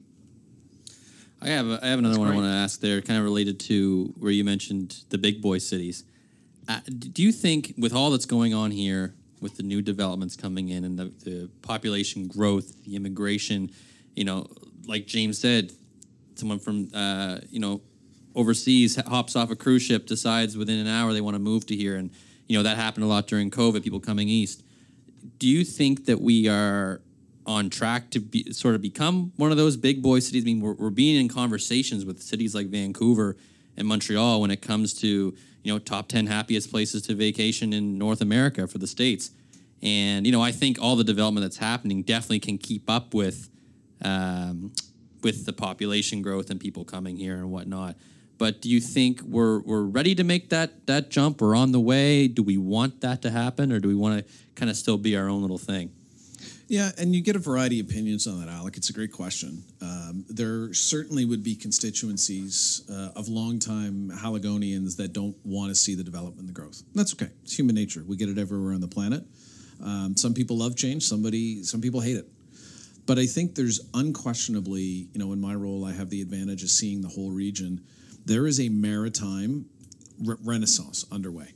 I 1.43 1.49
have 1.49 1.67
a, 1.67 1.79
I 1.81 1.87
have 1.87 1.99
another 1.99 2.13
That's 2.13 2.19
one 2.19 2.27
great. 2.27 2.37
I 2.37 2.41
want 2.41 2.53
to 2.53 2.57
ask 2.57 2.79
there, 2.81 3.01
kind 3.01 3.17
of 3.17 3.25
related 3.25 3.59
to 3.61 4.13
where 4.19 4.31
you 4.31 4.43
mentioned 4.43 5.03
the 5.09 5.17
big 5.17 5.41
boy 5.41 5.57
cities. 5.57 6.03
Uh, 6.67 6.81
do 6.87 7.23
you 7.23 7.31
think, 7.31 7.73
with 7.79 7.93
all 7.93 8.11
that's 8.11 8.27
going 8.27 8.53
on 8.53 8.69
here, 8.69 9.15
with 9.41 9.57
the 9.57 9.63
new 9.63 9.81
developments 9.81 10.35
coming 10.35 10.69
in 10.69 10.83
and 10.83 10.99
the, 10.99 11.05
the 11.25 11.49
population 11.63 12.27
growth, 12.27 12.83
the 12.85 12.95
immigration, 12.95 13.71
you 14.15 14.23
know, 14.23 14.45
like 14.85 15.07
James 15.07 15.39
said, 15.39 15.71
someone 16.35 16.59
from 16.59 16.89
uh, 16.93 17.39
you 17.49 17.59
know 17.59 17.81
overseas 18.35 18.95
hops 18.95 19.35
off 19.35 19.49
a 19.51 19.55
cruise 19.55 19.81
ship, 19.81 20.07
decides 20.07 20.57
within 20.57 20.79
an 20.79 20.87
hour 20.87 21.13
they 21.13 21.21
want 21.21 21.35
to 21.35 21.39
move 21.39 21.65
to 21.67 21.75
here, 21.75 21.95
and 21.95 22.11
you 22.47 22.57
know 22.57 22.63
that 22.63 22.77
happened 22.77 23.03
a 23.03 23.07
lot 23.07 23.27
during 23.27 23.51
COVID. 23.51 23.83
People 23.83 23.99
coming 23.99 24.27
east. 24.27 24.63
Do 25.37 25.47
you 25.47 25.63
think 25.63 26.05
that 26.05 26.21
we 26.21 26.47
are 26.47 27.01
on 27.45 27.69
track 27.69 28.09
to 28.11 28.19
be 28.19 28.51
sort 28.51 28.75
of 28.75 28.81
become 28.81 29.31
one 29.37 29.51
of 29.51 29.57
those 29.57 29.75
big 29.77 30.01
boy 30.01 30.19
cities. 30.19 30.43
I 30.43 30.45
mean, 30.45 30.61
we're, 30.61 30.73
we're 30.73 30.89
being 30.89 31.19
in 31.19 31.27
conversations 31.27 32.05
with 32.05 32.21
cities 32.21 32.53
like 32.53 32.67
Vancouver 32.67 33.35
and 33.77 33.87
Montreal 33.87 34.41
when 34.41 34.51
it 34.51 34.61
comes 34.61 34.93
to 34.95 35.07
you 35.63 35.73
know 35.73 35.79
top 35.79 36.07
ten 36.07 36.27
happiest 36.27 36.71
places 36.71 37.01
to 37.03 37.15
vacation 37.15 37.73
in 37.73 37.97
North 37.97 38.21
America 38.21 38.67
for 38.67 38.77
the 38.77 38.87
states. 38.87 39.31
And 39.81 40.25
you 40.25 40.31
know, 40.31 40.41
I 40.41 40.51
think 40.51 40.79
all 40.81 40.95
the 40.95 41.03
development 41.03 41.43
that's 41.43 41.57
happening 41.57 42.03
definitely 42.03 42.39
can 42.39 42.57
keep 42.57 42.89
up 42.89 43.13
with 43.13 43.49
um, 44.03 44.71
with 45.23 45.45
the 45.45 45.53
population 45.53 46.21
growth 46.21 46.49
and 46.49 46.59
people 46.59 46.83
coming 46.83 47.17
here 47.17 47.35
and 47.35 47.51
whatnot. 47.51 47.95
But 48.41 48.59
do 48.59 48.69
you 48.69 48.79
think 48.81 49.21
we're 49.21 49.59
we're 49.59 49.83
ready 49.83 50.15
to 50.15 50.23
make 50.23 50.49
that 50.49 50.87
that 50.87 51.11
jump? 51.11 51.41
We're 51.41 51.55
on 51.55 51.71
the 51.71 51.79
way. 51.79 52.27
Do 52.27 52.41
we 52.41 52.57
want 52.57 53.01
that 53.01 53.21
to 53.21 53.29
happen, 53.29 53.71
or 53.71 53.79
do 53.79 53.87
we 53.87 53.93
want 53.93 54.17
to 54.17 54.33
kind 54.55 54.71
of 54.71 54.75
still 54.75 54.97
be 54.97 55.15
our 55.15 55.29
own 55.29 55.43
little 55.43 55.59
thing? 55.59 55.91
Yeah, 56.67 56.89
and 56.97 57.13
you 57.13 57.21
get 57.21 57.35
a 57.35 57.39
variety 57.39 57.79
of 57.79 57.85
opinions 57.85 58.25
on 58.25 58.39
that, 58.39 58.49
Alec. 58.49 58.77
It's 58.77 58.89
a 58.89 58.93
great 58.93 59.11
question. 59.11 59.61
Um, 59.79 60.25
there 60.27 60.73
certainly 60.73 61.23
would 61.23 61.43
be 61.43 61.53
constituencies 61.53 62.81
uh, 62.89 63.11
of 63.15 63.27
longtime 63.27 64.09
Haligonians 64.09 64.97
that 64.97 65.13
don't 65.13 65.35
want 65.43 65.69
to 65.69 65.75
see 65.75 65.93
the 65.93 66.03
development 66.03 66.47
the 66.47 66.53
growth. 66.53 66.81
That's 66.95 67.13
okay. 67.13 67.29
It's 67.43 67.55
human 67.55 67.75
nature. 67.75 68.03
We 68.07 68.15
get 68.15 68.27
it 68.27 68.39
everywhere 68.39 68.73
on 68.73 68.81
the 68.81 68.87
planet. 68.87 69.23
Um, 69.83 70.17
some 70.17 70.33
people 70.33 70.57
love 70.57 70.75
change. 70.75 71.03
Somebody, 71.03 71.61
some 71.61 71.79
people 71.79 71.99
hate 71.99 72.17
it. 72.17 72.27
But 73.05 73.19
I 73.19 73.27
think 73.27 73.53
there's 73.53 73.81
unquestionably, 73.93 75.09
you 75.13 75.19
know, 75.19 75.31
in 75.31 75.39
my 75.39 75.53
role, 75.53 75.85
I 75.85 75.93
have 75.93 76.09
the 76.09 76.23
advantage 76.23 76.63
of 76.63 76.71
seeing 76.71 77.01
the 77.01 77.07
whole 77.07 77.29
region. 77.29 77.81
There 78.25 78.47
is 78.47 78.59
a 78.59 78.69
maritime 78.69 79.65
re- 80.19 80.37
renaissance 80.43 81.05
underway 81.11 81.53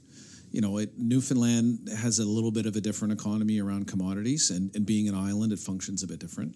you 0.55 0.61
know, 0.61 0.77
it, 0.77 0.97
Newfoundland 0.97 1.89
has 1.97 2.19
a 2.19 2.23
little 2.23 2.49
bit 2.49 2.65
of 2.65 2.77
a 2.77 2.81
different 2.81 3.11
economy 3.11 3.59
around 3.59 3.87
commodities, 3.87 4.51
and, 4.51 4.73
and 4.73 4.85
being 4.85 5.09
an 5.09 5.13
island, 5.13 5.51
it 5.51 5.59
functions 5.59 6.01
a 6.01 6.07
bit 6.07 6.17
different. 6.17 6.55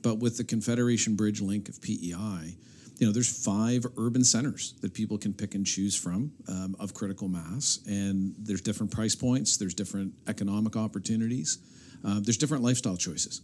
But 0.00 0.20
with 0.20 0.36
the 0.36 0.44
Confederation 0.44 1.16
Bridge 1.16 1.40
link 1.40 1.68
of 1.68 1.82
PEI, 1.82 2.54
you 2.98 3.06
know, 3.06 3.12
there's 3.12 3.44
five 3.44 3.84
urban 3.96 4.22
centers 4.22 4.74
that 4.80 4.94
people 4.94 5.18
can 5.18 5.32
pick 5.32 5.56
and 5.56 5.66
choose 5.66 5.96
from 5.96 6.30
um, 6.46 6.76
of 6.78 6.94
critical 6.94 7.26
mass, 7.26 7.80
and 7.84 8.32
there's 8.38 8.60
different 8.60 8.92
price 8.92 9.16
points, 9.16 9.56
there's 9.56 9.74
different 9.74 10.12
economic 10.28 10.76
opportunities, 10.76 11.58
uh, 12.04 12.20
there's 12.20 12.36
different 12.36 12.62
lifestyle 12.62 12.96
choices. 12.96 13.40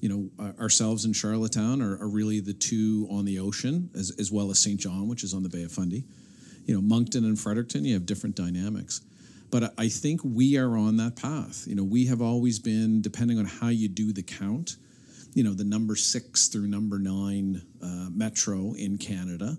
You 0.00 0.30
know, 0.38 0.52
ourselves 0.60 1.04
in 1.04 1.12
Charlottetown 1.12 1.80
are, 1.80 1.98
are, 2.02 2.08
really 2.08 2.40
the 2.40 2.52
two 2.52 3.08
on 3.10 3.24
the 3.24 3.38
ocean, 3.38 3.88
as, 3.94 4.12
as 4.18 4.30
well 4.30 4.50
as 4.50 4.58
Saint 4.58 4.78
John, 4.78 5.08
which 5.08 5.24
is 5.24 5.32
on 5.32 5.42
the 5.42 5.48
Bay 5.48 5.62
of 5.62 5.72
Fundy. 5.72 6.04
You 6.66 6.74
know, 6.74 6.82
Moncton 6.82 7.24
and 7.24 7.38
Fredericton, 7.38 7.84
you 7.84 7.94
have 7.94 8.04
different 8.04 8.36
dynamics. 8.36 9.00
But 9.50 9.72
I 9.78 9.88
think 9.88 10.20
we 10.24 10.58
are 10.58 10.76
on 10.76 10.96
that 10.98 11.16
path. 11.16 11.64
You 11.66 11.76
know, 11.76 11.84
we 11.84 12.06
have 12.06 12.20
always 12.20 12.58
been, 12.58 13.00
depending 13.00 13.38
on 13.38 13.44
how 13.44 13.68
you 13.68 13.88
do 13.88 14.12
the 14.12 14.22
count, 14.22 14.76
you 15.34 15.44
know, 15.44 15.52
the 15.52 15.64
number 15.64 15.94
six 15.96 16.48
through 16.48 16.66
number 16.66 16.98
nine 16.98 17.62
uh, 17.82 18.08
metro 18.10 18.72
in 18.74 18.98
Canada, 18.98 19.56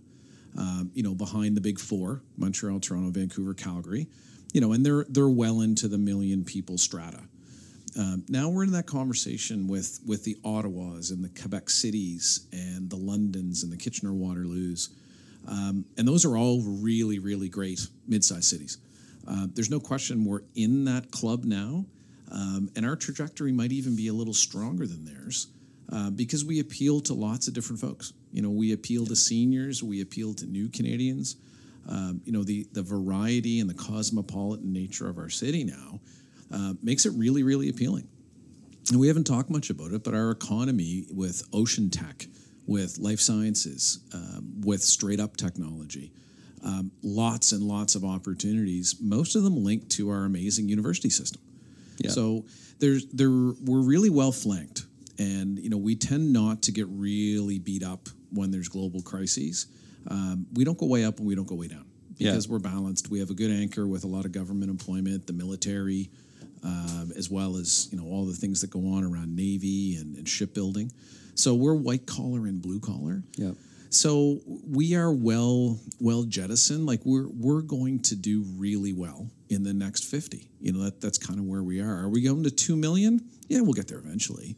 um, 0.57 0.91
you 0.93 1.03
know, 1.03 1.13
behind 1.13 1.55
the 1.55 1.61
big 1.61 1.79
four 1.79 2.21
Montreal, 2.37 2.79
Toronto, 2.79 3.11
Vancouver, 3.11 3.53
Calgary, 3.53 4.07
you 4.53 4.61
know, 4.61 4.73
and 4.73 4.85
they're, 4.85 5.05
they're 5.09 5.29
well 5.29 5.61
into 5.61 5.87
the 5.87 5.97
million 5.97 6.43
people 6.43 6.77
strata. 6.77 7.21
Um, 7.97 8.23
now 8.29 8.49
we're 8.49 8.63
in 8.63 8.71
that 8.73 8.85
conversation 8.85 9.67
with, 9.67 9.99
with 10.05 10.23
the 10.23 10.35
Ottawas 10.43 11.11
and 11.11 11.23
the 11.23 11.41
Quebec 11.41 11.69
cities 11.69 12.47
and 12.53 12.89
the 12.89 12.95
Londons 12.95 13.63
and 13.63 13.71
the 13.71 13.77
Kitchener 13.77 14.11
Waterloos. 14.11 14.89
Um, 15.47 15.83
and 15.97 16.07
those 16.07 16.23
are 16.23 16.37
all 16.37 16.61
really, 16.61 17.17
really 17.17 17.49
great 17.49 17.87
mid 18.07 18.23
sized 18.23 18.45
cities. 18.45 18.77
Uh, 19.27 19.47
there's 19.53 19.71
no 19.71 19.79
question 19.79 20.25
we're 20.25 20.43
in 20.55 20.85
that 20.85 21.11
club 21.11 21.43
now, 21.43 21.85
um, 22.31 22.69
and 22.75 22.85
our 22.85 22.95
trajectory 22.95 23.51
might 23.51 23.71
even 23.71 23.95
be 23.95 24.09
a 24.09 24.13
little 24.13 24.33
stronger 24.33 24.85
than 24.85 25.03
theirs 25.03 25.47
uh, 25.91 26.09
because 26.11 26.45
we 26.45 26.59
appeal 26.59 26.99
to 27.01 27.13
lots 27.13 27.47
of 27.47 27.53
different 27.53 27.81
folks. 27.81 28.13
You 28.31 28.41
know, 28.41 28.49
we 28.49 28.73
appeal 28.73 29.05
to 29.05 29.15
seniors, 29.15 29.81
we 29.83 30.01
appeal 30.01 30.33
to 30.35 30.45
new 30.45 30.69
Canadians. 30.69 31.37
Um, 31.89 32.21
you 32.25 32.33
know, 32.33 32.43
the 32.43 32.67
the 32.73 32.83
variety 32.83 33.61
and 33.61 33.69
the 33.69 33.73
cosmopolitan 33.73 34.71
nature 34.71 35.09
of 35.09 35.17
our 35.17 35.29
city 35.29 35.63
now 35.63 36.01
uh, 36.51 36.73
makes 36.81 37.05
it 37.05 37.13
really, 37.15 37.43
really 37.43 37.69
appealing. 37.69 38.07
And 38.89 38.99
we 38.99 39.07
haven't 39.07 39.25
talked 39.25 39.49
much 39.49 39.69
about 39.69 39.91
it, 39.91 40.03
but 40.03 40.13
our 40.13 40.31
economy 40.31 41.05
with 41.11 41.43
ocean 41.51 41.89
tech, 41.89 42.25
with 42.65 42.97
life 42.99 43.19
sciences, 43.19 43.99
um, 44.13 44.61
with 44.61 44.81
straight 44.81 45.19
up 45.19 45.35
technology 45.35 46.11
um, 46.63 46.91
lots 47.03 47.51
and 47.51 47.63
lots 47.63 47.95
of 47.95 48.03
opportunities, 48.03 48.95
most 48.99 49.35
of 49.35 49.43
them 49.43 49.63
linked 49.63 49.89
to 49.91 50.09
our 50.09 50.25
amazing 50.25 50.69
university 50.69 51.09
system. 51.09 51.41
Yeah. 51.99 52.11
So 52.11 52.45
there's 52.79 53.07
there 53.07 53.29
we're 53.29 53.81
really 53.81 54.09
well 54.09 54.31
flanked, 54.31 54.85
and 55.17 55.57
you 55.57 55.69
know 55.69 55.77
we 55.77 55.95
tend 55.95 56.33
not 56.33 56.63
to 56.63 56.71
get 56.71 56.87
really 56.89 57.59
beat 57.59 57.83
up 57.83 58.09
when 58.31 58.51
there's 58.51 58.67
global 58.67 59.01
crises. 59.01 59.67
Um, 60.09 60.45
we 60.53 60.63
don't 60.63 60.77
go 60.77 60.85
way 60.85 61.05
up 61.05 61.17
and 61.17 61.27
we 61.27 61.35
don't 61.35 61.47
go 61.47 61.55
way 61.55 61.67
down 61.67 61.85
because 62.17 62.45
yeah. 62.45 62.51
we're 62.51 62.59
balanced. 62.59 63.09
We 63.09 63.19
have 63.19 63.29
a 63.29 63.33
good 63.33 63.51
anchor 63.51 63.87
with 63.87 64.03
a 64.03 64.07
lot 64.07 64.25
of 64.25 64.31
government 64.31 64.69
employment, 64.69 65.27
the 65.27 65.33
military, 65.33 66.09
uh, 66.67 67.05
as 67.15 67.29
well 67.29 67.55
as 67.55 67.87
you 67.91 67.97
know 67.97 68.05
all 68.05 68.25
the 68.25 68.33
things 68.33 68.61
that 68.61 68.69
go 68.69 68.79
on 68.79 69.03
around 69.03 69.35
navy 69.35 69.95
and, 69.95 70.15
and 70.17 70.27
shipbuilding. 70.27 70.91
So 71.35 71.53
we're 71.53 71.75
white 71.75 72.05
collar 72.05 72.47
and 72.47 72.61
blue 72.61 72.79
collar. 72.79 73.23
Yeah. 73.35 73.51
So 73.89 74.39
we 74.45 74.95
are 74.95 75.13
well 75.13 75.79
well 75.99 76.23
jettisoned. 76.23 76.85
Like 76.85 77.01
we're 77.05 77.29
we're 77.29 77.61
going 77.61 77.99
to 78.03 78.15
do 78.15 78.43
really 78.57 78.93
well 78.93 79.29
in 79.49 79.63
the 79.63 79.73
next 79.73 80.03
fifty. 80.05 80.49
You 80.59 80.73
know 80.73 80.83
that 80.83 80.99
that's 80.99 81.17
kind 81.17 81.39
of 81.39 81.45
where 81.45 81.63
we 81.63 81.79
are. 81.79 82.03
Are 82.03 82.09
we 82.09 82.21
going 82.21 82.43
to 82.43 82.51
two 82.51 82.75
million? 82.75 83.21
Yeah, 83.47 83.61
we'll 83.61 83.73
get 83.73 83.87
there 83.87 83.99
eventually. 83.99 84.57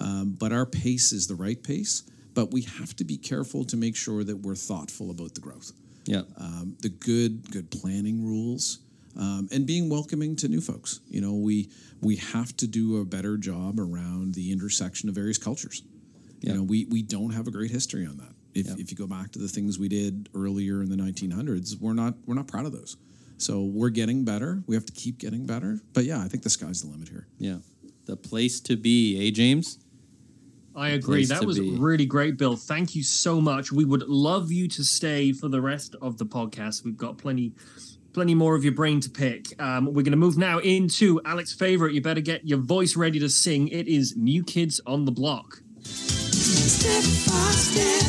Um, 0.00 0.36
but 0.38 0.52
our 0.52 0.66
pace 0.66 1.12
is 1.12 1.26
the 1.26 1.34
right 1.34 1.62
pace. 1.62 2.02
But 2.34 2.52
we 2.52 2.62
have 2.62 2.94
to 2.96 3.04
be 3.04 3.16
careful 3.16 3.64
to 3.64 3.78
make 3.78 3.96
sure 3.96 4.22
that 4.22 4.36
we're 4.36 4.56
thoughtful 4.56 5.10
about 5.10 5.34
the 5.34 5.40
growth. 5.40 5.72
Yeah. 6.04 6.22
Um, 6.36 6.76
the 6.80 6.90
good 6.90 7.50
good 7.50 7.70
planning 7.70 8.22
rules. 8.22 8.80
Um, 9.18 9.48
and 9.50 9.66
being 9.66 9.88
welcoming 9.88 10.36
to 10.36 10.48
new 10.48 10.60
folks. 10.60 11.00
You 11.08 11.20
know, 11.20 11.34
we 11.34 11.70
we 12.02 12.16
have 12.16 12.56
to 12.58 12.66
do 12.66 13.00
a 13.00 13.04
better 13.04 13.36
job 13.36 13.80
around 13.80 14.34
the 14.34 14.52
intersection 14.52 15.08
of 15.08 15.14
various 15.14 15.38
cultures. 15.38 15.82
Yeah. 16.40 16.52
You 16.52 16.58
know, 16.58 16.62
we 16.64 16.84
we 16.86 17.02
don't 17.02 17.30
have 17.30 17.46
a 17.46 17.50
great 17.50 17.70
history 17.70 18.06
on 18.06 18.18
that. 18.18 18.32
If, 18.54 18.66
yep. 18.68 18.78
if 18.78 18.90
you 18.90 18.96
go 18.96 19.06
back 19.06 19.32
to 19.32 19.38
the 19.38 19.48
things 19.48 19.78
we 19.78 19.88
did 19.88 20.30
earlier 20.34 20.82
in 20.82 20.88
the 20.88 20.96
1900s, 20.96 21.78
we're 21.80 21.92
not 21.92 22.14
we're 22.26 22.34
not 22.34 22.48
proud 22.48 22.66
of 22.66 22.72
those. 22.72 22.96
So 23.38 23.64
we're 23.64 23.90
getting 23.90 24.24
better. 24.24 24.62
We 24.66 24.74
have 24.76 24.86
to 24.86 24.92
keep 24.92 25.18
getting 25.18 25.46
better. 25.46 25.80
But 25.92 26.04
yeah, 26.04 26.22
I 26.22 26.28
think 26.28 26.42
the 26.42 26.50
sky's 26.50 26.82
the 26.82 26.88
limit 26.88 27.08
here. 27.08 27.26
Yeah, 27.38 27.58
the 28.06 28.16
place 28.16 28.60
to 28.62 28.76
be, 28.76 29.26
eh, 29.26 29.30
James? 29.30 29.78
I 30.74 30.90
agree. 30.90 31.24
That 31.24 31.44
was 31.44 31.58
be. 31.58 31.70
really 31.70 32.04
great, 32.04 32.36
Bill. 32.36 32.54
Thank 32.54 32.94
you 32.94 33.02
so 33.02 33.40
much. 33.40 33.72
We 33.72 33.86
would 33.86 34.02
love 34.02 34.52
you 34.52 34.68
to 34.68 34.84
stay 34.84 35.32
for 35.32 35.48
the 35.48 35.60
rest 35.62 35.96
of 36.02 36.18
the 36.18 36.26
podcast. 36.26 36.84
We've 36.84 36.98
got 36.98 37.16
plenty 37.16 37.54
plenty 38.16 38.34
more 38.34 38.56
of 38.56 38.64
your 38.64 38.72
brain 38.72 38.98
to 38.98 39.10
pick. 39.10 39.52
Um, 39.60 39.84
we're 39.84 40.00
going 40.00 40.12
to 40.12 40.16
move 40.16 40.38
now 40.38 40.58
into 40.60 41.20
Alec's 41.26 41.52
favorite. 41.52 41.92
You 41.92 42.00
better 42.00 42.22
get 42.22 42.48
your 42.48 42.56
voice 42.56 42.96
ready 42.96 43.18
to 43.18 43.28
sing. 43.28 43.68
It 43.68 43.86
is 43.88 44.16
New 44.16 44.42
Kids 44.42 44.80
on 44.86 45.04
the 45.04 45.12
Block. 45.12 45.60
Step 45.82 47.02
by 47.30 47.50
step. 47.50 48.06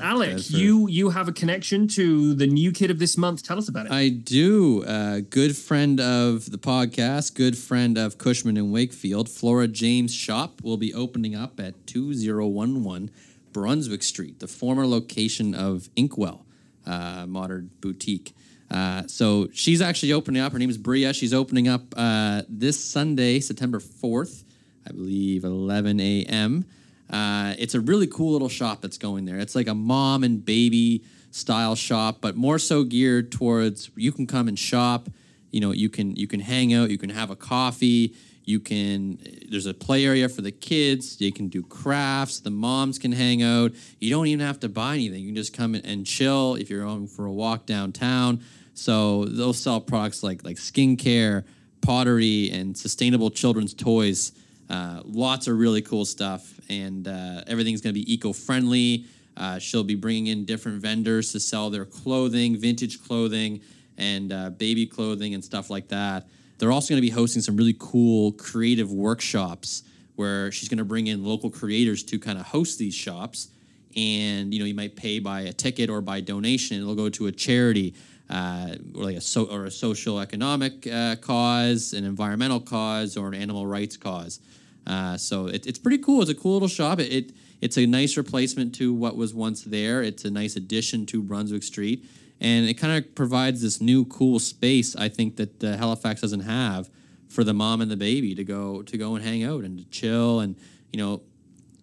Alec, 0.00 0.50
you 0.50 0.88
you 0.88 1.10
have 1.10 1.28
a 1.28 1.32
connection 1.32 1.86
to 1.88 2.34
the 2.34 2.46
new 2.46 2.72
kid 2.72 2.90
of 2.90 2.98
this 2.98 3.16
month. 3.16 3.44
Tell 3.44 3.56
us 3.56 3.68
about 3.68 3.86
it. 3.86 3.92
I 3.92 4.08
do. 4.08 4.82
Uh, 4.84 5.20
good 5.30 5.56
friend 5.56 6.00
of 6.00 6.50
the 6.50 6.58
podcast, 6.58 7.34
good 7.34 7.56
friend 7.56 7.96
of 7.96 8.18
Cushman 8.18 8.56
and 8.56 8.72
Wakefield. 8.72 9.28
Flora 9.28 9.68
James 9.68 10.12
Shop 10.12 10.60
will 10.62 10.76
be 10.76 10.92
opening 10.92 11.36
up 11.36 11.60
at 11.60 11.86
2011 11.86 13.10
Brunswick 13.54 14.02
Street, 14.02 14.40
the 14.40 14.48
former 14.48 14.86
location 14.86 15.54
of 15.54 15.88
Inkwell 15.96 16.44
uh, 16.84 17.24
Modern 17.26 17.70
Boutique. 17.80 18.34
Uh, 18.70 19.04
so 19.06 19.48
she's 19.54 19.80
actually 19.80 20.12
opening 20.12 20.42
up. 20.42 20.52
Her 20.52 20.58
name 20.58 20.68
is 20.68 20.76
Bria. 20.76 21.14
She's 21.14 21.32
opening 21.32 21.68
up 21.68 21.94
uh, 21.96 22.42
this 22.50 22.78
Sunday, 22.84 23.40
September 23.40 23.78
4th 23.78 24.44
I 24.86 24.92
believe, 24.92 25.44
11 25.44 26.00
a.m. 26.00 26.64
Uh, 27.10 27.54
it's 27.58 27.74
a 27.74 27.80
really 27.80 28.06
cool 28.06 28.32
little 28.32 28.48
shop 28.48 28.82
that's 28.82 28.98
going 28.98 29.24
there. 29.24 29.38
It's 29.38 29.54
like 29.54 29.68
a 29.68 29.74
mom 29.74 30.24
and 30.24 30.44
baby 30.44 31.04
style 31.30 31.74
shop, 31.74 32.18
but 32.20 32.36
more 32.36 32.58
so 32.58 32.84
geared 32.84 33.32
towards 33.32 33.90
you 33.96 34.12
can 34.12 34.26
come 34.26 34.48
and 34.48 34.58
shop. 34.58 35.08
You 35.50 35.60
know, 35.60 35.72
you 35.72 35.88
can 35.88 36.16
you 36.16 36.26
can 36.26 36.40
hang 36.40 36.72
out, 36.74 36.90
you 36.90 36.98
can 36.98 37.10
have 37.10 37.30
a 37.30 37.36
coffee, 37.36 38.14
you 38.44 38.60
can. 38.60 39.18
There's 39.48 39.66
a 39.66 39.74
play 39.74 40.04
area 40.04 40.28
for 40.28 40.42
the 40.42 40.52
kids. 40.52 41.20
You 41.20 41.32
can 41.32 41.48
do 41.48 41.62
crafts. 41.62 42.40
The 42.40 42.50
moms 42.50 42.98
can 42.98 43.12
hang 43.12 43.42
out. 43.42 43.72
You 44.00 44.10
don't 44.10 44.26
even 44.26 44.44
have 44.44 44.60
to 44.60 44.68
buy 44.68 44.94
anything. 44.94 45.20
You 45.20 45.28
can 45.28 45.36
just 45.36 45.54
come 45.54 45.74
and 45.74 46.06
chill 46.06 46.54
if 46.54 46.70
you're 46.70 46.84
going 46.84 47.06
for 47.06 47.26
a 47.26 47.32
walk 47.32 47.66
downtown. 47.66 48.40
So 48.74 49.24
they'll 49.24 49.52
sell 49.52 49.80
products 49.80 50.22
like 50.22 50.44
like 50.44 50.56
skincare, 50.56 51.44
pottery, 51.80 52.50
and 52.50 52.76
sustainable 52.76 53.30
children's 53.30 53.74
toys. 53.74 54.32
Uh, 54.68 55.02
lots 55.04 55.46
of 55.46 55.58
really 55.58 55.82
cool 55.82 56.04
stuff, 56.04 56.58
and 56.68 57.06
uh, 57.06 57.42
everything's 57.46 57.80
going 57.80 57.94
to 57.94 58.00
be 58.00 58.12
eco 58.12 58.32
friendly. 58.32 59.06
Uh, 59.36 59.58
she'll 59.58 59.84
be 59.84 59.94
bringing 59.94 60.28
in 60.28 60.44
different 60.44 60.80
vendors 60.80 61.32
to 61.32 61.40
sell 61.40 61.70
their 61.70 61.84
clothing, 61.84 62.56
vintage 62.56 63.02
clothing, 63.04 63.60
and 63.98 64.32
uh, 64.32 64.50
baby 64.50 64.86
clothing 64.86 65.34
and 65.34 65.44
stuff 65.44 65.70
like 65.70 65.88
that. 65.88 66.26
They're 66.58 66.72
also 66.72 66.94
going 66.94 67.02
to 67.02 67.06
be 67.06 67.14
hosting 67.14 67.42
some 67.42 67.56
really 67.56 67.76
cool 67.78 68.32
creative 68.32 68.92
workshops 68.92 69.82
where 70.16 70.52
she's 70.52 70.68
going 70.68 70.78
to 70.78 70.84
bring 70.84 71.08
in 71.08 71.24
local 71.24 71.50
creators 71.50 72.02
to 72.04 72.18
kind 72.18 72.38
of 72.38 72.46
host 72.46 72.78
these 72.78 72.94
shops. 72.94 73.48
And 73.96 74.52
you 74.52 74.60
know, 74.60 74.66
you 74.66 74.74
might 74.74 74.96
pay 74.96 75.18
by 75.18 75.42
a 75.42 75.52
ticket 75.52 75.90
or 75.90 76.00
by 76.00 76.20
donation. 76.20 76.80
It'll 76.80 76.94
go 76.94 77.08
to 77.10 77.26
a 77.26 77.32
charity. 77.32 77.94
Uh, 78.30 78.74
or 78.94 79.04
like 79.04 79.16
a 79.16 79.20
so, 79.20 79.44
or 79.44 79.66
a 79.66 79.70
social 79.70 80.18
economic 80.18 80.86
uh, 80.86 81.14
cause, 81.16 81.92
an 81.92 82.04
environmental 82.04 82.58
cause, 82.58 83.18
or 83.18 83.28
an 83.28 83.34
animal 83.34 83.66
rights 83.66 83.98
cause. 83.98 84.40
Uh, 84.86 85.16
so 85.18 85.46
it, 85.46 85.66
it's 85.66 85.78
pretty 85.78 85.98
cool. 85.98 86.22
It's 86.22 86.30
a 86.30 86.34
cool 86.34 86.54
little 86.54 86.68
shop. 86.68 87.00
It, 87.00 87.12
it 87.12 87.32
it's 87.60 87.78
a 87.78 87.86
nice 87.86 88.16
replacement 88.16 88.74
to 88.76 88.92
what 88.92 89.16
was 89.16 89.34
once 89.34 89.62
there. 89.62 90.02
It's 90.02 90.24
a 90.24 90.30
nice 90.30 90.56
addition 90.56 91.06
to 91.06 91.22
Brunswick 91.22 91.62
Street, 91.62 92.04
and 92.44 92.68
it 92.68 92.74
kind 92.74 93.02
of 93.02 93.14
provides 93.14 93.62
this 93.62 93.80
new 93.80 94.04
cool 94.04 94.38
space. 94.38 94.94
I 94.94 95.08
think 95.08 95.36
that 95.36 95.64
uh, 95.64 95.78
Halifax 95.78 96.20
doesn't 96.20 96.40
have 96.40 96.90
for 97.26 97.42
the 97.42 97.54
mom 97.54 97.80
and 97.80 97.90
the 97.90 97.96
baby 97.96 98.34
to 98.34 98.44
go 98.44 98.82
to 98.82 98.98
go 98.98 99.14
and 99.14 99.24
hang 99.24 99.42
out 99.42 99.64
and 99.64 99.78
to 99.78 99.84
chill. 99.86 100.40
And 100.40 100.54
you 100.92 100.98
know 100.98 101.22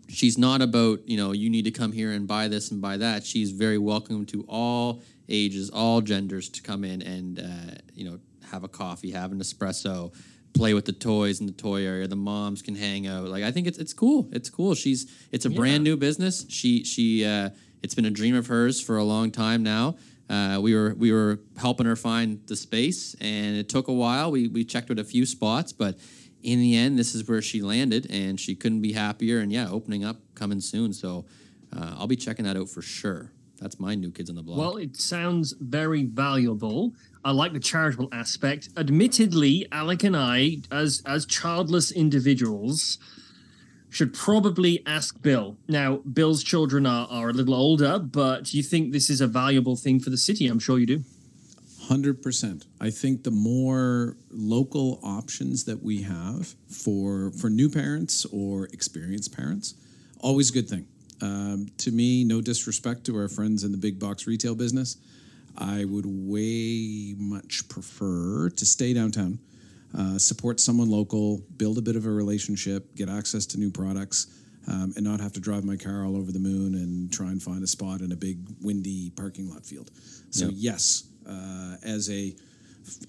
she's 0.07 0.38
not 0.38 0.62
about 0.62 1.07
you 1.09 1.18
know 1.18 1.32
you 1.32 1.49
need 1.49 1.66
to 1.66 1.72
come 1.72 1.91
here 1.91 2.12
and 2.12 2.28
buy 2.28 2.47
this 2.47 2.70
and 2.70 2.80
buy 2.80 2.97
that. 2.97 3.26
She's 3.26 3.49
very 3.49 3.80
welcome 3.80 4.24
to 4.28 4.45
all 4.47 5.01
ages 5.28 5.72
all 5.72 5.99
genders 6.01 6.47
to 6.49 6.62
come 6.62 6.84
in 6.84 7.01
and 7.01 7.39
uh, 7.39 7.76
you 7.95 8.05
know 8.05 8.20
have 8.51 8.64
a 8.64 8.68
coffee 8.68 9.12
have 9.12 9.32
an 9.32 9.39
espresso 9.39 10.14
play 10.53 10.74
with 10.74 10.86
the 10.86 10.91
toys 10.91 11.39
in 11.39 11.47
the 11.47 11.53
toy 11.53 11.84
area. 11.88 12.07
The 12.07 12.16
moms 12.16 12.62
can 12.62 12.76
hang 12.76 13.07
out. 13.07 13.30
Like 13.30 13.43
i 13.43 13.51
think 13.51 13.66
it's, 13.66 13.80
it's 13.80 13.93
cool. 13.93 14.30
It's 14.32 14.51
cool. 14.51 14.76
She's 14.76 15.12
it's 15.32 15.45
a 15.45 15.49
brand 15.49 15.84
new 15.84 15.97
business. 15.97 16.45
She 16.49 16.84
she 16.84 17.26
uh, 17.26 17.49
it's 17.82 17.95
been 17.95 18.05
a 18.05 18.12
dream 18.12 18.36
of 18.36 18.45
hers 18.45 18.80
for 18.80 18.97
a 18.97 19.03
long 19.03 19.32
time 19.32 19.64
now 19.64 19.95
uh, 20.32 20.59
we 20.61 20.73
were 20.73 20.95
we 20.97 21.11
were 21.11 21.39
helping 21.57 21.86
her 21.86 21.97
find 21.97 22.39
the 22.47 22.55
space, 22.55 23.15
and 23.19 23.57
it 23.57 23.67
took 23.67 23.89
a 23.89 23.93
while. 23.93 24.32
We 24.32 24.47
we 24.47 24.63
checked 24.63 24.88
with 24.88 24.99
a 24.99 25.03
few 25.03 25.25
spots, 25.25 25.73
but 25.73 25.99
in 26.41 26.59
the 26.59 26.75
end, 26.75 26.97
this 26.97 27.13
is 27.13 27.27
where 27.27 27.41
she 27.41 27.61
landed, 27.61 28.07
and 28.09 28.39
she 28.39 28.55
couldn't 28.55 28.82
be 28.82 28.93
happier. 28.93 29.39
And 29.39 29.51
yeah, 29.51 29.69
opening 29.69 30.05
up 30.05 30.17
coming 30.34 30.61
soon. 30.61 30.93
So 30.93 31.25
uh, 31.75 31.95
I'll 31.97 32.07
be 32.07 32.15
checking 32.15 32.45
that 32.45 32.55
out 32.55 32.69
for 32.69 32.82
sure. 32.82 33.32
That's 33.59 33.79
my 33.79 33.93
new 33.93 34.09
kids 34.09 34.29
on 34.29 34.38
the 34.38 34.41
block. 34.41 34.57
Well, 34.57 34.77
it 34.77 34.95
sounds 34.95 35.53
very 35.59 36.03
valuable. 36.05 36.93
I 37.23 37.32
like 37.32 37.53
the 37.53 37.59
charitable 37.59 38.09
aspect. 38.11 38.69
Admittedly, 38.75 39.67
Alec 39.71 40.03
and 40.03 40.15
I, 40.15 40.57
as 40.71 41.03
as 41.05 41.25
childless 41.25 41.91
individuals, 41.91 42.97
should 43.91 44.13
probably 44.13 44.81
ask 44.85 45.21
Bill. 45.21 45.57
Now, 45.67 45.97
Bill's 45.97 46.43
children 46.43 46.85
are, 46.85 47.07
are 47.11 47.29
a 47.29 47.33
little 47.33 47.53
older, 47.53 47.99
but 47.99 48.53
you 48.53 48.63
think 48.63 48.93
this 48.93 49.09
is 49.09 49.19
a 49.19 49.27
valuable 49.27 49.75
thing 49.75 49.99
for 49.99 50.09
the 50.09 50.17
city? 50.17 50.47
I'm 50.47 50.59
sure 50.59 50.79
you 50.79 50.85
do. 50.85 51.03
Hundred 51.87 52.23
percent. 52.23 52.67
I 52.79 52.89
think 52.89 53.23
the 53.23 53.31
more 53.31 54.15
local 54.29 54.99
options 55.03 55.65
that 55.65 55.83
we 55.83 56.03
have 56.03 56.55
for 56.69 57.31
for 57.31 57.49
new 57.49 57.69
parents 57.69 58.25
or 58.31 58.69
experienced 58.71 59.35
parents, 59.35 59.73
always 60.21 60.49
a 60.51 60.53
good 60.53 60.69
thing. 60.69 60.87
Um, 61.21 61.67
to 61.79 61.91
me, 61.91 62.23
no 62.23 62.39
disrespect 62.39 63.03
to 63.07 63.17
our 63.17 63.27
friends 63.27 63.65
in 63.65 63.71
the 63.73 63.77
big 63.77 63.99
box 63.99 64.25
retail 64.25 64.55
business, 64.55 64.97
I 65.57 65.83
would 65.83 66.05
way 66.07 67.13
much 67.17 67.67
prefer 67.67 68.49
to 68.49 68.65
stay 68.65 68.93
downtown, 68.93 69.39
uh, 69.97 70.17
support 70.17 70.59
someone 70.59 70.89
local, 70.89 71.41
build 71.57 71.77
a 71.77 71.81
bit 71.81 71.95
of 71.95 72.05
a 72.05 72.09
relationship, 72.11 72.95
get 72.95 73.09
access 73.09 73.45
to 73.47 73.57
new 73.57 73.69
products, 73.71 74.27
um, 74.67 74.93
and 74.95 75.03
not 75.03 75.19
have 75.19 75.33
to 75.33 75.39
drive 75.39 75.63
my 75.63 75.75
car 75.75 76.05
all 76.05 76.15
over 76.15 76.31
the 76.31 76.39
moon 76.39 76.75
and 76.75 77.11
try 77.11 77.27
and 77.27 77.41
find 77.41 77.63
a 77.63 77.67
spot 77.67 78.01
in 78.01 78.11
a 78.11 78.15
big 78.15 78.37
windy 78.61 79.09
parking 79.11 79.49
lot 79.49 79.65
field. 79.65 79.89
So 80.29 80.45
Yep. 80.45 80.53
yes, 80.55 81.03
uh, 81.27 81.75
as 81.83 82.09
a, 82.09 82.33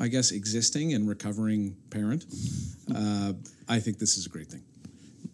I 0.00 0.08
guess, 0.08 0.30
existing 0.32 0.94
and 0.94 1.08
recovering 1.08 1.76
parent, 1.90 2.24
uh, 2.94 3.32
I 3.68 3.78
think 3.80 3.98
this 3.98 4.16
is 4.18 4.26
a 4.26 4.28
great 4.28 4.48
thing. 4.48 4.62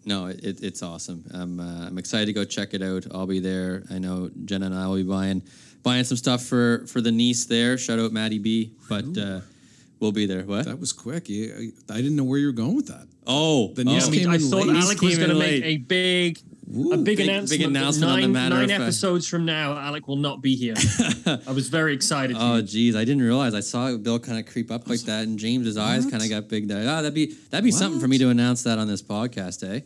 no, 0.04 0.26
it, 0.26 0.40
it, 0.44 0.62
it's 0.62 0.82
awesome. 0.82 1.24
I'm 1.32 1.60
uh, 1.60 1.86
I'm 1.86 1.98
excited 1.98 2.26
to 2.26 2.32
go 2.32 2.44
check 2.44 2.72
it 2.74 2.82
out. 2.82 3.06
I'll 3.12 3.26
be 3.26 3.40
there. 3.40 3.84
I 3.90 3.98
know 3.98 4.30
Jenna 4.44 4.66
and 4.66 4.74
I 4.74 4.86
will 4.86 4.96
be 4.96 5.02
buying 5.02 5.42
buying 5.82 6.04
some 6.04 6.16
stuff 6.16 6.42
for 6.44 6.86
for 6.86 7.00
the 7.00 7.12
niece 7.12 7.44
there. 7.46 7.76
Shout 7.78 7.98
out 7.98 8.12
Maddie 8.12 8.38
B. 8.38 8.72
But 8.88 9.04
uh, 9.18 9.40
we'll 10.00 10.12
be 10.12 10.26
there. 10.26 10.42
What? 10.42 10.64
That 10.66 10.78
was 10.78 10.92
quick. 10.92 11.28
You, 11.28 11.72
I 11.90 11.96
didn't 11.96 12.16
know 12.16 12.24
where 12.24 12.38
you 12.38 12.46
were 12.46 12.52
going 12.52 12.76
with 12.76 12.88
that. 12.88 13.06
Oh, 13.26 13.72
The 13.74 13.82
oh. 13.82 13.84
niece 13.84 14.06
I, 14.08 14.10
mean, 14.10 14.20
came 14.20 14.30
I 14.30 14.38
thought 14.38 14.66
late. 14.66 14.76
Alec 14.82 15.00
was 15.02 15.18
going 15.18 15.30
to 15.30 15.34
make 15.38 15.62
a 15.62 15.76
big, 15.76 16.38
Ooh, 16.74 16.92
a 16.92 16.96
big, 16.96 17.18
big- 17.18 17.28
announcement. 17.28 17.50
big 17.50 17.60
that 17.60 17.68
announcement 17.68 18.10
on 18.12 18.16
the 18.20 18.26
nine, 18.28 18.32
matter 18.32 18.54
nine 18.54 18.64
of 18.64 18.70
fact. 18.70 18.82
episodes 18.82 19.28
from 19.28 19.44
now, 19.44 19.76
Alec 19.76 20.08
will 20.08 20.16
not 20.16 20.40
be 20.42 20.54
here. 20.56 20.74
I 21.46 21.52
was 21.52 21.68
very 21.68 21.92
excited. 21.94 22.36
Oh 22.38 22.62
geez, 22.62 22.96
I 22.96 23.04
didn't 23.04 23.22
realize. 23.22 23.54
I 23.54 23.60
saw 23.60 23.94
Bill 23.96 24.18
kind 24.18 24.38
of 24.38 24.50
creep 24.50 24.70
up 24.70 24.88
like 24.88 25.00
that, 25.02 25.24
and 25.24 25.38
James's 25.38 25.76
eyes 25.76 26.06
kind 26.06 26.22
of 26.22 26.28
got 26.30 26.48
big. 26.48 26.68
There, 26.68 26.78
ah, 26.88 27.02
that'd 27.02 27.12
be 27.14 27.34
that'd 27.50 27.64
be 27.64 27.70
something 27.70 28.00
for 28.00 28.08
me 28.08 28.16
to 28.18 28.28
announce 28.30 28.62
that 28.62 28.78
on 28.78 28.86
this 28.88 29.02
podcast, 29.02 29.62
eh? 29.68 29.80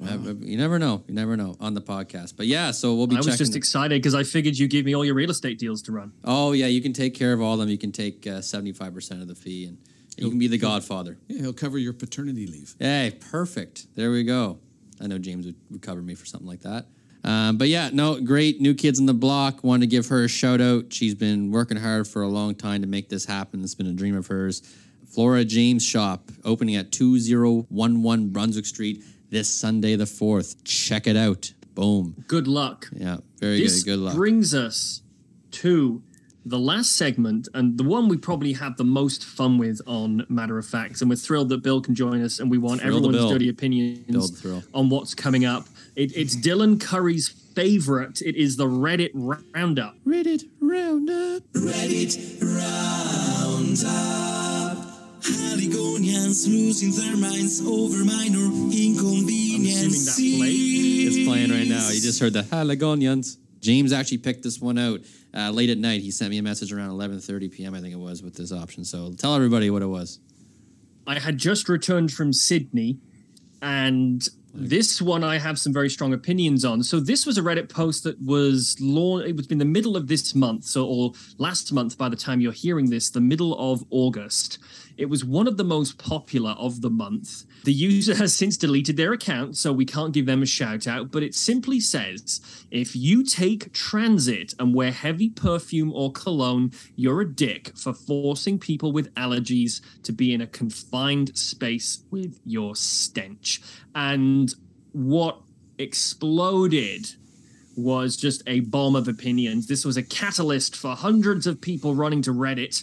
Uh, 0.00 0.34
You 0.40 0.56
never 0.56 0.78
know. 0.78 1.02
You 1.08 1.14
never 1.14 1.36
know 1.36 1.56
on 1.60 1.74
the 1.74 1.80
podcast. 1.80 2.34
But 2.36 2.46
yeah, 2.46 2.70
so 2.70 2.94
we'll 2.94 3.06
be 3.08 3.16
I 3.16 3.18
was 3.18 3.26
checking. 3.26 3.38
just 3.38 3.56
excited 3.56 4.00
because 4.00 4.14
I 4.14 4.22
figured 4.22 4.56
you 4.56 4.68
give 4.68 4.84
me 4.86 4.94
all 4.94 5.04
your 5.04 5.14
real 5.14 5.30
estate 5.30 5.58
deals 5.58 5.82
to 5.82 5.92
run. 5.92 6.12
oh 6.24 6.52
yeah, 6.52 6.66
you 6.66 6.80
can 6.80 6.92
take 6.92 7.14
care 7.14 7.32
of 7.32 7.40
all 7.40 7.54
of 7.54 7.60
them. 7.60 7.68
You 7.68 7.78
can 7.78 7.90
take 7.92 8.26
seventy 8.40 8.72
five 8.72 8.94
percent 8.94 9.22
of 9.22 9.28
the 9.28 9.34
fee, 9.34 9.64
and 9.66 9.78
you 10.16 10.28
can 10.30 10.38
be 10.38 10.46
the 10.48 10.58
Godfather. 10.58 11.18
Yeah, 11.28 11.40
he'll 11.42 11.52
cover 11.52 11.78
your 11.78 11.92
paternity 11.92 12.46
leave. 12.46 12.74
Hey, 12.78 13.16
perfect. 13.30 13.86
There 13.96 14.10
we 14.10 14.22
go. 14.24 14.58
I 15.00 15.06
know 15.06 15.18
James 15.18 15.46
would, 15.46 15.56
would 15.70 15.82
cover 15.82 16.02
me 16.02 16.14
for 16.14 16.26
something 16.26 16.48
like 16.48 16.60
that. 16.62 16.86
Um, 17.24 17.56
but 17.58 17.68
yeah, 17.68 17.90
no, 17.92 18.20
great 18.20 18.60
new 18.60 18.74
kids 18.74 19.00
on 19.00 19.06
the 19.06 19.14
block. 19.14 19.62
Wanted 19.64 19.80
to 19.82 19.86
give 19.88 20.06
her 20.08 20.24
a 20.24 20.28
shout 20.28 20.60
out. 20.60 20.92
She's 20.92 21.14
been 21.16 21.50
working 21.50 21.76
hard 21.76 22.06
for 22.06 22.22
a 22.22 22.28
long 22.28 22.54
time 22.54 22.80
to 22.82 22.86
make 22.88 23.08
this 23.08 23.24
happen. 23.24 23.62
It's 23.62 23.74
been 23.74 23.88
a 23.88 23.92
dream 23.92 24.16
of 24.16 24.28
hers. 24.28 24.62
Flora 25.06 25.44
James 25.44 25.84
Shop 25.84 26.30
opening 26.44 26.76
at 26.76 26.92
2011 26.92 28.28
Brunswick 28.28 28.66
Street 28.66 29.02
this 29.30 29.48
Sunday 29.48 29.96
the 29.96 30.04
4th. 30.04 30.56
Check 30.64 31.06
it 31.06 31.16
out. 31.16 31.52
Boom. 31.74 32.24
Good 32.26 32.48
luck. 32.48 32.88
Yeah, 32.92 33.18
very 33.38 33.60
this 33.60 33.82
good. 33.82 33.92
Good 33.92 33.98
luck. 34.00 34.14
brings 34.14 34.54
us 34.54 35.02
to 35.52 36.02
the 36.44 36.58
last 36.58 36.96
segment 36.96 37.46
and 37.54 37.76
the 37.76 37.84
one 37.84 38.08
we 38.08 38.16
probably 38.16 38.54
have 38.54 38.76
the 38.76 38.84
most 38.84 39.24
fun 39.24 39.58
with 39.58 39.80
on 39.86 40.24
Matter 40.28 40.58
of 40.58 40.66
Facts. 40.66 41.00
And 41.02 41.10
we're 41.10 41.16
thrilled 41.16 41.50
that 41.50 41.62
Bill 41.62 41.80
can 41.80 41.94
join 41.94 42.22
us 42.22 42.38
and 42.40 42.50
we 42.50 42.58
want 42.58 42.80
Thrill 42.80 42.92
to 42.92 42.96
everyone's 42.96 43.16
Bill. 43.18 43.30
dirty 43.30 43.48
opinions 43.48 44.64
on 44.74 44.88
what's 44.88 45.14
coming 45.14 45.44
up. 45.44 45.66
It, 45.94 46.16
it's 46.16 46.34
Dylan 46.34 46.80
Curry's 46.80 47.28
favorite. 47.28 48.22
It 48.22 48.36
is 48.36 48.56
the 48.56 48.66
Reddit 48.66 49.10
Roundup. 49.14 49.96
Reddit 50.06 50.44
Roundup. 50.60 51.42
Reddit 51.52 52.40
Roundup. 52.42 54.37
Haligonians 55.22 56.46
losing 56.46 56.92
their 56.92 57.16
minds 57.16 57.60
over 57.66 58.04
minor 58.04 58.46
inconveniences. 58.72 60.06
that 60.06 60.38
played. 60.38 61.06
It's 61.08 61.28
playing 61.28 61.50
right 61.50 61.66
now. 61.66 61.88
You 61.90 62.00
just 62.00 62.20
heard 62.20 62.32
the 62.32 62.42
Haligonians. 62.42 63.38
James 63.60 63.92
actually 63.92 64.18
picked 64.18 64.42
this 64.44 64.60
one 64.60 64.78
out 64.78 65.00
uh, 65.34 65.50
late 65.50 65.70
at 65.70 65.78
night. 65.78 66.00
He 66.00 66.10
sent 66.10 66.30
me 66.30 66.38
a 66.38 66.42
message 66.42 66.72
around 66.72 66.90
11:30 66.90 67.50
p.m. 67.52 67.74
I 67.74 67.80
think 67.80 67.92
it 67.92 67.98
was 67.98 68.22
with 68.22 68.34
this 68.34 68.52
option. 68.52 68.84
So 68.84 69.12
tell 69.12 69.34
everybody 69.34 69.70
what 69.70 69.82
it 69.82 69.86
was. 69.86 70.20
I 71.06 71.18
had 71.18 71.38
just 71.38 71.68
returned 71.68 72.12
from 72.12 72.32
Sydney, 72.32 72.98
and 73.62 74.28
this 74.54 75.02
one 75.02 75.24
I 75.24 75.38
have 75.38 75.58
some 75.58 75.72
very 75.72 75.90
strong 75.90 76.12
opinions 76.12 76.64
on. 76.64 76.82
So 76.82 77.00
this 77.00 77.26
was 77.26 77.38
a 77.38 77.42
Reddit 77.42 77.68
post 77.68 78.04
that 78.04 78.20
was 78.20 78.76
launched. 78.80 79.28
It 79.28 79.36
was 79.36 79.46
in 79.48 79.58
the 79.58 79.64
middle 79.64 79.96
of 79.96 80.06
this 80.08 80.34
month, 80.34 80.64
so 80.64 80.86
or 80.86 81.12
last 81.38 81.72
month. 81.72 81.98
By 81.98 82.08
the 82.08 82.16
time 82.16 82.40
you're 82.40 82.52
hearing 82.52 82.90
this, 82.90 83.10
the 83.10 83.20
middle 83.20 83.58
of 83.58 83.84
August. 83.90 84.58
It 84.98 85.08
was 85.08 85.24
one 85.24 85.46
of 85.46 85.56
the 85.56 85.64
most 85.64 85.96
popular 85.96 86.50
of 86.58 86.80
the 86.80 86.90
month. 86.90 87.44
The 87.64 87.72
user 87.72 88.16
has 88.16 88.34
since 88.34 88.56
deleted 88.56 88.96
their 88.96 89.12
account, 89.12 89.56
so 89.56 89.72
we 89.72 89.84
can't 89.84 90.12
give 90.12 90.26
them 90.26 90.42
a 90.42 90.46
shout 90.46 90.88
out. 90.88 91.12
But 91.12 91.22
it 91.22 91.36
simply 91.36 91.78
says, 91.78 92.40
if 92.72 92.96
you 92.96 93.22
take 93.22 93.72
transit 93.72 94.54
and 94.58 94.74
wear 94.74 94.90
heavy 94.90 95.30
perfume 95.30 95.92
or 95.92 96.10
cologne, 96.10 96.72
you're 96.96 97.20
a 97.20 97.32
dick 97.32 97.72
for 97.76 97.94
forcing 97.94 98.58
people 98.58 98.90
with 98.90 99.14
allergies 99.14 99.80
to 100.02 100.12
be 100.12 100.34
in 100.34 100.40
a 100.40 100.48
confined 100.48 101.38
space 101.38 102.02
with 102.10 102.40
your 102.44 102.74
stench. 102.74 103.62
And 103.94 104.52
what 104.90 105.40
exploded 105.78 107.06
was 107.76 108.16
just 108.16 108.42
a 108.48 108.60
bomb 108.60 108.96
of 108.96 109.06
opinions. 109.06 109.68
This 109.68 109.84
was 109.84 109.96
a 109.96 110.02
catalyst 110.02 110.74
for 110.74 110.96
hundreds 110.96 111.46
of 111.46 111.60
people 111.60 111.94
running 111.94 112.22
to 112.22 112.32
Reddit, 112.32 112.82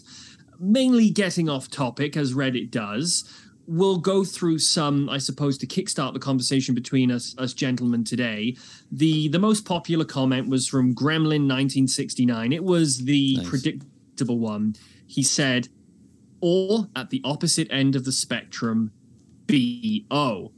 mainly 0.60 1.10
getting 1.10 1.50
off 1.50 1.70
topic, 1.70 2.16
as 2.18 2.34
Reddit 2.34 2.72
does. 2.72 3.24
We'll 3.68 3.98
go 3.98 4.24
through 4.24 4.60
some, 4.60 5.10
I 5.10 5.18
suppose, 5.18 5.58
to 5.58 5.66
kickstart 5.68 6.14
the 6.14 6.20
conversation 6.20 6.76
between 6.76 7.12
us, 7.12 7.36
us 7.40 7.54
gentlemen 7.54 8.04
today. 8.04 8.56
The 8.92 9.28
the 9.30 9.40
most 9.40 9.66
popular 9.66 10.06
comment 10.06 10.50
was 10.50 10.68
from 10.68 10.94
Gremlin 10.94 11.48
1969. 11.50 12.54
It 12.54 12.64
was 12.64 13.00
the 13.06 13.38
Nice. 13.38 13.50
predictable 13.50 14.38
one. 14.38 14.76
He 15.08 15.24
said, 15.24 15.68
or 16.42 16.88
at 16.96 17.10
the 17.10 17.22
opposite 17.24 17.68
end 17.72 17.96
of 17.96 18.06
the 18.06 18.12
spectrum, 18.12 18.92
BO 19.48 20.52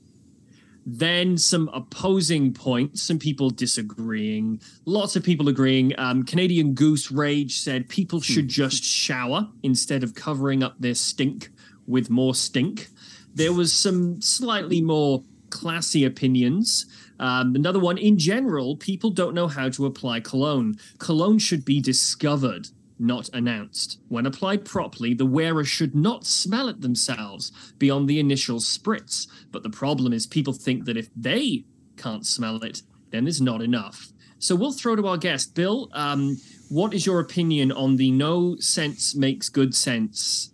then 0.89 1.37
some 1.37 1.69
opposing 1.73 2.53
points, 2.53 3.03
some 3.03 3.19
people 3.19 3.49
disagreeing, 3.49 4.61
lots 4.85 5.17
of 5.17 5.23
people 5.23 5.49
agreeing. 5.49 5.93
Um, 5.99 6.23
Canadian 6.23 6.73
Goose 6.73 7.11
Rage 7.11 7.59
said 7.59 7.89
people 7.89 8.21
should 8.21 8.47
just 8.47 8.85
shower 8.85 9.49
instead 9.63 10.01
of 10.01 10.15
covering 10.15 10.63
up 10.63 10.75
their 10.79 10.95
stink 10.95 11.49
with 11.87 12.09
more 12.09 12.33
stink. 12.33 12.87
There 13.35 13.51
was 13.51 13.73
some 13.73 14.21
slightly 14.21 14.81
more 14.81 15.25
classy 15.49 16.05
opinions. 16.05 16.85
Um, 17.19 17.53
another 17.53 17.79
one, 17.79 17.97
in 17.97 18.17
general, 18.17 18.77
people 18.77 19.09
don't 19.09 19.35
know 19.35 19.49
how 19.49 19.67
to 19.67 19.85
apply 19.85 20.21
cologne. 20.21 20.77
Cologne 20.99 21.39
should 21.39 21.65
be 21.65 21.81
discovered, 21.81 22.69
not 22.99 23.29
announced. 23.33 23.99
When 24.07 24.25
applied 24.25 24.65
properly, 24.65 25.13
the 25.13 25.25
wearer 25.25 25.63
should 25.63 25.95
not 25.95 26.25
smell 26.25 26.67
it 26.67 26.81
themselves 26.81 27.51
beyond 27.77 28.07
the 28.07 28.19
initial 28.19 28.59
spritz. 28.59 29.27
But 29.51 29.63
the 29.63 29.69
problem 29.69 30.13
is, 30.13 30.25
people 30.25 30.53
think 30.53 30.85
that 30.85 30.97
if 30.97 31.09
they 31.15 31.65
can't 31.95 32.25
smell 32.25 32.63
it, 32.63 32.81
then 33.11 33.25
there's 33.25 33.41
not 33.41 33.61
enough. 33.61 34.11
So 34.39 34.55
we'll 34.55 34.71
throw 34.71 34.95
to 34.95 35.07
our 35.07 35.17
guest, 35.17 35.55
Bill. 35.55 35.89
Um, 35.93 36.37
what 36.69 36.93
is 36.93 37.05
your 37.05 37.19
opinion 37.19 37.71
on 37.71 37.95
the 37.95 38.11
no 38.11 38.55
sense 38.57 39.15
makes 39.15 39.49
good 39.49 39.73
sense 39.73 40.51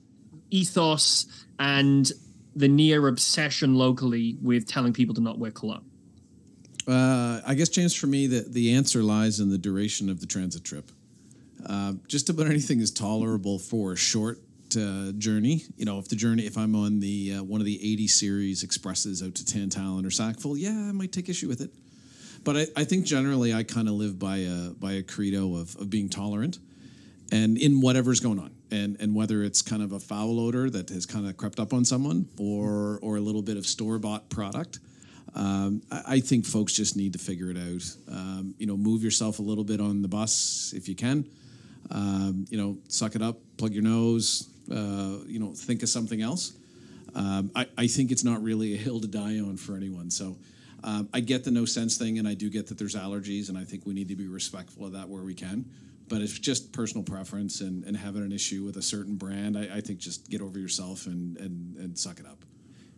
ethos 0.51 1.25
and 1.59 2.11
the 2.55 2.67
near 2.67 3.07
obsession 3.07 3.75
locally 3.75 4.37
with 4.41 4.67
telling 4.67 4.93
people 4.93 5.15
to 5.15 5.21
not 5.21 5.39
wear 5.39 5.51
cologne? 5.51 5.83
Uh, 6.87 7.41
I 7.45 7.55
guess, 7.55 7.69
James, 7.69 7.93
for 7.95 8.07
me, 8.07 8.27
the, 8.27 8.45
the 8.47 8.73
answer 8.73 9.01
lies 9.01 9.39
in 9.39 9.49
the 9.49 9.57
duration 9.57 10.09
of 10.09 10.19
the 10.19 10.25
transit 10.25 10.63
trip. 10.63 10.91
Uh, 11.65 11.93
just 12.07 12.29
about 12.29 12.47
anything 12.47 12.79
is 12.79 12.91
tolerable 12.91 13.59
for 13.59 13.93
a 13.93 13.97
short 13.97 14.39
uh, 14.75 15.11
journey. 15.17 15.63
You 15.77 15.85
know, 15.85 15.99
if 15.99 16.07
the 16.07 16.15
journey, 16.15 16.45
if 16.45 16.57
I'm 16.57 16.75
on 16.75 16.99
the 16.99 17.35
uh, 17.35 17.43
one 17.43 17.61
of 17.61 17.65
the 17.65 17.79
80 17.93 18.07
series 18.07 18.63
expresses 18.63 19.21
out 19.23 19.35
to 19.35 19.45
Tantallon 19.45 20.05
or 20.05 20.11
Sackville, 20.11 20.57
yeah, 20.57 20.71
I 20.71 20.91
might 20.91 21.11
take 21.11 21.29
issue 21.29 21.47
with 21.47 21.61
it. 21.61 21.71
But 22.43 22.57
I, 22.57 22.67
I 22.75 22.83
think 22.83 23.05
generally 23.05 23.53
I 23.53 23.63
kind 23.63 23.87
of 23.87 23.93
live 23.93 24.19
by 24.19 24.37
a 24.37 24.71
by 24.71 24.93
a 24.93 25.03
credo 25.03 25.55
of, 25.55 25.75
of 25.77 25.89
being 25.89 26.09
tolerant, 26.09 26.59
and 27.31 27.57
in 27.57 27.79
whatever's 27.79 28.19
going 28.19 28.39
on, 28.39 28.51
and 28.71 28.97
and 28.99 29.15
whether 29.15 29.43
it's 29.43 29.61
kind 29.61 29.81
of 29.81 29.93
a 29.93 29.99
foul 29.99 30.39
odor 30.39 30.69
that 30.69 30.89
has 30.89 31.05
kind 31.05 31.27
of 31.27 31.37
crept 31.37 31.59
up 31.59 31.73
on 31.73 31.85
someone, 31.85 32.27
or 32.37 32.99
or 33.01 33.15
a 33.15 33.21
little 33.21 33.41
bit 33.41 33.57
of 33.57 33.65
store 33.65 33.97
bought 33.97 34.29
product. 34.29 34.79
Um, 35.35 35.81
I, 35.89 36.03
I 36.07 36.19
think 36.19 36.45
folks 36.45 36.73
just 36.73 36.97
need 36.97 37.13
to 37.13 37.19
figure 37.19 37.49
it 37.49 37.57
out. 37.57 38.13
Um, 38.13 38.55
you 38.57 38.65
know, 38.65 38.75
move 38.75 39.03
yourself 39.03 39.39
a 39.39 39.41
little 39.41 39.63
bit 39.63 39.79
on 39.79 40.01
the 40.01 40.07
bus 40.09 40.73
if 40.75 40.89
you 40.89 40.95
can. 40.95 41.25
Um, 41.91 42.45
you 42.49 42.57
know, 42.57 42.77
suck 42.87 43.15
it 43.15 43.21
up, 43.21 43.37
plug 43.57 43.73
your 43.73 43.83
nose. 43.83 44.49
Uh, 44.71 45.17
you 45.27 45.39
know, 45.39 45.53
think 45.53 45.83
of 45.83 45.89
something 45.89 46.21
else. 46.21 46.53
Um, 47.15 47.51
I, 47.55 47.67
I 47.77 47.87
think 47.87 48.11
it's 48.11 48.23
not 48.23 48.41
really 48.41 48.73
a 48.73 48.77
hill 48.77 48.99
to 48.99 49.07
die 49.07 49.39
on 49.39 49.57
for 49.57 49.75
anyone. 49.75 50.09
So 50.09 50.37
um, 50.83 51.09
I 51.13 51.19
get 51.19 51.43
the 51.43 51.51
no 51.51 51.65
sense 51.65 51.97
thing, 51.97 52.19
and 52.19 52.27
I 52.27 52.33
do 52.33 52.49
get 52.49 52.67
that 52.67 52.77
there's 52.77 52.95
allergies, 52.95 53.49
and 53.49 53.57
I 53.57 53.63
think 53.63 53.85
we 53.85 53.93
need 53.93 54.07
to 54.09 54.15
be 54.15 54.27
respectful 54.27 54.85
of 54.85 54.93
that 54.93 55.07
where 55.07 55.23
we 55.23 55.33
can. 55.33 55.65
But 56.09 56.21
it's 56.21 56.37
just 56.37 56.73
personal 56.73 57.03
preference 57.03 57.61
and, 57.61 57.83
and 57.85 57.95
having 57.95 58.23
an 58.23 58.31
issue 58.31 58.63
with 58.63 58.77
a 58.77 58.81
certain 58.81 59.15
brand. 59.15 59.57
I, 59.57 59.77
I 59.77 59.81
think 59.81 59.99
just 59.99 60.29
get 60.29 60.41
over 60.41 60.59
yourself 60.59 61.05
and, 61.05 61.37
and, 61.37 61.77
and 61.77 61.97
suck 61.97 62.19
it 62.19 62.25
up. 62.25 62.43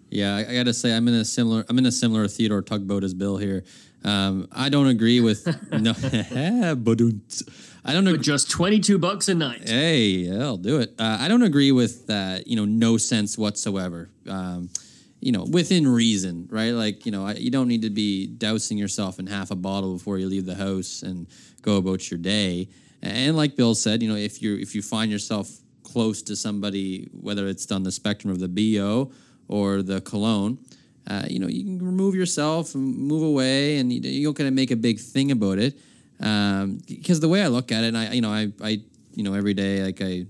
Yeah, 0.09 0.35
I, 0.35 0.39
I 0.39 0.53
got 0.53 0.63
to 0.63 0.73
say 0.73 0.95
I'm 0.95 1.07
in 1.07 1.15
a 1.15 1.25
similar 1.25 1.65
I'm 1.67 1.77
in 1.77 1.85
a 1.85 1.91
similar 1.91 2.27
Theodore 2.27 2.61
tugboat 2.61 3.03
as 3.03 3.13
Bill 3.13 3.37
here. 3.37 3.63
Um, 4.05 4.47
I 4.51 4.69
don't 4.69 4.87
agree 4.87 5.19
with 5.19 5.45
no. 5.71 5.91
I 7.87 7.93
don't 7.93 8.07
agree. 8.07 8.19
just 8.19 8.49
22 8.49 8.97
bucks 8.97 9.27
a 9.27 9.35
night. 9.35 9.67
Hey, 9.67 10.05
yeah, 10.07 10.43
I'll 10.43 10.57
do 10.57 10.79
it. 10.79 10.93
Uh, 10.97 11.17
I 11.19 11.27
don't 11.27 11.43
agree 11.43 11.71
with 11.71 12.07
that. 12.07 12.47
You 12.47 12.55
know, 12.55 12.65
no 12.65 12.97
sense 12.97 13.37
whatsoever. 13.37 14.09
Um, 14.27 14.69
you 15.21 15.31
know, 15.31 15.43
within 15.43 15.87
reason, 15.87 16.47
right? 16.51 16.71
Like, 16.71 17.05
you 17.05 17.11
know, 17.11 17.25
I, 17.25 17.33
you 17.33 17.49
don't 17.49 17.67
need 17.67 17.81
to 17.83 17.89
be 17.89 18.27
dousing 18.27 18.77
yourself 18.77 19.17
in 19.17 19.27
half 19.27 19.49
a 19.51 19.55
bottle 19.55 19.93
before 19.93 20.19
you 20.19 20.27
leave 20.27 20.45
the 20.45 20.55
house 20.55 21.01
and 21.01 21.27
go 21.61 21.77
about 21.77 22.09
your 22.11 22.19
day. 22.19 22.69
And 23.01 23.35
like 23.35 23.55
Bill 23.55 23.75
said, 23.75 24.01
you 24.03 24.09
know, 24.09 24.15
if 24.15 24.41
you 24.41 24.55
if 24.57 24.75
you 24.75 24.81
find 24.81 25.11
yourself 25.11 25.49
close 25.83 26.21
to 26.23 26.35
somebody, 26.35 27.07
whether 27.11 27.47
it's 27.47 27.71
on 27.71 27.83
the 27.83 27.91
spectrum 27.91 28.31
of 28.31 28.39
the 28.39 28.47
bo 28.47 29.11
or 29.47 29.81
the 29.81 30.01
cologne, 30.01 30.57
uh, 31.07 31.25
you 31.29 31.39
know, 31.39 31.47
you 31.47 31.63
can 31.63 31.85
remove 31.85 32.15
yourself 32.15 32.75
and 32.75 32.97
move 32.97 33.23
away, 33.23 33.77
and 33.77 33.91
you, 33.91 34.01
you 34.01 34.27
don't 34.27 34.37
got 34.37 34.45
to 34.45 34.51
make 34.51 34.71
a 34.71 34.75
big 34.75 34.99
thing 34.99 35.31
about 35.31 35.59
it. 35.59 35.77
Um, 36.19 36.79
because 36.87 37.19
the 37.19 37.27
way 37.27 37.43
I 37.43 37.47
look 37.47 37.71
at 37.71 37.83
it, 37.83 37.87
and 37.87 37.97
I, 37.97 38.13
you 38.13 38.21
know, 38.21 38.31
I, 38.31 38.51
I, 38.63 38.81
you 39.13 39.23
know, 39.23 39.33
every 39.33 39.53
day, 39.53 39.83
like 39.83 40.01
I 40.01 40.25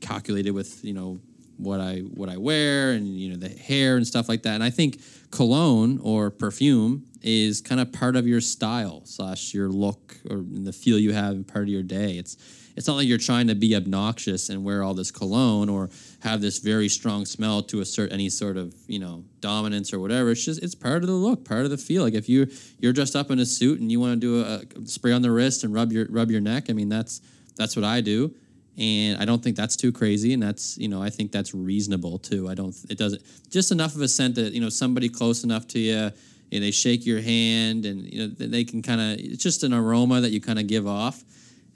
calculated 0.00 0.52
with, 0.52 0.84
you 0.84 0.94
know, 0.94 1.20
what 1.60 1.80
I 1.80 1.98
what 1.98 2.28
I 2.28 2.38
wear 2.38 2.92
and 2.92 3.06
you 3.06 3.30
know 3.30 3.36
the 3.36 3.48
hair 3.48 3.96
and 3.96 4.06
stuff 4.06 4.28
like 4.28 4.42
that. 4.42 4.54
And 4.54 4.64
I 4.64 4.70
think 4.70 5.00
cologne 5.30 6.00
or 6.02 6.30
perfume 6.30 7.04
is 7.22 7.60
kind 7.60 7.80
of 7.80 7.92
part 7.92 8.16
of 8.16 8.26
your 8.26 8.40
style 8.40 9.02
slash 9.04 9.52
your 9.52 9.68
look 9.68 10.16
or 10.30 10.42
the 10.42 10.72
feel 10.72 10.98
you 10.98 11.12
have 11.12 11.46
part 11.46 11.64
of 11.64 11.68
your 11.68 11.82
day. 11.82 12.16
It's 12.16 12.36
it's 12.76 12.86
not 12.86 12.94
like 12.94 13.06
you're 13.06 13.18
trying 13.18 13.48
to 13.48 13.54
be 13.54 13.74
obnoxious 13.76 14.48
and 14.48 14.64
wear 14.64 14.82
all 14.82 14.94
this 14.94 15.10
cologne 15.10 15.68
or 15.68 15.90
have 16.20 16.40
this 16.40 16.58
very 16.58 16.88
strong 16.88 17.24
smell 17.24 17.62
to 17.62 17.80
assert 17.80 18.12
any 18.12 18.28
sort 18.28 18.56
of 18.56 18.74
you 18.86 18.98
know 18.98 19.24
dominance 19.40 19.92
or 19.92 20.00
whatever. 20.00 20.30
It's 20.30 20.44
just 20.44 20.62
it's 20.62 20.74
part 20.74 21.02
of 21.02 21.08
the 21.08 21.14
look, 21.14 21.44
part 21.44 21.64
of 21.64 21.70
the 21.70 21.78
feel. 21.78 22.02
Like 22.02 22.14
if 22.14 22.28
you 22.28 22.48
you're 22.78 22.92
dressed 22.92 23.16
up 23.16 23.30
in 23.30 23.38
a 23.38 23.46
suit 23.46 23.80
and 23.80 23.90
you 23.90 24.00
want 24.00 24.14
to 24.14 24.20
do 24.20 24.42
a, 24.42 24.62
a 24.82 24.86
spray 24.86 25.12
on 25.12 25.22
the 25.22 25.30
wrist 25.30 25.64
and 25.64 25.72
rub 25.74 25.92
your 25.92 26.06
rub 26.10 26.30
your 26.30 26.40
neck. 26.40 26.70
I 26.70 26.72
mean 26.72 26.88
that's 26.88 27.20
that's 27.56 27.76
what 27.76 27.84
I 27.84 28.00
do 28.00 28.34
and 28.80 29.20
I 29.20 29.26
don't 29.26 29.42
think 29.42 29.56
that's 29.56 29.76
too 29.76 29.92
crazy, 29.92 30.32
and 30.32 30.42
that's 30.42 30.78
you 30.78 30.88
know 30.88 31.02
I 31.02 31.10
think 31.10 31.32
that's 31.32 31.54
reasonable 31.54 32.18
too. 32.18 32.48
I 32.48 32.54
don't 32.54 32.74
it 32.88 32.98
doesn't 32.98 33.22
just 33.50 33.72
enough 33.72 33.94
of 33.94 34.00
a 34.00 34.08
scent 34.08 34.36
that 34.36 34.52
you 34.52 34.60
know 34.60 34.70
somebody 34.70 35.08
close 35.08 35.44
enough 35.44 35.66
to 35.68 35.78
you, 35.78 36.10
and 36.52 36.62
they 36.64 36.70
shake 36.70 37.04
your 37.04 37.20
hand, 37.20 37.84
and 37.84 38.10
you 38.12 38.26
know 38.26 38.28
they 38.28 38.64
can 38.64 38.82
kind 38.82 39.00
of 39.00 39.18
it's 39.18 39.42
just 39.42 39.64
an 39.64 39.74
aroma 39.74 40.20
that 40.22 40.30
you 40.30 40.40
kind 40.40 40.58
of 40.58 40.66
give 40.66 40.86
off, 40.86 41.22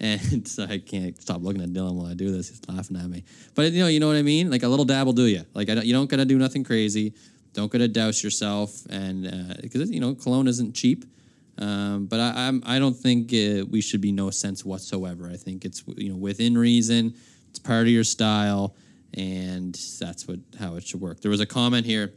and 0.00 0.46
so 0.48 0.64
I 0.64 0.78
can't 0.78 1.20
stop 1.20 1.42
looking 1.42 1.62
at 1.62 1.70
Dylan 1.70 1.94
while 1.94 2.06
I 2.06 2.14
do 2.14 2.30
this. 2.30 2.48
He's 2.48 2.60
laughing 2.68 2.96
at 2.96 3.08
me, 3.08 3.24
but 3.54 3.72
you 3.72 3.80
know 3.80 3.88
you 3.88 4.00
know 4.00 4.08
what 4.08 4.16
I 4.16 4.22
mean. 4.22 4.50
Like 4.50 4.62
a 4.62 4.68
little 4.68 4.84
dab 4.84 5.06
will 5.06 5.12
do 5.12 5.26
you. 5.26 5.44
Like 5.54 5.70
I 5.70 5.76
don't, 5.76 5.86
you 5.86 5.92
don't 5.92 6.08
gotta 6.08 6.24
do 6.24 6.38
nothing 6.38 6.64
crazy. 6.64 7.14
Don't 7.52 7.70
gotta 7.70 7.88
douse 7.88 8.22
yourself, 8.22 8.84
and 8.90 9.58
because 9.62 9.90
you 9.90 10.00
know 10.00 10.14
cologne 10.14 10.48
isn't 10.48 10.74
cheap. 10.74 11.04
Um, 11.56 12.06
but 12.06 12.18
I, 12.18 12.48
I'm, 12.48 12.64
I 12.66 12.80
don't 12.80 12.96
think 12.96 13.32
uh, 13.32 13.64
we 13.70 13.80
should 13.80 14.00
be 14.00 14.10
no 14.10 14.30
sense 14.30 14.64
whatsoever. 14.64 15.30
I 15.30 15.36
think 15.36 15.64
it's 15.64 15.84
you 15.96 16.10
know 16.10 16.16
within 16.16 16.58
reason. 16.58 17.14
It's 17.50 17.60
part 17.60 17.82
of 17.82 17.88
your 17.88 18.02
style, 18.02 18.74
and 19.16 19.78
that's 20.00 20.26
what 20.26 20.40
how 20.58 20.74
it 20.74 20.86
should 20.86 21.00
work. 21.00 21.20
There 21.20 21.30
was 21.30 21.40
a 21.40 21.46
comment 21.46 21.86
here. 21.86 22.12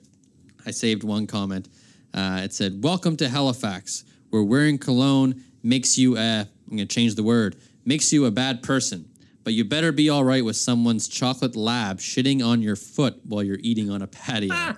I 0.65 0.71
saved 0.71 1.03
one 1.03 1.27
comment. 1.27 1.69
Uh, 2.13 2.41
it 2.43 2.53
said, 2.53 2.83
"Welcome 2.83 3.15
to 3.17 3.29
Halifax, 3.29 4.03
where 4.31 4.41
wearing 4.41 4.79
cologne 4.79 5.43
makes 5.61 5.97
you 5.99 6.17
I'm 6.69 6.75
going 6.75 6.87
to 6.87 6.93
change 6.93 7.15
the 7.15 7.23
word 7.23 7.55
makes 7.87 8.13
you 8.13 8.25
a 8.25 8.31
bad 8.31 8.61
person." 8.61 9.09
But 9.43 9.53
you 9.53 9.63
better 9.63 9.93
be 9.93 10.09
all 10.09 10.25
right 10.25 10.43
with 10.43 10.57
someone's 10.57 11.07
chocolate 11.07 11.55
lab 11.55 11.99
shitting 11.99 12.45
on 12.45 12.61
your 12.61 12.75
foot 12.75 13.21
while 13.23 13.41
you're 13.41 13.59
eating 13.61 13.89
on 13.89 14.01
a 14.01 14.07
patio. 14.07 14.53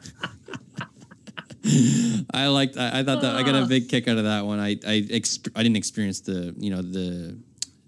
I 2.34 2.48
liked. 2.48 2.78
I, 2.78 3.00
I 3.00 3.04
thought 3.04 3.22
that 3.22 3.36
I 3.36 3.44
got 3.44 3.56
a 3.56 3.66
big 3.66 3.90
kick 3.90 4.08
out 4.08 4.18
of 4.18 4.26
that 4.26 4.46
one. 4.46 4.60
I 4.60 4.72
I 4.86 5.02
exp- 5.10 5.52
I 5.56 5.64
didn't 5.64 5.78
experience 5.78 6.22
the 6.22 6.54
you 6.58 6.70
know 6.70 6.82
the 6.82 7.38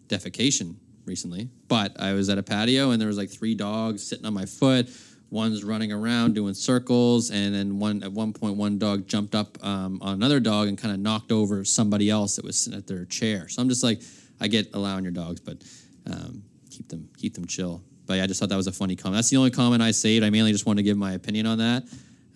defecation 0.07 0.75
recently, 1.05 1.49
but 1.67 1.99
I 1.99 2.13
was 2.13 2.29
at 2.29 2.37
a 2.37 2.43
patio 2.43 2.91
and 2.91 2.99
there 2.99 3.07
was 3.07 3.17
like 3.17 3.29
three 3.29 3.55
dogs 3.55 4.03
sitting 4.03 4.25
on 4.25 4.33
my 4.33 4.45
foot. 4.45 4.89
One's 5.29 5.63
running 5.63 5.93
around 5.93 6.35
doing 6.35 6.53
circles, 6.53 7.31
and 7.31 7.55
then 7.55 7.79
one 7.79 8.03
at 8.03 8.11
one 8.11 8.33
point 8.33 8.57
one 8.57 8.77
dog 8.77 9.07
jumped 9.07 9.33
up 9.33 9.57
um, 9.63 9.99
on 10.01 10.15
another 10.15 10.39
dog 10.39 10.67
and 10.67 10.77
kind 10.77 10.93
of 10.93 10.99
knocked 10.99 11.31
over 11.31 11.63
somebody 11.63 12.09
else 12.09 12.35
that 12.35 12.43
was 12.43 12.57
sitting 12.57 12.77
at 12.77 12.87
their 12.87 13.05
chair. 13.05 13.47
So 13.47 13.61
I'm 13.61 13.69
just 13.69 13.83
like, 13.83 14.01
I 14.41 14.47
get 14.47 14.73
allowing 14.73 15.03
your 15.03 15.13
dogs, 15.13 15.39
but 15.39 15.63
um, 16.11 16.43
keep 16.69 16.89
them 16.89 17.09
keep 17.17 17.35
them 17.35 17.45
chill. 17.45 17.83
But 18.07 18.15
yeah, 18.15 18.23
I 18.23 18.27
just 18.27 18.39
thought 18.39 18.49
that 18.49 18.57
was 18.57 18.67
a 18.67 18.71
funny 18.71 18.95
comment. 18.95 19.17
That's 19.17 19.29
the 19.29 19.37
only 19.37 19.51
comment 19.51 19.81
I 19.81 19.91
saved. 19.91 20.25
I 20.25 20.29
mainly 20.29 20.51
just 20.51 20.65
wanted 20.65 20.79
to 20.79 20.83
give 20.83 20.97
my 20.97 21.13
opinion 21.13 21.45
on 21.45 21.59
that. 21.59 21.83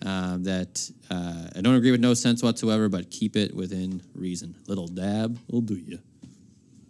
Um, 0.02 0.44
that 0.44 0.90
uh, 1.10 1.48
I 1.56 1.60
don't 1.60 1.74
agree 1.74 1.90
with 1.90 2.00
no 2.00 2.14
sense 2.14 2.42
whatsoever, 2.42 2.88
but 2.88 3.10
keep 3.10 3.34
it 3.34 3.54
within 3.54 4.02
reason. 4.14 4.54
Little 4.68 4.86
dab 4.86 5.38
will 5.50 5.62
do 5.62 5.74
you. 5.74 5.98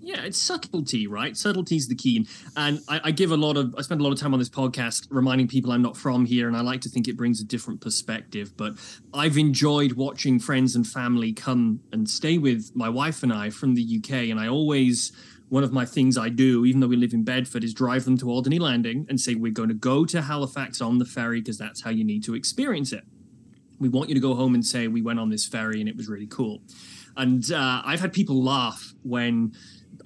Yeah, 0.07 0.23
it's 0.23 0.39
subtlety, 0.39 1.09
right? 1.09 1.37
Subtlety's 1.37 1.89
the 1.89 1.97
key. 1.97 2.29
And 2.57 2.79
I, 2.89 3.01
I 3.07 3.11
give 3.11 3.33
a 3.33 3.37
lot 3.37 3.57
of, 3.57 3.75
I 3.77 3.83
spend 3.83 4.01
a 4.01 4.05
lot 4.05 4.13
of 4.13 4.21
time 4.21 4.33
on 4.35 4.39
this 4.39 4.49
podcast 4.49 5.09
reminding 5.11 5.49
people 5.49 5.73
I'm 5.73 5.83
not 5.83 5.97
from 5.97 6.25
here, 6.25 6.47
and 6.47 6.57
I 6.57 6.61
like 6.61 6.81
to 6.83 6.89
think 6.89 7.09
it 7.09 7.17
brings 7.17 7.41
a 7.41 7.45
different 7.45 7.81
perspective. 7.81 8.57
But 8.57 8.75
I've 9.13 9.37
enjoyed 9.37 9.95
watching 9.95 10.39
friends 10.39 10.77
and 10.77 10.87
family 10.87 11.33
come 11.33 11.81
and 11.91 12.09
stay 12.09 12.39
with 12.39 12.71
my 12.73 12.89
wife 12.89 13.25
and 13.25 13.33
I 13.33 13.51
from 13.51 13.75
the 13.75 13.99
UK, 13.99 14.31
and 14.31 14.39
I 14.39 14.47
always 14.47 15.11
one 15.49 15.65
of 15.65 15.73
my 15.73 15.85
things 15.85 16.17
I 16.17 16.29
do, 16.29 16.65
even 16.65 16.81
though 16.81 16.87
we 16.87 16.97
live 16.97 17.13
in 17.13 17.25
Bedford, 17.25 17.65
is 17.65 17.75
drive 17.75 18.05
them 18.05 18.17
to 18.19 18.31
Alderney 18.31 18.61
Landing 18.61 19.07
and 19.09 19.21
say, 19.21 19.35
We're 19.35 19.51
going 19.51 19.71
to 19.71 19.75
go 19.75 20.05
to 20.05 20.23
Halifax 20.23 20.81
on 20.81 20.99
the 20.99 21.05
ferry 21.05 21.41
because 21.41 21.59
that's 21.59 21.83
how 21.83 21.91
you 21.91 22.05
need 22.05 22.23
to 22.25 22.37
experience 22.37 22.93
it. 22.93 23.03
We 23.81 23.89
want 23.89 24.09
you 24.09 24.15
to 24.15 24.21
go 24.21 24.37
home 24.37 24.55
and 24.55 24.65
say, 24.65 24.87
We 24.87 25.03
went 25.03 25.19
on 25.19 25.31
this 25.31 25.49
ferry 25.49 25.81
and 25.81 25.89
it 25.89 25.97
was 25.97 26.07
really 26.07 26.29
cool. 26.29 26.61
And 27.17 27.51
uh, 27.51 27.83
I've 27.85 28.01
had 28.01 28.13
people 28.13 28.45
laugh 28.45 28.95
when 29.03 29.53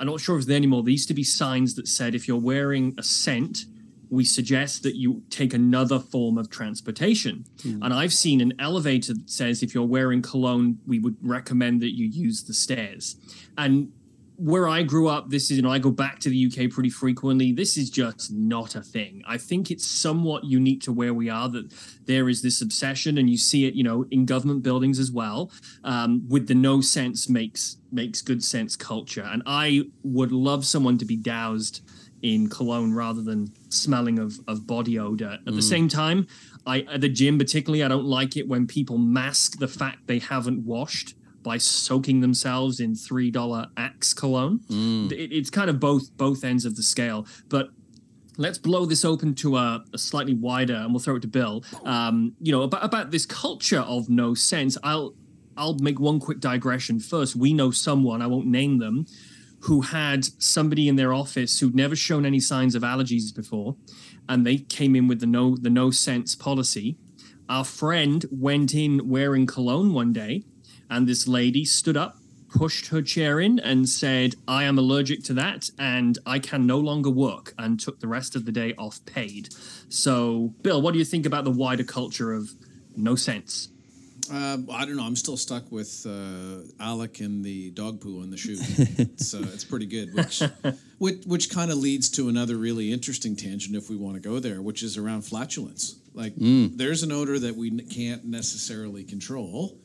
I'm 0.00 0.06
not 0.06 0.20
sure 0.20 0.38
if 0.38 0.46
there 0.46 0.56
anymore. 0.56 0.82
There 0.82 0.90
used 0.90 1.08
to 1.08 1.14
be 1.14 1.22
signs 1.22 1.74
that 1.74 1.86
said, 1.86 2.14
If 2.14 2.26
you're 2.26 2.40
wearing 2.40 2.94
a 2.96 3.02
scent, 3.02 3.66
we 4.08 4.24
suggest 4.24 4.82
that 4.82 4.96
you 4.96 5.22
take 5.30 5.54
another 5.54 6.00
form 6.00 6.36
of 6.36 6.50
transportation. 6.50 7.44
Hmm. 7.62 7.82
And 7.82 7.94
I've 7.94 8.12
seen 8.12 8.40
an 8.40 8.54
elevator 8.58 9.14
that 9.14 9.30
says 9.30 9.62
if 9.62 9.72
you're 9.72 9.84
wearing 9.84 10.20
cologne, 10.20 10.78
we 10.86 10.98
would 10.98 11.16
recommend 11.22 11.80
that 11.82 11.96
you 11.96 12.06
use 12.08 12.42
the 12.42 12.54
stairs. 12.54 13.16
And 13.56 13.92
where 14.40 14.66
I 14.66 14.82
grew 14.82 15.06
up, 15.06 15.28
this 15.28 15.50
is, 15.50 15.58
you 15.58 15.62
know, 15.62 15.70
I 15.70 15.78
go 15.78 15.90
back 15.90 16.18
to 16.20 16.30
the 16.30 16.46
UK 16.46 16.70
pretty 16.70 16.88
frequently. 16.88 17.52
This 17.52 17.76
is 17.76 17.90
just 17.90 18.32
not 18.32 18.74
a 18.74 18.80
thing. 18.80 19.22
I 19.26 19.36
think 19.36 19.70
it's 19.70 19.84
somewhat 19.84 20.44
unique 20.44 20.80
to 20.82 20.92
where 20.92 21.12
we 21.12 21.28
are 21.28 21.46
that 21.50 21.74
there 22.06 22.26
is 22.26 22.40
this 22.40 22.62
obsession, 22.62 23.18
and 23.18 23.28
you 23.28 23.36
see 23.36 23.66
it, 23.66 23.74
you 23.74 23.84
know, 23.84 24.06
in 24.10 24.24
government 24.24 24.62
buildings 24.62 24.98
as 24.98 25.12
well, 25.12 25.52
um, 25.84 26.26
with 26.26 26.48
the 26.48 26.54
no 26.54 26.80
sense 26.80 27.28
makes 27.28 27.76
makes 27.92 28.22
good 28.22 28.42
sense 28.42 28.76
culture. 28.76 29.28
And 29.30 29.42
I 29.44 29.82
would 30.02 30.32
love 30.32 30.64
someone 30.64 30.96
to 30.98 31.04
be 31.04 31.16
doused 31.16 31.82
in 32.22 32.48
cologne 32.48 32.94
rather 32.94 33.22
than 33.22 33.52
smelling 33.68 34.18
of, 34.18 34.38
of 34.48 34.66
body 34.66 34.98
odor. 34.98 35.38
At 35.46 35.54
the 35.54 35.62
same 35.62 35.88
time, 35.88 36.26
I 36.66 36.80
at 36.82 37.02
the 37.02 37.10
gym 37.10 37.36
particularly, 37.36 37.84
I 37.84 37.88
don't 37.88 38.06
like 38.06 38.38
it 38.38 38.48
when 38.48 38.66
people 38.66 38.96
mask 38.96 39.58
the 39.58 39.68
fact 39.68 40.06
they 40.06 40.18
haven't 40.18 40.64
washed 40.64 41.14
by 41.42 41.58
soaking 41.58 42.20
themselves 42.20 42.80
in 42.80 42.94
three 42.94 43.30
dollar 43.30 43.66
Axe 43.76 44.12
cologne. 44.14 44.60
It, 45.12 45.32
it's 45.32 45.50
kind 45.50 45.70
of 45.70 45.80
both 45.80 46.16
both 46.16 46.44
ends 46.44 46.64
of 46.64 46.76
the 46.76 46.82
scale, 46.82 47.26
but 47.48 47.70
let's 48.36 48.58
blow 48.58 48.86
this 48.86 49.04
open 49.04 49.34
to 49.36 49.56
a, 49.56 49.84
a 49.92 49.98
slightly 49.98 50.34
wider, 50.34 50.74
and 50.74 50.92
we'll 50.92 51.00
throw 51.00 51.16
it 51.16 51.22
to 51.22 51.28
Bill. 51.28 51.62
Um, 51.84 52.34
you 52.40 52.52
know 52.52 52.62
about 52.62 52.84
about 52.84 53.10
this 53.10 53.26
culture 53.26 53.80
of 53.80 54.08
no 54.08 54.34
sense. 54.34 54.76
I'll 54.82 55.14
I'll 55.56 55.76
make 55.80 56.00
one 56.00 56.20
quick 56.20 56.40
digression 56.40 57.00
first. 57.00 57.36
We 57.36 57.52
know 57.52 57.70
someone 57.70 58.22
I 58.22 58.26
won't 58.26 58.46
name 58.46 58.78
them 58.78 59.06
who 59.64 59.82
had 59.82 60.24
somebody 60.42 60.88
in 60.88 60.96
their 60.96 61.12
office 61.12 61.60
who'd 61.60 61.74
never 61.74 61.94
shown 61.94 62.24
any 62.24 62.40
signs 62.40 62.74
of 62.74 62.82
allergies 62.82 63.34
before, 63.34 63.76
and 64.28 64.46
they 64.46 64.56
came 64.56 64.96
in 64.96 65.06
with 65.06 65.20
the 65.20 65.26
no 65.26 65.56
the 65.56 65.70
no 65.70 65.90
sense 65.90 66.34
policy. 66.34 66.96
Our 67.48 67.64
friend 67.64 68.24
went 68.30 68.74
in 68.74 69.08
wearing 69.08 69.44
cologne 69.44 69.92
one 69.92 70.12
day, 70.12 70.44
and 70.90 71.06
this 71.06 71.26
lady 71.28 71.64
stood 71.64 71.96
up, 71.96 72.18
pushed 72.52 72.88
her 72.88 73.00
chair 73.00 73.40
in, 73.40 73.58
and 73.60 73.88
said, 73.88 74.34
I 74.48 74.64
am 74.64 74.76
allergic 74.76 75.22
to 75.24 75.34
that, 75.34 75.70
and 75.78 76.18
I 76.26 76.40
can 76.40 76.66
no 76.66 76.78
longer 76.78 77.10
work, 77.10 77.54
and 77.56 77.78
took 77.78 78.00
the 78.00 78.08
rest 78.08 78.34
of 78.34 78.44
the 78.44 78.52
day 78.52 78.74
off 78.76 79.04
paid. 79.06 79.50
So, 79.88 80.52
Bill, 80.62 80.82
what 80.82 80.92
do 80.92 80.98
you 80.98 81.04
think 81.04 81.26
about 81.26 81.44
the 81.44 81.50
wider 81.50 81.84
culture 81.84 82.32
of 82.32 82.50
no 82.96 83.14
sense? 83.14 83.68
Uh, 84.32 84.58
I 84.72 84.84
don't 84.84 84.96
know. 84.96 85.02
I'm 85.02 85.16
still 85.16 85.36
stuck 85.36 85.72
with 85.72 86.06
uh, 86.08 86.62
Alec 86.78 87.18
and 87.20 87.44
the 87.44 87.70
dog 87.70 88.00
poo 88.00 88.22
on 88.22 88.30
the 88.30 88.36
shoe. 88.36 88.56
it's 88.60 89.34
uh, 89.34 89.40
it's 89.52 89.64
pretty 89.64 89.86
good, 89.86 90.14
which 90.14 90.42
which, 90.98 91.24
which 91.26 91.50
kind 91.50 91.72
of 91.72 91.78
leads 91.78 92.08
to 92.10 92.28
another 92.28 92.56
really 92.56 92.92
interesting 92.92 93.34
tangent 93.34 93.74
if 93.74 93.90
we 93.90 93.96
want 93.96 94.14
to 94.14 94.20
go 94.20 94.38
there, 94.38 94.62
which 94.62 94.84
is 94.84 94.96
around 94.96 95.22
flatulence. 95.22 95.96
Like, 96.14 96.34
there's 96.76 97.02
an 97.02 97.10
odor 97.10 97.38
that 97.40 97.56
we 97.56 97.70
n- 97.70 97.86
can't 97.90 98.24
necessarily 98.24 99.02
control. 99.02 99.78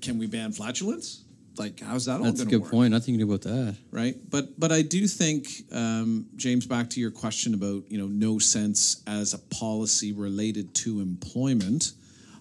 Can 0.00 0.18
we 0.18 0.26
ban 0.26 0.52
flatulence? 0.52 1.24
Like, 1.58 1.80
how's 1.80 2.06
that 2.06 2.18
all 2.18 2.24
That's 2.24 2.40
a 2.40 2.46
good 2.46 2.62
work? 2.62 2.70
point. 2.70 2.92
Nothing 2.92 3.18
to 3.18 3.24
do 3.24 3.30
about 3.30 3.42
that. 3.42 3.76
right? 3.90 4.16
But 4.30 4.58
but 4.58 4.72
I 4.72 4.80
do 4.82 5.06
think 5.06 5.48
um, 5.70 6.26
James, 6.36 6.66
back 6.66 6.88
to 6.90 7.00
your 7.00 7.10
question 7.10 7.52
about 7.54 7.84
you 7.90 7.98
know 7.98 8.06
no 8.06 8.38
sense 8.38 9.02
as 9.06 9.34
a 9.34 9.38
policy 9.38 10.12
related 10.12 10.74
to 10.76 11.00
employment. 11.00 11.92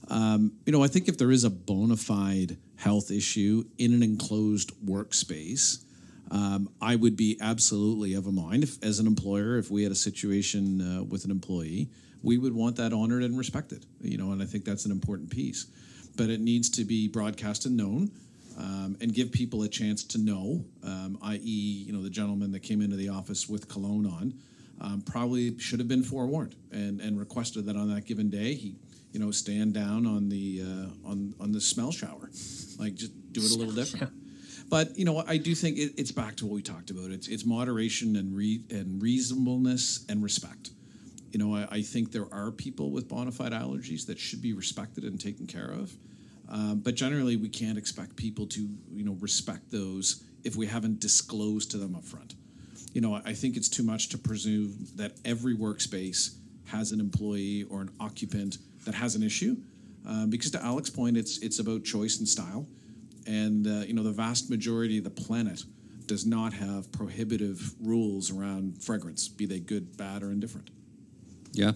Um, 0.08 0.54
you 0.66 0.72
know, 0.72 0.84
I 0.84 0.88
think 0.88 1.08
if 1.08 1.18
there 1.18 1.32
is 1.32 1.44
a 1.44 1.50
bona 1.50 1.98
fide 1.98 2.58
health 2.78 3.12
issue 3.12 3.64
in 3.78 3.94
an 3.94 4.02
enclosed 4.04 4.72
workspace, 4.86 5.84
um, 6.32 6.70
I 6.82 6.96
would 6.96 7.16
be 7.16 7.38
absolutely 7.42 8.14
of 8.14 8.28
a 8.28 8.32
mind 8.32 8.64
if, 8.64 8.82
as 8.84 9.00
an 9.00 9.08
employer, 9.08 9.58
if 9.58 9.70
we 9.70 9.84
had 9.84 9.92
a 9.92 9.96
situation 9.96 10.82
uh, 10.82 11.04
with 11.04 11.26
an 11.26 11.32
employee, 11.32 11.90
we 12.24 12.38
would 12.38 12.54
want 12.54 12.78
that 12.78 12.94
honored 12.94 13.24
and 13.24 13.38
respected. 13.38 13.86
You 14.02 14.18
know, 14.18 14.32
and 14.32 14.42
I 14.42 14.46
think 14.46 14.64
that's 14.66 14.86
an 14.86 14.92
important 14.92 15.30
piece. 15.30 15.68
But 16.16 16.30
it 16.30 16.42
needs 16.42 16.70
to 16.72 16.84
be 16.84 17.08
broadcast 17.08 17.66
and 17.66 17.78
known, 17.78 18.12
um, 18.58 18.98
and 19.02 19.14
give 19.14 19.32
people 19.32 19.64
a 19.64 19.68
chance 19.68 20.04
to 20.06 20.18
know. 20.18 20.66
Um, 20.84 21.18
i.e., 21.24 21.40
you 21.86 21.94
know, 21.94 22.02
the 22.02 22.10
gentleman 22.10 22.52
that 22.52 22.62
came 22.62 22.82
into 22.82 22.96
the 22.96 23.10
office 23.10 23.48
with 23.48 23.68
cologne 23.68 24.06
on 24.06 24.34
um, 24.82 25.02
probably 25.02 25.58
should 25.60 25.80
have 25.80 25.88
been 25.88 26.04
forewarned 26.04 26.56
and 26.72 27.00
and 27.00 27.20
requested 27.20 27.66
that 27.66 27.76
on 27.76 27.94
that 27.94 28.06
given 28.06 28.30
day 28.30 28.56
he, 28.56 28.76
you 29.12 29.20
know, 29.20 29.32
stand 29.32 29.74
down 29.74 30.06
on 30.06 30.30
the 30.30 30.62
uh, 30.64 31.10
on 31.10 31.34
on 31.40 31.52
the 31.52 31.62
smell 31.62 31.92
shower, 31.92 32.30
like 32.80 32.96
just 32.96 33.12
do 33.32 33.42
it 33.42 33.52
a 33.52 33.56
little 33.56 33.74
different. 33.74 34.12
But 34.70 34.98
you 34.98 35.04
know, 35.04 35.22
I 35.28 35.36
do 35.36 35.54
think 35.54 35.78
it, 35.78 35.94
it's 35.98 36.14
back 36.14 36.38
to 36.38 36.46
what 36.46 36.56
we 36.56 36.62
talked 36.62 36.92
about. 36.92 37.12
It's 37.12 37.28
it's 37.28 37.46
moderation 37.46 38.16
and 38.16 38.34
re, 38.34 38.62
and 38.70 39.02
reasonableness 39.02 40.06
and 40.08 40.24
respect. 40.24 40.72
You 41.32 41.40
know, 41.40 41.56
I, 41.56 41.68
I 41.72 41.82
think 41.82 42.12
there 42.12 42.28
are 42.32 42.52
people 42.52 42.92
with 42.92 43.08
bona 43.08 43.32
fide 43.32 43.54
allergies 43.54 44.06
that 44.08 44.20
should 44.20 44.42
be 44.42 44.54
respected 44.54 45.04
and 45.04 45.20
taken 45.20 45.48
care 45.48 45.72
of. 45.72 45.96
Um, 46.50 46.80
but 46.80 46.96
generally, 46.96 47.38
we 47.38 47.48
can't 47.48 47.78
expect 47.78 48.16
people 48.18 48.46
to 48.48 48.70
you 48.94 49.06
know 49.06 49.18
respect 49.20 49.72
those 49.72 50.24
if 50.44 50.56
we 50.56 50.68
haven't 50.68 51.00
disclosed 51.00 51.72
to 51.72 51.78
them 51.78 51.96
up 51.96 52.04
front. 52.04 52.36
You 52.94 53.00
know, 53.00 53.22
I 53.24 53.34
think 53.34 53.56
it's 53.56 53.70
too 53.70 53.84
much 53.84 54.10
to 54.10 54.18
presume 54.18 54.76
that 54.96 55.14
every 55.24 55.56
workspace 55.56 56.36
has 56.66 56.92
an 56.92 57.00
employee 57.00 57.64
or 57.64 57.82
an 57.82 57.90
occupant 58.00 58.58
that 58.86 58.96
has 58.96 59.16
an 59.16 59.24
issue, 59.24 59.56
um, 60.06 60.30
because 60.30 60.52
to 60.52 60.66
Alec's 60.66 60.90
point, 60.90 61.16
it's 61.16 61.38
it's 61.38 61.60
about 61.60 61.86
choice 61.86 62.20
and 62.20 62.28
style, 62.28 62.68
and 63.26 63.66
uh, 63.66 63.86
you 63.88 63.94
know 63.94 64.04
the 64.04 64.12
vast 64.12 64.50
majority 64.50 64.98
of 64.98 65.06
the 65.06 65.10
planet 65.10 65.64
does 66.06 66.26
not 66.26 66.52
have 66.52 66.92
prohibitive 66.92 67.74
rules 67.80 68.30
around 68.30 68.84
fragrance, 68.84 69.30
be 69.30 69.46
they 69.46 69.60
good, 69.62 69.96
bad, 69.96 70.24
or 70.24 70.32
indifferent. 70.32 70.70
Yeah. 71.52 71.72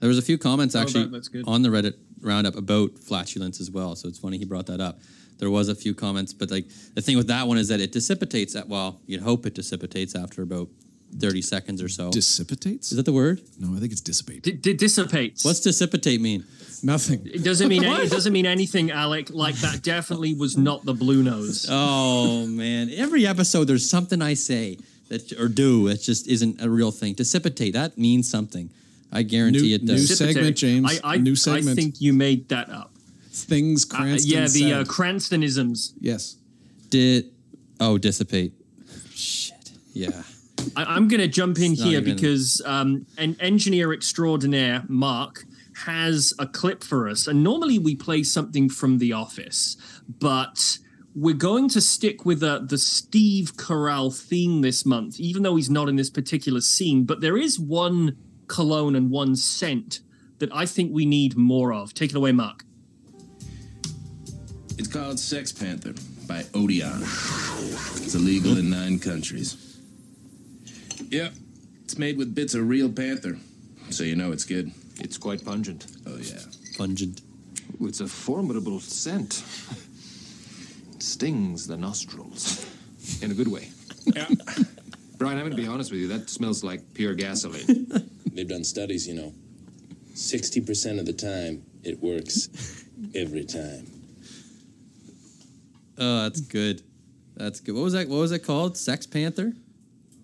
There 0.00 0.08
was 0.08 0.18
a 0.18 0.22
few 0.22 0.38
comments 0.38 0.74
Oh, 0.74 0.80
actually 0.80 1.06
that- 1.06 1.44
on 1.46 1.62
the 1.62 1.68
Reddit 1.70 1.94
roundup 2.20 2.56
about 2.56 2.98
flatulence 2.98 3.60
as 3.60 3.70
well. 3.70 3.96
So 3.96 4.08
it's 4.08 4.18
funny 4.18 4.38
he 4.38 4.44
brought 4.44 4.66
that 4.66 4.80
up. 4.80 5.00
There 5.38 5.50
was 5.50 5.68
a 5.68 5.74
few 5.74 5.94
comments, 5.94 6.32
but 6.32 6.50
like 6.50 6.66
the 6.94 7.00
thing 7.02 7.16
with 7.16 7.28
that 7.28 7.46
one 7.46 7.58
is 7.58 7.68
that 7.68 7.80
it 7.80 7.92
dissipates 7.92 8.56
at 8.56 8.68
well, 8.68 9.00
you'd 9.06 9.22
hope 9.22 9.46
it 9.46 9.54
dissipates 9.54 10.14
after 10.16 10.42
about 10.42 10.68
30 11.16 11.40
seconds 11.42 11.80
or 11.80 11.88
so. 11.88 12.10
Dissipates? 12.10 12.90
is 12.92 12.96
that 12.96 13.04
the 13.06 13.12
word? 13.12 13.40
no, 13.58 13.74
I 13.76 13.80
think 13.80 13.92
it's 13.92 14.00
dissipate. 14.00 14.42
D- 14.42 14.52
d- 14.52 14.74
dissipates. 14.74 15.44
What's 15.44 15.60
dissipate 15.60 16.20
mean? 16.20 16.44
Nothing. 16.82 17.22
it 17.24 17.42
doesn't 17.44 17.68
mean 17.68 17.84
any, 17.92 18.04
it 18.04 18.10
doesn't 18.10 18.32
mean 18.32 18.46
anything, 18.46 18.90
Alec. 18.90 19.30
Like 19.30 19.54
that 19.56 19.82
definitely 19.82 20.34
was 20.34 20.56
not 20.56 20.84
the 20.84 20.94
blue 20.94 21.22
nose. 21.22 21.66
Oh 21.70 22.46
man, 22.46 22.90
every 22.90 23.26
episode 23.26 23.64
there's 23.64 23.88
something 23.88 24.20
I 24.20 24.34
say 24.34 24.78
that 25.08 25.32
or 25.40 25.48
do 25.48 25.88
that 25.88 26.02
just 26.02 26.26
isn't 26.28 26.60
a 26.60 26.68
real 26.68 26.90
thing. 26.90 27.14
Dissipate 27.14 27.72
that 27.74 27.96
means 27.96 28.28
something. 28.30 28.70
I 29.10 29.22
guarantee 29.22 29.68
New- 29.68 29.74
it 29.74 29.82
new 29.82 29.92
does. 29.94 30.08
New 30.10 30.16
segment, 30.16 30.56
James. 30.56 31.00
I, 31.02 31.14
I, 31.14 31.16
New 31.16 31.34
I 31.46 31.60
think 31.62 32.00
you 32.00 32.12
made 32.12 32.48
that 32.50 32.68
up. 32.70 32.92
Things 33.30 33.86
Uh, 33.92 34.16
yeah, 34.20 34.46
the 34.48 34.72
uh. 34.72 34.84
Cranstonisms. 34.84 35.94
yes. 36.00 36.36
Did 36.90 37.30
oh 37.80 37.98
dissipate? 37.98 38.52
Shit. 39.14 39.72
Yeah. 39.92 40.22
I, 40.76 40.84
I'm 40.84 41.06
going 41.08 41.20
to 41.20 41.28
jump 41.28 41.58
in 41.58 41.72
It's 41.72 41.82
here 41.82 42.00
even- 42.00 42.14
because 42.14 42.60
um, 42.66 43.06
an 43.16 43.36
engineer 43.40 43.92
extraordinaire, 43.92 44.84
Mark, 44.88 45.44
has 45.86 46.32
a 46.38 46.46
clip 46.46 46.82
for 46.82 47.08
us. 47.08 47.26
And 47.28 47.44
normally 47.44 47.78
we 47.78 47.94
play 47.94 48.22
something 48.24 48.68
from 48.68 48.98
The 48.98 49.12
Office, 49.12 49.76
but 50.18 50.78
we're 51.14 51.34
going 51.36 51.68
to 51.70 51.80
stick 51.80 52.24
with 52.24 52.42
uh, 52.42 52.60
the 52.64 52.78
Steve 52.78 53.54
Carell 53.56 54.14
theme 54.16 54.60
this 54.62 54.84
month, 54.84 55.20
even 55.20 55.42
though 55.44 55.54
he's 55.56 55.70
not 55.70 55.88
in 55.88 55.94
this 55.96 56.10
particular 56.10 56.60
scene. 56.60 57.04
But 57.04 57.20
there 57.20 57.36
is 57.36 57.58
one 57.60 58.16
cologne 58.48 58.96
and 58.96 59.10
one 59.10 59.36
scent 59.36 60.00
that 60.38 60.52
I 60.54 60.66
think 60.66 60.92
we 60.92 61.06
need 61.06 61.36
more 61.36 61.72
of. 61.72 61.94
Take 61.94 62.10
it 62.10 62.16
away, 62.16 62.32
Mark. 62.32 62.64
It's 64.78 64.88
called 64.88 65.18
Sex 65.18 65.52
Panther 65.52 65.94
by 66.26 66.44
Odeon. 66.54 67.02
It's 67.02 68.14
illegal 68.14 68.56
in 68.56 68.70
nine 68.70 68.98
countries. 68.98 69.78
Yep, 71.10 71.32
it's 71.84 71.98
made 71.98 72.16
with 72.16 72.34
bits 72.34 72.54
of 72.54 72.68
real 72.68 72.90
panther, 72.90 73.38
so 73.90 74.04
you 74.04 74.14
know 74.14 74.32
it's 74.32 74.44
good. 74.44 74.72
It's 75.00 75.16
quite 75.16 75.44
pungent. 75.44 75.86
Oh 76.06 76.16
yeah. 76.16 76.40
Pungent. 76.76 77.22
Ooh, 77.80 77.86
it's 77.86 78.00
a 78.00 78.06
formidable 78.06 78.80
scent. 78.80 79.42
It 80.94 81.02
stings 81.02 81.66
the 81.66 81.76
nostrils 81.76 82.66
in 83.22 83.30
a 83.30 83.34
good 83.34 83.48
way. 83.48 83.70
Yeah. 84.14 84.28
Brian, 85.18 85.38
I'm 85.38 85.44
going 85.44 85.56
to 85.56 85.62
be 85.62 85.66
honest 85.66 85.90
with 85.90 86.00
you. 86.00 86.08
That 86.08 86.30
smells 86.30 86.62
like 86.62 86.94
pure 86.94 87.14
gasoline. 87.14 88.10
They've 88.38 88.46
done 88.46 88.62
studies, 88.62 89.08
you 89.08 89.14
know. 89.14 89.34
60% 90.14 91.00
of 91.00 91.06
the 91.06 91.12
time, 91.12 91.64
it 91.82 92.00
works 92.00 92.84
every 93.16 93.44
time. 93.44 93.84
Oh, 95.98 96.22
that's 96.22 96.40
good. 96.40 96.82
That's 97.36 97.58
good. 97.58 97.74
What 97.74 97.82
was 97.82 97.94
that? 97.94 98.08
What 98.08 98.18
was 98.18 98.30
it 98.30 98.44
called? 98.44 98.76
Sex 98.76 99.08
Panther? 99.08 99.54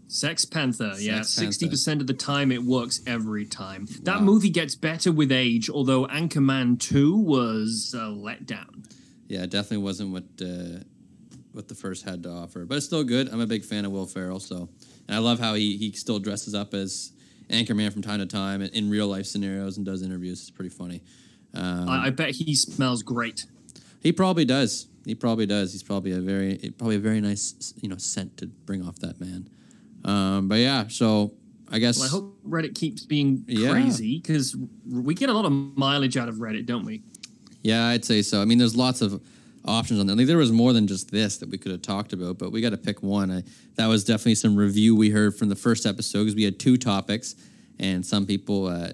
Sex 0.07 0.45
Panther, 0.45 0.93
yeah, 1.01 1.15
Panther. 1.15 1.29
sixty 1.29 1.69
percent 1.69 2.01
of 2.01 2.07
the 2.07 2.15
time 2.15 2.53
it 2.53 2.63
works 2.63 3.01
every 3.05 3.47
time. 3.47 3.89
That 4.03 4.23
movie 4.23 4.51
gets 4.51 4.77
better 4.77 5.11
with 5.11 5.33
age, 5.33 5.69
although 5.69 6.07
Anchorman 6.07 6.79
Two 6.79 7.17
was 7.17 7.93
a 7.97 8.03
letdown. 8.13 8.89
Yeah, 9.27 9.43
it 9.43 9.51
definitely 9.51 9.79
wasn't 9.79 10.13
what 10.13 10.25
uh, 10.41 10.85
what 11.51 11.67
the 11.67 11.75
first 11.75 12.05
had 12.05 12.23
to 12.23 12.31
offer, 12.31 12.65
but 12.65 12.77
it's 12.77 12.87
still 12.87 13.03
good. 13.03 13.29
I'm 13.33 13.41
a 13.41 13.47
big 13.47 13.65
fan 13.65 13.85
of 13.85 13.91
Will 13.91 14.07
Ferrell, 14.07 14.39
so 14.39 14.69
and 15.09 15.17
I 15.17 15.19
love 15.19 15.41
how 15.41 15.55
he 15.55 15.77
he 15.79 15.91
still 15.93 16.21
dresses 16.21 16.55
up 16.55 16.75
as 16.75 17.11
Anchorman 17.51 17.93
from 17.93 18.03
time 18.03 18.21
to 18.21 18.27
time 18.27 18.63
in, 18.63 18.91
real 18.91 19.07
life 19.09 19.27
scenarios 19.27 19.77
and 19.77 19.85
does 19.87 20.03
interviews. 20.03 20.41
It's 20.41 20.51
pretty 20.51 20.71
funny. 20.71 21.03
Um, 21.55 21.89
I, 21.89 22.07
I 22.07 22.11
bet 22.11 22.31
he 22.31 22.55
smells 22.55 23.03
great. 23.03 23.47
He 24.01 24.13
probably 24.13 24.45
does. 24.45 24.87
He 25.05 25.15
probably 25.15 25.47
does. 25.47 25.73
He's 25.73 25.83
probably 25.83 26.13
a 26.13 26.21
very 26.21 26.57
probably 26.79 26.97
a 26.97 27.01
very 27.01 27.21
nice 27.21 27.75
you 27.81 27.89
know 27.89 27.97
scent 27.97 28.37
to 28.39 28.47
bring 28.47 28.87
off 28.87 28.97
that 29.01 29.21
man. 29.21 29.49
Um, 30.05 30.49
but 30.49 30.57
yeah, 30.57 30.89
so 30.89 31.33
I 31.71 31.79
guess 31.79 31.99
Well, 31.99 32.07
I 32.07 32.11
hope 32.11 32.39
Reddit 32.47 32.75
keeps 32.75 33.05
being 33.05 33.45
Yeah. 33.47 33.71
crazy 33.71 34.19
because 34.19 34.57
we 34.91 35.15
get 35.15 35.29
a 35.29 35.33
lot 35.33 35.45
of 35.45 35.53
mileage 35.53 36.17
out 36.17 36.29
of 36.29 36.37
Reddit, 36.37 36.67
don't 36.67 36.85
we? 36.85 37.03
Yeah, 37.63 37.87
I'd 37.87 38.05
say 38.05 38.21
so. 38.23 38.43
I 38.43 38.45
mean, 38.45 38.59
there's 38.59 38.77
lots 38.77 39.01
of 39.01 39.23
options 39.65 40.01
on 40.01 40.07
there. 40.07 40.17
Like 40.17 40.27
there 40.27 40.37
was 40.39 40.53
more 40.53 40.73
than 40.73 40.87
just 40.87 41.11
this 41.11 41.39
that 41.39 41.49
we 41.49 41.59
could 41.59 41.73
have 41.73 41.83
talked 41.83 42.13
about, 42.13 42.39
but 42.39 42.53
we 42.53 42.61
got 42.61 42.71
to 42.71 42.77
pick 42.77 43.03
one. 43.03 43.31
I, 43.31 43.43
that 43.77 43.87
was 43.87 44.05
definitely 44.05 44.35
some 44.37 44.57
review 44.57 44.95
we 44.95 45.11
heard 45.11 45.35
from 45.37 45.49
the 45.49 45.57
first 45.57 45.87
episode 45.87 46.21
because 46.21 46.35
we 46.35 46.45
had 46.45 46.59
two 46.59 46.77
topics, 46.77 47.35
and 47.79 48.05
some 48.05 48.27
people, 48.27 48.67
uh, 48.67 48.91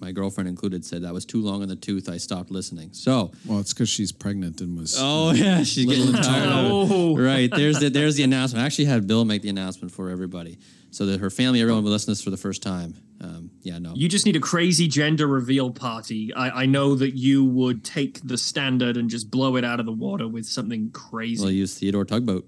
my 0.00 0.12
girlfriend 0.12 0.48
included, 0.48 0.84
said 0.84 1.02
that 1.02 1.12
was 1.12 1.24
too 1.24 1.42
long 1.42 1.62
in 1.62 1.68
the 1.68 1.76
tooth. 1.76 2.08
I 2.08 2.16
stopped 2.16 2.50
listening. 2.50 2.90
So, 2.92 3.32
Well, 3.46 3.60
it's 3.60 3.72
because 3.72 3.88
she's 3.88 4.12
pregnant 4.12 4.60
and 4.60 4.78
was. 4.78 4.96
oh 4.98 5.32
yeah, 5.32 5.62
she's 5.62 5.86
getting 5.86 6.12
tired 6.14 6.48
of 6.48 6.66
it. 6.66 6.70
Oh. 6.92 7.16
Right 7.16 7.50
there's 7.50 7.80
the 7.80 7.88
there's 7.90 8.16
the 8.16 8.22
announcement. 8.22 8.62
I 8.62 8.66
actually 8.66 8.86
had 8.86 9.06
Bill 9.06 9.24
make 9.24 9.42
the 9.42 9.48
announcement 9.50 9.92
for 9.92 10.10
everybody, 10.10 10.58
so 10.90 11.06
that 11.06 11.20
her 11.20 11.30
family, 11.30 11.60
everyone 11.60 11.84
will 11.84 11.90
listen 11.92 12.06
to 12.06 12.10
this 12.12 12.22
for 12.22 12.30
the 12.30 12.36
first 12.36 12.62
time. 12.62 12.94
Um, 13.22 13.50
yeah, 13.62 13.78
no, 13.78 13.92
You 13.94 14.08
just 14.08 14.24
need 14.24 14.36
a 14.36 14.40
crazy 14.40 14.88
gender 14.88 15.26
reveal 15.26 15.70
party. 15.70 16.32
I, 16.34 16.62
I 16.62 16.66
know 16.66 16.94
that 16.94 17.16
you 17.16 17.44
would 17.44 17.84
take 17.84 18.20
the 18.26 18.38
standard 18.38 18.96
and 18.96 19.10
just 19.10 19.30
blow 19.30 19.56
it 19.56 19.64
out 19.64 19.78
of 19.78 19.84
the 19.86 19.92
water 19.92 20.26
with 20.26 20.46
something 20.46 20.90
crazy. 20.92 21.42
we'll 21.44 21.52
use 21.52 21.78
Theodore 21.78 22.04
Tugboat. 22.06 22.46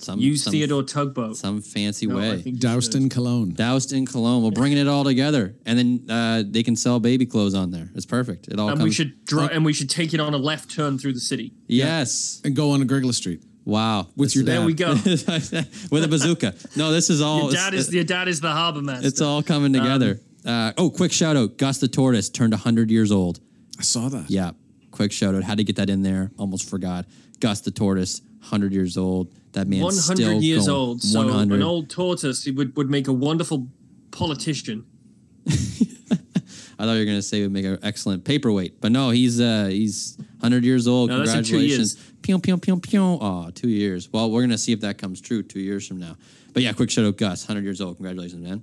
Some 0.00 0.20
Use 0.20 0.44
some, 0.44 0.52
Theodore 0.52 0.84
Tugboat. 0.84 1.36
some 1.36 1.60
fancy 1.60 2.06
No, 2.06 2.16
way. 2.18 2.40
think 2.40 2.60
Doused 2.60 2.92
should. 2.92 3.02
in 3.02 3.08
cologne. 3.08 3.52
Doused 3.54 3.92
in 3.92 4.06
cologne. 4.06 4.44
We're 4.44 4.52
bringing 4.52 4.78
it 4.78 4.86
all 4.86 5.02
together, 5.02 5.56
and 5.66 5.76
then 5.76 6.06
uh, 6.08 6.44
they 6.46 6.62
can 6.62 6.76
sell 6.76 7.00
baby 7.00 7.26
clothes 7.26 7.52
on 7.54 7.72
there. 7.72 7.90
It's 7.96 8.06
perfect. 8.06 8.46
It 8.46 8.60
all 8.60 8.68
and 8.68 8.78
comes. 8.78 8.84
we 8.88 8.92
should 8.92 9.24
dri- 9.24 9.48
and 9.50 9.64
we 9.64 9.72
should 9.72 9.90
take 9.90 10.14
it 10.14 10.20
on 10.20 10.34
a 10.34 10.36
left 10.38 10.70
turn 10.70 10.98
through 10.98 11.14
the 11.14 11.20
city. 11.20 11.52
yes. 11.66 12.40
And 12.44 12.54
go 12.54 12.70
on 12.72 12.80
Agricola 12.80 13.12
Street. 13.12 13.42
Wow. 13.68 14.06
With 14.16 14.28
This 14.28 14.36
your 14.36 14.44
dad. 14.46 14.60
There 14.60 14.66
we 14.66 14.72
go. 14.72 14.92
with 15.90 16.02
a 16.02 16.08
bazooka. 16.08 16.54
No, 16.74 16.90
this 16.90 17.10
is 17.10 17.20
all. 17.20 17.42
Your 17.42 17.52
dad 17.52 17.74
it's, 17.74 17.88
is 17.88 17.94
your 17.94 18.02
dad 18.02 18.26
is 18.26 18.40
the 18.40 18.50
harbor 18.50 18.80
master. 18.80 19.06
it's 19.06 19.20
all 19.20 19.42
coming 19.42 19.74
together. 19.74 20.18
uh, 20.46 20.72
oh, 20.78 20.88
quick 20.88 21.12
shout 21.12 21.36
out! 21.36 21.58
Gus 21.58 21.76
the 21.76 21.86
tortoise 21.86 22.30
turned 22.30 22.54
hundred 22.54 22.90
years 22.90 23.12
old. 23.12 23.40
I 23.78 23.82
saw 23.82 24.08
that. 24.08 24.30
Yeah, 24.30 24.52
quick 24.90 25.12
shout 25.12 25.34
out. 25.34 25.42
Had 25.42 25.58
to 25.58 25.64
get 25.64 25.76
that 25.76 25.90
in 25.90 26.02
there. 26.02 26.30
Almost 26.38 26.70
forgot. 26.70 27.04
Gus 27.40 27.60
the 27.60 27.70
tortoise, 27.70 28.22
hundred 28.40 28.72
years 28.72 28.96
old. 28.96 29.30
That 29.52 29.68
man, 29.68 29.82
one 29.82 29.92
still 29.92 30.28
hundred 30.28 30.42
years 30.42 30.66
going. 30.66 30.78
old. 30.78 31.02
So 31.02 31.26
100. 31.26 31.56
an 31.56 31.62
old 31.62 31.90
tortoise 31.90 32.44
he 32.44 32.50
would, 32.50 32.74
would 32.74 32.88
make 32.88 33.06
a 33.06 33.12
wonderful 33.12 33.68
politician. 34.10 34.86
I 36.80 36.84
thought 36.84 36.92
you 36.92 37.00
were 37.00 37.04
going 37.04 37.18
to 37.18 37.22
say 37.22 37.42
would 37.42 37.52
make 37.52 37.64
an 37.64 37.78
excellent 37.82 38.24
paperweight, 38.24 38.80
but 38.80 38.92
no, 38.92 39.10
he's 39.10 39.40
uh, 39.40 39.66
he's 39.66 40.16
100 40.40 40.64
years 40.64 40.86
old. 40.86 41.10
No, 41.10 41.18
that's 41.18 41.32
in 41.32 41.44
two 41.44 41.58
Congratulations. 41.58 42.07
Pew, 42.28 42.38
pew, 42.38 42.58
pew, 42.58 42.78
pew. 42.78 43.02
Oh, 43.02 43.50
two 43.54 43.70
years. 43.70 44.12
Well, 44.12 44.30
we're 44.30 44.42
going 44.42 44.50
to 44.50 44.58
see 44.58 44.74
if 44.74 44.80
that 44.82 44.98
comes 44.98 45.18
true 45.18 45.42
two 45.42 45.60
years 45.60 45.88
from 45.88 45.98
now. 45.98 46.14
But 46.52 46.62
yeah, 46.62 46.74
quick 46.74 46.90
shout 46.90 47.06
out, 47.06 47.16
Gus, 47.16 47.48
100 47.48 47.64
years 47.64 47.80
old. 47.80 47.96
Congratulations, 47.96 48.46
man. 48.46 48.62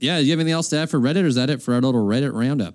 Yeah, 0.00 0.16
do 0.16 0.24
you 0.24 0.30
have 0.30 0.40
anything 0.40 0.54
else 0.54 0.70
to 0.70 0.78
add 0.78 0.88
for 0.88 0.98
Reddit, 0.98 1.24
or 1.24 1.26
is 1.26 1.34
that 1.34 1.50
it 1.50 1.60
for 1.60 1.74
our 1.74 1.82
little 1.82 2.02
Reddit 2.06 2.32
roundup? 2.32 2.74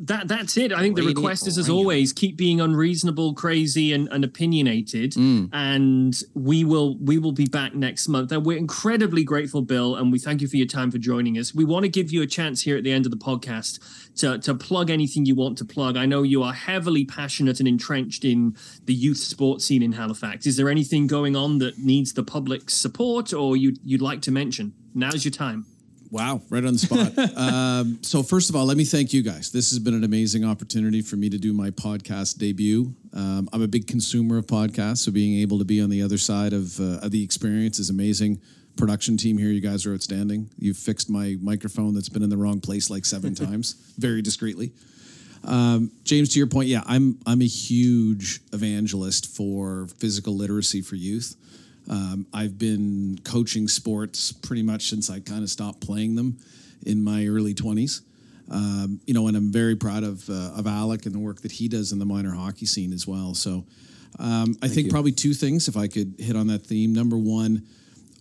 That 0.00 0.26
that's 0.28 0.56
it. 0.56 0.72
I 0.72 0.80
think 0.80 0.96
the 0.96 1.02
request 1.02 1.46
is 1.46 1.56
as 1.56 1.68
always 1.68 2.12
keep 2.12 2.36
being 2.36 2.60
unreasonable, 2.60 3.34
crazy, 3.34 3.92
and, 3.92 4.08
and 4.08 4.24
opinionated. 4.24 5.12
Mm. 5.12 5.50
And 5.52 6.20
we 6.34 6.64
will 6.64 6.96
we 6.98 7.18
will 7.18 7.32
be 7.32 7.46
back 7.46 7.74
next 7.74 8.08
month. 8.08 8.32
And 8.32 8.44
we're 8.44 8.58
incredibly 8.58 9.22
grateful, 9.22 9.62
Bill, 9.62 9.96
and 9.96 10.10
we 10.10 10.18
thank 10.18 10.40
you 10.40 10.48
for 10.48 10.56
your 10.56 10.66
time 10.66 10.90
for 10.90 10.98
joining 10.98 11.38
us. 11.38 11.54
We 11.54 11.64
want 11.64 11.84
to 11.84 11.88
give 11.88 12.12
you 12.12 12.22
a 12.22 12.26
chance 12.26 12.62
here 12.62 12.76
at 12.76 12.84
the 12.84 12.92
end 12.92 13.06
of 13.06 13.12
the 13.12 13.18
podcast 13.18 13.78
to 14.16 14.38
to 14.38 14.54
plug 14.54 14.90
anything 14.90 15.26
you 15.26 15.34
want 15.34 15.58
to 15.58 15.64
plug. 15.64 15.96
I 15.96 16.06
know 16.06 16.22
you 16.22 16.42
are 16.42 16.52
heavily 16.52 17.04
passionate 17.04 17.60
and 17.60 17.68
entrenched 17.68 18.24
in 18.24 18.56
the 18.86 18.94
youth 18.94 19.18
sports 19.18 19.64
scene 19.64 19.82
in 19.82 19.92
Halifax. 19.92 20.46
Is 20.46 20.56
there 20.56 20.68
anything 20.68 21.06
going 21.06 21.36
on 21.36 21.58
that 21.58 21.78
needs 21.78 22.14
the 22.14 22.24
public's 22.24 22.74
support 22.74 23.32
or 23.32 23.56
you 23.56 23.76
you'd 23.84 24.02
like 24.02 24.22
to 24.22 24.32
mention? 24.32 24.74
Now's 24.94 25.24
your 25.24 25.32
time. 25.32 25.66
Wow, 26.10 26.42
right 26.48 26.64
on 26.64 26.74
the 26.74 26.78
spot. 26.78 27.18
um, 27.36 27.98
so 28.02 28.22
first 28.22 28.50
of 28.50 28.56
all, 28.56 28.64
let 28.64 28.76
me 28.76 28.84
thank 28.84 29.12
you 29.12 29.22
guys. 29.22 29.50
This 29.50 29.70
has 29.70 29.78
been 29.78 29.94
an 29.94 30.04
amazing 30.04 30.44
opportunity 30.44 31.02
for 31.02 31.16
me 31.16 31.28
to 31.30 31.38
do 31.38 31.52
my 31.52 31.70
podcast 31.70 32.38
debut. 32.38 32.94
Um, 33.12 33.48
I'm 33.52 33.62
a 33.62 33.68
big 33.68 33.86
consumer 33.86 34.38
of 34.38 34.46
podcasts, 34.46 34.98
so 34.98 35.12
being 35.12 35.40
able 35.40 35.58
to 35.58 35.64
be 35.64 35.80
on 35.80 35.90
the 35.90 36.02
other 36.02 36.18
side 36.18 36.52
of, 36.52 36.78
uh, 36.80 37.00
of 37.04 37.10
the 37.10 37.22
experience 37.22 37.78
is 37.78 37.90
amazing. 37.90 38.40
Production 38.76 39.16
team 39.16 39.38
here, 39.38 39.50
you 39.50 39.60
guys 39.60 39.86
are 39.86 39.94
outstanding. 39.94 40.50
You've 40.58 40.76
fixed 40.76 41.08
my 41.08 41.36
microphone 41.40 41.94
that's 41.94 42.08
been 42.08 42.22
in 42.22 42.30
the 42.30 42.36
wrong 42.36 42.60
place 42.60 42.90
like 42.90 43.04
seven 43.04 43.34
times, 43.36 43.74
very 43.98 44.22
discreetly. 44.22 44.72
Um, 45.46 45.92
James, 46.04 46.30
to 46.30 46.38
your 46.38 46.46
point, 46.46 46.68
yeah, 46.68 46.82
I'm 46.86 47.18
I'm 47.26 47.42
a 47.42 47.46
huge 47.46 48.40
evangelist 48.52 49.36
for 49.36 49.86
physical 49.98 50.34
literacy 50.34 50.80
for 50.80 50.96
youth. 50.96 51.36
Um, 51.88 52.26
I've 52.32 52.58
been 52.58 53.18
coaching 53.24 53.68
sports 53.68 54.32
pretty 54.32 54.62
much 54.62 54.88
since 54.88 55.10
I 55.10 55.20
kind 55.20 55.42
of 55.42 55.50
stopped 55.50 55.80
playing 55.80 56.14
them 56.14 56.38
in 56.86 57.02
my 57.02 57.26
early 57.26 57.54
20s. 57.54 58.00
Um, 58.50 59.00
you 59.06 59.14
know, 59.14 59.26
and 59.26 59.36
I'm 59.36 59.50
very 59.50 59.76
proud 59.76 60.04
of 60.04 60.28
uh, 60.28 60.52
of 60.56 60.66
Alec 60.66 61.06
and 61.06 61.14
the 61.14 61.18
work 61.18 61.40
that 61.42 61.52
he 61.52 61.68
does 61.68 61.92
in 61.92 61.98
the 61.98 62.04
minor 62.04 62.32
hockey 62.32 62.66
scene 62.66 62.92
as 62.92 63.06
well. 63.06 63.34
So, 63.34 63.64
um, 64.18 64.56
I 64.62 64.68
think 64.68 64.90
probably 64.90 65.12
two 65.12 65.32
things, 65.32 65.66
if 65.66 65.76
I 65.76 65.88
could 65.88 66.16
hit 66.18 66.36
on 66.36 66.46
that 66.48 66.66
theme. 66.66 66.92
Number 66.92 67.16
one, 67.16 67.66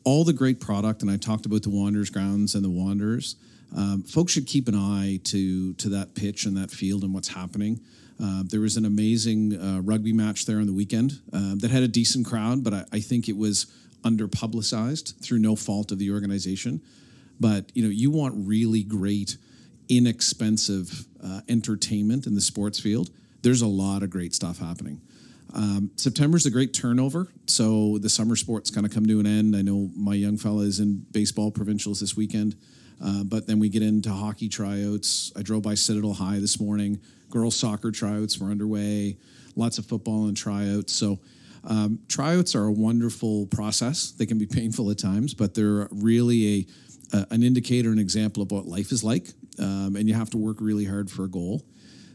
all 0.05 0.24
the 0.24 0.34
great 0.34 0.61
product, 0.61 1.01
and 1.01 1.11
I 1.11 1.18
talked 1.18 1.45
about 1.45 1.64
the 1.64 1.70
Wanderers 1.70 2.09
grounds 2.09 2.55
and 2.55 2.64
the 2.64 2.70
Wanderers. 2.70 3.36
Um, 3.76 4.03
folks 4.03 4.32
should 4.32 4.47
keep 4.47 4.68
an 4.68 4.76
eye 4.76 5.20
to 5.26 5.74
to 5.74 5.89
that 5.89 6.16
pitch 6.16 6.45
and 6.45 6.55
that 6.57 6.72
field 6.72 7.03
and 7.03 7.14
what's 7.14 7.30
happening. 7.30 7.82
Uh, 8.24 8.43
there 8.45 8.61
was 8.61 8.78
an 8.78 8.86
amazing 8.86 9.53
uh, 9.57 9.82
rugby 9.82 10.13
match 10.13 10.45
there 10.45 10.59
on 10.59 10.65
the 10.65 10.74
weekend 10.74 11.19
uh, 11.34 11.55
that 11.57 11.71
had 11.71 11.84
a 11.84 11.88
decent 11.89 12.26
crowd, 12.26 12.63
but 12.63 12.74
I, 12.74 12.86
I 12.93 12.99
think 13.01 13.28
it 13.28 13.36
was 13.36 13.67
under 14.03 14.30
publicized 14.30 15.15
through 15.21 15.39
no 15.39 15.57
fault 15.57 15.91
of 15.91 15.99
the 15.99 16.09
organization. 16.11 16.82
But 17.39 17.65
you 17.74 17.84
know, 17.84 17.89
you 17.89 18.11
want 18.11 18.36
really 18.38 18.84
great, 18.84 19.36
inexpensive 19.89 21.05
uh, 21.21 21.41
entertainment 21.49 22.26
in 22.26 22.36
the 22.36 22.41
sports 22.41 22.80
field. 22.80 23.09
There's 23.41 23.61
a 23.61 23.67
lot 23.67 24.03
of 24.03 24.09
great 24.09 24.34
stuff 24.34 24.59
happening. 24.59 25.01
Um, 25.53 25.91
September's 25.97 26.45
a 26.45 26.51
great 26.51 26.74
turnover, 26.74 27.28
so 27.47 27.97
the 27.97 28.09
summer 28.09 28.38
sports 28.38 28.71
kind 28.71 28.86
of 28.86 28.93
come 28.93 29.05
to 29.05 29.19
an 29.19 29.28
end. 29.28 29.55
I 29.55 29.61
know 29.61 29.89
my 29.95 30.15
young 30.15 30.38
fella 30.38 30.63
is 30.63 30.80
in 30.80 31.05
baseball 31.11 31.51
provincials 31.51 31.99
this 31.99 32.15
weekend, 32.15 32.55
uh, 33.04 33.24
but 33.24 33.47
then 33.47 33.60
we 33.60 33.70
get 33.70 33.82
into 33.82 34.10
hockey 34.10 34.47
tryouts. 34.47 35.32
I 35.36 35.41
drove 35.41 35.64
by 35.64 35.76
Citadel 35.76 36.14
High 36.14 36.39
this 36.39 36.60
morning. 36.60 36.99
Girls 37.30 37.56
soccer 37.56 37.91
tryouts 37.91 38.39
were 38.39 38.49
underway. 38.49 39.18
Lots 39.56 39.78
of 39.78 39.86
football 39.86 40.28
and 40.28 40.38
tryouts. 40.38 40.93
So 40.93 41.20
um, 41.66 41.99
tryouts 42.08 42.56
are 42.56 42.66
a 42.66 42.72
wonderful 42.72 43.47
process. 43.47 44.12
They 44.12 44.26
can 44.26 44.38
be 44.38 44.45
painful 44.51 44.89
at 44.89 44.97
times, 44.97 45.34
but 45.34 45.54
they're 45.54 45.88
really 45.91 46.68
a, 47.14 47.18
a 47.18 47.28
an 47.32 47.43
indicator, 47.43 47.91
an 47.91 47.99
example 47.99 48.41
of 48.41 48.51
what 48.51 48.66
life 48.66 48.91
is 48.91 49.04
like, 49.04 49.30
um, 49.60 49.95
and 49.95 50.08
you 50.08 50.14
have 50.14 50.30
to 50.32 50.38
work 50.38 50.58
really 50.60 50.86
hard 50.86 51.12
for 51.12 51.26
a 51.26 51.30
goal. 51.30 51.62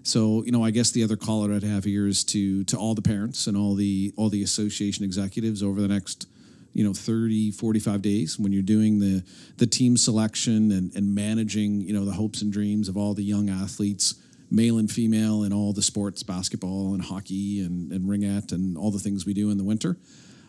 So, 0.03 0.43
you 0.45 0.53
know, 0.53 0.65
I 0.65 0.71
guess 0.71 0.91
the 0.91 1.05
other 1.05 1.17
call 1.17 1.53
I'd 1.53 1.63
have 1.63 1.85
here 1.85 2.07
is 2.07 2.25
to 2.25 2.65
to 2.65 2.79
all 2.79 2.95
the 2.95 3.03
parents 3.03 3.47
and 3.47 3.57
all 3.57 3.75
the 3.75 4.13
all 4.17 4.31
the 4.31 4.43
association 4.43 5.05
executives 5.05 5.63
over 5.63 5.81
the 5.81 5.89
next, 5.89 6.27
you 6.73 6.85
know, 6.85 6.93
30, 6.93 7.51
45 7.53 8.03
days 8.03 8.39
when 8.39 8.53
you're 8.53 8.63
doing 8.63 9.01
the 9.01 9.25
the 9.57 9.67
team 9.67 9.97
selection 9.97 10.71
and, 10.71 10.95
and 10.95 11.15
managing, 11.15 11.81
you 11.81 11.93
know, 11.93 12.05
the 12.05 12.13
hopes 12.13 12.43
and 12.43 12.53
dreams 12.53 12.89
of 12.89 12.97
all 12.97 13.15
the 13.15 13.25
young 13.25 13.49
athletes, 13.51 14.15
male 14.51 14.79
and 14.79 14.91
female, 14.91 15.43
and 15.43 15.53
all 15.53 15.73
the 15.73 15.83
sports, 15.83 16.23
basketball 16.23 16.95
and 16.95 17.03
hockey 17.03 17.61
and, 17.63 17.93
and 17.93 18.09
ringette 18.09 18.53
and 18.53 18.77
all 18.79 18.91
the 18.91 18.99
things 18.99 19.27
we 19.27 19.35
do 19.35 19.51
in 19.51 19.59
the 19.59 19.65
winter. 19.65 19.97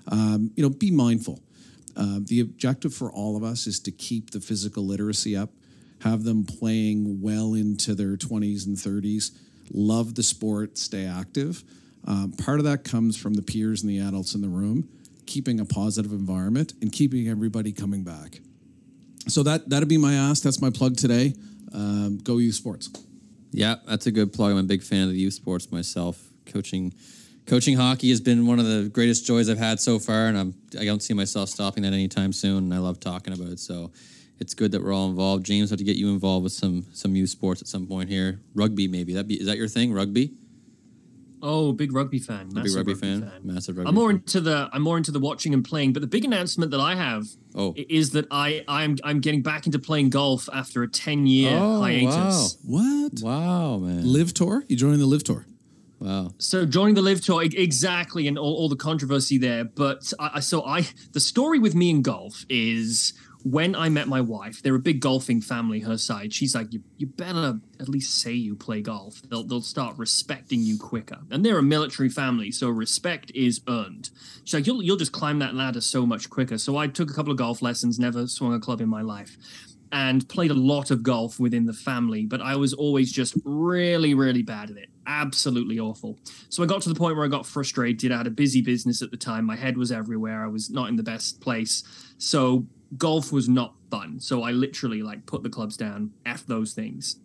Um, 0.07 0.51
you 0.55 0.63
know, 0.63 0.69
be 0.69 0.91
mindful. 0.91 1.39
Uh, 1.95 2.19
the 2.23 2.39
objective 2.39 2.93
for 2.93 3.11
all 3.11 3.35
of 3.35 3.43
us 3.43 3.67
is 3.67 3.79
to 3.81 3.91
keep 3.91 4.31
the 4.31 4.39
physical 4.39 4.85
literacy 4.85 5.35
up, 5.35 5.49
have 6.01 6.23
them 6.23 6.45
playing 6.45 7.21
well 7.21 7.53
into 7.53 7.93
their 7.93 8.15
20s 8.15 8.65
and 8.65 8.77
30s, 8.77 9.31
love 9.71 10.15
the 10.15 10.23
sport, 10.23 10.77
stay 10.77 11.05
active. 11.05 11.63
Um, 12.07 12.31
part 12.31 12.59
of 12.59 12.65
that 12.65 12.83
comes 12.83 13.17
from 13.17 13.33
the 13.33 13.41
peers 13.41 13.81
and 13.81 13.89
the 13.89 13.99
adults 13.99 14.33
in 14.33 14.41
the 14.41 14.47
room, 14.47 14.87
keeping 15.29 15.59
a 15.59 15.65
positive 15.65 16.11
environment 16.11 16.73
and 16.81 16.91
keeping 16.91 17.29
everybody 17.29 17.71
coming 17.71 18.03
back. 18.03 18.39
So 19.27 19.43
that 19.43 19.69
that'd 19.69 19.87
be 19.87 19.97
my 19.97 20.15
ask. 20.15 20.41
That's 20.41 20.59
my 20.59 20.71
plug 20.71 20.97
today. 20.97 21.35
Um, 21.71 22.17
go 22.17 22.37
youth 22.37 22.55
sports. 22.55 22.89
Yeah, 23.51 23.75
that's 23.87 24.07
a 24.07 24.11
good 24.11 24.33
plug. 24.33 24.51
I'm 24.51 24.57
a 24.57 24.63
big 24.63 24.81
fan 24.81 25.03
of 25.03 25.11
the 25.11 25.19
youth 25.19 25.35
sports 25.35 25.71
myself. 25.71 26.19
Coaching, 26.47 26.93
coaching 27.45 27.77
hockey 27.77 28.09
has 28.09 28.21
been 28.21 28.47
one 28.47 28.59
of 28.59 28.65
the 28.65 28.89
greatest 28.89 29.25
joys 29.27 29.49
I've 29.49 29.59
had 29.59 29.79
so 29.79 29.99
far, 29.99 30.27
and 30.27 30.37
I'm 30.37 30.55
I 30.79 30.85
don't 30.85 31.01
see 31.01 31.13
myself 31.13 31.49
stopping 31.49 31.83
that 31.83 31.93
anytime 31.93 32.33
soon. 32.33 32.65
And 32.65 32.73
I 32.73 32.79
love 32.79 32.99
talking 32.99 33.33
about 33.33 33.49
it, 33.49 33.59
so 33.59 33.91
it's 34.39 34.55
good 34.55 34.71
that 34.71 34.83
we're 34.83 34.93
all 34.93 35.09
involved. 35.09 35.45
James, 35.45 35.71
I 35.71 35.73
have 35.73 35.77
to 35.77 35.83
get 35.83 35.95
you 35.95 36.09
involved 36.09 36.43
with 36.43 36.53
some 36.53 36.87
some 36.91 37.15
youth 37.15 37.29
sports 37.29 37.61
at 37.61 37.67
some 37.67 37.85
point 37.85 38.09
here. 38.09 38.41
Rugby, 38.55 38.87
maybe 38.87 39.13
that 39.13 39.27
be 39.27 39.39
is 39.39 39.45
that 39.45 39.57
your 39.57 39.67
thing? 39.67 39.93
Rugby, 39.93 40.33
Oh, 41.41 41.71
big 41.71 41.93
rugby 41.93 42.19
fan. 42.19 42.47
big 42.47 42.55
massive 42.55 42.75
rugby, 42.77 42.93
fan? 42.95 43.31
massive 43.43 43.77
rugby. 43.77 43.87
I'm 43.89 43.95
more 43.95 44.09
fan. 44.09 44.17
into 44.17 44.41
the 44.41 44.69
I'm 44.73 44.81
more 44.81 44.97
into 44.97 45.11
the 45.11 45.19
watching 45.19 45.53
and 45.53 45.63
playing. 45.63 45.93
But 45.93 46.01
the 46.01 46.07
big 46.07 46.25
announcement 46.25 46.71
that 46.71 46.79
I 46.79 46.95
have 46.95 47.25
Oh. 47.55 47.73
is 47.77 48.11
that 48.11 48.27
I 48.31 48.63
I'm 48.67 48.97
I'm 49.03 49.19
getting 49.21 49.41
back 49.41 49.65
into 49.65 49.79
playing 49.79 50.09
golf 50.09 50.49
after 50.53 50.83
a 50.83 50.87
10 50.87 51.25
year 51.27 51.57
Oh, 51.59 51.81
hiatus. 51.81 52.57
What? 52.63 53.13
Wow, 53.21 53.77
man! 53.77 54.03
LIV 54.05 54.33
tour? 54.33 54.65
You 54.67 54.75
joining 54.75 54.99
the 54.99 55.05
LIV 55.05 55.23
tour? 55.23 55.45
Wow. 55.99 56.31
So 56.37 56.65
joining 56.65 56.95
the 56.95 57.01
LIV 57.01 57.21
tour 57.25 57.43
exactly, 57.43 58.27
and 58.27 58.37
all, 58.37 58.55
all 58.55 58.69
the 58.69 58.77
controversy 58.77 59.37
there. 59.37 59.65
But 59.65 60.13
I, 60.19 60.31
I 60.35 60.39
so 60.39 60.63
I 60.65 60.87
the 61.13 61.19
story 61.19 61.59
with 61.59 61.75
me 61.75 61.89
in 61.89 62.01
golf 62.01 62.45
is 62.49 63.13
when 63.43 63.73
I 63.75 63.89
met 63.89 64.07
my 64.07 64.19
wife, 64.19 64.61
they're 64.61 64.75
a 64.75 64.79
big 64.79 64.99
golfing 64.99 65.41
family. 65.41 65.79
Her 65.79 65.97
side, 65.97 66.33
she's 66.33 66.53
like, 66.53 66.73
you, 66.73 66.83
you 66.97 67.07
better 67.07 67.59
at 67.79 67.87
least 67.87 68.21
say 68.21 68.33
you 68.33 68.55
play 68.55 68.81
golf. 68.81 69.21
They'll 69.29 69.43
they'll 69.43 69.61
start 69.61 69.97
respecting 69.97 70.61
you 70.61 70.77
quicker. 70.77 71.19
And 71.31 71.45
they're 71.45 71.57
a 71.57 71.63
military 71.63 72.09
family, 72.09 72.51
so 72.51 72.69
respect 72.69 73.31
is 73.33 73.61
earned. 73.67 74.09
She's 74.43 74.53
like, 74.53 74.67
you'll 74.67 74.83
you'll 74.83 74.97
just 74.97 75.13
climb 75.13 75.39
that 75.39 75.55
ladder 75.55 75.81
so 75.81 76.05
much 76.05 76.29
quicker. 76.29 76.57
So 76.57 76.77
I 76.77 76.87
took 76.87 77.09
a 77.09 77.13
couple 77.13 77.31
of 77.31 77.37
golf 77.37 77.61
lessons, 77.61 77.97
never 77.97 78.27
swung 78.27 78.53
a 78.53 78.59
club 78.59 78.81
in 78.81 78.89
my 78.89 79.01
life, 79.01 79.37
and 79.91 80.27
played 80.27 80.51
a 80.51 80.55
lot 80.55 80.91
of 80.91 81.01
golf 81.01 81.39
within 81.39 81.65
the 81.65 81.73
family. 81.73 82.25
But 82.25 82.41
I 82.41 82.57
was 82.57 82.73
always 82.73 83.09
just 83.09 83.35
really 83.45 84.13
really 84.13 84.43
bad 84.43 84.69
at 84.69 84.75
it, 84.75 84.89
absolutely 85.07 85.79
awful. 85.79 86.19
So 86.49 86.61
I 86.61 86.65
got 86.65 86.81
to 86.81 86.89
the 86.89 86.95
point 86.95 87.15
where 87.15 87.25
I 87.25 87.29
got 87.29 87.45
frustrated. 87.45 88.11
I 88.11 88.17
had 88.17 88.27
a 88.27 88.31
busy 88.31 88.61
business 88.61 89.01
at 89.01 89.11
the 89.11 89.17
time. 89.17 89.45
My 89.45 89.55
head 89.55 89.77
was 89.77 89.93
everywhere. 89.93 90.43
I 90.43 90.47
was 90.47 90.69
not 90.69 90.89
in 90.89 90.97
the 90.97 91.03
best 91.03 91.39
place. 91.39 91.83
So 92.17 92.67
golf 92.97 93.31
was 93.31 93.47
not 93.47 93.75
fun. 93.89 94.19
So 94.19 94.43
I 94.43 94.51
literally 94.51 95.01
like 95.01 95.25
put 95.25 95.43
the 95.43 95.49
clubs 95.49 95.77
down, 95.77 96.11
F 96.25 96.45
those 96.45 96.73
things. 96.73 97.17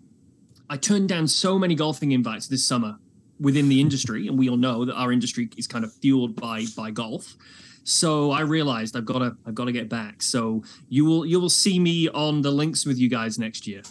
I 0.69 0.77
turned 0.77 1.09
down 1.09 1.29
so 1.29 1.59
many 1.59 1.75
golfing 1.75 2.13
invites 2.13 2.49
this 2.49 2.67
summer 2.67 2.99
within 3.41 3.69
the 3.69 3.81
industry, 3.81 4.29
and 4.29 4.39
we 4.39 4.49
all 4.49 4.57
know 4.57 4.85
that 4.85 4.95
our 4.95 5.13
industry 5.13 5.51
is 5.57 5.67
kind 5.67 5.85
of 5.85 5.93
fueled 5.93 6.41
by 6.41 6.65
by 6.77 6.91
golf. 6.91 7.37
So 7.85 8.31
I 8.31 8.41
realized 8.41 8.97
I've 8.97 9.05
got 9.05 9.19
to 9.19 9.37
I've 9.47 9.55
got 9.55 9.67
to 9.67 9.73
get 9.73 9.89
back. 9.89 10.23
So 10.23 10.65
you 10.89 11.05
will 11.05 11.27
you 11.27 11.39
will 11.39 11.51
see 11.51 11.79
me 11.79 12.09
on 12.09 12.43
the 12.43 12.51
links 12.51 12.87
with 12.87 12.99
you 12.99 13.11
guys 13.11 13.39
next 13.39 13.67
year. 13.67 13.83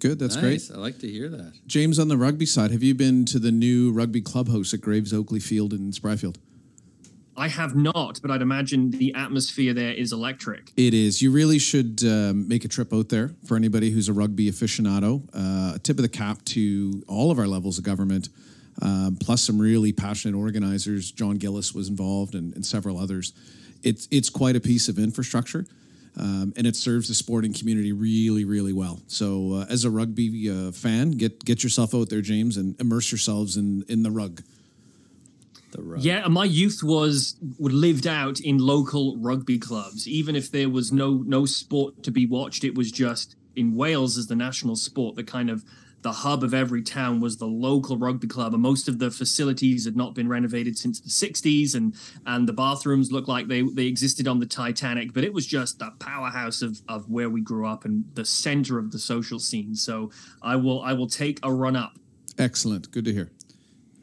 Good, 0.00 0.18
that's 0.18 0.36
nice. 0.36 0.68
great. 0.68 0.76
I 0.76 0.80
like 0.80 0.98
to 0.98 1.08
hear 1.08 1.30
that. 1.30 1.52
James, 1.66 1.98
on 1.98 2.08
the 2.08 2.18
rugby 2.18 2.44
side, 2.44 2.70
have 2.72 2.82
you 2.82 2.94
been 2.94 3.24
to 3.26 3.38
the 3.38 3.50
new 3.52 3.90
rugby 3.90 4.20
clubhouse 4.20 4.74
at 4.74 4.82
Graves 4.82 5.14
Oakley 5.14 5.40
Field 5.40 5.72
in 5.72 5.92
Spryfield? 5.92 6.36
I 7.36 7.48
have 7.48 7.74
not, 7.74 8.20
but 8.22 8.30
I'd 8.30 8.42
imagine 8.42 8.90
the 8.90 9.14
atmosphere 9.14 9.74
there 9.74 9.92
is 9.92 10.12
electric. 10.12 10.72
It 10.76 10.94
is. 10.94 11.20
You 11.20 11.30
really 11.32 11.58
should 11.58 12.02
um, 12.04 12.46
make 12.48 12.64
a 12.64 12.68
trip 12.68 12.92
out 12.92 13.08
there 13.08 13.30
for 13.46 13.56
anybody 13.56 13.90
who's 13.90 14.08
a 14.08 14.12
rugby 14.12 14.50
aficionado. 14.50 15.22
Uh, 15.34 15.78
tip 15.82 15.98
of 15.98 16.02
the 16.02 16.08
cap 16.08 16.44
to 16.46 17.02
all 17.08 17.30
of 17.30 17.38
our 17.38 17.46
levels 17.46 17.78
of 17.78 17.84
government, 17.84 18.28
um, 18.82 19.16
plus 19.20 19.42
some 19.42 19.58
really 19.58 19.92
passionate 19.92 20.36
organizers. 20.38 21.10
John 21.10 21.36
Gillis 21.36 21.74
was 21.74 21.88
involved, 21.88 22.34
and, 22.34 22.54
and 22.54 22.64
several 22.64 22.98
others. 22.98 23.32
It's 23.82 24.08
it's 24.10 24.30
quite 24.30 24.56
a 24.56 24.60
piece 24.60 24.88
of 24.88 24.98
infrastructure, 24.98 25.66
um, 26.16 26.52
and 26.56 26.66
it 26.66 26.76
serves 26.76 27.08
the 27.08 27.14
sporting 27.14 27.52
community 27.52 27.92
really, 27.92 28.44
really 28.44 28.72
well. 28.72 29.00
So, 29.08 29.54
uh, 29.54 29.66
as 29.68 29.84
a 29.84 29.90
rugby 29.90 30.50
uh, 30.50 30.70
fan, 30.70 31.12
get 31.12 31.44
get 31.44 31.62
yourself 31.62 31.94
out 31.94 32.10
there, 32.10 32.20
James, 32.20 32.56
and 32.56 32.80
immerse 32.80 33.10
yourselves 33.10 33.56
in 33.56 33.84
in 33.88 34.02
the 34.04 34.10
rug. 34.10 34.42
Yeah, 36.00 36.24
and 36.24 36.32
my 36.32 36.44
youth 36.44 36.80
was 36.82 37.36
lived 37.58 38.06
out 38.06 38.40
in 38.40 38.58
local 38.58 39.16
rugby 39.18 39.58
clubs. 39.58 40.08
Even 40.08 40.36
if 40.36 40.50
there 40.50 40.68
was 40.68 40.92
no 40.92 41.22
no 41.26 41.46
sport 41.46 42.02
to 42.02 42.10
be 42.10 42.26
watched, 42.26 42.64
it 42.64 42.74
was 42.74 42.90
just 42.92 43.36
in 43.56 43.74
Wales 43.74 44.18
as 44.18 44.26
the 44.26 44.36
national 44.36 44.76
sport. 44.76 45.16
The 45.16 45.24
kind 45.24 45.50
of 45.50 45.64
the 46.02 46.12
hub 46.12 46.44
of 46.44 46.52
every 46.52 46.82
town 46.82 47.20
was 47.20 47.38
the 47.38 47.46
local 47.46 47.96
rugby 47.96 48.26
club, 48.26 48.52
and 48.52 48.62
most 48.62 48.88
of 48.88 48.98
the 48.98 49.10
facilities 49.10 49.86
had 49.86 49.96
not 49.96 50.14
been 50.14 50.28
renovated 50.28 50.76
since 50.76 51.00
the 51.00 51.08
'60s, 51.08 51.74
and 51.74 51.94
and 52.26 52.46
the 52.46 52.52
bathrooms 52.52 53.10
looked 53.10 53.28
like 53.28 53.48
they 53.48 53.62
they 53.62 53.86
existed 53.86 54.28
on 54.28 54.38
the 54.38 54.46
Titanic. 54.46 55.12
But 55.12 55.24
it 55.24 55.32
was 55.32 55.46
just 55.46 55.78
the 55.78 55.92
powerhouse 55.98 56.62
of 56.62 56.82
of 56.88 57.08
where 57.08 57.30
we 57.30 57.40
grew 57.40 57.66
up 57.66 57.84
and 57.84 58.04
the 58.14 58.24
center 58.24 58.78
of 58.78 58.92
the 58.92 58.98
social 58.98 59.38
scene. 59.38 59.74
So 59.74 60.10
I 60.42 60.56
will 60.56 60.82
I 60.82 60.92
will 60.92 61.08
take 61.08 61.40
a 61.42 61.52
run 61.52 61.74
up 61.74 61.98
Excellent. 62.38 62.90
Good 62.90 63.04
to 63.04 63.12
hear. 63.12 63.30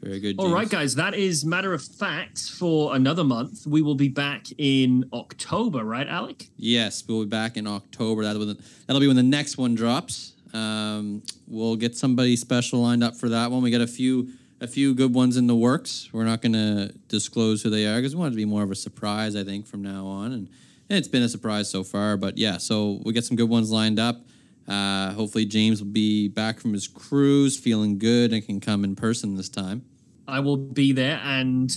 Very 0.02 0.18
good. 0.18 0.36
All 0.38 0.46
James. 0.46 0.54
right, 0.54 0.68
guys, 0.68 0.94
that 0.96 1.14
is 1.14 1.44
matter 1.44 1.72
of 1.72 1.82
fact 1.82 2.50
for 2.50 2.96
another 2.96 3.22
month. 3.22 3.66
We 3.66 3.82
will 3.82 3.94
be 3.94 4.08
back 4.08 4.46
in 4.58 5.08
October, 5.12 5.84
right, 5.84 6.08
Alec? 6.08 6.48
Yes, 6.56 7.04
we'll 7.06 7.22
be 7.22 7.28
back 7.28 7.56
in 7.56 7.68
October. 7.68 8.24
That'll 8.24 8.44
be, 8.44 8.60
that'll 8.86 9.00
be 9.00 9.06
when 9.06 9.16
the 9.16 9.22
next 9.22 9.58
one 9.58 9.76
drops. 9.76 10.32
Um, 10.52 11.22
we'll 11.46 11.76
get 11.76 11.96
somebody 11.96 12.34
special 12.34 12.80
lined 12.82 13.04
up 13.04 13.16
for 13.16 13.28
that 13.28 13.50
one. 13.52 13.62
We 13.62 13.70
got 13.70 13.80
a 13.80 13.86
few 13.86 14.32
a 14.60 14.66
few 14.66 14.94
good 14.94 15.12
ones 15.12 15.36
in 15.36 15.48
the 15.48 15.56
works. 15.56 16.08
We're 16.12 16.24
not 16.24 16.40
going 16.40 16.52
to 16.52 16.94
disclose 17.08 17.62
who 17.62 17.70
they 17.70 17.84
are 17.84 17.96
because 17.96 18.14
we 18.14 18.20
want 18.20 18.32
it 18.32 18.34
to 18.34 18.36
be 18.36 18.44
more 18.44 18.62
of 18.62 18.70
a 18.70 18.76
surprise, 18.76 19.34
I 19.34 19.42
think, 19.42 19.66
from 19.66 19.82
now 19.82 20.06
on. 20.06 20.26
And, 20.26 20.48
and 20.88 20.98
it's 20.98 21.08
been 21.08 21.24
a 21.24 21.28
surprise 21.28 21.68
so 21.68 21.82
far. 21.82 22.16
But 22.16 22.38
yeah, 22.38 22.58
so 22.58 23.00
we 23.04 23.12
get 23.12 23.24
some 23.24 23.36
good 23.36 23.48
ones 23.48 23.72
lined 23.72 23.98
up. 23.98 24.20
Uh, 24.68 25.10
hopefully, 25.12 25.46
James 25.46 25.82
will 25.82 25.90
be 25.90 26.28
back 26.28 26.60
from 26.60 26.72
his 26.72 26.86
cruise, 26.86 27.58
feeling 27.58 27.98
good, 27.98 28.32
and 28.32 28.46
can 28.46 28.60
come 28.60 28.84
in 28.84 28.94
person 28.94 29.36
this 29.36 29.48
time. 29.48 29.84
I 30.32 30.40
will 30.40 30.56
be 30.56 30.92
there. 30.92 31.20
And 31.22 31.70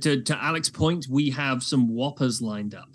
to, 0.00 0.22
to 0.22 0.34
Alec's 0.34 0.70
point, 0.70 1.06
we 1.10 1.30
have 1.30 1.62
some 1.64 1.88
whoppers 1.88 2.40
lined 2.40 2.74
up. 2.74 2.88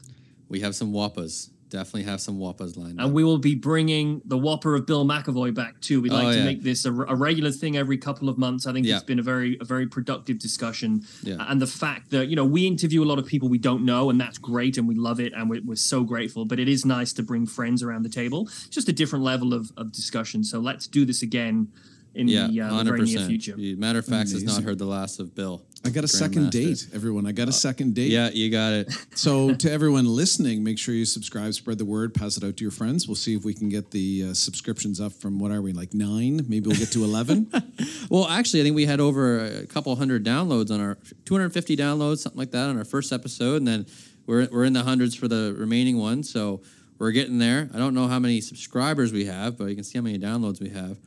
We 0.47 0.61
have 0.61 0.75
some 0.75 0.93
whoppers. 0.93 1.49
Definitely 1.69 2.03
have 2.03 2.21
some 2.21 2.37
whoppers 2.37 2.77
lined 2.77 2.99
up. 2.99 3.07
And 3.07 3.15
we 3.15 3.23
will 3.23 3.39
be 3.39 3.55
bringing 3.55 4.21
the 4.25 4.37
whopper 4.37 4.75
of 4.75 4.85
Bill 4.85 5.03
MacAvoy 5.05 5.55
back 5.55 5.81
too. 5.81 6.01
We'd 6.01 6.11
oh, 6.13 6.15
like 6.15 6.27
Oh, 6.27 6.31
to 6.31 6.37
yeah. 6.37 6.45
make 6.45 6.61
this 6.61 6.85
a, 6.85 6.93
a 6.93 7.15
regular 7.15 7.51
thing 7.51 7.75
every 7.75 7.97
couple 7.97 8.29
of 8.29 8.37
months. 8.37 8.65
I 8.65 8.71
think 8.71 8.85
Yeah. 8.85 8.95
it's 8.95 9.03
been 9.03 9.17
a 9.19 9.23
very 9.23 9.57
a 9.59 9.65
very 9.65 9.87
productive 9.87 10.37
discussion. 10.37 11.01
Yeah. 11.23 11.37
And 11.49 11.59
the 11.59 11.67
fact 11.67 12.11
that 12.11 12.27
you 12.27 12.35
know 12.35 12.45
we 12.45 12.67
interview 12.67 13.03
a 13.03 13.09
lot 13.11 13.19
of 13.19 13.25
people 13.25 13.49
we 13.49 13.57
don't 13.57 13.83
know, 13.83 14.09
and 14.11 14.21
that's 14.21 14.37
great, 14.37 14.77
and 14.77 14.87
we 14.87 14.95
love 14.95 15.19
it, 15.19 15.33
and 15.35 15.49
we're, 15.49 15.63
we're 15.65 15.75
so 15.75 16.03
grateful. 16.03 16.45
But 16.45 16.59
it 16.59 16.69
is 16.69 16.85
nice 16.85 17.11
to 17.13 17.23
bring 17.23 17.47
friends 17.47 17.81
around 17.83 18.03
the 18.03 18.09
table. 18.09 18.47
Just 18.69 18.87
a 18.87 18.93
different 18.93 19.25
level 19.25 19.53
of, 19.53 19.71
of 19.75 19.91
discussion. 19.91 20.43
So 20.43 20.59
let's 20.59 20.85
do 20.87 21.03
this 21.05 21.23
again 21.23 21.69
in 22.15 22.27
yeah, 22.27 22.47
the, 22.47 22.61
uh, 22.61 22.69
the 22.69 22.73
hundred 22.75 22.97
very 22.97 23.05
near 23.05 23.17
percent. 23.17 23.29
future. 23.29 23.55
Matter 23.77 23.99
of 23.99 24.05
fact, 24.05 24.31
has 24.31 24.43
not 24.43 24.63
heard 24.63 24.77
the 24.77 24.85
last 24.85 25.19
of 25.19 25.33
Bill. 25.33 25.63
I 25.85 25.89
got 25.89 26.03
a 26.03 26.07
second 26.07 26.51
date, 26.51 26.87
everyone. 26.93 27.25
I 27.25 27.33
got 27.33 27.49
a 27.49 27.51
second 27.51 27.93
date. 27.95 28.09
Yeah, 28.09 28.29
you 28.29 28.49
got 28.49 28.73
it. 28.73 28.93
So 29.15 29.53
to 29.53 29.71
everyone 29.71 30.05
listening, 30.05 30.63
make 30.63 30.77
sure 30.77 30.93
you 30.93 31.05
subscribe, 31.05 31.53
spread 31.53 31.77
the 31.77 31.85
word, 31.85 32.13
pass 32.13 32.35
it 32.35 32.43
out 32.43 32.57
to 32.57 32.63
your 32.63 32.71
friends. 32.71 33.07
We'll 33.07 33.15
see 33.15 33.35
if 33.35 33.45
we 33.45 33.53
can 33.53 33.69
get 33.69 33.91
the 33.91 34.29
uh, 34.29 34.33
subscriptions 34.33 34.99
up 34.99 35.13
from 35.13 35.39
what 35.39 35.51
are 35.51 35.61
we 35.61 35.71
like 35.71 35.93
nine? 35.93 36.41
Maybe 36.47 36.67
we'll 36.67 36.77
get 36.77 36.91
to 36.91 37.03
eleven. 37.03 37.51
Well, 38.09 38.27
actually, 38.27 38.61
I 38.61 38.63
think 38.63 38.75
we 38.75 38.85
had 38.85 38.99
over 38.99 39.39
a 39.39 39.65
couple 39.65 39.95
hundred 39.95 40.23
downloads 40.23 40.71
on 40.71 40.79
our 40.79 40.97
250 41.25 41.75
downloads, 41.75 42.19
something 42.19 42.37
like 42.37 42.51
that, 42.51 42.69
on 42.69 42.77
our 42.77 42.85
first 42.85 43.11
episode, 43.11 43.57
and 43.57 43.67
then 43.67 43.85
we're 44.27 44.47
we're 44.51 44.65
in 44.65 44.73
the 44.73 44.83
hundreds 44.83 45.15
for 45.15 45.27
the 45.27 45.55
remaining 45.57 45.97
one. 45.97 46.21
So 46.21 46.61
we're 46.99 47.11
getting 47.11 47.39
there. 47.39 47.69
I 47.73 47.77
don't 47.77 47.93
know 47.93 48.07
how 48.07 48.19
many 48.19 48.39
subscribers 48.41 49.11
we 49.11 49.25
have, 49.25 49.57
but 49.57 49.65
you 49.65 49.75
can 49.75 49.83
see 49.83 49.97
how 49.97 50.03
many 50.03 50.19
downloads 50.19 50.61
we 50.61 50.69
have. 50.69 50.97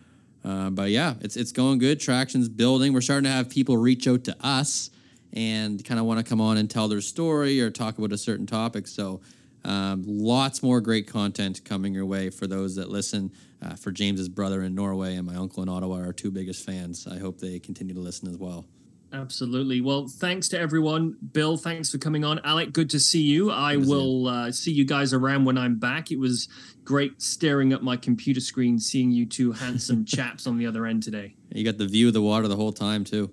Uh, 0.46 0.70
but 0.70 0.90
yeah, 0.90 1.14
it's 1.20 1.36
it's 1.36 1.50
going 1.52 1.78
good. 1.78 1.98
Traction's 1.98 2.48
building. 2.48 2.92
We're 2.92 3.00
starting 3.00 3.24
to 3.24 3.30
have 3.30 3.50
people 3.50 3.76
reach 3.76 4.06
out 4.06 4.24
to 4.24 4.36
us 4.40 4.90
and 5.32 5.84
kind 5.84 5.98
of 5.98 6.06
want 6.06 6.24
to 6.24 6.24
come 6.24 6.40
on 6.40 6.56
and 6.56 6.70
tell 6.70 6.86
their 6.86 7.00
story 7.00 7.60
or 7.60 7.70
talk 7.70 7.98
about 7.98 8.12
a 8.12 8.18
certain 8.18 8.46
topic. 8.46 8.86
So. 8.86 9.20
Um, 9.64 10.04
lots 10.06 10.62
more 10.62 10.80
great 10.80 11.08
content 11.08 11.64
coming 11.64 11.92
your 11.92 12.06
way 12.06 12.30
for 12.30 12.46
those 12.46 12.76
that 12.76 12.88
listen. 12.88 13.32
Uh, 13.60 13.74
for 13.74 13.90
James's 13.90 14.28
brother 14.28 14.62
in 14.62 14.76
Norway 14.76 15.16
and 15.16 15.26
my 15.26 15.34
uncle 15.34 15.60
in 15.60 15.68
Ottawa, 15.68 15.96
are 15.96 16.06
our 16.06 16.12
two 16.12 16.30
biggest 16.30 16.64
fans. 16.64 17.08
I 17.10 17.18
hope 17.18 17.40
they 17.40 17.58
continue 17.58 17.92
to 17.94 18.00
listen 18.00 18.28
as 18.28 18.36
well. 18.36 18.64
Absolutely. 19.12 19.80
Well, 19.80 20.08
thanks 20.08 20.48
to 20.48 20.58
everyone. 20.58 21.16
Bill, 21.32 21.56
thanks 21.56 21.90
for 21.90 21.98
coming 21.98 22.24
on. 22.24 22.38
Alec, 22.44 22.72
good 22.72 22.90
to 22.90 23.00
see 23.00 23.22
you. 23.22 23.50
I 23.50 23.72
see 23.72 23.88
will 23.88 24.28
uh, 24.28 24.52
see 24.52 24.72
you 24.72 24.84
guys 24.84 25.12
around 25.12 25.46
when 25.46 25.56
I'm 25.56 25.78
back. 25.78 26.10
It 26.10 26.18
was 26.18 26.48
great 26.86 27.20
staring 27.20 27.74
at 27.74 27.82
my 27.82 27.96
computer 27.98 28.40
screen, 28.40 28.78
seeing 28.78 29.10
you 29.10 29.26
two 29.26 29.52
handsome 29.52 30.04
chaps 30.06 30.46
on 30.46 30.56
the 30.56 30.66
other 30.66 30.86
end 30.86 31.02
today. 31.02 31.34
You 31.52 31.64
got 31.64 31.76
the 31.76 31.86
view 31.86 32.06
of 32.06 32.14
the 32.14 32.22
water 32.22 32.48
the 32.48 32.56
whole 32.56 32.72
time 32.72 33.04
too. 33.04 33.30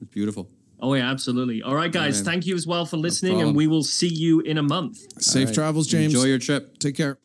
It's 0.00 0.10
beautiful. 0.10 0.48
Oh, 0.80 0.94
yeah, 0.94 1.08
absolutely. 1.08 1.62
All 1.62 1.76
right, 1.76 1.92
guys. 1.92 2.16
man. 2.16 2.24
thank 2.24 2.46
you 2.46 2.56
as 2.56 2.66
well 2.66 2.84
for 2.86 2.96
listening, 2.96 3.34
problem. 3.34 3.48
and 3.48 3.56
we 3.56 3.68
will 3.68 3.84
see 3.84 4.08
you 4.08 4.40
in 4.40 4.58
a 4.58 4.62
month. 4.64 5.22
Safe 5.22 5.46
right. 5.46 5.54
travels, 5.54 5.86
James. 5.86 6.12
Enjoy 6.12 6.26
your 6.26 6.40
trip. 6.40 6.78
Take 6.78 6.96
care. 6.96 7.18